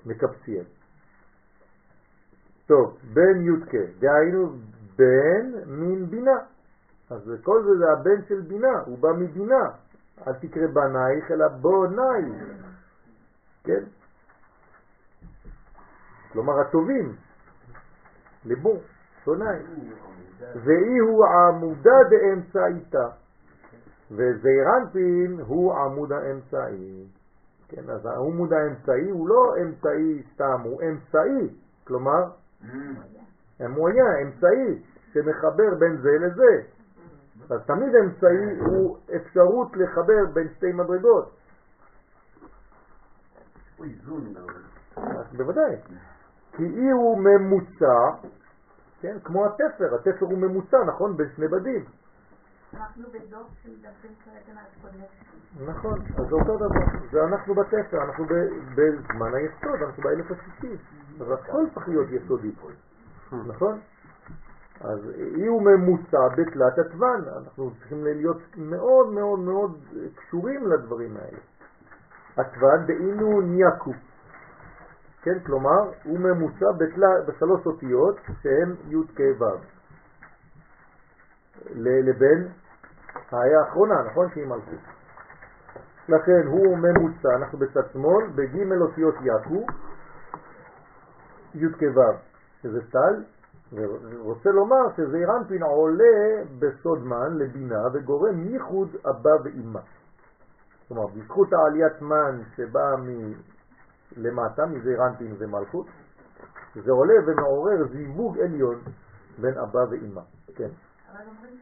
מקפציאל. 0.05 0.63
טוב, 2.67 2.97
בן 3.13 3.41
י"ק, 3.41 3.73
דהיינו 3.99 4.53
בן 4.95 5.51
מין 5.65 6.05
בינה. 6.05 6.39
אז 7.09 7.31
כל 7.43 7.63
זה 7.63 7.77
זה 7.77 7.91
הבן 7.91 8.25
של 8.27 8.41
בינה, 8.41 8.79
הוא 8.85 8.97
בא 8.99 9.09
מבינה. 9.17 9.69
אל 10.27 10.33
תקרא 10.33 10.67
בנייך 10.67 11.31
אלא 11.31 11.47
בונייך, 11.47 12.43
כן? 13.63 13.83
כלומר 16.31 16.59
הטובים, 16.59 17.15
לבו, 18.45 18.77
שונאי. 19.25 19.59
ואי 20.55 20.97
הוא 20.97 21.25
עמודה 21.25 21.97
דאמצעיתה, 22.09 23.07
וזעירנטין 24.11 25.39
הוא 25.39 25.73
עמוד 25.73 26.11
האמצעי. 26.11 27.07
כן, 27.67 27.89
אז 27.89 28.05
העמוד 28.05 28.53
האמצעי 28.53 29.09
הוא 29.09 29.29
לא 29.29 29.53
אמצעי 29.61 30.23
סתם, 30.33 30.61
הוא 30.63 30.81
אמצעי, 30.81 31.55
כלומר, 31.83 32.23
אמויה, 33.65 34.21
אמצעי, 34.21 34.81
שמחבר 35.13 35.75
בין 35.79 35.97
זה 35.97 36.09
לזה. 36.19 36.61
אז 37.49 37.65
תמיד 37.65 37.95
אמצעי 37.95 38.59
הוא 38.59 38.97
אפשרות 39.15 39.77
לחבר 39.77 40.33
בין 40.33 40.47
שתי 40.57 40.71
מדרגות. 40.71 41.29
בוודאי. 45.37 45.75
כי 46.51 46.63
אי 46.63 46.91
הוא 46.91 47.17
ממוצע, 47.17 48.27
כן, 49.01 49.17
כמו 49.23 49.45
התפר, 49.45 49.95
התפר 49.95 50.25
הוא 50.25 50.37
ממוצע, 50.37 50.77
נכון, 50.87 51.17
בין 51.17 51.27
שני 51.35 51.47
בדים. 51.47 51.85
אנחנו 52.73 53.03
בדוח 53.09 53.47
שמדברים 53.63 54.13
כרגע 54.25 54.59
על 54.59 54.65
קונקשן. 54.81 55.69
נכון, 55.71 55.99
אז 56.17 56.27
זה 56.29 56.35
אותו 56.35 56.57
דבר, 56.57 57.09
זה 57.11 57.23
אנחנו 57.23 57.55
בתפר, 57.55 58.03
אנחנו 58.03 58.25
בזמן 58.75 59.35
היסוד, 59.35 59.81
אנחנו 59.85 60.03
באלף 60.03 60.31
השישי, 60.31 60.73
אז 61.21 61.27
הכל 61.31 61.63
צריך 61.73 61.87
להיות 61.87 62.07
יסודי, 62.11 62.51
נכון? 63.31 63.79
אז 64.81 64.99
אי 65.35 65.45
הוא 65.45 65.61
ממוצע 65.61 66.27
בתלת 66.37 66.79
התוון, 66.79 67.21
אנחנו 67.37 67.71
צריכים 67.79 68.03
להיות 68.03 68.41
מאוד 68.57 69.13
מאוד 69.13 69.39
מאוד 69.39 69.79
קשורים 70.15 70.67
לדברים 70.67 71.17
האלה. 71.17 71.39
התוון 72.37 72.87
באינו 72.87 73.41
נייקו, 73.41 73.91
כן, 75.21 75.39
כלומר 75.45 75.91
הוא 76.03 76.19
ממוצע 76.19 76.65
בשלוש 77.27 77.65
אותיות 77.65 78.17
שהן 78.41 78.75
י' 78.87 79.15
כ' 79.15 79.21
לבין 81.75 82.47
האיה 83.31 83.59
האחרונה, 83.59 84.03
נכון 84.03 84.29
שהיא 84.33 84.45
מלכות. 84.45 84.79
לכן 86.09 86.47
הוא 86.47 86.77
ממוצע, 86.77 87.35
אנחנו 87.35 87.57
בצד 87.57 87.91
שמאל, 87.93 88.27
בג' 88.35 88.71
אותיות 88.81 89.15
יעקו, 89.21 89.65
י' 91.55 91.67
כ' 91.69 91.83
שזה 92.61 92.81
סטל, 92.87 93.23
ורוצה 93.73 94.49
לומר 94.49 94.89
שזעיר 94.97 95.37
אנפין 95.37 95.63
עולה 95.63 96.43
בסוד 96.59 97.03
מן 97.03 97.37
לבינה 97.37 97.87
וגורם 97.93 98.39
ייחוד 98.39 98.89
אבא 99.09 99.35
ואימא. 99.43 99.79
כלומר, 100.87 101.07
בזכות 101.07 101.53
העליית 101.53 102.01
מן 102.01 102.41
שבאה 102.55 102.95
מלמטה, 104.17 104.65
מזעיר 104.65 105.05
אנפין 105.07 105.35
ומלכות, 105.39 105.85
זה 106.75 106.91
עולה 106.91 107.13
ומעורר 107.27 107.87
זיווג 107.91 108.39
עליון 108.39 108.81
בין 109.41 109.57
אבא 109.57 109.79
ואימא. 109.89 110.21
כן. 110.55 110.69
אבל 111.11 111.21
אומרים 111.27 111.57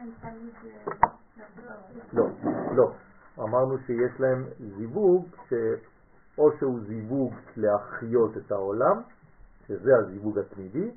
הם 0.00 0.10
תמיד... 0.20 0.54
לא, 2.12 2.24
לא. 2.74 2.92
אמרנו 3.38 3.78
שיש 3.78 4.20
להם 4.20 4.44
זיווג, 4.76 5.26
שאו 5.48 6.52
שהוא 6.58 6.80
זיווג 6.86 7.34
להחיות 7.56 8.36
את 8.36 8.52
העולם, 8.52 9.00
שזה 9.66 9.90
הזיווג 9.98 10.38
התמידי, 10.38 10.90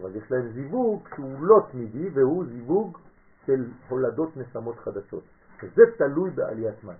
אבל 0.00 0.16
יש 0.16 0.32
להם 0.32 0.48
זיווג 0.54 1.08
שהוא 1.14 1.46
לא 1.46 1.66
תמידי 1.72 2.08
והוא 2.08 2.44
זיווג 2.44 2.98
של 3.46 3.64
הולדות 3.88 4.36
נשמות 4.36 4.78
חדשות. 4.78 5.22
וזה 5.62 5.82
תלוי 5.98 6.30
בעליית 6.30 6.84
מים. 6.84 6.96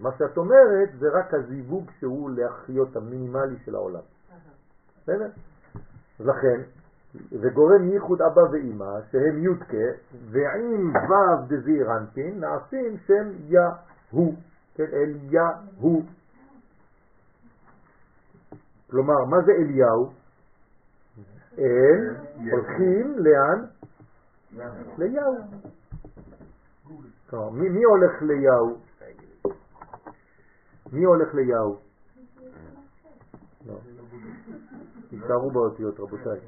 מה 0.00 0.10
שאת 0.18 0.36
אומרת 0.36 0.88
זה 0.98 1.06
רק 1.12 1.34
הזיווג 1.34 1.90
שהוא 1.98 2.30
להחיות 2.30 2.96
המינימלי 2.96 3.56
של 3.64 3.74
העולם. 3.74 4.00
בסדר? 5.02 5.30
לכן, 6.20 6.60
וגורם 7.32 7.88
ייחוד 7.92 8.22
אבא 8.22 8.40
ואימא, 8.40 9.00
שהם 9.10 9.38
יודקה, 9.38 9.88
ועם 10.30 10.92
ו' 10.94 11.46
דזיר 11.48 11.96
אנפין, 11.96 12.40
נעשים 12.40 12.96
שם 13.06 13.30
יהו, 13.46 14.34
כן, 14.74 14.86
אל 14.92 15.16
יהו. 15.22 16.02
כלומר, 18.90 19.24
מה 19.24 19.36
זה 19.46 19.52
אליהו? 19.52 20.10
אל, 21.58 22.14
הולכים 22.50 23.16
לאן? 23.18 23.64
ליהו. 24.98 25.36
מי, 27.52 27.68
מי 27.68 27.84
הולך 27.84 28.22
ליהו? 28.22 28.78
מי 30.92 31.04
הולך 31.04 31.34
ליהו? 31.34 31.76
לא. 33.66 33.74
תישארו 35.10 35.50
באותיות 35.50 36.00
רבותיי. 36.00 36.40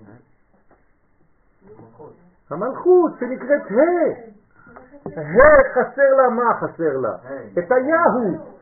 המלכות 2.50 3.12
שנקראת 3.20 3.62
ה', 3.70 4.30
ה' 5.20 5.62
חסר 5.74 6.16
לה 6.16 6.28
מה 6.28 6.54
חסר 6.60 6.96
לה? 6.96 7.16
את 7.52 7.72
היהו, 7.72 8.54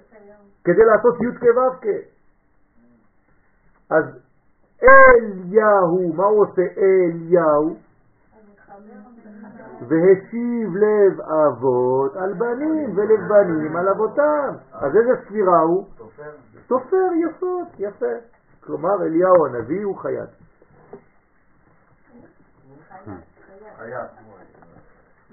כדי 0.65 0.85
לעשות 0.85 1.15
י' 1.21 1.39
כו'. 1.41 1.91
אז 3.91 4.05
אליהו, 4.83 6.13
מה 6.15 6.25
הוא 6.25 6.43
עושה 6.43 6.63
אליהו? 6.79 7.77
והשיב 9.89 10.77
לב 10.77 11.21
אבות 11.21 12.17
על 12.17 12.35
בנים 12.35 12.99
ולב 12.99 13.29
בנים 13.29 13.77
על 13.77 13.89
אבותם. 13.89 14.55
אז 14.73 14.97
איזה 14.97 15.23
ספירה 15.25 15.61
הוא? 15.61 15.87
סופר 16.69 17.07
יסוד, 17.27 17.67
יפה. 17.79 18.07
כלומר 18.61 19.03
אליהו 19.03 19.47
הנביא 19.47 19.85
הוא 19.85 19.97
חייט. 19.97 20.31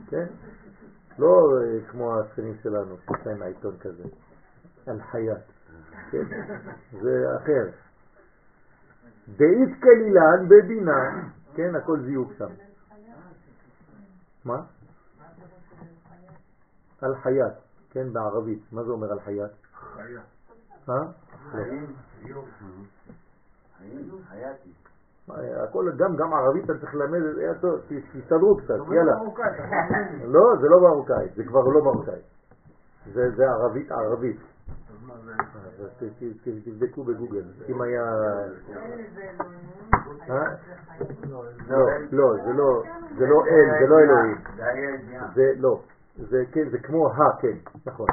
כן? 0.10 0.26
לא 1.20 1.50
אה, 1.62 1.92
כמו 1.92 2.20
השכנים 2.20 2.54
שלנו, 2.64 2.96
להם 3.26 3.42
העיתון 3.42 3.78
כזה, 3.78 4.04
על 4.88 5.02
חייט. 5.12 5.38
כן? 6.12 6.24
זה 7.02 7.36
אחר. 7.38 7.85
דאית 9.30 9.82
כלילן 9.82 10.48
בבינה, 10.50 11.30
כן, 11.56 11.76
הכל 11.76 12.00
זיוק 12.00 12.34
שם. 12.38 12.50
מה? 14.46 14.62
על 17.02 17.16
חייט, 17.16 17.54
כן, 17.90 18.14
בערבית. 18.14 18.60
מה 18.72 18.84
זה 18.84 18.92
אומר 18.92 19.12
על 19.12 19.20
חייט? 19.20 19.52
חייט. 19.74 20.20
אה? 20.90 21.04
הכל, 25.64 25.92
גם, 25.98 26.16
גם 26.16 26.34
ערבית 26.34 26.64
אתה 26.64 26.80
צריך 26.80 26.96
ללמד, 26.96 27.20
תסתדרו 27.88 28.58
קצת, 28.58 28.74
יאללה. 28.96 29.14
לא, 30.26 30.56
זה 30.62 30.68
לא 30.70 30.82
מרוקאית, 30.82 31.36
זה 31.36 31.44
כבר 31.44 31.62
לא 31.62 31.84
מרוקאית. 31.84 32.26
זה 33.14 33.46
ערבית, 33.48 33.92
ערבית. 33.92 34.40
תבדקו 36.66 37.04
בגוגל, 37.04 37.44
אם 37.70 37.82
היה... 37.82 38.04
לא, 41.30 41.86
לא, 42.12 42.34
זה 43.18 43.26
לא, 43.28 43.46
אל, 43.46 43.80
זה 43.80 43.88
לא 43.88 44.00
אלוהים. 44.00 44.38
זה 45.36 45.54
לא, 45.58 45.82
זה 46.18 46.44
כן, 46.52 46.78
כמו 46.84 47.08
ה, 47.08 47.42
כן, 47.42 47.58
נכון, 47.86 48.08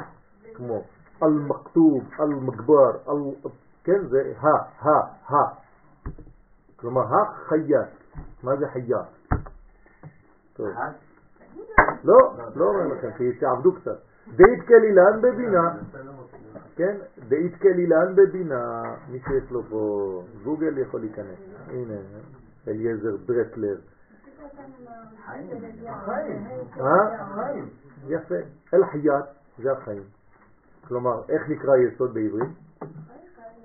כמו 0.53 0.83
אל-מכתוב, 1.23 2.03
אל-מגבר, 2.19 2.91
כן, 3.83 4.07
זה 4.07 4.33
ה, 4.39 4.47
ה, 4.87 4.99
ה. 5.29 5.63
כלומר, 6.75 7.01
החייט. 7.01 7.75
מה 8.43 8.55
זה 8.55 8.67
חייט? 8.67 8.89
לא, 12.03 12.17
לא 12.55 12.65
אומר 12.65 12.87
לכם, 12.87 13.09
כי 13.17 13.33
תעבדו 13.33 13.73
קצת. 13.73 13.97
דית 14.27 14.67
כלילן 14.67 15.21
בבינה. 15.21 15.75
כן? 16.75 16.97
דאית 17.27 17.55
כלילן 17.61 18.15
בבינה, 18.15 18.81
מי 19.09 19.19
שיש 19.19 19.51
לו 19.51 19.63
פה 19.63 20.23
גוגל 20.43 20.77
יכול 20.77 21.01
להיכנס. 21.01 21.39
הנה, 21.67 21.97
אליעזר 22.67 23.15
דרטלר. 23.25 23.77
אה? 26.79 27.53
יפה. 28.07 28.35
אל 28.73 28.85
חיית 28.91 29.25
זה 29.57 29.71
החיים. 29.71 30.03
כלומר, 30.87 31.21
איך 31.29 31.49
נקרא 31.49 31.77
יסוד 31.77 32.13
בעברית? 32.13 32.49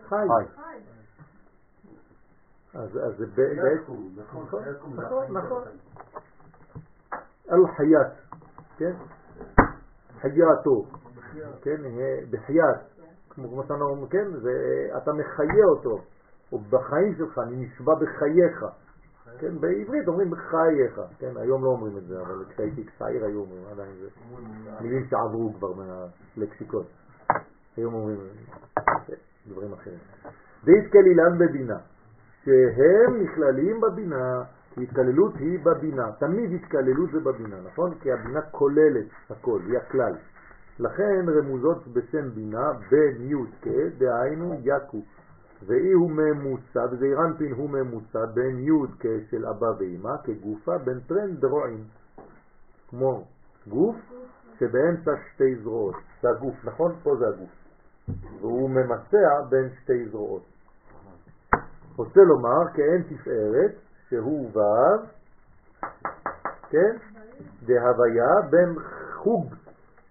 חי. 0.09 0.27
אז 2.75 2.91
זה 3.19 3.27
בעצם... 3.27 3.93
נכון, 4.17 4.47
נכון. 4.95 5.37
נכון. 5.37 5.63
אל 7.51 7.67
חיית, 7.77 8.13
כן? 8.77 8.93
חייתו, 10.21 10.87
כן? 11.63 11.77
בחייאת, 12.31 12.98
כמו 13.35 13.63
שאנחנו 13.63 13.85
אומרים, 13.85 14.07
כן? 14.07 14.27
אתה 14.97 15.13
מחיה 15.13 15.65
אותו, 15.65 15.99
או 16.53 16.59
בחיים 16.59 17.15
שלך, 17.19 17.39
אני 17.39 17.57
נשבע 17.57 17.95
בחייך. 17.95 18.65
כן, 19.39 19.61
בעברית 19.61 20.09
אומרים 20.09 20.31
בחייך, 20.31 21.01
כן, 21.19 21.37
היום 21.37 21.65
לא 21.65 21.69
אומרים 21.69 21.99
את 21.99 22.07
זה, 22.07 22.21
אבל 22.21 22.45
כשהייתי 22.49 22.85
צעיר 22.99 23.25
היו 23.25 23.41
אומרים, 23.41 23.63
עדיין 23.73 23.91
זה 24.01 24.09
מילים 24.81 25.07
שעברו 25.11 25.53
כבר 25.59 25.73
מהלקסיקון. 25.73 26.85
היום 27.77 27.95
אומרים 27.95 28.19
דברים 29.49 29.73
אחרים. 29.73 29.99
דאית 30.65 30.95
אילן 30.95 31.39
בבינה, 31.39 31.79
שהם 32.45 33.23
נכללים 33.23 33.81
בבינה, 33.81 34.43
כי 34.75 34.83
התקללות 34.83 35.35
היא 35.37 35.59
בבינה. 35.65 36.13
תמיד 36.19 36.53
התקללות 36.53 37.11
זה 37.13 37.21
בבינה, 37.21 37.57
נכון? 37.67 37.95
כי 37.95 38.13
הבינה 38.13 38.41
כוללת 38.43 39.07
הכל, 39.31 39.61
היא 39.67 39.79
הכלל. 39.79 40.15
לכן 40.81 41.27
רמוזות 41.29 41.89
בשם 41.89 42.31
בינה 42.31 42.73
כ', 43.61 43.69
דהיינו 43.99 44.55
יקו. 44.65 45.03
ואי 45.67 45.93
הוא 45.93 46.11
ממוצע, 46.11 46.87
וזעיר 46.91 47.21
אנפין 47.21 47.53
הוא 47.53 47.71
ממוצע 47.71 48.27
בין 48.35 48.59
י' 48.59 49.07
של 49.31 49.47
אבא 49.47 49.67
ואמא, 49.79 50.17
כגופה 50.25 50.79
בין 50.79 51.01
טרנד 51.01 51.41
דרועים. 51.41 51.85
כמו 52.91 53.25
גוף 53.69 53.97
שבאמצע 54.59 55.11
שתי 55.35 55.57
זרועות. 55.57 55.95
זה 56.23 56.29
הגוף, 56.31 56.55
נכון? 56.65 56.93
פה 57.03 57.17
זה 57.17 57.29
הגוף. 57.29 57.51
והוא 58.41 58.71
ממצע 58.71 59.43
בין 59.49 59.69
שתי 59.83 60.09
זרועות. 60.09 60.43
רוצה 61.97 62.21
לומר 62.21 62.73
כאין 62.75 63.03
תפארת, 63.03 63.75
שהוא 64.09 64.51
ו', 64.53 65.07
כן? 66.71 66.97
דהוויה 67.63 68.49
בין 68.51 68.75
חוג, 69.15 69.55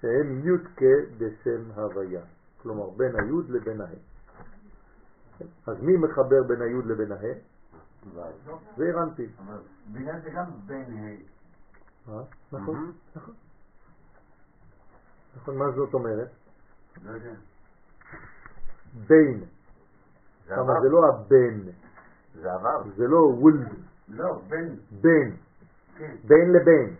שהם 0.01 0.41
י' 0.45 0.57
כדשם 0.75 1.71
הוויה. 1.75 2.21
כלומר, 2.61 2.89
בין 2.89 3.15
הי' 3.15 3.31
לבין 3.49 3.81
ה'. 3.81 3.85
אז 5.67 5.81
מי 5.81 5.97
מחבר 5.97 6.43
בין 6.43 6.61
הי' 6.61 6.81
לבין 6.85 7.11
ה'? 7.11 7.17
זה. 8.13 8.21
בינה 9.93 10.19
זה 10.19 10.29
גם 10.29 10.45
בין 10.65 10.85
ה'. 10.97 11.37
נכון, 12.51 12.91
נכון. 13.15 13.33
נכון, 15.37 15.57
מה 15.57 15.71
זאת 15.71 15.93
אומרת? 15.93 16.29
לא 17.03 17.11
יודע. 17.11 17.33
בין. 19.07 19.43
כמה 20.47 20.73
זה 20.81 20.89
לא 20.89 21.07
הבן. 21.07 21.71
זה 22.41 22.53
עבר. 22.53 22.83
זה 22.95 23.07
לא 23.07 23.17
וולד. 23.17 23.67
לא, 24.07 24.41
בין. 24.49 24.75
בין. 25.01 25.35
כן. 25.97 26.15
בין 26.27 26.51
לבין. 26.51 26.95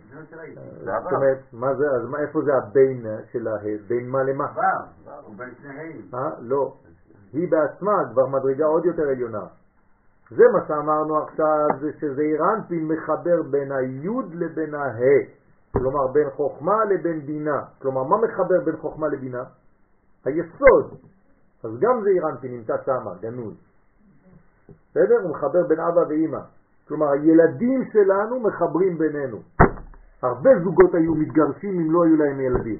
עבר. 0.82 1.02
זאת 1.02 1.12
אומרת, 1.12 1.38
מה 1.52 1.74
זה, 1.74 1.84
אז 1.90 2.02
איפה 2.22 2.42
זה 2.42 2.50
הבין 2.54 3.06
של 3.32 3.48
הה? 3.48 3.58
בין 3.88 4.08
מה 4.08 4.22
למה? 4.22 4.44
עבר, 4.44 5.20
הוא 5.26 5.34
בין 5.36 5.54
שני 5.62 6.02
ה'. 6.12 6.16
אה? 6.16 6.30
לא. 6.40 6.74
היא 7.32 7.48
בעצמה 7.50 7.92
כבר 8.12 8.26
מדרגה 8.26 8.64
עוד 8.64 8.84
יותר 8.84 9.08
עליונה. 9.08 9.46
זה 10.30 10.44
מה 10.52 10.66
שאמרנו 10.68 11.18
עכשיו, 11.18 11.66
זה 11.80 11.92
שזה 12.00 12.22
אירנפין 12.22 12.88
מחבר 12.88 13.42
בין 13.50 13.72
היוד 13.72 14.34
לבין 14.34 14.74
הה, 14.74 14.98
כלומר 15.72 16.06
בין 16.06 16.30
חוכמה 16.30 16.84
לבין 16.84 17.26
בינה. 17.26 17.62
כלומר, 17.82 18.02
מה 18.02 18.16
מחבר 18.16 18.64
בין 18.64 18.76
חוכמה 18.76 19.08
לבינה? 19.08 19.44
היסוד. 20.24 20.94
אז 21.64 21.70
גם 21.80 22.02
זה 22.02 22.08
אירנפין 22.08 22.52
נמצא 22.52 22.74
שם, 22.86 23.06
גנוז. 23.20 23.54
בסדר? 24.90 25.20
הוא 25.22 25.30
מחבר 25.30 25.66
בין 25.68 25.80
אבא 25.80 26.00
ואימא. 26.08 26.40
כלומר, 26.88 27.06
הילדים 27.12 27.84
שלנו 27.92 28.40
מחברים 28.40 28.98
בינינו. 28.98 29.38
הרבה 30.22 30.50
זוגות 30.64 30.94
היו 30.94 31.14
מתגרשים 31.14 31.80
אם 31.80 31.92
לא 31.92 32.04
היו 32.04 32.16
להם 32.16 32.40
ילדים. 32.40 32.78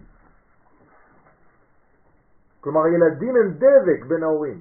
כלומר, 2.60 2.84
הילדים 2.84 3.36
הם 3.36 3.50
דבק 3.50 4.06
בין 4.08 4.22
ההורים. 4.22 4.60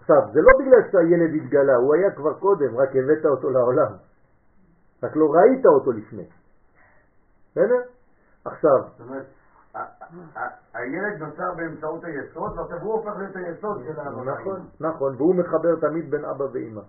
עכשיו, 0.00 0.22
זה 0.32 0.40
לא 0.40 0.50
בגלל 0.60 0.90
שהילד 0.92 1.34
התגלה, 1.34 1.76
הוא 1.76 1.94
היה 1.94 2.10
כבר 2.10 2.34
קודם, 2.34 2.76
רק 2.76 2.88
הבאת 2.88 3.24
אותו 3.24 3.50
לעולם. 3.50 3.92
רק 5.02 5.16
לא 5.16 5.26
ראית 5.34 5.66
אותו 5.66 5.92
לפני. 5.92 6.26
בסדר? 7.50 7.80
עכשיו... 8.44 8.78
זאת 8.98 9.00
אומרת, 9.00 9.26
הילד 10.74 11.22
נוצר 11.22 11.54
באמצעות 11.56 12.04
היסוד, 12.04 12.58
ועכשיו 12.58 12.78
הוא 12.82 12.92
הופך 12.92 13.16
להיות 13.18 13.36
היסוד 13.36 13.82
של 13.86 14.00
האבא. 14.00 14.22
נכון, 14.24 14.66
נכון, 14.80 15.14
והוא 15.16 15.34
מחבר 15.34 15.80
תמיד 15.80 16.10
בין 16.10 16.24
אבא 16.24 16.44
ואמא. 16.52 16.80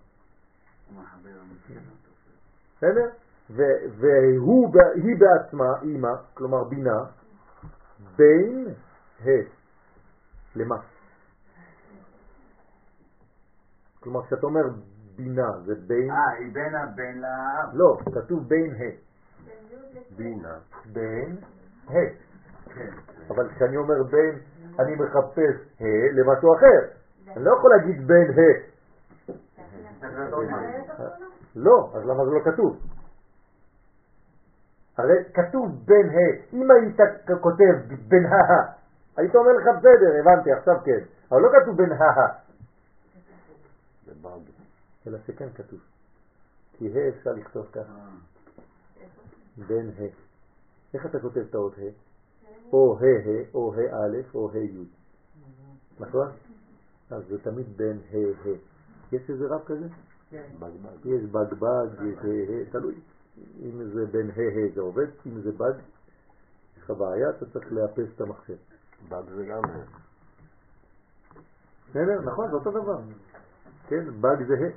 בסדר? 2.78 3.10
והיא 3.50 5.16
בעצמה, 5.20 5.82
אמא, 5.84 6.14
כלומר 6.34 6.64
בינה, 6.64 7.04
בין 8.18 8.68
ה. 9.24 9.30
למה? 10.56 10.76
כלומר, 14.00 14.26
כשאתה 14.26 14.46
אומר 14.46 14.62
בינה, 15.16 15.52
זה 15.66 15.76
בין... 15.88 16.12
אה, 16.12 16.30
היא 16.40 16.54
בין 16.54 16.76
הבן 16.76 17.18
לאב. 17.18 17.74
לא, 17.74 17.98
כתוב 18.16 18.48
בין 18.48 18.72
ה. 18.72 18.84
בינה. 20.16 20.58
בין 20.86 21.38
ה. 21.88 22.25
אבל 23.30 23.50
כשאני 23.56 23.78
אומר 23.78 24.04
בין, 24.04 24.40
אני 24.80 24.96
מחפש 24.96 25.56
ה 25.82 25.84
למשהו 26.14 26.56
אחר. 26.56 26.88
אני 27.28 27.46
לא 27.46 27.56
יכול 27.58 27.72
להגיד 27.78 28.08
בין 28.08 28.32
ה. 28.32 28.76
לא, 31.56 31.92
אז 31.94 32.06
למה 32.06 32.26
זה 32.26 32.32
לא 32.32 32.40
כתוב? 32.46 32.80
הרי 34.98 35.24
כתוב 35.34 35.86
בין 35.86 36.10
ה. 36.10 36.54
אם 36.54 36.72
היית 36.72 37.00
כותב 37.42 37.74
בין 38.08 38.26
ה, 38.26 38.74
היית 39.18 39.36
אומר 39.36 39.52
לך 39.52 39.68
בסדר, 39.78 40.20
הבנתי, 40.20 40.52
עכשיו 40.52 40.76
כן. 40.86 41.00
אבל 41.32 41.42
לא 41.42 41.50
כתוב 41.62 41.78
בין 41.78 41.92
ה. 41.92 41.96
אלא 45.08 45.18
שכן 45.28 45.48
כתוב. 45.56 45.80
כי 46.78 47.00
ה 47.00 47.10
אפשר 47.10 47.32
לכתוב 47.32 47.66
ככה. 47.72 47.94
בין 49.58 49.92
ה. 50.00 50.04
איך 50.94 51.06
אתה 51.06 51.20
כותב 51.20 51.40
את 51.50 51.56
האות 51.56 51.74
ה? 51.78 52.05
או 52.74 52.98
ה 53.00 53.04
ה, 53.04 53.44
או 53.54 53.74
ה 53.74 53.78
א', 53.78 54.18
או 54.36 54.52
ה 54.52 54.58
י'. 54.58 54.86
נכון? 56.00 56.28
אז 57.10 57.24
זה 57.28 57.40
תמיד 57.44 57.78
בין 57.78 58.00
ה 58.12 58.18
ה. 58.18 58.52
יש 59.12 59.30
איזה 59.30 59.48
רב 59.48 59.62
כזה? 59.66 59.88
כן. 60.30 60.44
יש 61.06 61.24
בגבג, 61.24 61.88
יש 61.94 62.18
ה 62.18 62.28
ה, 62.52 62.72
תלוי. 62.72 62.96
אם 63.62 63.84
זה 63.94 64.06
בין 64.06 64.30
ה 64.30 64.42
ה 64.42 64.76
זה 64.76 64.82
עובד, 64.82 65.08
אם 65.26 65.42
זה 65.42 65.52
בג, 65.52 65.74
יש 66.78 66.84
לך 66.84 66.90
בעיה, 66.92 67.30
אתה 67.30 67.46
צריך 67.46 67.72
לאפס 67.72 68.16
את 68.16 68.22
המחשב. 68.22 68.58
בג 69.10 69.24
זה 69.36 69.46
גם 69.46 69.66
ה. 69.66 69.84
בסדר? 71.90 72.22
נכון, 72.22 72.50
זה 72.50 72.56
אותו 72.56 72.72
דבר. 72.72 73.00
כן, 73.88 74.22
בג 74.22 74.48
זה 74.48 74.54
ה. 74.54 74.70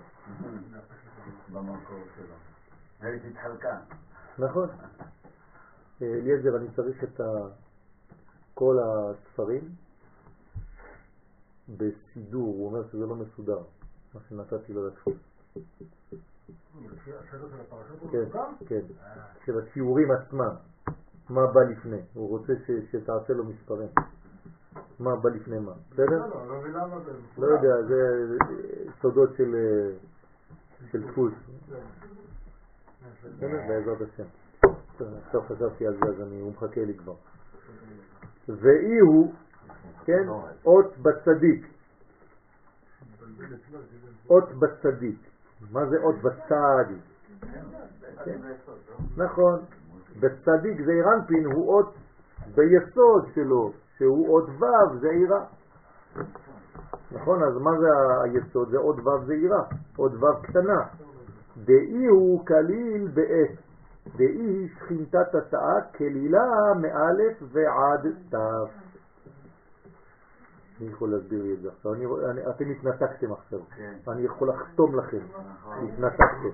במקור 1.52 1.98
שלו. 2.16 2.34
והיא 3.00 3.20
התחלקה. 3.30 3.78
נכון. 4.38 4.68
אליעזר, 6.02 6.56
אני 6.56 6.66
צריך 6.76 7.04
את 7.04 7.20
כל 8.58 8.78
הספרים 8.82 9.68
בסידור, 11.68 12.46
הוא 12.46 12.66
אומר 12.66 12.88
שזה 12.88 13.06
לא 13.06 13.14
מסודר, 13.14 13.58
מה 14.14 14.20
שנתתי 14.28 14.72
לו 14.72 14.84
להדפיס. 14.84 15.16
כן, 18.10 18.24
כן, 18.66 18.80
של 19.44 19.58
השיעורים 19.58 20.10
עצמם, 20.10 20.54
מה 21.30 21.46
בא 21.46 21.60
לפני, 21.60 22.00
הוא 22.14 22.28
רוצה 22.28 22.52
שתעשה 22.90 23.32
לו 23.32 23.44
מספרים, 23.44 23.88
מה 24.98 25.16
בא 25.16 25.30
לפני 25.30 25.58
מה, 25.58 25.72
בסדר? 25.90 26.26
לא 27.38 27.46
יודע, 27.46 27.82
זה 27.88 28.36
סודות 29.00 29.30
של 29.36 31.02
דפוס, 31.10 31.32
בעזרת 33.40 33.98
השם. 34.00 34.26
עכשיו 35.26 35.42
חשבתי 35.42 35.86
על 35.86 35.94
זה, 35.94 36.10
אז 36.10 36.20
הוא 36.20 36.52
מחכה 36.52 36.84
לי 36.84 36.94
כבר. 36.94 37.14
ואי 38.48 38.98
הוא, 38.98 39.32
כן, 40.04 40.28
אות 40.64 40.98
בצדיק. 40.98 41.66
אות 44.30 44.52
בצדיק. 44.52 45.18
מה 45.70 45.86
זה 45.86 45.96
אות 46.02 46.14
בצדיק? 46.22 47.02
כן. 48.24 48.38
נכון. 49.16 49.58
בצדיק 50.20 50.80
זה 50.84 50.92
אירנפין 50.92 51.44
הוא 51.44 51.74
אות 51.74 51.94
ביסוד 52.54 53.26
שלו, 53.34 53.72
שהוא 53.96 54.32
עוד 54.32 54.48
ו' 54.48 54.98
זעירה. 55.00 55.44
נכון? 57.12 57.42
אז 57.42 57.56
מה 57.56 57.70
זה 57.80 57.86
היסוד? 58.24 58.70
זה 58.70 58.78
עוד 58.78 59.06
ו' 59.06 59.26
זעירה, 59.26 59.62
עוד 59.96 60.22
ו' 60.22 60.42
קטנה. 60.42 60.82
דאי 61.64 62.06
הוא 62.06 62.46
כליל 62.46 63.08
בעת, 63.14 63.67
דאי 64.16 64.26
היא 64.26 64.68
שכינתת 64.68 65.34
התאה 65.34 65.80
כלילה 65.96 66.44
מאלף 66.80 67.42
ועד 67.52 68.06
תו. 68.30 68.66
אני 70.80 70.88
יכול 70.88 71.10
להסביר 71.10 71.42
לי 71.42 71.54
את 71.54 71.60
זה 71.60 71.68
עכשיו. 71.68 71.92
אתם 72.50 72.70
התנתקתם 72.70 73.32
עכשיו. 73.32 73.58
כן. 73.76 73.94
אני 74.08 74.22
יכול 74.22 74.48
לחתום 74.48 74.98
לכם. 74.98 75.18
נכון. 75.18 75.88
התנתקתם. 75.88 76.48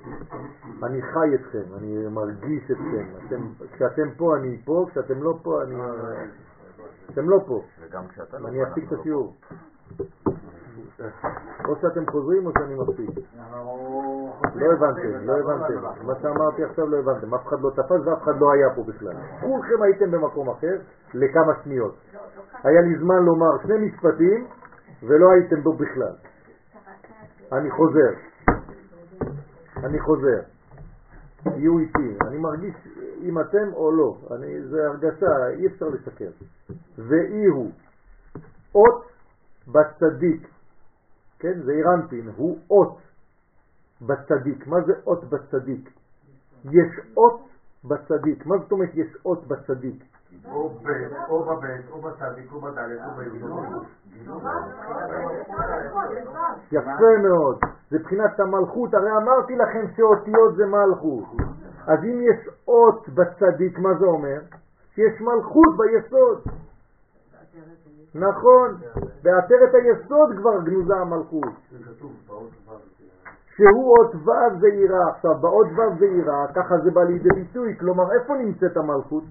אני 0.83 1.03
חי 1.03 1.35
אתכם, 1.35 1.75
אני 1.79 2.07
מרגיש 2.09 2.71
אתכם. 2.71 3.07
אתם, 3.27 3.43
כשאתם 3.73 4.15
פה 4.17 4.37
אני 4.37 4.63
פה, 4.65 4.87
כשאתם 4.91 5.23
לא 5.23 5.39
פה 5.43 5.63
אני... 5.63 5.75
אתם 7.11 7.29
לא 7.29 7.45
פה. 7.47 7.65
לא... 7.93 8.49
אני 8.49 8.63
אפסיק 8.63 8.85
את 8.85 8.93
לא 8.93 9.01
השיעור. 9.01 9.37
או 11.65 11.77
שאתם 11.81 12.11
חוזרים 12.11 12.47
או 12.47 12.53
שאני 12.59 12.75
מפסיק. 12.75 13.27
לא 14.55 14.73
הבנתם, 14.73 15.27
לא 15.27 15.39
הבנתם. 15.39 16.07
מה 16.07 16.15
שאמרתי 16.23 16.65
עכשיו 16.65 16.87
לא 16.87 16.97
הבנתם. 16.99 17.35
אף 17.35 17.47
אחד 17.47 17.61
לא 17.61 17.71
תפס 17.71 18.07
ואף 18.07 18.23
אחד 18.23 18.41
לא 18.41 18.53
היה 18.53 18.75
פה 18.75 18.83
בכלל. 18.83 19.13
כולכם 19.41 19.83
הייתם 19.83 20.11
במקום 20.11 20.51
אחר 20.51 20.77
לכמה 21.15 21.53
שניות. 21.65 21.95
היה 22.65 22.81
לי 22.81 22.99
זמן 22.99 23.23
לומר 23.23 23.63
שני 23.63 23.87
משפטים 23.87 24.47
ולא 25.03 25.31
הייתם 25.33 25.63
בו 25.63 25.73
בכלל. 25.73 26.15
אני 27.53 27.71
חוזר. 27.71 28.11
אני 29.77 30.01
חוזר. 30.01 30.41
תהיו 31.43 31.79
איתי. 31.79 32.17
אני 32.29 32.39
מרגיש 32.39 32.75
אם 33.23 33.41
אתם 33.41 33.73
או 33.73 33.93
לא. 33.93 34.17
אני, 34.31 34.63
זה 34.63 34.87
הרגשה, 34.87 35.49
אי 35.49 35.67
אפשר 35.67 35.87
לשקר. 35.89 36.31
ואי 36.99 37.45
הוא 37.45 37.71
אות 38.75 39.05
בצדיק. 39.69 40.54
כן, 41.45 41.63
זה 41.63 41.73
אירנטין, 41.73 42.31
הוא 42.37 42.59
אות 42.71 42.99
בצדיק. 44.03 44.67
מה 44.67 44.81
זה 44.81 44.93
אות 45.07 45.25
בצדיק? 45.25 45.91
יש 46.65 47.01
אות 47.17 47.41
בצדיק. 47.85 48.47
מה 48.47 48.59
זאת 48.59 48.73
אומרת 48.73 48.91
יש 48.95 49.17
אות 49.25 49.49
בצדיק? 49.49 50.05
או 50.47 50.69
ב', 50.69 50.89
או 51.29 51.45
בצדיק, 52.03 52.53
או 52.53 52.61
בד', 52.61 52.79
או 52.79 53.11
בי'. 53.17 53.29
יפה 56.73 57.19
מאוד. 57.23 57.59
זה 57.91 57.99
בחינת 57.99 58.41
המלכות. 58.41 58.95
הרי 58.95 59.17
אמרתי 59.17 59.57
לכם 59.57 59.87
שאותיות 59.97 60.57
זה 60.57 60.67
מלכות. 60.67 61.25
אז 61.87 61.99
אם 62.05 62.21
יש 62.23 62.49
אות 62.69 63.09
בצדיק, 63.09 63.79
מה 63.79 63.95
זה 63.95 64.07
אומר? 64.07 64.41
שיש 64.95 65.21
מלכות 65.21 65.77
ביסוד. 65.77 66.43
נכון, 68.15 68.77
בעטרת 69.23 69.75
היסוד 69.75 70.31
כבר 70.39 70.61
גנוזה 70.61 70.95
המלכות. 70.97 71.53
שהוא 73.57 73.97
אות 73.99 74.15
ו' 74.15 74.61
זעירה. 74.61 75.11
עכשיו, 75.11 75.35
באות 75.41 75.67
ו' 75.67 75.99
זעירה, 75.99 76.47
ככה 76.55 76.79
זה 76.85 76.91
בא 76.91 77.03
לידי 77.03 77.29
ביטוי, 77.35 77.77
כלומר, 77.79 78.13
איפה 78.13 78.35
נמצאת 78.35 78.77
המלכות? 78.77 79.25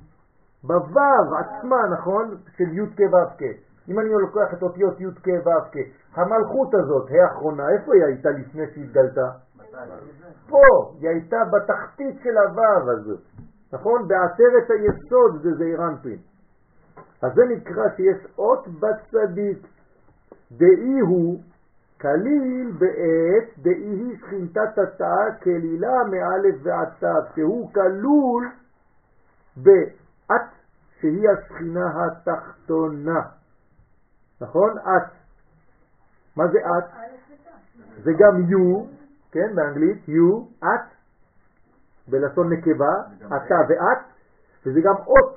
בו' 0.63 1.35
עצמה, 1.39 1.87
נכון? 1.91 2.37
של 2.57 2.63
י' 2.63 2.87
כ' 2.95 3.13
ו' 3.13 3.37
כ'. 3.37 3.43
אם 3.89 3.99
אני 3.99 4.09
לוקח 4.09 4.53
את 4.53 4.63
אותיות 4.63 5.01
י' 5.01 5.11
כ' 5.23 5.27
ו' 5.45 5.71
כ', 5.71 5.77
המלכות 6.15 6.73
הזאת, 6.73 7.09
האחרונה, 7.11 7.69
איפה 7.69 7.93
היא 7.93 8.03
הייתה 8.03 8.29
לפני 8.29 8.63
שהתגלתה? 8.75 9.29
פה, 10.49 10.93
היא 10.99 11.09
הייתה 11.09 11.37
בתחתית 11.51 12.19
של 12.23 12.37
הו' 12.37 12.91
הזאת, 12.91 13.19
נכון? 13.73 14.07
בעטרת 14.07 14.69
היסוד 14.69 15.41
זה 15.43 15.53
זעירנטין. 15.57 16.17
אז 17.23 17.31
זה 17.35 17.41
נקרא 17.45 17.83
שיש 17.95 18.17
אות 18.37 18.67
בצדיק. 18.67 19.67
דאי 20.51 20.99
הוא 20.99 21.39
כליל 22.01 22.71
בעת, 22.79 23.57
דאי 23.57 23.73
היא 23.73 24.17
שכינתת 24.17 24.77
התאה 24.77 25.35
כלילה 25.43 26.03
מאלף 26.11 26.55
ועד 26.63 26.89
תו, 26.99 27.31
שהוא 27.35 27.73
כלול 27.73 28.51
בעת 29.57 30.49
שהיא 30.99 31.29
השכינה 31.29 31.85
התחתונה. 32.05 33.21
נכון? 34.41 34.77
את. 34.77 35.11
מה 36.37 36.47
זה 36.47 36.59
את? 36.59 36.83
זה 38.03 38.11
גם 38.19 38.35
you, 38.49 38.87
כן, 39.31 39.55
באנגלית, 39.55 39.97
you, 40.07 40.63
את, 40.63 40.93
בלשון 42.07 42.53
נקבה, 42.53 42.93
אתה 43.27 43.55
ואת, 43.69 43.97
וזה 44.65 44.81
גם 44.81 44.95
אות. 44.95 45.32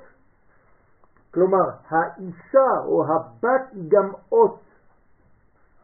כלומר, 1.36 1.70
האישה 1.88 2.70
או 2.84 3.04
הבת 3.04 3.72
היא 3.72 3.90
גם 3.90 4.10
אות, 4.32 4.60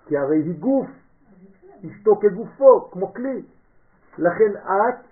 כי 0.06 0.16
הרי 0.18 0.42
היא 0.42 0.60
גוף, 0.60 0.86
אשתו 1.86 2.16
כגופו, 2.16 2.90
כמו 2.90 3.14
כלי. 3.14 3.42
לכן 4.18 4.56
את, 4.56 5.04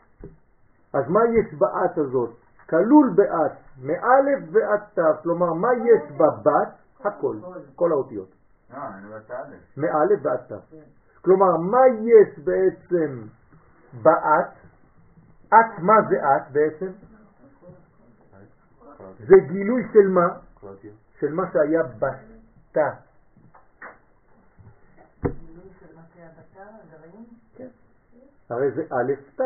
אז 0.92 1.08
מה 1.08 1.20
יש 1.24 1.54
באת 1.54 1.98
הזאת? 1.98 2.30
כלול 2.70 3.12
באת, 3.14 3.52
מאלף 3.82 4.48
ועד 4.52 4.80
תו, 4.94 5.22
כלומר, 5.22 5.52
מה 5.52 5.68
יש 5.74 6.12
בבת? 6.12 6.68
הכל, 7.04 7.36
כל 7.76 7.92
האותיות. 7.92 8.28
לא, 8.72 8.78
אני 8.78 9.08
בצד. 9.14 9.44
מאלף 9.76 10.20
ועד 10.22 10.40
תו. 10.48 10.76
כלומר, 11.24 11.56
מה 11.56 11.80
יש 12.00 12.38
בעצם 12.38 13.22
באת? 14.02 14.50
את, 15.48 15.78
מה 15.78 15.94
זה 16.08 16.16
את 16.16 16.52
בעצם? 16.52 17.10
זה 19.18 19.35
גילוי 19.52 19.82
של 19.93 20.09
מה? 20.09 20.27
של 21.20 21.32
מה 21.32 21.43
שהיה 21.52 21.82
בתא. 21.82 22.90
כן. 27.55 27.68
הרי 28.51 28.70
זה 28.70 28.82
א' 28.82 29.12
ת', 29.36 29.40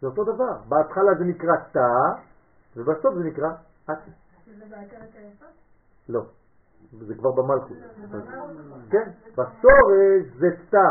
זה 0.00 0.06
אותו 0.06 0.24
דבר. 0.24 0.58
בהתחלה 0.68 1.14
זה 1.18 1.24
נקרא 1.24 1.56
תא, 1.72 1.80
ובסוף 2.76 3.14
זה 3.14 3.24
נקרא 3.24 3.48
את. 3.90 3.98
לא, 6.08 6.22
זה 6.92 7.14
כבר 7.14 7.30
במלכות. 7.30 7.76
כן, 8.90 9.10
בשורש 9.32 10.26
זה 10.38 10.46
תא, 10.70 10.88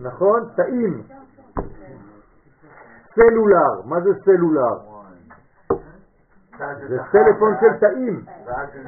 נכון? 0.00 0.50
תאים. 0.56 1.02
סלולר, 3.14 3.82
מה 3.84 4.00
זה 4.00 4.10
סלולר? 4.24 4.89
זה 6.88 6.98
טלפון 7.12 7.54
של 7.60 7.78
תאים. 7.80 8.24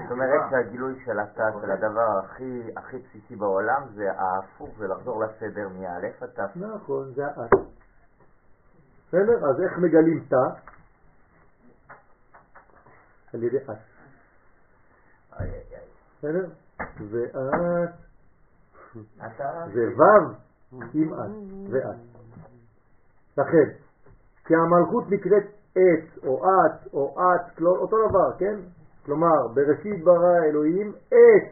זאת 0.03 0.11
אומרת 0.11 0.41
שהגילוי 0.51 1.03
של 1.05 1.21
התא, 1.21 1.51
של 1.61 1.71
הדבר 1.71 2.19
הכי 2.25 2.71
הכי 2.77 2.99
בסיסי 2.99 3.37
בעולם, 3.37 3.83
זה 3.95 4.13
ההפוך, 4.13 4.71
זה 4.79 4.89
לחזור 4.89 5.25
לסדר 5.25 5.69
מאלף 5.69 6.23
התא. 6.23 6.47
נכון, 6.57 7.13
זה 7.15 7.27
האת. 7.27 7.51
בסדר? 9.09 9.49
אז 9.51 9.61
איך 9.61 9.79
מגלים 9.79 10.25
תא? 10.29 10.37
על 13.35 13.43
ידי 13.43 13.57
את. 13.57 13.71
איי. 15.41 15.51
בסדר? 16.19 16.47
ואת. 17.11 17.91
זה 19.75 19.81
ו' 19.97 20.43
עם 20.95 21.15
את 21.15 21.71
ואת. 21.71 21.97
לכן, 23.39 23.71
כי 24.45 24.55
המלכות 24.55 25.11
נקראת 25.11 25.62
את 25.73 26.25
או 26.27 26.45
את 26.45 26.95
או 26.95 27.17
את, 27.21 27.63
אותו 27.63 28.09
דבר, 28.09 28.33
כן? 28.39 28.57
כלומר, 29.05 29.49
בראשית 29.55 30.05
ברא 30.05 30.45
אלוהים 30.45 30.93
את. 31.09 31.51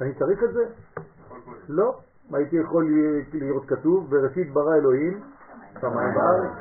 אני 0.00 0.14
צריך 0.14 0.42
את 0.42 0.52
זה? 0.52 0.64
לא. 1.68 1.98
הייתי 2.32 2.56
יכול 2.56 2.86
לראות 3.32 3.64
כתוב, 3.66 4.10
בראשית 4.10 4.52
ברא 4.52 4.74
אלוהים, 4.74 5.20
שמיים 5.80 6.14
בארץ. 6.14 6.52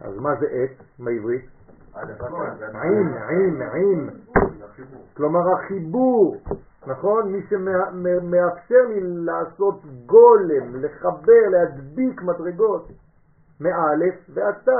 אז 0.00 0.18
מה 0.18 0.30
זה 0.40 0.46
את 0.46 0.84
בעברית? 0.98 1.44
עין, 2.74 3.14
עין, 3.28 3.62
עין. 3.72 4.10
כלומר 5.16 5.40
החיבור, 5.52 6.36
נכון? 6.86 7.32
מי 7.32 7.42
שמאפשר 7.48 8.84
לי 8.88 9.00
לעשות 9.00 9.80
גולם, 10.06 10.76
לחבר, 10.76 11.48
להדביק 11.50 12.22
מדרגות, 12.22 12.88
מאלף 13.60 14.14
ועד 14.28 14.54
תו. 14.64 14.72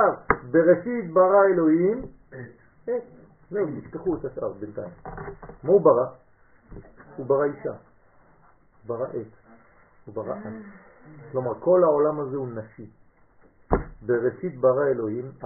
בראשית 0.51 1.13
ברא 1.13 1.45
אלוהים, 1.53 2.05
את. 2.83 2.89
זהו, 3.51 3.67
תשכחו 3.81 4.15
את 4.15 4.25
השאר 4.25 4.53
בינתיים. 4.53 4.91
מה 5.63 5.71
הוא 5.71 5.81
ברא? 5.81 6.05
הוא 7.15 7.25
ברא 7.25 7.43
אישה. 7.43 7.69
הוא 7.69 7.77
ברא 8.87 9.05
את. 9.05 9.27
הוא 10.05 10.15
ברא 10.15 10.35
את. 10.35 10.53
כלומר, 11.31 11.59
כל 11.59 11.83
העולם 11.83 12.19
הזה 12.19 12.37
הוא 12.37 12.47
נשי. 12.47 12.89
בראשית 14.01 14.59
ברא 14.59 14.87
אלוהים 14.87 15.31
את. 15.37 15.45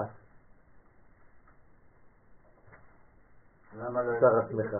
למה 3.77 4.03
לא... 4.03 4.19
שר 4.19 4.37
עצמך. 4.37 4.75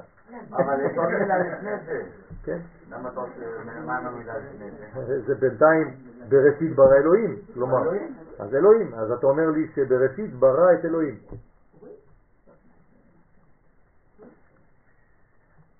אבל 0.51 0.79
יש 0.85 0.97
עוד 0.97 1.09
מילה 1.09 1.37
לפני 1.37 1.71
זה. 1.85 2.03
כן? 2.43 2.59
למה 2.89 3.09
אתה 3.09 3.19
עושה... 3.19 3.63
מה 3.85 3.97
המילה 3.97 4.33
לפני 4.37 4.71
זה? 5.05 5.21
זה 5.21 5.35
בינתיים 5.35 5.97
בראשית 6.29 6.75
ברא 6.75 6.95
אלוהים, 6.95 7.35
כלומר, 7.53 7.89
אז 8.39 8.55
אלוהים, 8.55 8.93
אז 8.93 9.11
אתה 9.11 9.27
אומר 9.27 9.49
לי 9.49 9.67
שבראשית 9.75 10.33
ברא 10.33 10.73
את 10.79 10.85
אלוהים. 10.85 11.19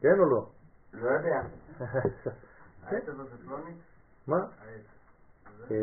כן 0.01 0.19
או 0.19 0.25
לא? 0.25 0.47
לא 0.93 1.09
יודע. 1.09 1.41
כן. 2.89 2.99
מה? 4.27 4.37
אה, 5.71 5.77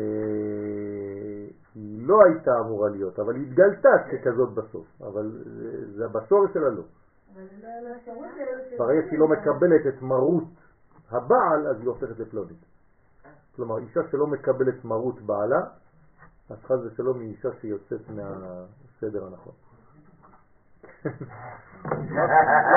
היא 1.75 2.07
לא 2.07 2.17
הייתה 2.25 2.51
אמורה 2.65 2.89
להיות, 2.89 3.19
אבל 3.19 3.35
היא 3.35 3.47
התגלתה 3.47 3.89
ככזאת 4.11 4.53
בסוף, 4.53 4.85
אבל 5.01 5.43
זה 5.95 6.05
הבשור 6.05 6.47
שלה 6.53 6.69
לא. 6.69 6.83
ברגע 8.77 9.01
שהיא 9.07 9.19
לא 9.19 9.27
מקבלת 9.27 9.87
את 9.87 10.01
מרות 10.01 10.43
הבעל, 11.09 11.67
אז 11.67 11.79
היא 11.79 11.87
הופכת 11.87 12.19
לפלונית. 12.19 12.65
כלומר, 13.55 13.77
אישה 13.77 13.99
שלא 14.11 14.27
מקבלת 14.27 14.85
מרות 14.85 15.21
בעלה, 15.21 15.61
אז 16.51 16.57
חס 16.65 16.77
ושלום 16.85 17.19
היא 17.19 17.29
אישה 17.29 17.49
שיוצאת 17.61 18.01
מהסדר 18.09 19.25
הנכון. 19.25 19.53
לא 22.11 22.21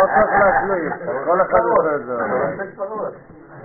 צריך 0.06 0.30
להשלים, 0.40 0.92
כל 1.24 1.40
אחד 1.42 1.59
עושה 1.59 1.96
את 1.96 2.06
זה. 2.06 2.14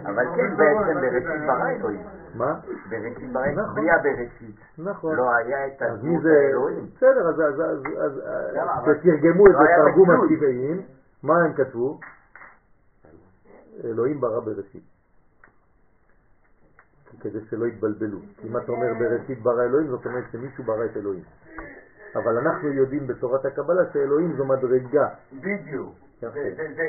אבל 0.06 0.26
כן, 0.36 0.58
בעצם 0.58 1.02
בראשית 1.02 1.42
ברא 1.48 1.70
אלוהים. 1.70 2.02
מה? 2.36 2.60
בראשית 2.90 3.34
ברא, 3.34 3.52
נכון. 3.52 3.76
בלי 3.76 3.92
הבראשית. 3.92 4.56
נכון. 4.78 5.16
לא 5.16 5.36
היה 5.36 5.68
את 5.68 5.82
הדמות 5.82 6.22
זה... 6.24 6.30
האלוהים. 6.48 6.86
בסדר, 6.96 7.30
אז- 7.30 7.40
אז- 7.42 7.60
אז- 7.60 7.84
אז 8.06 8.22
למה? 8.54 8.74
אבל- 8.80 8.94
כשתרגמו 9.00 9.48
את 9.48 9.52
לא 9.52 9.60
זה 9.60 9.66
תרגום. 9.86 10.10
הטבעיים, 10.12 10.82
מה 11.24 11.34
הם 11.44 11.54
כתבו? 11.54 12.00
אלוהים 13.84 14.22
ברא 14.22 14.40
בראשית. 14.40 14.84
כדי 17.22 17.40
שלא 17.50 17.66
יתבלבלו. 17.66 18.18
אם 18.44 18.58
אתה 18.58 18.72
אומר 18.72 18.94
בראשית 19.00 19.42
ברא 19.44 19.64
אלוהים, 19.64 19.88
זאת 19.88 20.06
אומרת 20.06 20.24
שמישהו 20.32 20.64
ברא 20.64 20.86
את 20.86 20.98
אלוהים. 20.98 21.24
אבל 22.16 22.38
אנחנו 22.38 22.68
יודעים 22.70 23.08
בתורת 23.08 23.46
הקבלה 23.46 23.82
שאלוהים 23.94 24.36
זו 24.38 24.46
מדרגה. 24.46 25.08
בדיוק. 25.34 25.94
זה- 26.22 26.28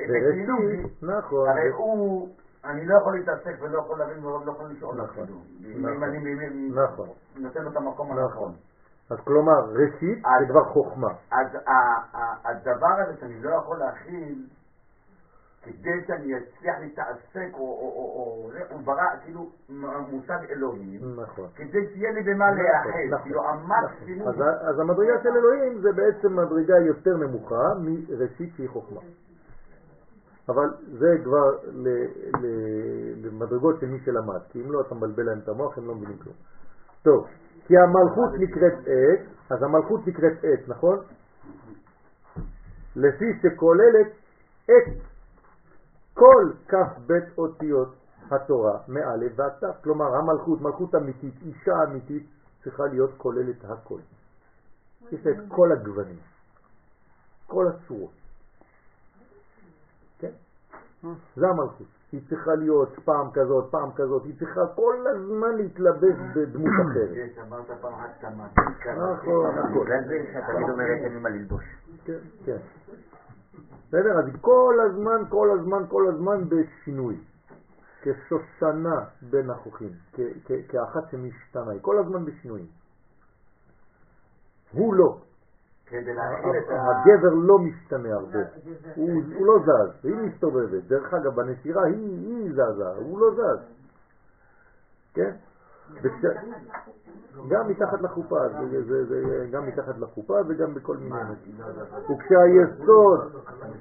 בראשית, 0.09 1.03
נכון. 1.03 1.49
הרי 1.49 1.69
הוא, 1.69 2.29
אני 2.65 2.87
לא 2.87 2.95
יכול 2.97 3.17
להתעסק 3.19 3.55
ולא 3.61 3.79
יכול 3.79 3.99
להבין 3.99 4.25
ולא 4.25 4.43
לא 4.47 4.53
יכול 4.53 4.67
לשאול 4.71 4.95
נכון, 4.97 5.23
אפילו. 5.25 5.39
נכון. 5.81 5.93
אם 5.95 6.05
אני 6.05 6.19
אם- 6.19 6.79
נכון. 6.79 7.09
נותן 7.37 7.63
לו 7.63 7.71
את 7.71 7.77
המקום 7.77 8.07
נכון. 8.13 8.23
הנכון. 8.23 8.53
אז 9.11 9.19
כלומר, 9.25 9.61
ראשית 9.73 10.23
זה 10.41 10.47
כבר 10.49 10.65
חוכמה. 10.65 11.09
אז 11.33 11.47
הדבר 12.45 12.95
הזה 13.07 13.21
שאני 13.21 13.43
לא 13.43 13.51
יכול 13.51 13.79
להכיל, 13.79 14.47
כדי 15.63 16.05
שאני 16.07 16.33
אצליח 16.39 16.75
להתעסק, 16.81 17.49
או- 17.53 17.59
או- 17.59 17.93
או- 17.97 18.45
או- 18.45 18.51
זה, 18.53 18.61
הוא 18.71 18.81
ברא 18.85 19.03
כאילו 19.25 19.51
מושג 20.11 20.39
אלוהים, 20.51 21.01
נכון. 21.23 21.49
כדי 21.57 21.87
שיהיה 21.93 22.11
לי 22.13 22.23
במה 22.23 22.45
נכון, 22.51 22.59
להיאחז, 22.59 23.11
נכון, 23.11 23.23
כאילו 23.23 23.41
נכון. 23.43 23.71
המקסימום. 23.73 24.29
אז, 24.29 24.41
ה- 24.41 24.69
אז 24.69 24.79
המדרגה 24.81 25.23
של 25.23 25.29
אלוהים 25.29 25.81
זה 25.81 25.93
בעצם 25.93 26.37
מדרגה 26.37 26.79
יותר 26.79 27.17
נמוכה 27.17 27.65
מראשית 27.81 28.51
שהיא 28.57 28.69
חוכמה. 28.69 29.01
אבל 30.49 30.69
זה 30.99 31.17
כבר 31.25 31.51
ל- 31.73 32.07
ל- 32.41 33.27
למדרגות 33.27 33.81
של 33.81 33.87
מי 33.87 33.99
שלמד, 34.05 34.41
כי 34.49 34.63
אם 34.63 34.73
לא 34.73 34.81
אתה 34.81 34.95
מבלבל 34.95 35.23
להם 35.23 35.39
את 35.39 35.49
המוח, 35.49 35.79
הם 35.79 35.87
לא 35.87 35.95
מבינים 35.95 36.17
כלום. 36.19 36.35
טוב, 37.03 37.27
כי 37.67 37.75
המלכות 37.79 38.31
נקראת 38.39 38.73
עת, 38.87 39.21
אז 39.51 39.63
המלכות 39.63 40.07
נקראת 40.07 40.33
עת, 40.43 40.69
נכון? 40.69 40.99
לפי 42.97 43.25
שכוללת 43.43 44.07
את 44.65 45.10
כל 46.21 46.53
כ"ב 46.69 47.13
אותיות 47.39 47.95
התורה, 48.31 48.79
מא' 48.89 49.17
ועד 49.37 49.53
ת'. 49.53 49.83
כלומר, 49.85 50.17
המלכות, 50.17 50.61
מלכות 50.61 50.95
אמיתית, 50.95 51.35
אישה 51.43 51.73
אמיתית, 51.89 52.27
צריכה 52.63 52.83
להיות 52.87 53.11
כוללת 53.17 53.65
הכל. 53.65 54.01
יש 55.13 55.27
לה 55.27 55.33
את 55.33 55.37
כל 55.49 55.73
הגוונים, 55.73 56.19
כל 57.47 57.67
הצורות. 57.69 58.11
כן? 60.19 60.33
זה 61.37 61.47
המלכות. 61.49 61.87
היא 62.13 62.21
צריכה 62.29 62.55
להיות 62.55 62.89
פעם 63.05 63.31
כזאת, 63.33 63.71
פעם 63.71 63.91
כזאת, 63.93 64.25
היא 64.25 64.39
צריכה 64.39 64.61
כל 64.75 64.97
הזמן 65.15 65.57
להתלבש 65.57 66.17
בדמות 66.35 66.73
אחרת. 66.83 67.39
אמרת 67.47 67.67
פעם 67.81 67.95
אחת 67.95 68.21
כמה. 68.21 68.47
נכון, 69.13 69.59
נכון. 69.59 69.87
זה 69.87 69.95
זה 70.09 70.17
שתמיד 70.33 70.71
אומרת 70.71 70.99
אין 71.05 71.13
לי 71.13 71.21
מה 71.21 71.29
ללבוש. 71.29 71.65
כן, 72.05 72.19
כן. 72.45 72.57
בסדר? 73.91 74.19
אז 74.19 74.25
כל 74.41 74.75
הזמן, 74.87 75.23
כל 75.29 75.51
הזמן, 75.59 75.83
כל 75.89 76.09
הזמן 76.09 76.49
בשינוי. 76.49 77.17
כשושנה 78.03 79.05
בין 79.23 79.51
החוכים, 79.51 79.93
כאחת 80.69 81.11
שמשתנה, 81.11 81.71
היא 81.71 81.81
כל 81.83 81.99
הזמן 81.99 82.25
בשינויים. 82.25 82.67
הוא 84.73 84.95
לא. 84.95 85.19
ה... 85.91 85.95
הגבר 86.91 87.35
לא 87.35 87.59
משתנה 87.59 88.15
הרבה. 88.15 88.39
הוא 88.95 89.47
לא 89.47 89.59
זז, 89.59 90.05
היא 90.05 90.17
מסתובבת. 90.17 90.85
דרך 90.85 91.15
אגב, 91.15 91.35
בנשירה 91.35 91.85
היא 91.85 92.27
היא 92.27 92.53
זזה, 92.53 92.89
הוא 92.97 93.21
לא 93.21 93.31
זז. 93.35 93.65
כן? 95.15 95.31
גם 97.49 97.69
מתחת 97.69 98.01
לחופה, 98.01 98.37
זה- 98.71 98.83
זה- 98.83 99.05
זה 99.05 99.47
גם 99.51 99.67
מתחת 99.67 99.99
לחופה 99.99 100.35
וגם 100.49 100.75
בכל 100.75 100.97
מיני... 100.97 101.21
וכשהיסוד, 102.11 103.21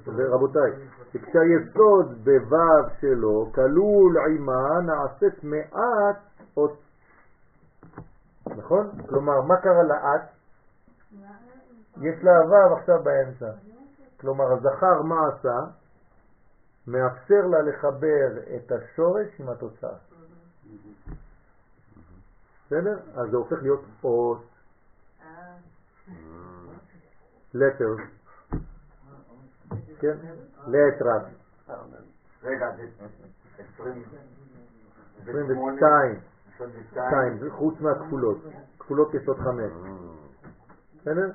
רבותיי, 0.07 0.71
וכשהיסוד 1.15 2.25
בו' 2.25 2.55
שלו 2.99 3.51
כלול 3.55 4.17
עימה 4.27 4.79
נעשית 4.85 5.43
מעט 5.43 6.17
אות. 6.57 6.71
נכון? 8.57 8.87
כלומר, 9.09 9.41
מה 9.41 9.57
קרה 9.57 9.83
לאת? 9.83 10.21
יש 12.01 12.23
לה 12.23 12.31
ו' 12.49 12.75
עכשיו 12.77 13.03
באמצע. 13.03 13.51
כלומר, 14.21 14.53
הזכר 14.53 15.01
מה 15.01 15.27
עשה? 15.27 15.59
מאפשר 16.87 17.47
לה 17.47 17.61
לחבר 17.61 18.27
את 18.55 18.71
השורש 18.71 19.27
עם 19.39 19.49
התוצאה. 19.49 19.89
בסדר? 22.69 22.99
אז 23.15 23.29
זה 23.29 23.37
הופך 23.37 23.61
להיות 23.61 23.81
אות, 24.03 24.43
letters, 27.55 28.01
כן? 29.99 30.15
letras, 30.67 31.73
רגע, 32.43 32.75
זה 32.75 32.83
20... 33.79 34.03
22, 35.21 36.19
22. 36.55 37.09
2, 37.09 37.37
זה 37.39 37.51
חוץ 37.51 37.79
מהכפולות, 37.79 38.37
כפולות 38.79 39.13
יש 39.13 39.27
עוד 39.27 39.37
5, 39.37 39.71
בסדר? 41.01 41.31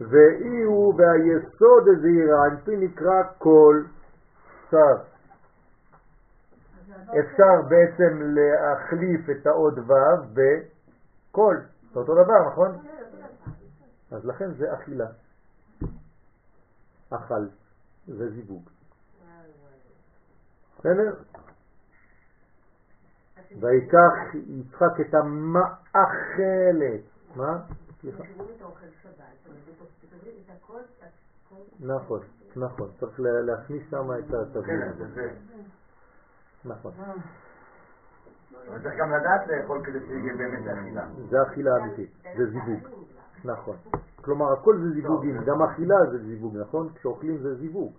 ואי 0.00 0.62
הוא 0.62 0.94
והיסוד 0.94 1.88
הזעירה, 1.88 2.44
על 2.44 2.56
פי 2.64 2.76
נקרא 2.76 3.22
כל 3.38 3.82
עכשיו, 4.64 4.96
אפשר 7.04 7.62
בעצם 7.68 8.22
להחליף 8.22 9.30
את 9.30 9.46
האות 9.46 9.74
ו' 9.78 9.92
בכל, 10.32 11.56
זה 11.92 12.00
אותו 12.00 12.14
דבר, 12.24 12.48
נכון? 12.52 12.78
אז 14.10 14.24
לכן 14.24 14.54
זה 14.54 14.74
אכילה. 14.74 15.06
אכל, 17.10 17.46
זה 18.06 18.30
זיווג. 18.30 18.70
בסדר? 20.78 21.14
ויקח 23.60 24.34
יצחק 24.34 25.00
את 25.00 25.14
המאכלת. 25.14 27.00
מה? 27.36 27.58
סליחה. 28.00 28.22
נכון, 31.80 32.20
נכון. 32.56 32.90
צריך 33.00 33.20
לה- 33.20 33.40
להכניס 33.40 33.82
שם 33.90 34.10
את 34.18 34.34
התבלין 34.34 34.80
כן, 34.82 34.88
הזה. 34.88 35.04
זה 35.06 35.14
זה. 35.14 35.30
נכון. 36.66 36.92
צריך 38.82 38.94
גם 38.98 39.12
לדעת 39.12 39.46
לאכול 39.46 39.84
כדי 39.84 39.98
שיהיה 40.06 40.36
באמת 40.36 40.78
אכילה. 40.78 41.06
זה 41.30 41.42
אכילה 41.42 41.76
אמיתית, 41.76 42.10
זה 42.36 42.50
זיווג. 42.50 42.88
נכון. 43.44 43.76
כלומר, 44.22 44.52
הכל 44.52 44.78
זה 44.78 44.90
זיווגים, 44.90 45.44
גם 45.44 45.62
אכילה 45.62 45.96
זה 46.10 46.18
זיווג, 46.18 46.56
נכון? 46.56 46.88
כשאוכלים 46.94 47.38
זה 47.38 47.54
זיווג. 47.54 47.92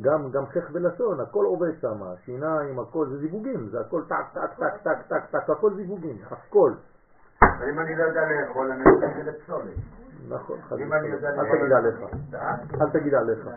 גם, 0.00 0.30
גם 0.30 0.46
חך 0.46 0.70
ולשון, 0.72 1.20
הכל 1.20 1.44
עובד 1.44 1.80
שם, 1.80 2.02
השיניים, 2.02 2.78
הכל 2.78 3.08
זה 3.08 3.18
זיווגים, 3.18 3.68
זה 3.68 3.80
הכל 3.80 4.02
טק, 4.08 4.16
טק, 4.34 4.54
טק, 4.58 4.82
טק, 4.82 5.06
טק, 5.08 5.26
טק, 5.30 5.50
הכל 5.50 5.74
זיווגים, 5.74 6.18
הכל. 6.30 6.72
אבל 7.42 7.68
אם 7.70 7.78
אני 7.78 7.96
לא 7.96 8.02
יודע 8.02 8.20
לאכול, 8.30 8.72
אני 8.72 8.84
לא 8.84 9.06
יודע 9.06 9.32
לפסולת. 9.32 9.74
נכון, 10.28 10.60
חד 10.62 10.76
אל 10.80 11.50
תגיד 11.52 11.72
עליך? 11.72 11.98
אל 12.80 12.90
תגיד 12.92 13.14
עליך. 13.14 13.48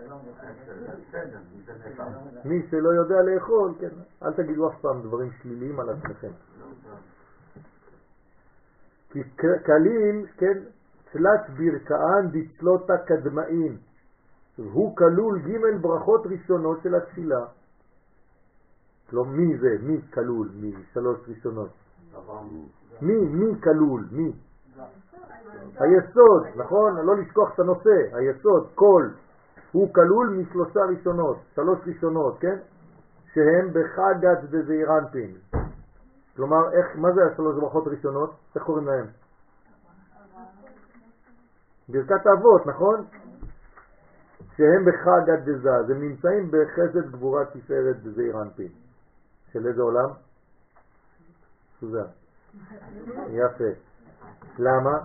מי 2.45 2.67
שלא 2.71 2.89
יודע 2.89 3.21
לאכול, 3.21 3.73
כן, 3.79 3.89
אל 4.23 4.33
תגידו 4.33 4.69
אף 4.69 4.81
פעם 4.81 5.01
דברים 5.01 5.31
שליליים 5.41 5.79
על 5.79 5.89
עצמכם. 5.89 6.31
כי 9.09 9.23
כליל, 9.65 10.25
כן, 10.37 10.57
תלת 11.11 11.49
ברכאן 11.49 12.27
דצלותא 12.31 12.97
קדמאין. 13.05 13.77
הוא 14.57 14.95
כלול 14.95 15.39
ג' 15.39 15.81
ברכות 15.81 16.25
ראשונות 16.25 16.79
של 16.83 16.95
התפילה. 16.95 17.45
לא 19.13 19.25
מי 19.25 19.57
זה, 19.57 19.75
מי 19.81 20.01
כלול, 20.13 20.49
מי 20.55 20.73
שלוש 20.93 21.17
ראשונות. 21.27 21.69
מי, 23.01 23.15
מי 23.15 23.61
כלול, 23.61 24.07
מי? 24.11 24.31
היסוד, 25.79 26.47
נכון? 26.55 27.05
לא 27.05 27.17
לשכוח 27.17 27.53
את 27.53 27.59
הנושא, 27.59 28.15
היסוד, 28.15 28.67
כל. 28.75 29.09
הוא 29.71 29.93
כלול 29.93 30.29
משלושה 30.29 30.79
ראשונות, 30.79 31.37
שלוש 31.55 31.79
ראשונות, 31.87 32.37
כן? 32.39 32.57
שהם 33.33 33.69
בחגת 33.69 34.43
דזעירנטין. 34.49 35.35
כלומר, 36.35 36.73
איך, 36.73 36.85
מה 36.95 37.11
זה 37.11 37.21
השלוש 37.25 37.55
ברכות 37.55 37.87
הראשונות? 37.87 38.35
איך 38.55 38.63
קוראים 38.63 38.87
להם? 38.87 39.05
ברכת 41.89 42.25
האבות, 42.25 42.65
נכון? 42.65 43.05
שהם 44.57 44.85
בחגת 44.85 45.39
דזז, 45.43 45.89
הם 45.89 46.01
נמצאים 46.01 46.51
בחסד 46.51 47.11
גבורה 47.11 47.45
תפארת 47.45 48.03
דזעירנטין. 48.03 48.71
של 49.53 49.67
איזה 49.67 49.81
עולם? 49.81 50.09
סוזן. 51.79 52.07
יפה. 53.29 53.86
למה? 54.59 54.99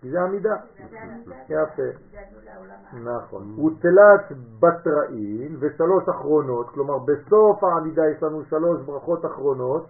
כי 0.00 0.10
זה 0.10 0.22
עמידה. 0.22 0.54
יפה. 1.48 1.82
נכון. 2.92 3.54
הוא 3.56 3.70
תלת 3.80 4.38
בתראין 4.60 5.56
ושלוש 5.60 6.08
אחרונות, 6.08 6.70
כלומר 6.70 6.98
בסוף 6.98 7.64
העמידה 7.64 8.02
יש 8.16 8.22
לנו 8.22 8.44
שלוש 8.44 8.82
ברכות 8.82 9.26
אחרונות, 9.26 9.86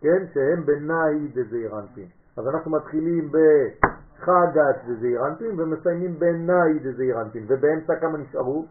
כן, 0.00 0.26
שהם 0.34 0.66
בנאי 0.66 1.28
דזעירנטין. 1.34 2.06
אז 2.36 2.48
אנחנו 2.48 2.70
מתחילים 2.70 3.28
בחגת 3.28 4.84
דזעירנטין 4.88 5.60
ומסיימים 5.60 6.18
בנאי 6.18 6.78
דזעירנטין, 6.78 7.44
ובאמצע 7.48 7.96
כמה 8.00 8.18
נשארו? 8.18 8.66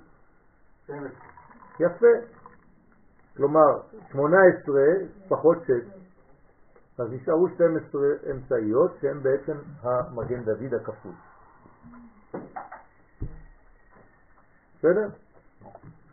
יפה. 1.80 2.08
כלומר, 3.38 3.80
18 4.12 4.82
פחות 5.28 5.58
6, 5.64 5.72
אז 6.98 7.12
נשארו 7.12 7.50
12 7.50 8.02
אמצעיות 8.32 8.92
שהן 9.02 9.24
בעצם 9.24 9.58
המגן 9.82 10.44
דוד 10.44 10.74
הכפול. 10.74 11.12
בסדר? 14.78 15.08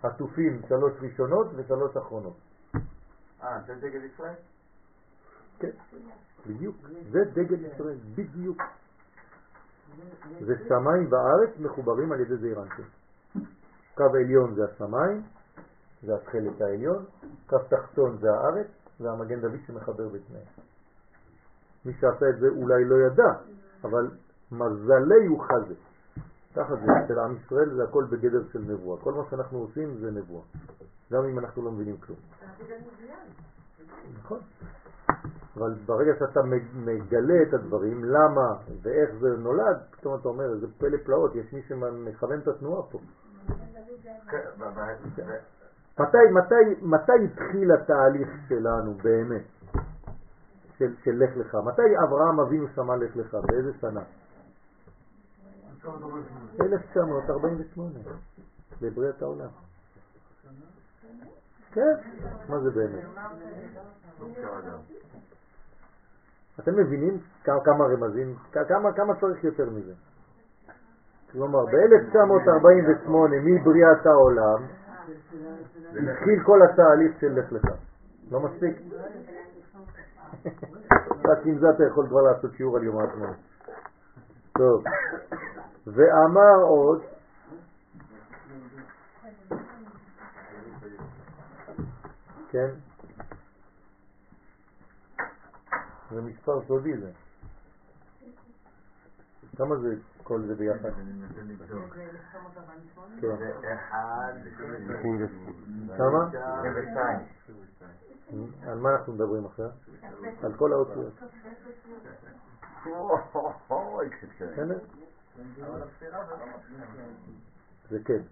עטופים 0.02 0.62
שלוש 0.68 0.92
ראשונות 1.00 1.46
ושלוש 1.56 1.96
אחרונות. 1.96 2.36
אה, 3.42 3.60
זה 3.66 3.74
דגל 3.74 4.04
ישראל? 4.04 4.34
כן, 5.58 5.70
בדיוק. 6.46 6.76
זה 7.10 7.18
דגל 7.32 7.64
ישראל, 7.64 7.98
בדיוק. 8.14 8.62
זה 10.40 10.54
שמיים 10.68 11.12
וארץ 11.12 11.58
מחוברים 11.58 12.12
על 12.12 12.20
ידי 12.20 12.36
זעירנטים. 12.36 12.84
קו 13.94 14.04
עליון 14.04 14.54
זה 14.54 14.64
השמיים, 14.64 15.22
זה 16.02 16.14
התכלת 16.14 16.60
העליון, 16.60 17.04
קו 17.46 17.58
תחתון 17.68 18.16
זה 18.20 18.28
הארץ, 18.30 18.68
והמגן 19.00 19.40
דוד 19.40 19.60
שמחבר 19.66 20.08
בתנאים. 20.08 20.69
מי 21.84 21.92
שעשה 21.92 22.28
את 22.28 22.38
זה 22.40 22.48
אולי 22.48 22.84
לא 22.84 22.96
ידע, 23.06 23.32
אבל 23.84 24.10
מזלי 24.52 25.26
הוא 25.26 25.44
חזה. 25.44 25.74
ככה 26.56 26.76
זה, 26.76 26.86
אצל 27.04 27.18
עם 27.18 27.36
ישראל 27.36 27.74
זה 27.74 27.84
הכל 27.84 28.04
בגדר 28.04 28.42
של 28.52 28.58
נבואה. 28.58 29.00
כל 29.00 29.12
מה 29.12 29.22
שאנחנו 29.30 29.58
עושים 29.58 29.98
זה 30.00 30.10
נבואה, 30.10 30.42
גם 31.12 31.24
אם 31.24 31.38
אנחנו 31.38 31.62
לא 31.62 31.72
מבינים 31.72 31.96
כלום. 31.96 32.18
נכון. 34.22 34.38
אבל 35.56 35.74
ברגע 35.86 36.12
שאתה 36.18 36.40
מגלה 36.74 37.42
את 37.48 37.54
הדברים, 37.54 38.04
למה 38.04 38.56
ואיך 38.82 39.10
זה 39.20 39.36
נולד, 39.36 39.76
פתאום 39.90 40.20
אתה 40.20 40.28
אומר, 40.28 40.56
זה 40.60 40.66
פלא 40.78 40.96
פלאות, 41.04 41.34
יש 41.34 41.52
מי 41.52 41.62
שמכוון 41.62 42.38
את 42.38 42.48
התנועה 42.48 42.82
פה. 42.82 42.98
כן, 44.26 44.48
מתי 46.82 47.12
התחיל 47.24 47.72
התהליך 47.72 48.28
שלנו 48.48 48.94
באמת, 48.94 49.42
של, 50.80 50.94
של 51.04 51.24
לך 51.24 51.36
לך? 51.36 51.54
מתי 51.54 51.82
אברהם 52.04 52.40
אבינו 52.40 52.66
שמע 52.74 52.96
לך 52.96 53.16
לך? 53.16 53.34
באיזה 53.34 53.72
שנה? 53.80 54.00
1948, 56.60 57.90
לבריאת 58.82 59.22
העולם. 59.22 59.48
כן, 61.72 61.94
מה 62.48 62.58
זה 62.60 62.70
באמת? 62.70 63.04
אתם 66.60 66.76
מבינים 66.76 67.20
כמה 67.44 67.84
רמזים, 67.84 68.34
כמה, 68.52 68.92
כמה 68.92 69.14
צריך 69.20 69.44
יותר 69.44 69.70
מזה? 69.70 69.92
כלומר, 71.32 71.64
ב-1948, 71.64 73.10
מבריאת 73.44 74.06
העולם, 74.06 74.66
התחיל 76.10 76.42
כל 76.44 76.60
התהליך 76.62 77.20
של 77.20 77.32
לך 77.32 77.52
לך. 77.52 77.64
לא 78.30 78.40
מספיק? 78.40 78.76
רק 81.24 81.46
עם 81.46 81.58
זה 81.58 81.70
אתה 81.70 81.84
יכול 81.84 82.06
כבר 82.08 82.22
לעשות 82.22 82.50
שיעור 82.56 82.76
על 82.76 82.82
יום 82.82 82.98
העצמאות. 82.98 83.36
טוב, 84.58 84.84
ואמר 85.86 86.62
עוד, 86.62 87.02
כן? 92.50 92.68
זה 96.10 96.20
מספר 96.20 96.62
סודי 96.66 96.96
זה. 96.96 97.10
כמה 99.56 99.76
זה 99.76 99.94
כל 100.22 100.40
זה 100.46 100.54
ביחד? 100.54 100.90
כן. 103.20 103.36
כמה? 105.96 106.30
על 108.66 108.78
מה 108.78 108.90
אנחנו 108.96 109.12
מדברים 109.12 109.46
עכשיו? 109.46 109.68
על 110.42 110.52
כל 110.52 110.72
האותיות. 110.72 111.12
זה 117.90 117.98
כן. 118.04 118.22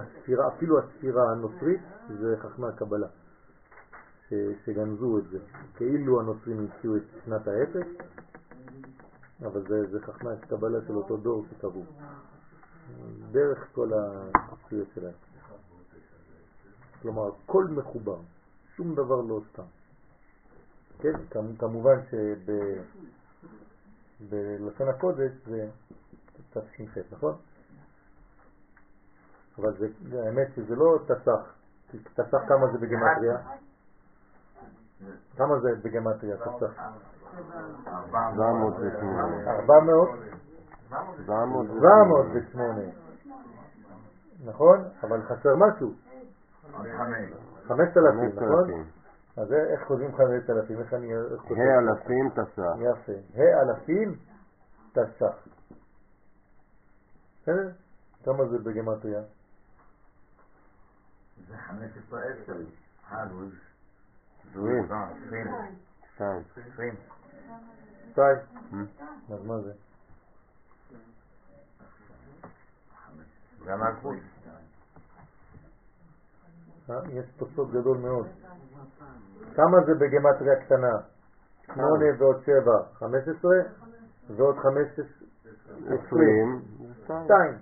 הספירה, 0.00 0.48
אפילו 0.48 0.78
הספירה 0.78 1.30
הנוצרית 1.32 1.80
זה 2.08 2.36
חכמי 2.38 2.66
הקבלה 2.66 3.06
שגנזו 4.64 5.18
את 5.18 5.24
זה. 5.30 5.38
כאילו 5.76 6.20
הנוצרים 6.20 6.58
המציאו 6.58 6.96
את 6.96 7.02
שנת 7.24 7.48
האפס, 7.48 7.86
אבל 9.42 9.62
זה, 9.68 9.90
זה 9.90 10.00
חכמי 10.00 10.30
הקבלה 10.30 10.78
של 10.86 10.96
אותו 10.96 11.16
דור 11.16 11.46
שקבעו. 11.50 11.84
דרך 13.30 13.66
כל 13.72 13.90
הזכויות 13.92 14.88
שלהם. 14.94 15.12
כלומר, 17.02 17.30
כל 17.46 17.64
מחובר, 17.64 18.18
שום 18.76 18.94
דבר 18.94 19.20
לא 19.20 19.40
סתם. 19.52 19.62
כן, 20.98 21.12
כמובן 21.58 21.96
שבלשון 24.20 24.88
הקודש 24.88 25.32
זה 25.46 25.68
תש"ח, 26.50 26.98
נכון? 27.12 27.34
אבל 29.58 29.72
זה, 29.78 29.86
האמת 30.26 30.48
שזה 30.56 30.74
לא 30.74 30.98
תסך, 31.04 31.54
תסך 32.14 32.38
כמה 32.48 32.66
זה 32.72 32.78
בגמטריה? 32.78 33.38
כמה 35.36 35.60
זה 35.60 35.68
בגמטריה 35.82 36.36
תסך? 36.36 36.82
708. 41.26 42.82
נכון? 44.44 44.84
אבל 45.02 45.22
חסר 45.22 45.56
משהו. 45.56 45.94
5,000, 47.68 48.36
נכון? 48.36 48.84
אז 49.36 49.52
איך 49.52 49.88
כותבים 49.88 50.16
5,000? 50.16 50.80
איך 50.80 50.94
אני 50.94 51.08
כותב? 51.48 51.60
ה' 51.60 51.78
אלפים 51.78 52.30
תסך. 52.30 52.76
יפה. 52.80 53.12
ה' 53.34 53.62
אלפים 53.62 54.18
תסך. 54.92 55.48
בסדר? 57.42 57.70
כמה 58.24 58.44
זה 58.48 58.58
בגמטריה? 58.58 59.22
זה 61.48 61.56
15 61.56 62.20
10. 62.44 62.52
שתיים. 66.14 66.42
שתיים. 66.72 66.94
שתיים. 68.10 68.38
אז 69.32 69.44
מה 69.44 69.60
זה? 69.60 69.72
זה 73.64 73.72
המלכות. 73.72 74.16
יש 76.88 77.26
פה 77.38 77.46
סוד 77.54 77.70
גדול 77.72 77.98
מאוד. 77.98 78.26
כמה 79.54 79.76
זה 79.86 79.94
בגמטריה 79.94 80.64
קטנה? 80.64 80.96
שמונה 81.66 82.04
ועוד 82.18 82.36
שבע, 82.44 82.78
חמש 82.94 83.22
עשרה, 83.28 83.58
ועוד 84.36 84.56
חמש 84.58 84.88
עשרים. 85.86 86.62
שתיים. 87.04 87.58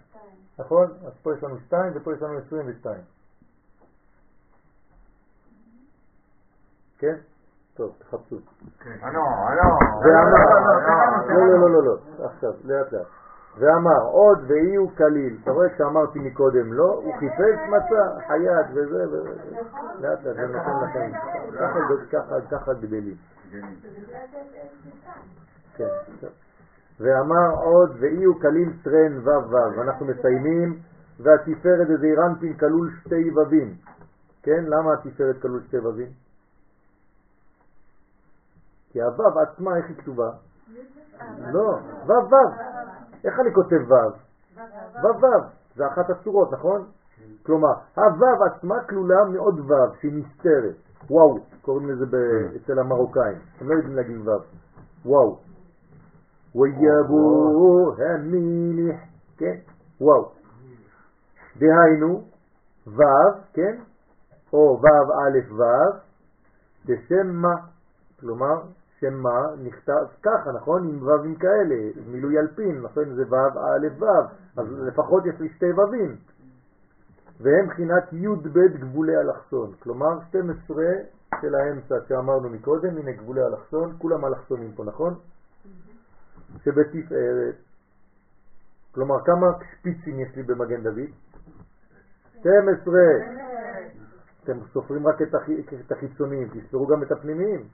נכון? 0.58 0.90
אז 1.06 1.12
פה 1.22 1.34
יש 1.34 1.42
לנו 1.42 1.58
שתיים 1.58 1.92
ופה 1.94 2.14
יש 2.14 2.22
לנו 2.22 2.38
עשרים 2.38 2.66
ושתיים. 2.68 3.02
כן? 6.98 7.16
טוב, 7.74 7.94
תחפשו. 7.98 8.36
לא, 8.86 9.12
לא. 9.12 9.22
לא, 11.28 11.48
לא, 11.48 11.58
לא, 11.58 11.70
לא, 11.70 11.84
לא, 11.84 12.26
עכשיו, 12.26 12.52
לאט 12.64 12.92
לאט. 12.92 13.06
ואמר 13.58 14.02
עוד 14.02 14.38
ויהיו 14.46 14.88
כליל. 14.96 15.38
אתה 15.42 15.50
רואה 15.50 15.68
כשאמרתי 15.68 16.18
מקודם 16.18 16.72
לא, 16.72 17.00
הוא 17.04 17.14
חיפש 17.18 17.58
מצא, 17.68 18.26
חייט 18.26 18.66
וזה 18.74 19.08
וזה. 19.08 19.30
לאט 20.00 20.24
לאט, 20.24 20.36
זה 20.36 20.46
נותן 20.46 20.70
לכם. 20.82 21.12
ככה, 22.12 22.34
ככה 22.50 22.74
גדלים. 22.74 23.16
כן. 25.76 25.88
ואמר 27.00 27.50
עוד 27.50 27.96
ויהיו 28.00 28.40
כליל 28.40 28.72
טרן 28.82 29.18
ו' 29.18 29.50
ו'. 29.50 29.82
אנחנו 29.82 30.06
מסיימים 30.06 30.78
והתפארת 31.20 31.86
זה 31.88 31.96
זעירנפין 31.96 32.56
כלול 32.56 32.90
שתי 33.00 33.30
ובים. 33.30 33.74
כן? 34.42 34.64
למה 34.64 34.92
התפארת 34.92 35.42
כלול 35.42 35.62
שתי 35.68 35.78
ובים? 35.78 36.08
כי 38.92 39.02
הוו 39.02 39.40
עצמה 39.40 39.76
איך 39.76 39.86
היא 39.88 39.96
כתובה? 39.96 40.30
לא, 41.52 41.78
וו 42.06 42.14
וו. 42.30 42.71
איך 43.24 43.40
אני 43.40 43.54
כותב 43.54 43.76
וו? 43.88 44.12
וו 45.02 45.20
וו. 45.20 45.28
זה 45.76 45.86
אחת 45.86 46.10
הצורות, 46.10 46.52
נכון? 46.52 46.84
כלומר, 47.42 47.72
הוו 47.94 48.44
עצמה 48.44 48.84
כלולה 48.88 49.24
מעוד 49.32 49.60
וו 49.60 49.94
שהיא 50.00 50.12
נסתרת. 50.12 50.74
וואו, 51.10 51.38
קוראים 51.62 51.88
לזה 51.90 52.06
ב- 52.06 52.56
אצל 52.56 52.78
המרוקאים. 52.78 53.38
הם 53.60 53.68
לא 53.68 53.74
יודעים 53.74 53.96
להגיד 53.96 54.16
וו. 54.28 54.32
וואו. 55.04 55.38
ויבוא 56.54 57.94
המילך, 57.98 59.00
כן? 59.38 59.56
וואו. 60.00 60.32
דהיינו, 61.56 62.24
וו, 62.86 63.04
כן? 63.52 63.78
או 64.52 64.80
וו 64.80 65.12
א' 65.12 65.52
וו, 65.54 65.98
בשם 66.86 67.26
מה, 67.32 67.54
כלומר, 68.20 68.62
שם 69.02 69.14
מה 69.14 69.46
נכתב 69.62 70.04
ככה, 70.22 70.52
נכון? 70.52 70.88
עם 70.88 71.02
וווים 71.02 71.34
כאלה, 71.34 71.74
מילוי 72.06 72.38
אלפין, 72.38 72.80
נכון? 72.82 73.14
זה 73.14 73.22
וו 73.28 73.36
א' 73.36 73.86
וו, 73.98 74.06
אז 74.56 74.66
לפחות 74.86 75.26
יש 75.26 75.40
לי 75.40 75.48
שתי 75.48 75.72
וווים. 75.72 76.16
והם 77.40 77.66
בחינת 77.66 78.12
י"ב 78.12 78.58
גבולי 78.58 79.16
אלכסון, 79.16 79.72
כלומר 79.82 80.18
12 80.28 80.84
של 81.40 81.54
האמצע 81.54 81.94
שאמרנו 82.08 82.48
מקודם, 82.50 82.98
הנה 82.98 83.12
גבולי 83.12 83.40
אלכסון, 83.42 83.94
כולם 83.98 84.24
אלכסונים 84.24 84.72
פה, 84.72 84.84
נכון? 84.84 85.14
שבתפארת, 86.64 87.54
כלומר 88.94 89.24
כמה 89.24 89.46
שפיצים 89.72 90.20
יש 90.20 90.36
לי 90.36 90.42
במגן 90.42 90.82
דוד? 90.82 91.10
12. 92.40 92.94
אתם 94.44 94.58
סופרים 94.72 95.06
רק 95.06 95.22
את, 95.22 95.34
החי... 95.34 95.60
את 95.86 95.92
החיצוניים, 95.92 96.48
תספרו 96.48 96.86
גם 96.86 97.02
את 97.02 97.12
הפנימיים, 97.12 97.64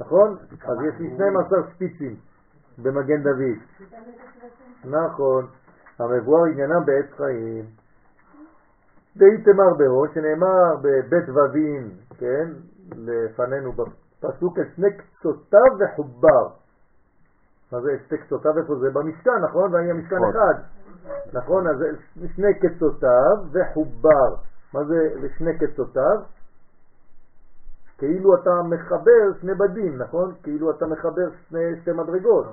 נכון? 0.00 0.36
אז 0.68 0.78
יש 0.88 1.00
לי 1.00 1.14
12 1.14 1.58
שפיצים 1.70 2.16
במגן 2.78 3.22
דוד. 3.22 3.58
נכון. 4.84 5.46
המבואר 5.98 6.44
עניינם 6.44 6.84
בעץ 6.86 7.06
חיים. 7.16 7.64
דאיתמר 9.16 9.74
בהו, 9.78 10.06
שנאמר 10.14 10.76
בבית 10.82 11.28
ווין, 11.28 11.90
כן, 12.18 12.48
לפנינו 12.96 13.72
בפסוק, 13.72 14.58
שני 14.76 14.88
קצותיו 14.96 15.70
וחובר. 15.78 16.48
מה 17.72 17.80
זה 17.80 17.90
שתי 18.06 18.18
קצותיו? 18.18 18.58
איפה 18.58 18.74
זה? 18.74 18.90
במשכן, 18.90 19.38
נכון? 19.48 19.74
והיה 19.74 19.94
משכן 19.94 20.16
נכון. 20.16 20.30
אחד. 20.30 20.62
נכון? 21.32 21.66
אז 21.66 21.76
שני 22.36 22.54
קצותיו 22.54 23.36
וחובר. 23.52 24.34
מה 24.74 24.84
זה 24.84 25.28
שני 25.38 25.58
קצותיו? 25.58 26.16
כאילו 27.98 28.34
אתה 28.34 28.62
מחבר 28.62 29.40
שני 29.40 29.54
בדים, 29.54 29.98
נכון? 29.98 30.34
כאילו 30.42 30.70
אתה 30.70 30.86
מחבר 30.86 31.28
שני, 31.48 31.80
שתי 31.82 31.92
מדרגות, 31.92 32.46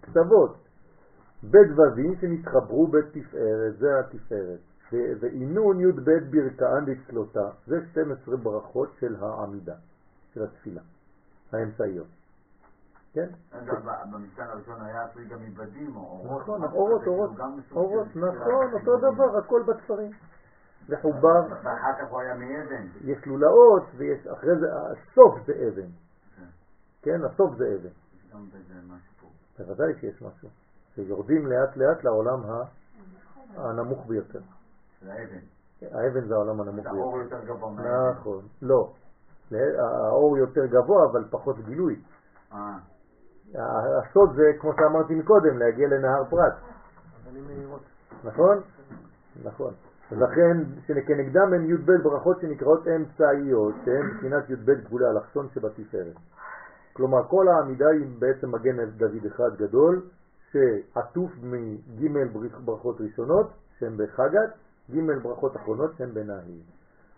קצוות. 0.00 0.56
בית 1.42 1.70
ווים 1.76 2.14
שנתחברו 2.20 2.86
בתפארת, 2.86 3.76
זה 3.78 3.98
התפארת. 4.00 4.58
ועינון 4.92 5.80
י' 5.80 5.92
ב' 5.92 6.10
ברכאן 6.30 6.84
דצלותה, 6.86 7.48
זה 7.66 7.76
12 7.90 8.36
ברכות 8.36 8.88
של 9.00 9.16
העמידה, 9.20 9.74
של 10.34 10.44
התפילה, 10.44 10.80
האמצעיות. 11.52 12.06
כן? 13.12 13.26
אגב, 13.52 13.88
במשכן 14.12 14.42
הראשון 14.42 14.82
היה 14.82 15.04
עשוי 15.04 15.24
גם 15.24 15.38
מבדים 15.42 15.96
או 15.96 16.00
אורות. 16.00 16.42
נכון, 16.42 16.64
אורות, 16.64 17.06
אורות, 17.72 18.06
נכון. 18.16 18.72
אותו 18.72 18.96
דבר, 18.96 19.38
הכל 19.38 19.62
בתפרים. 19.66 20.10
וחובר, 20.88 21.42
ואחר 21.62 21.92
כך 21.98 22.10
הוא 22.10 22.20
היה 22.20 22.34
מאבן. 22.34 22.86
יש 23.04 23.26
לולאות, 23.26 23.82
ויש 23.96 24.26
אחרי 24.26 24.58
זה, 24.60 24.66
הסוף 24.72 25.46
זה 25.46 25.52
אבן. 25.52 25.88
כן, 27.02 27.24
הסוף 27.24 27.56
זה 27.56 27.64
אבן. 27.64 27.88
יש 27.88 28.32
גם 28.32 28.46
בזה 28.48 28.74
משהו. 28.86 29.28
בוודאי 29.58 29.94
שיש 30.00 30.22
משהו. 30.22 30.48
שיורדים 30.94 31.46
לאט 31.46 31.76
לאט 31.76 32.04
לעולם 32.04 32.40
הנמוך 33.56 34.06
ביותר. 34.06 34.40
של 35.00 35.10
האבן. 35.10 35.38
האבן 35.82 36.28
זה 36.28 36.34
העולם 36.34 36.60
הנמוך 36.60 36.82
זה 36.82 36.88
האור 36.88 37.18
ביותר. 37.18 37.36
יותר 37.36 37.46
גבוה 37.46 37.70
מהאבן. 37.70 38.20
נכון, 38.20 38.44
לא. 38.62 38.92
האור 40.08 40.38
יותר 40.38 40.66
גבוה 40.66 41.04
אבל 41.10 41.24
פחות 41.30 41.56
גילוי. 41.58 42.02
אה, 42.52 42.78
הסוד 43.98 44.36
זה, 44.36 44.42
כמו 44.60 44.72
שאמרתי 44.72 45.14
מקודם, 45.14 45.58
להגיע 45.58 45.88
לנהר 45.88 46.24
פרת. 46.30 46.54
נכון? 48.24 48.60
נכון. 49.44 49.74
לכן, 50.12 50.64
שכנגדם 50.86 51.52
הם 51.54 51.70
י"ב 51.70 51.92
ברכות 52.02 52.40
שנקראות 52.40 52.88
אמצעיות, 52.88 53.74
שהן 53.84 54.06
מבחינת 54.06 54.50
י"ב 54.50 54.70
גבולי 54.70 55.04
אלכסון 55.06 55.48
שבתפארת. 55.54 56.16
כלומר, 56.92 57.28
כל 57.28 57.48
העמידה 57.48 57.88
היא 57.88 58.06
בעצם 58.18 58.54
מגן 58.54 58.84
דוד 58.84 59.26
אחד 59.26 59.56
גדול, 59.56 60.02
שעטוף 60.52 61.30
מג' 61.42 62.28
ברכות 62.64 63.00
ראשונות, 63.00 63.50
שהן 63.78 63.96
בחגת, 63.96 64.50
ג' 64.90 65.22
ברכות 65.22 65.56
אחרונות 65.56 65.90
שהן 65.98 66.14
בנהי. 66.14 66.60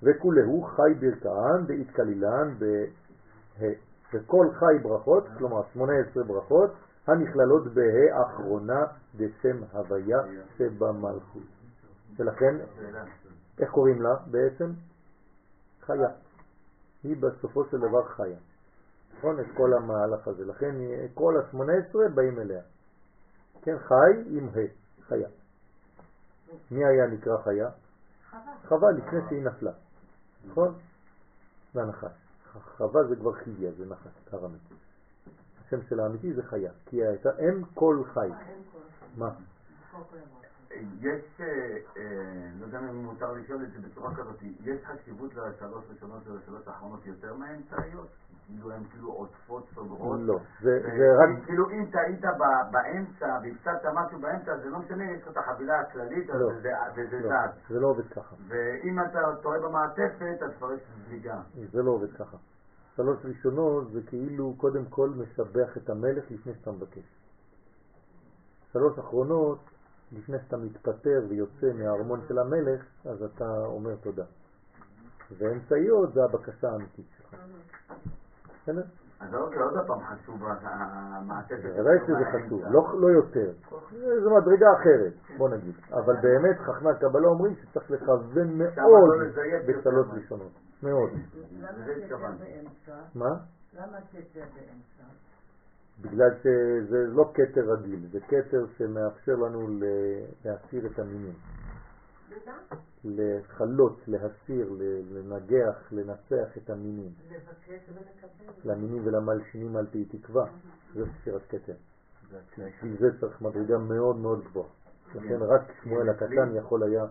וכולהו 0.03 0.63
חי 0.63 0.95
ברכאן 1.01 1.67
דאיתקלילן 1.67 2.55
בה. 2.59 3.67
וכל 4.15 4.47
חי 4.53 4.79
ברכות, 4.83 5.25
כלומר 5.39 5.63
18 5.73 6.25
ברכות, 6.25 6.71
הנכללות 7.07 7.75
בה 7.75 7.83
אחרונה 8.23 8.85
דשם 9.15 9.57
הוויה 9.73 10.19
שבמלכות. 10.57 11.58
ולכן. 12.19 12.57
איך 13.59 13.71
קוראים 13.71 14.03
לה 14.03 14.17
בעצם? 14.27 14.73
חיה. 15.81 16.09
היא 17.03 17.17
בסופו 17.17 17.65
של 17.65 17.79
דבר 17.79 18.05
חיה. 18.05 18.39
נכון? 19.19 19.41
את 19.41 19.47
כל 19.57 19.71
המהלך 19.75 20.29
הזה. 20.29 20.45
לכן 20.45 20.75
כל 21.15 21.35
ה-18 21.37 22.15
באים 22.15 22.39
אליה. 22.39 22.63
כן, 23.63 23.79
חי 23.79 24.37
עם 24.39 24.49
ה', 24.49 25.05
חיה. 25.09 25.29
מי 26.71 26.85
היה 26.85 27.07
נקרא 27.07 27.37
חיה? 27.45 27.69
חווה 28.69 28.91
לפני 28.91 29.19
שהיא 29.29 29.43
נפלה. 29.43 29.73
נכון? 30.47 30.75
זה 31.75 31.83
הנחש. 31.83 32.13
חווה 32.77 33.05
זה 33.09 33.17
כבר 33.17 33.33
חייה, 33.33 33.73
זה 33.73 33.87
נחש, 33.87 34.35
ארמית. 34.35 34.61
השם 35.67 35.83
של 35.89 36.01
האמיתי 36.01 36.33
זה 36.33 36.43
חיה, 36.43 36.73
כי 36.87 36.97
היא 36.97 37.09
הייתה 37.09 37.29
אם 37.39 37.65
כל 37.75 38.03
חי. 38.15 38.29
מה? 39.17 39.31
יש, 41.01 41.41
אה, 41.41 41.47
אה, 41.97 42.03
לא 42.61 42.67
יודע 42.67 42.79
אם 42.79 43.05
מותר 43.05 43.33
לשאול 43.33 43.65
את 43.65 43.71
זה 43.73 43.89
בצורה 43.89 44.15
כזאת, 44.15 44.43
יש 44.43 44.81
חשיבות 44.85 45.35
לשלוש 45.35 45.85
ראשונות 45.91 46.29
ולשלוש 46.29 46.69
האחרונות 46.69 47.07
יותר 47.07 47.35
מהאמצעיות? 47.35 48.09
כאילו 48.47 48.73
הן 48.73 48.85
כאילו 48.91 49.13
עוטפות, 49.13 49.65
סוגרות? 49.75 50.21
לא, 50.23 50.39
זה 50.63 50.71
ו- 50.85 50.99
זה 50.99 51.07
רק... 51.19 51.45
כאילו 51.47 51.71
אם 51.71 51.85
טעית 51.93 52.21
באמצע 52.73 53.39
והפסדת 53.43 53.93
משהו 53.95 54.21
באמצע, 54.21 54.57
זה 54.59 54.69
לא 54.71 54.79
משנה, 54.79 55.05
יש 55.13 55.23
לך 55.23 55.29
את 55.29 55.37
החבילה 55.37 55.81
הכללית, 55.81 56.31
אז 56.31 56.41
לא. 56.41 56.49
זה- 56.63 56.73
וזה 56.97 57.19
לא, 57.21 57.29
זז. 57.29 57.69
זה 57.69 57.81
לא 57.81 57.87
עובד 57.89 58.09
ככה. 58.09 58.37
ואם 58.49 59.01
אתה 59.01 59.21
טועה 59.43 59.59
במעטפת, 59.61 60.43
אז 60.43 60.51
כבר 60.59 60.73
יש 60.73 60.81
זליגה. 61.09 61.41
זה 61.73 61.83
לא 61.83 61.91
עובד 61.91 62.13
ככה. 62.13 62.37
שלוש 62.97 63.19
ראשונות 63.25 63.91
זה 63.93 64.01
כאילו 64.07 64.55
קודם 64.57 64.85
כל 64.85 65.11
משבח 65.11 65.77
את 65.77 65.91
המלך 65.91 66.31
לפני 66.31 66.55
שאתה 66.55 66.71
מבקש. 66.73 67.19
שלוש 68.73 68.99
אחרונות, 68.99 69.59
לפני 70.13 70.37
שאתה 70.39 70.57
מתפטר 70.57 71.21
ויוצא 71.29 71.73
מהארמון 71.75 72.21
של 72.29 72.39
המלך, 72.39 72.85
אז 73.05 73.23
אתה 73.23 73.45
אומר 73.67 73.95
תודה. 73.97 74.25
ואמצעיות 75.39 76.13
זה 76.15 76.25
הבקשה 76.25 76.69
האמיתית 76.69 77.07
שלך. 77.17 77.35
בסדר? 78.63 78.83
אז 79.21 79.35
עוד 79.35 79.55
עוד 79.55 79.87
פעם 79.87 80.01
חשוב 80.01 80.43
המעטפת. 80.63 81.63
בוודאי 81.63 81.99
שזה 82.07 82.25
חשוב, 82.33 82.63
לא, 82.71 83.01
לא 83.01 83.07
יותר. 83.07 83.53
זו 84.23 84.31
מדרגה 84.37 84.67
אחרת, 84.81 85.13
בוא 85.39 85.49
נגיד. 85.49 85.75
אבל 85.93 86.17
באמת 86.23 86.57
חכמי 86.59 86.91
הקבלה 86.91 87.29
אומרים 87.29 87.55
שצריך 87.55 87.91
לכוון 87.91 88.59
מאוד 88.59 89.09
לא 89.15 89.27
משהו. 89.29 90.15
ראשונות. 90.15 90.53
מאוד. 90.83 91.11
למה 91.53 91.73
זה. 91.87 92.07
באמצע? 92.39 92.97
מה? 93.15 93.31
למה 93.75 93.99
שזה 94.13 94.41
באמצע? 94.55 95.28
בגלל 96.01 96.31
שזה 96.43 97.07
לא 97.07 97.31
כתר 97.35 97.73
רגיל, 97.73 98.01
זה 98.13 98.21
כתר 98.21 98.67
שמאפשר 98.79 99.35
לנו 99.35 99.69
להסיר 100.45 100.87
את 100.87 100.99
המינים. 100.99 101.35
לחלות, 103.05 104.01
להסיר, 104.07 104.73
לנגח, 105.13 105.93
לנצח 105.93 106.57
את 106.57 106.71
המינים. 106.71 107.11
לבקש 107.31 107.89
ולקבל. 107.89 108.73
למינים 108.73 109.07
ולמלשינים 109.07 109.77
אל 109.77 109.87
תהי 109.87 110.05
תקווה. 110.05 110.47
זה 110.95 111.05
ספירת 111.21 111.43
כתר. 111.49 111.75
בשביל 112.59 112.97
זה 113.01 113.21
צריך 113.21 113.43
מדרגה 113.43 113.79
מאוד 113.79 114.17
מאוד 114.17 114.45
גבוהה. 114.45 114.69
לכן 115.15 115.43
רק 115.43 115.73
שמואל 115.83 116.09
הקטן 116.09 116.57
יכול 116.57 116.83
היה 116.83 117.05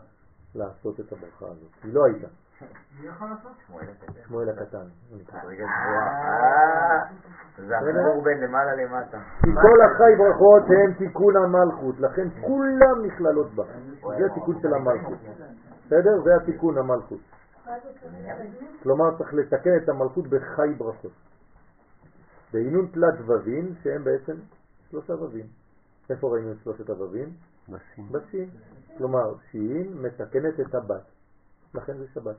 לעשות 0.56 1.00
את 1.00 1.12
הברכה 1.12 1.46
הזאת. 1.46 1.72
היא 1.84 1.94
לא 1.94 2.06
הייתה. 2.06 2.28
מי 3.00 3.08
יכול 3.08 3.30
לעשות? 3.30 3.52
שמואל 3.68 3.86
הקטן. 3.90 4.14
שמואל 4.28 4.50
הקטן. 4.50 4.88
מדרגה 5.12 5.66
גבוהה. 5.66 7.04
זה 7.58 7.78
החיבור 7.78 8.24
בין 8.24 8.40
למעלה 8.42 8.76
למטה. 8.76 9.20
כי 9.44 9.52
כל 9.62 9.82
החי 9.82 10.16
ברכות 10.18 10.64
הם 10.64 10.94
תיקון 10.94 11.34
המלכות, 11.38 12.00
לכן 12.00 12.28
כולם 12.42 13.06
נכללות 13.06 13.54
בה. 13.54 13.64
זה 14.18 14.26
התיקון 14.26 14.62
של 14.62 14.74
המלכות. 14.74 15.18
בסדר? 15.86 16.22
זה 16.24 16.36
התיקון 16.36 16.78
המלכות. 16.78 17.20
כלומר 18.84 19.18
צריך 19.18 19.34
לתקן 19.34 19.78
את 19.84 19.90
המלכות 19.90 20.28
בחי 20.28 20.74
ברכות. 20.78 21.12
בעינון 22.54 22.88
תלת 22.88 23.20
ווים 23.26 23.74
שהם 23.84 24.04
בעצם 24.04 24.34
שלושה 24.90 25.14
ווים. 25.14 25.46
איפה 26.10 26.28
ראינו 26.28 26.52
את 26.52 26.58
שלושת 26.64 26.90
הווים? 26.90 27.30
בסין. 27.70 28.06
בשין. 28.12 28.50
כלומר, 28.98 29.34
שין 29.52 29.94
מתקנת 30.02 30.60
את 30.60 30.76
הבת. 30.76 31.04
לכן 31.78 31.98
זה 31.98 32.06
שבת. 32.14 32.36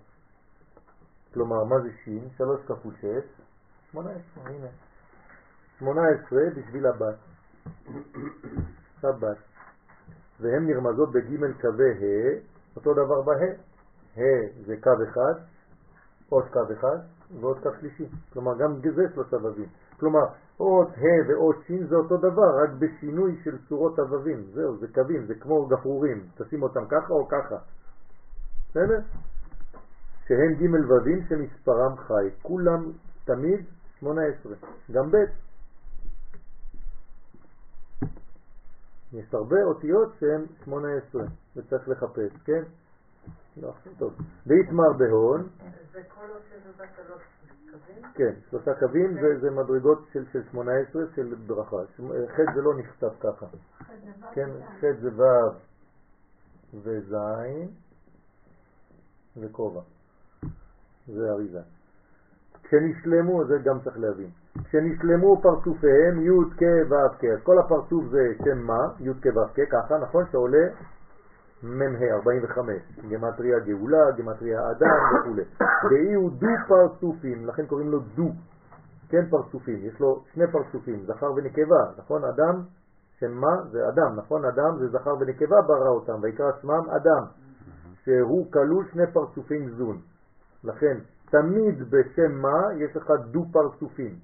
כלומר, 1.35 1.65
מה 1.65 1.81
זה 1.81 1.89
שין? 2.05 2.29
שלוש 2.37 2.61
כפול 2.67 2.95
שש, 3.01 3.25
שמונה 3.91 4.11
עשרה, 4.11 4.51
הנה. 4.51 4.69
שמונה 5.79 6.03
עשרה 6.09 6.43
בשביל 6.57 6.87
הבת. 6.87 7.17
שבת. 9.01 9.37
והן 10.41 10.67
נרמזות 10.67 11.13
בג' 11.13 11.61
קווי 11.61 11.91
ה', 11.91 12.39
אותו 12.77 12.95
דבר 12.95 13.23
בה'. 13.23 13.55
ה' 14.17 14.65
זה 14.67 14.77
קו 14.81 14.91
אחד, 15.11 15.35
עוד 16.29 16.45
קו 16.53 16.61
אחד 16.73 16.99
ועוד 17.41 17.59
קו 17.63 17.71
שלישי. 17.81 18.09
כלומר, 18.33 18.59
גם 18.59 18.81
זה 18.95 19.03
שלושה 19.15 19.37
ווים. 19.37 19.69
כלומר, 20.01 20.27
אות 20.61 20.89
ה' 20.89 21.29
ואות 21.29 21.57
ש' 21.67 21.89
זה 21.89 21.97
אותו 21.97 22.17
דבר, 22.17 22.63
רק 22.63 22.71
בשינוי 22.79 23.41
של 23.45 23.59
צורות 23.69 23.99
הווים. 23.99 24.43
זהו, 24.53 24.77
זה 24.77 24.87
קווים, 24.95 25.27
זה 25.27 25.35
כמו 25.35 25.67
גפרורים. 25.67 26.27
תשים 26.37 26.63
אותם 26.63 26.87
ככה 26.89 27.13
או 27.13 27.29
ככה. 27.29 27.57
בסדר? 28.79 29.01
שהם 30.29 30.55
ג' 30.55 30.91
ווים 30.91 31.23
שמספרם 31.29 31.97
חי. 31.97 32.31
כולם 32.43 32.93
תמיד 33.25 33.65
18. 33.99 34.53
גם 34.93 35.11
ב'. 35.11 35.17
יש 39.13 39.35
הרבה 39.35 39.57
אותיות 39.63 40.13
שהן 40.21 40.47
18, 40.65 41.23
וצריך 41.57 41.89
לחפש, 41.89 42.33
כן? 42.45 42.63
לא, 43.57 43.73
טוב. 43.99 44.15
ויתמר 44.47 44.93
בהון, 44.99 45.49
זה 45.93 46.03
כל 46.15 46.31
עוד 46.31 46.43
שזה 46.51 46.73
זה 46.79 46.85
שלוש 46.97 47.23
קווים? 47.71 48.03
כן, 48.15 48.33
שלושה 48.51 48.71
קווים 48.81 49.15
זה, 49.15 49.41
זה 49.41 49.51
מדרגות 49.51 49.99
של, 50.13 50.25
של 50.33 50.43
18 50.51 51.03
של 51.15 51.35
ברכה. 51.47 51.77
שמ- 51.97 52.27
ח' 52.29 52.55
זה 52.55 52.63
לא 52.63 52.75
נכתב 52.79 53.11
ככה. 53.21 53.47
כן, 54.35 54.51
ח' 54.81 54.85
זה 55.01 55.11
ו' 55.23 55.25
וז' 56.75 57.15
וכובע. 59.41 59.81
זה 61.07 61.31
אריזה. 61.31 61.61
כשנשלמו, 62.63 63.45
זה 63.45 63.59
גם 63.65 63.81
צריך 63.85 63.99
להבין. 63.99 64.31
כשנשלמו 64.65 65.41
פרצופיהם 65.43 66.21
י' 66.21 66.31
כ' 66.57 66.91
ו' 66.91 67.19
כ', 67.19 67.25
אז 67.25 67.39
כל 67.43 67.59
הפרצוף 67.59 68.05
זה 68.11 68.33
שם 68.45 68.59
מה, 68.59 68.89
י' 69.01 69.15
כ' 69.23 69.27
ו' 69.27 69.49
כ', 69.55 69.61
ככה, 69.71 69.99
נכון? 69.99 70.25
שעולה 70.33 70.67
מ"ה 71.63 72.15
45, 72.15 72.77
גמטריה 73.09 73.59
גאולה, 73.59 74.11
גמטריה 74.19 74.71
אדם 74.71 75.21
וכו'. 75.21 75.67
דאי 75.91 76.15
הוא 76.15 76.31
דו 76.31 76.47
פרצופים, 76.69 77.47
לכן 77.47 77.67
קוראים 77.67 77.91
לו 77.91 77.99
דו, 77.99 78.29
כן 79.09 79.25
פרצופים, 79.31 79.79
יש 79.83 80.01
לו 80.01 80.23
שני 80.35 80.45
פרצופים, 80.53 81.05
זכר 81.07 81.33
ונקבה, 81.37 81.83
נכון? 81.99 82.25
אדם, 82.25 82.63
שם 83.21 83.33
מה? 83.33 83.63
זה 83.71 83.89
אדם, 83.89 84.17
נכון? 84.17 84.45
אדם 84.45 84.79
זה 84.79 84.89
זכר 84.89 85.15
ונקבה 85.21 85.63
ברא 85.63 85.89
אותם, 85.89 86.19
ויקרא 86.23 86.51
שמם 86.63 86.91
אדם, 86.91 87.25
שהוא 88.09 88.53
כלול 88.53 88.85
שני 88.93 89.07
פרצופים 89.13 89.71
זון. 89.71 90.01
לכן, 90.65 90.99
תמיד 91.31 91.91
בשם 91.91 92.33
מה 92.33 92.63
יש 92.77 92.97
לך 92.97 93.11
דו 93.31 93.45
פרצופים. 93.53 94.19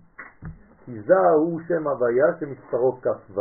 כי 0.84 1.00
זה 1.00 1.28
הוא 1.34 1.60
שם 1.68 1.88
הוויה 1.88 2.26
שמספרו 2.40 2.98
כ"ו, 3.02 3.40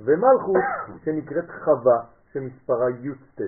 ומלכות 0.00 0.64
שנקראת 1.04 1.44
חווה 1.64 2.02
שמספרה 2.32 2.90
י"ט. 2.90 3.40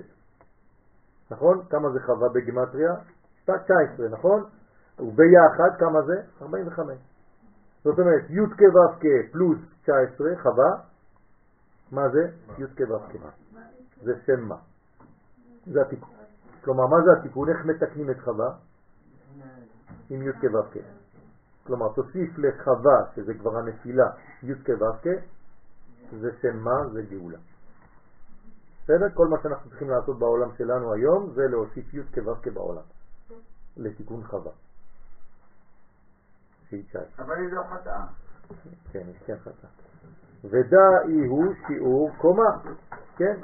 נכון? 1.31 1.61
כמה 1.69 1.89
זה 1.89 1.99
חווה 1.99 2.29
בגימטריה? 2.29 2.93
19, 3.43 4.09
נכון? 4.09 4.43
וביחד 4.99 5.79
כמה 5.79 6.01
זה? 6.01 6.21
45. 6.41 6.97
זאת 7.83 7.99
אומרת, 7.99 8.29
י' 8.29 8.55
כ' 8.57 8.61
ו' 8.61 8.99
כ' 8.99 9.31
פלוס 9.31 9.57
19, 9.83 10.27
חווה, 10.41 10.71
מה 11.91 12.09
זה? 12.09 12.27
י' 12.57 12.67
כ' 12.75 12.81
ו' 12.81 12.99
כ'. 13.09 13.15
זה 14.03 14.13
שם 14.25 14.41
מה. 14.41 14.55
זה 15.65 15.81
התיקון. 15.81 16.22
כלומר, 16.63 16.87
מה 16.87 16.97
זה 17.05 17.19
התיקון? 17.19 17.49
איך 17.49 17.65
מתקנים 17.65 18.09
את 18.09 18.19
חווה? 18.19 18.49
עם 20.09 20.21
י' 20.21 20.33
כ' 20.33 20.43
ו' 20.43 20.71
כ'. 20.71 20.77
כלומר, 21.63 21.93
תוסיף 21.95 22.37
לחווה, 22.37 22.97
שזה 23.15 23.33
כבר 23.33 23.57
הנפילה, 23.57 24.05
י' 24.43 24.55
כ' 24.55 24.69
ו' 24.69 24.97
כ', 25.01 25.07
זה 26.19 26.29
שם 26.41 26.57
מה? 26.57 26.87
זה 26.93 27.01
גאולה. 27.01 27.37
בסדר? 28.83 29.09
כל 29.13 29.27
מה 29.27 29.37
שאנחנו 29.43 29.69
צריכים 29.69 29.89
לעשות 29.89 30.19
בעולם 30.19 30.51
שלנו 30.57 30.93
היום 30.93 31.31
זה 31.33 31.41
להוסיף 31.47 31.93
י' 31.93 32.03
כ' 32.11 32.17
ו' 32.17 32.41
כ' 32.41 32.47
בעולם. 32.47 32.83
לתיקון 33.77 34.23
חווה. 34.23 34.51
שהיא 36.69 36.83
19. 36.83 37.25
אבל 37.25 37.35
היא 37.35 37.51
לא 37.51 37.63
חטאה. 37.63 38.05
כן, 38.91 38.99
יש 39.09 39.17
כן 39.25 39.35
חטא. 39.43 39.67
ודאי 40.43 41.25
הוא 41.27 41.53
שיעור 41.67 42.11
קומה, 42.17 42.49
כן? 43.15 43.39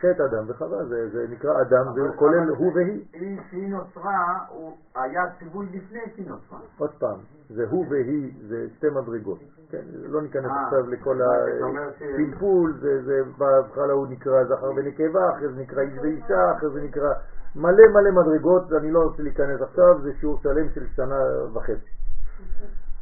חטא 0.00 0.22
אדם 0.22 0.44
וחווה, 0.48 0.84
זה, 0.84 1.08
זה 1.08 1.26
נקרא 1.30 1.50
אדם, 1.60 1.84
זה 1.94 2.00
כולל 2.16 2.48
הוא 2.48 2.72
והיא. 2.74 3.04
היא, 3.12 3.40
שהיא 3.50 3.68
נוצרה, 3.68 4.38
הוא 4.48 4.76
היה 4.94 5.22
ציווי 5.38 5.66
לפני 5.66 6.00
שהיא 6.14 6.28
נוצרה. 6.28 6.58
עוד 6.78 6.90
פעם, 6.90 7.18
זה 7.48 7.64
הוא 7.70 7.86
והיא, 7.90 8.32
זה 8.48 8.66
שתי 8.76 8.86
מדרגות. 8.90 9.38
כן, 9.70 9.82
לא 10.08 10.22
ניכנס 10.22 10.44
אה, 10.44 10.64
עכשיו 10.64 10.90
לכל 10.90 11.18
הפלפול, 11.22 12.74
זה, 12.80 13.02
זה 13.04 13.22
בהתחלה 13.38 13.92
הוא 13.92 14.06
נקרא 14.06 14.44
זכר 14.44 14.70
ונקבה, 14.76 15.30
אחרי 15.36 15.48
זה 15.48 15.60
נקרא 15.60 15.82
איש 15.82 15.98
ואישה, 16.02 16.52
אחרי 16.56 16.70
זה 16.70 16.82
נקרא 16.82 17.12
מלא 17.56 17.84
מלא 17.94 18.22
מדרגות, 18.22 18.72
אני 18.72 18.90
לא 18.90 18.98
רוצה 18.98 19.22
להיכנס 19.22 19.60
עכשיו, 19.60 20.00
זה 20.02 20.12
שיעור 20.20 20.38
שלם 20.42 20.68
של 20.74 20.86
שנה 20.96 21.18
וחצי. 21.54 21.99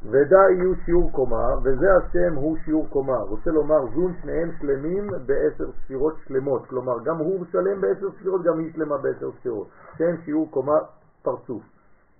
ודאי 0.02 0.52
יהיו 0.52 0.74
שיעור 0.84 1.12
קומה, 1.12 1.54
וזה 1.62 1.86
השם 1.96 2.34
הוא 2.34 2.56
שיעור 2.64 2.88
קומה. 2.88 3.16
רוצה 3.16 3.50
לומר, 3.50 3.86
זון 3.94 4.14
שניהם 4.22 4.50
שלמים 4.60 5.06
בעשר 5.26 5.70
ספירות 5.84 6.14
שלמות. 6.26 6.66
כלומר, 6.66 7.04
גם 7.04 7.16
הוא 7.16 7.44
שלם 7.52 7.80
בעשר 7.80 8.06
ספירות, 8.18 8.42
גם 8.42 8.58
היא 8.58 8.72
שלמה 8.72 8.98
בעשר 8.98 9.30
ספירות. 9.40 9.68
שם 9.98 10.16
שיעור 10.24 10.50
קומה 10.50 10.78
פרצוף. 11.22 11.62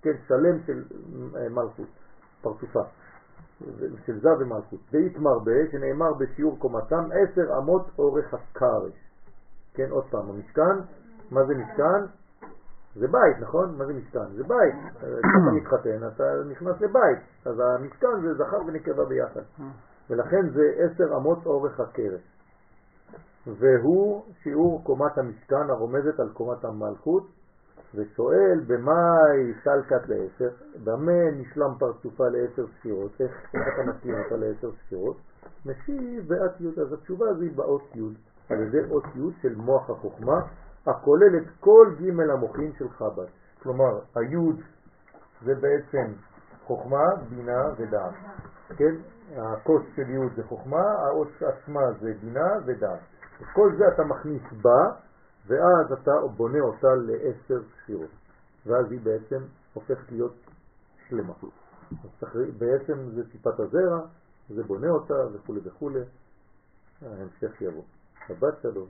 כן, 0.01 0.13
שלם 0.27 0.59
של 0.65 0.83
אה, 1.35 1.49
מלכות, 1.49 1.87
פרצופה. 2.41 2.83
של 4.05 4.19
זה 4.19 4.29
ומלכות. 4.39 4.79
ויתמר 4.91 5.39
ב, 5.39 5.49
שנאמר 5.71 6.13
בשיעור 6.13 6.59
קומתם, 6.59 7.09
עשר 7.11 7.57
אמות 7.57 7.85
אורך 7.99 8.33
הקרש. 8.33 8.93
כן, 9.73 9.89
עוד 9.89 10.03
פעם, 10.09 10.29
המשכן, 10.29 10.79
מה 11.31 11.45
זה 11.45 11.55
משכן? 11.55 12.18
זה 12.95 13.07
בית, 13.07 13.39
נכון? 13.39 13.75
מה 13.77 13.85
זה 13.85 13.93
משכן? 13.93 14.31
זה 14.35 14.43
בית. 14.43 14.75
כשאתה 14.97 15.51
מתחתן, 15.57 16.07
אתה 16.07 16.23
נכנס 16.51 16.81
לבית. 16.81 17.19
אז 17.45 17.59
המשכן 17.59 18.21
זה 18.21 18.33
זכר 18.33 18.61
ונקבה 18.67 19.05
ביחד. 19.05 19.41
ולכן 20.09 20.49
זה 20.49 20.63
עשר 20.77 21.17
אמות 21.17 21.45
אורך 21.45 21.79
הקרש. 21.79 22.21
והוא 23.47 24.23
שיעור 24.43 24.83
קומת 24.83 25.17
המשכן 25.17 25.69
הרומזת 25.69 26.19
על 26.19 26.29
קומת 26.33 26.65
המלכות, 26.65 27.27
ושואל 27.95 28.59
במאי 28.67 29.53
סלקת 29.63 30.09
לעשר, 30.09 30.49
במה 30.83 31.31
נשלם 31.31 31.73
פרצופה 31.79 32.23
לעשר 32.27 32.65
ספירות, 32.79 33.11
איך, 33.19 33.31
אתה 33.49 33.91
משלים 33.91 34.15
אותה 34.23 34.35
לעשר 34.37 34.71
ספירות? 34.71 35.17
משיב 35.65 36.25
ואת 36.27 36.61
י', 36.61 36.81
אז 36.81 36.93
התשובה 36.93 37.25
היא 37.41 37.51
באות 37.55 37.95
י', 37.95 38.01
על 38.49 38.61
ידי 38.61 38.91
אות 38.91 39.03
י' 39.05 39.41
של 39.41 39.55
מוח 39.55 39.89
החוכמה, 39.89 40.41
הכולל 40.87 41.37
את 41.37 41.47
כל 41.59 41.95
ג' 41.99 42.29
המוחים 42.29 42.73
של 42.77 42.89
חב"ד. 42.89 43.27
כלומר, 43.63 43.99
היוד 44.15 44.59
זה 45.45 45.55
בעצם 45.55 46.13
חוכמה, 46.65 47.05
בינה 47.29 47.61
ודעת. 47.77 48.13
כן? 48.77 48.95
הכוס 49.37 49.83
של 49.95 50.09
יוד 50.09 50.31
זה 50.35 50.43
חוכמה, 50.43 50.81
האות 50.81 51.27
עצמה 51.41 51.81
זה 52.01 52.13
בינה 52.21 52.49
ודעת. 52.65 52.99
את 53.41 53.45
כל 53.53 53.71
זה 53.77 53.87
אתה 53.87 54.03
מכניס 54.03 54.41
בה, 54.61 54.91
ואז 55.47 55.91
אתה 55.91 56.11
בונה 56.37 56.59
אותה 56.59 56.87
לעשר 56.95 57.61
ספירות. 57.83 58.09
ואז 58.65 58.91
היא 58.91 58.99
בעצם 59.03 59.43
הופכת 59.73 60.11
להיות 60.11 60.35
שלמה. 61.07 61.33
בעצם 62.57 63.09
זה 63.15 63.29
טיפת 63.31 63.59
הזרע, 63.59 64.01
זה 64.49 64.63
בונה 64.63 64.89
אותה 64.89 65.13
וכו' 65.33 65.55
וכו'. 65.63 65.89
ההמשך 67.01 67.61
יבוא. 67.61 67.83
שבת 68.27 68.61
שלום. 68.61 68.87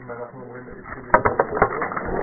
אם 0.00 0.10
אנחנו 0.10 0.42
אומרים... 0.42 1.25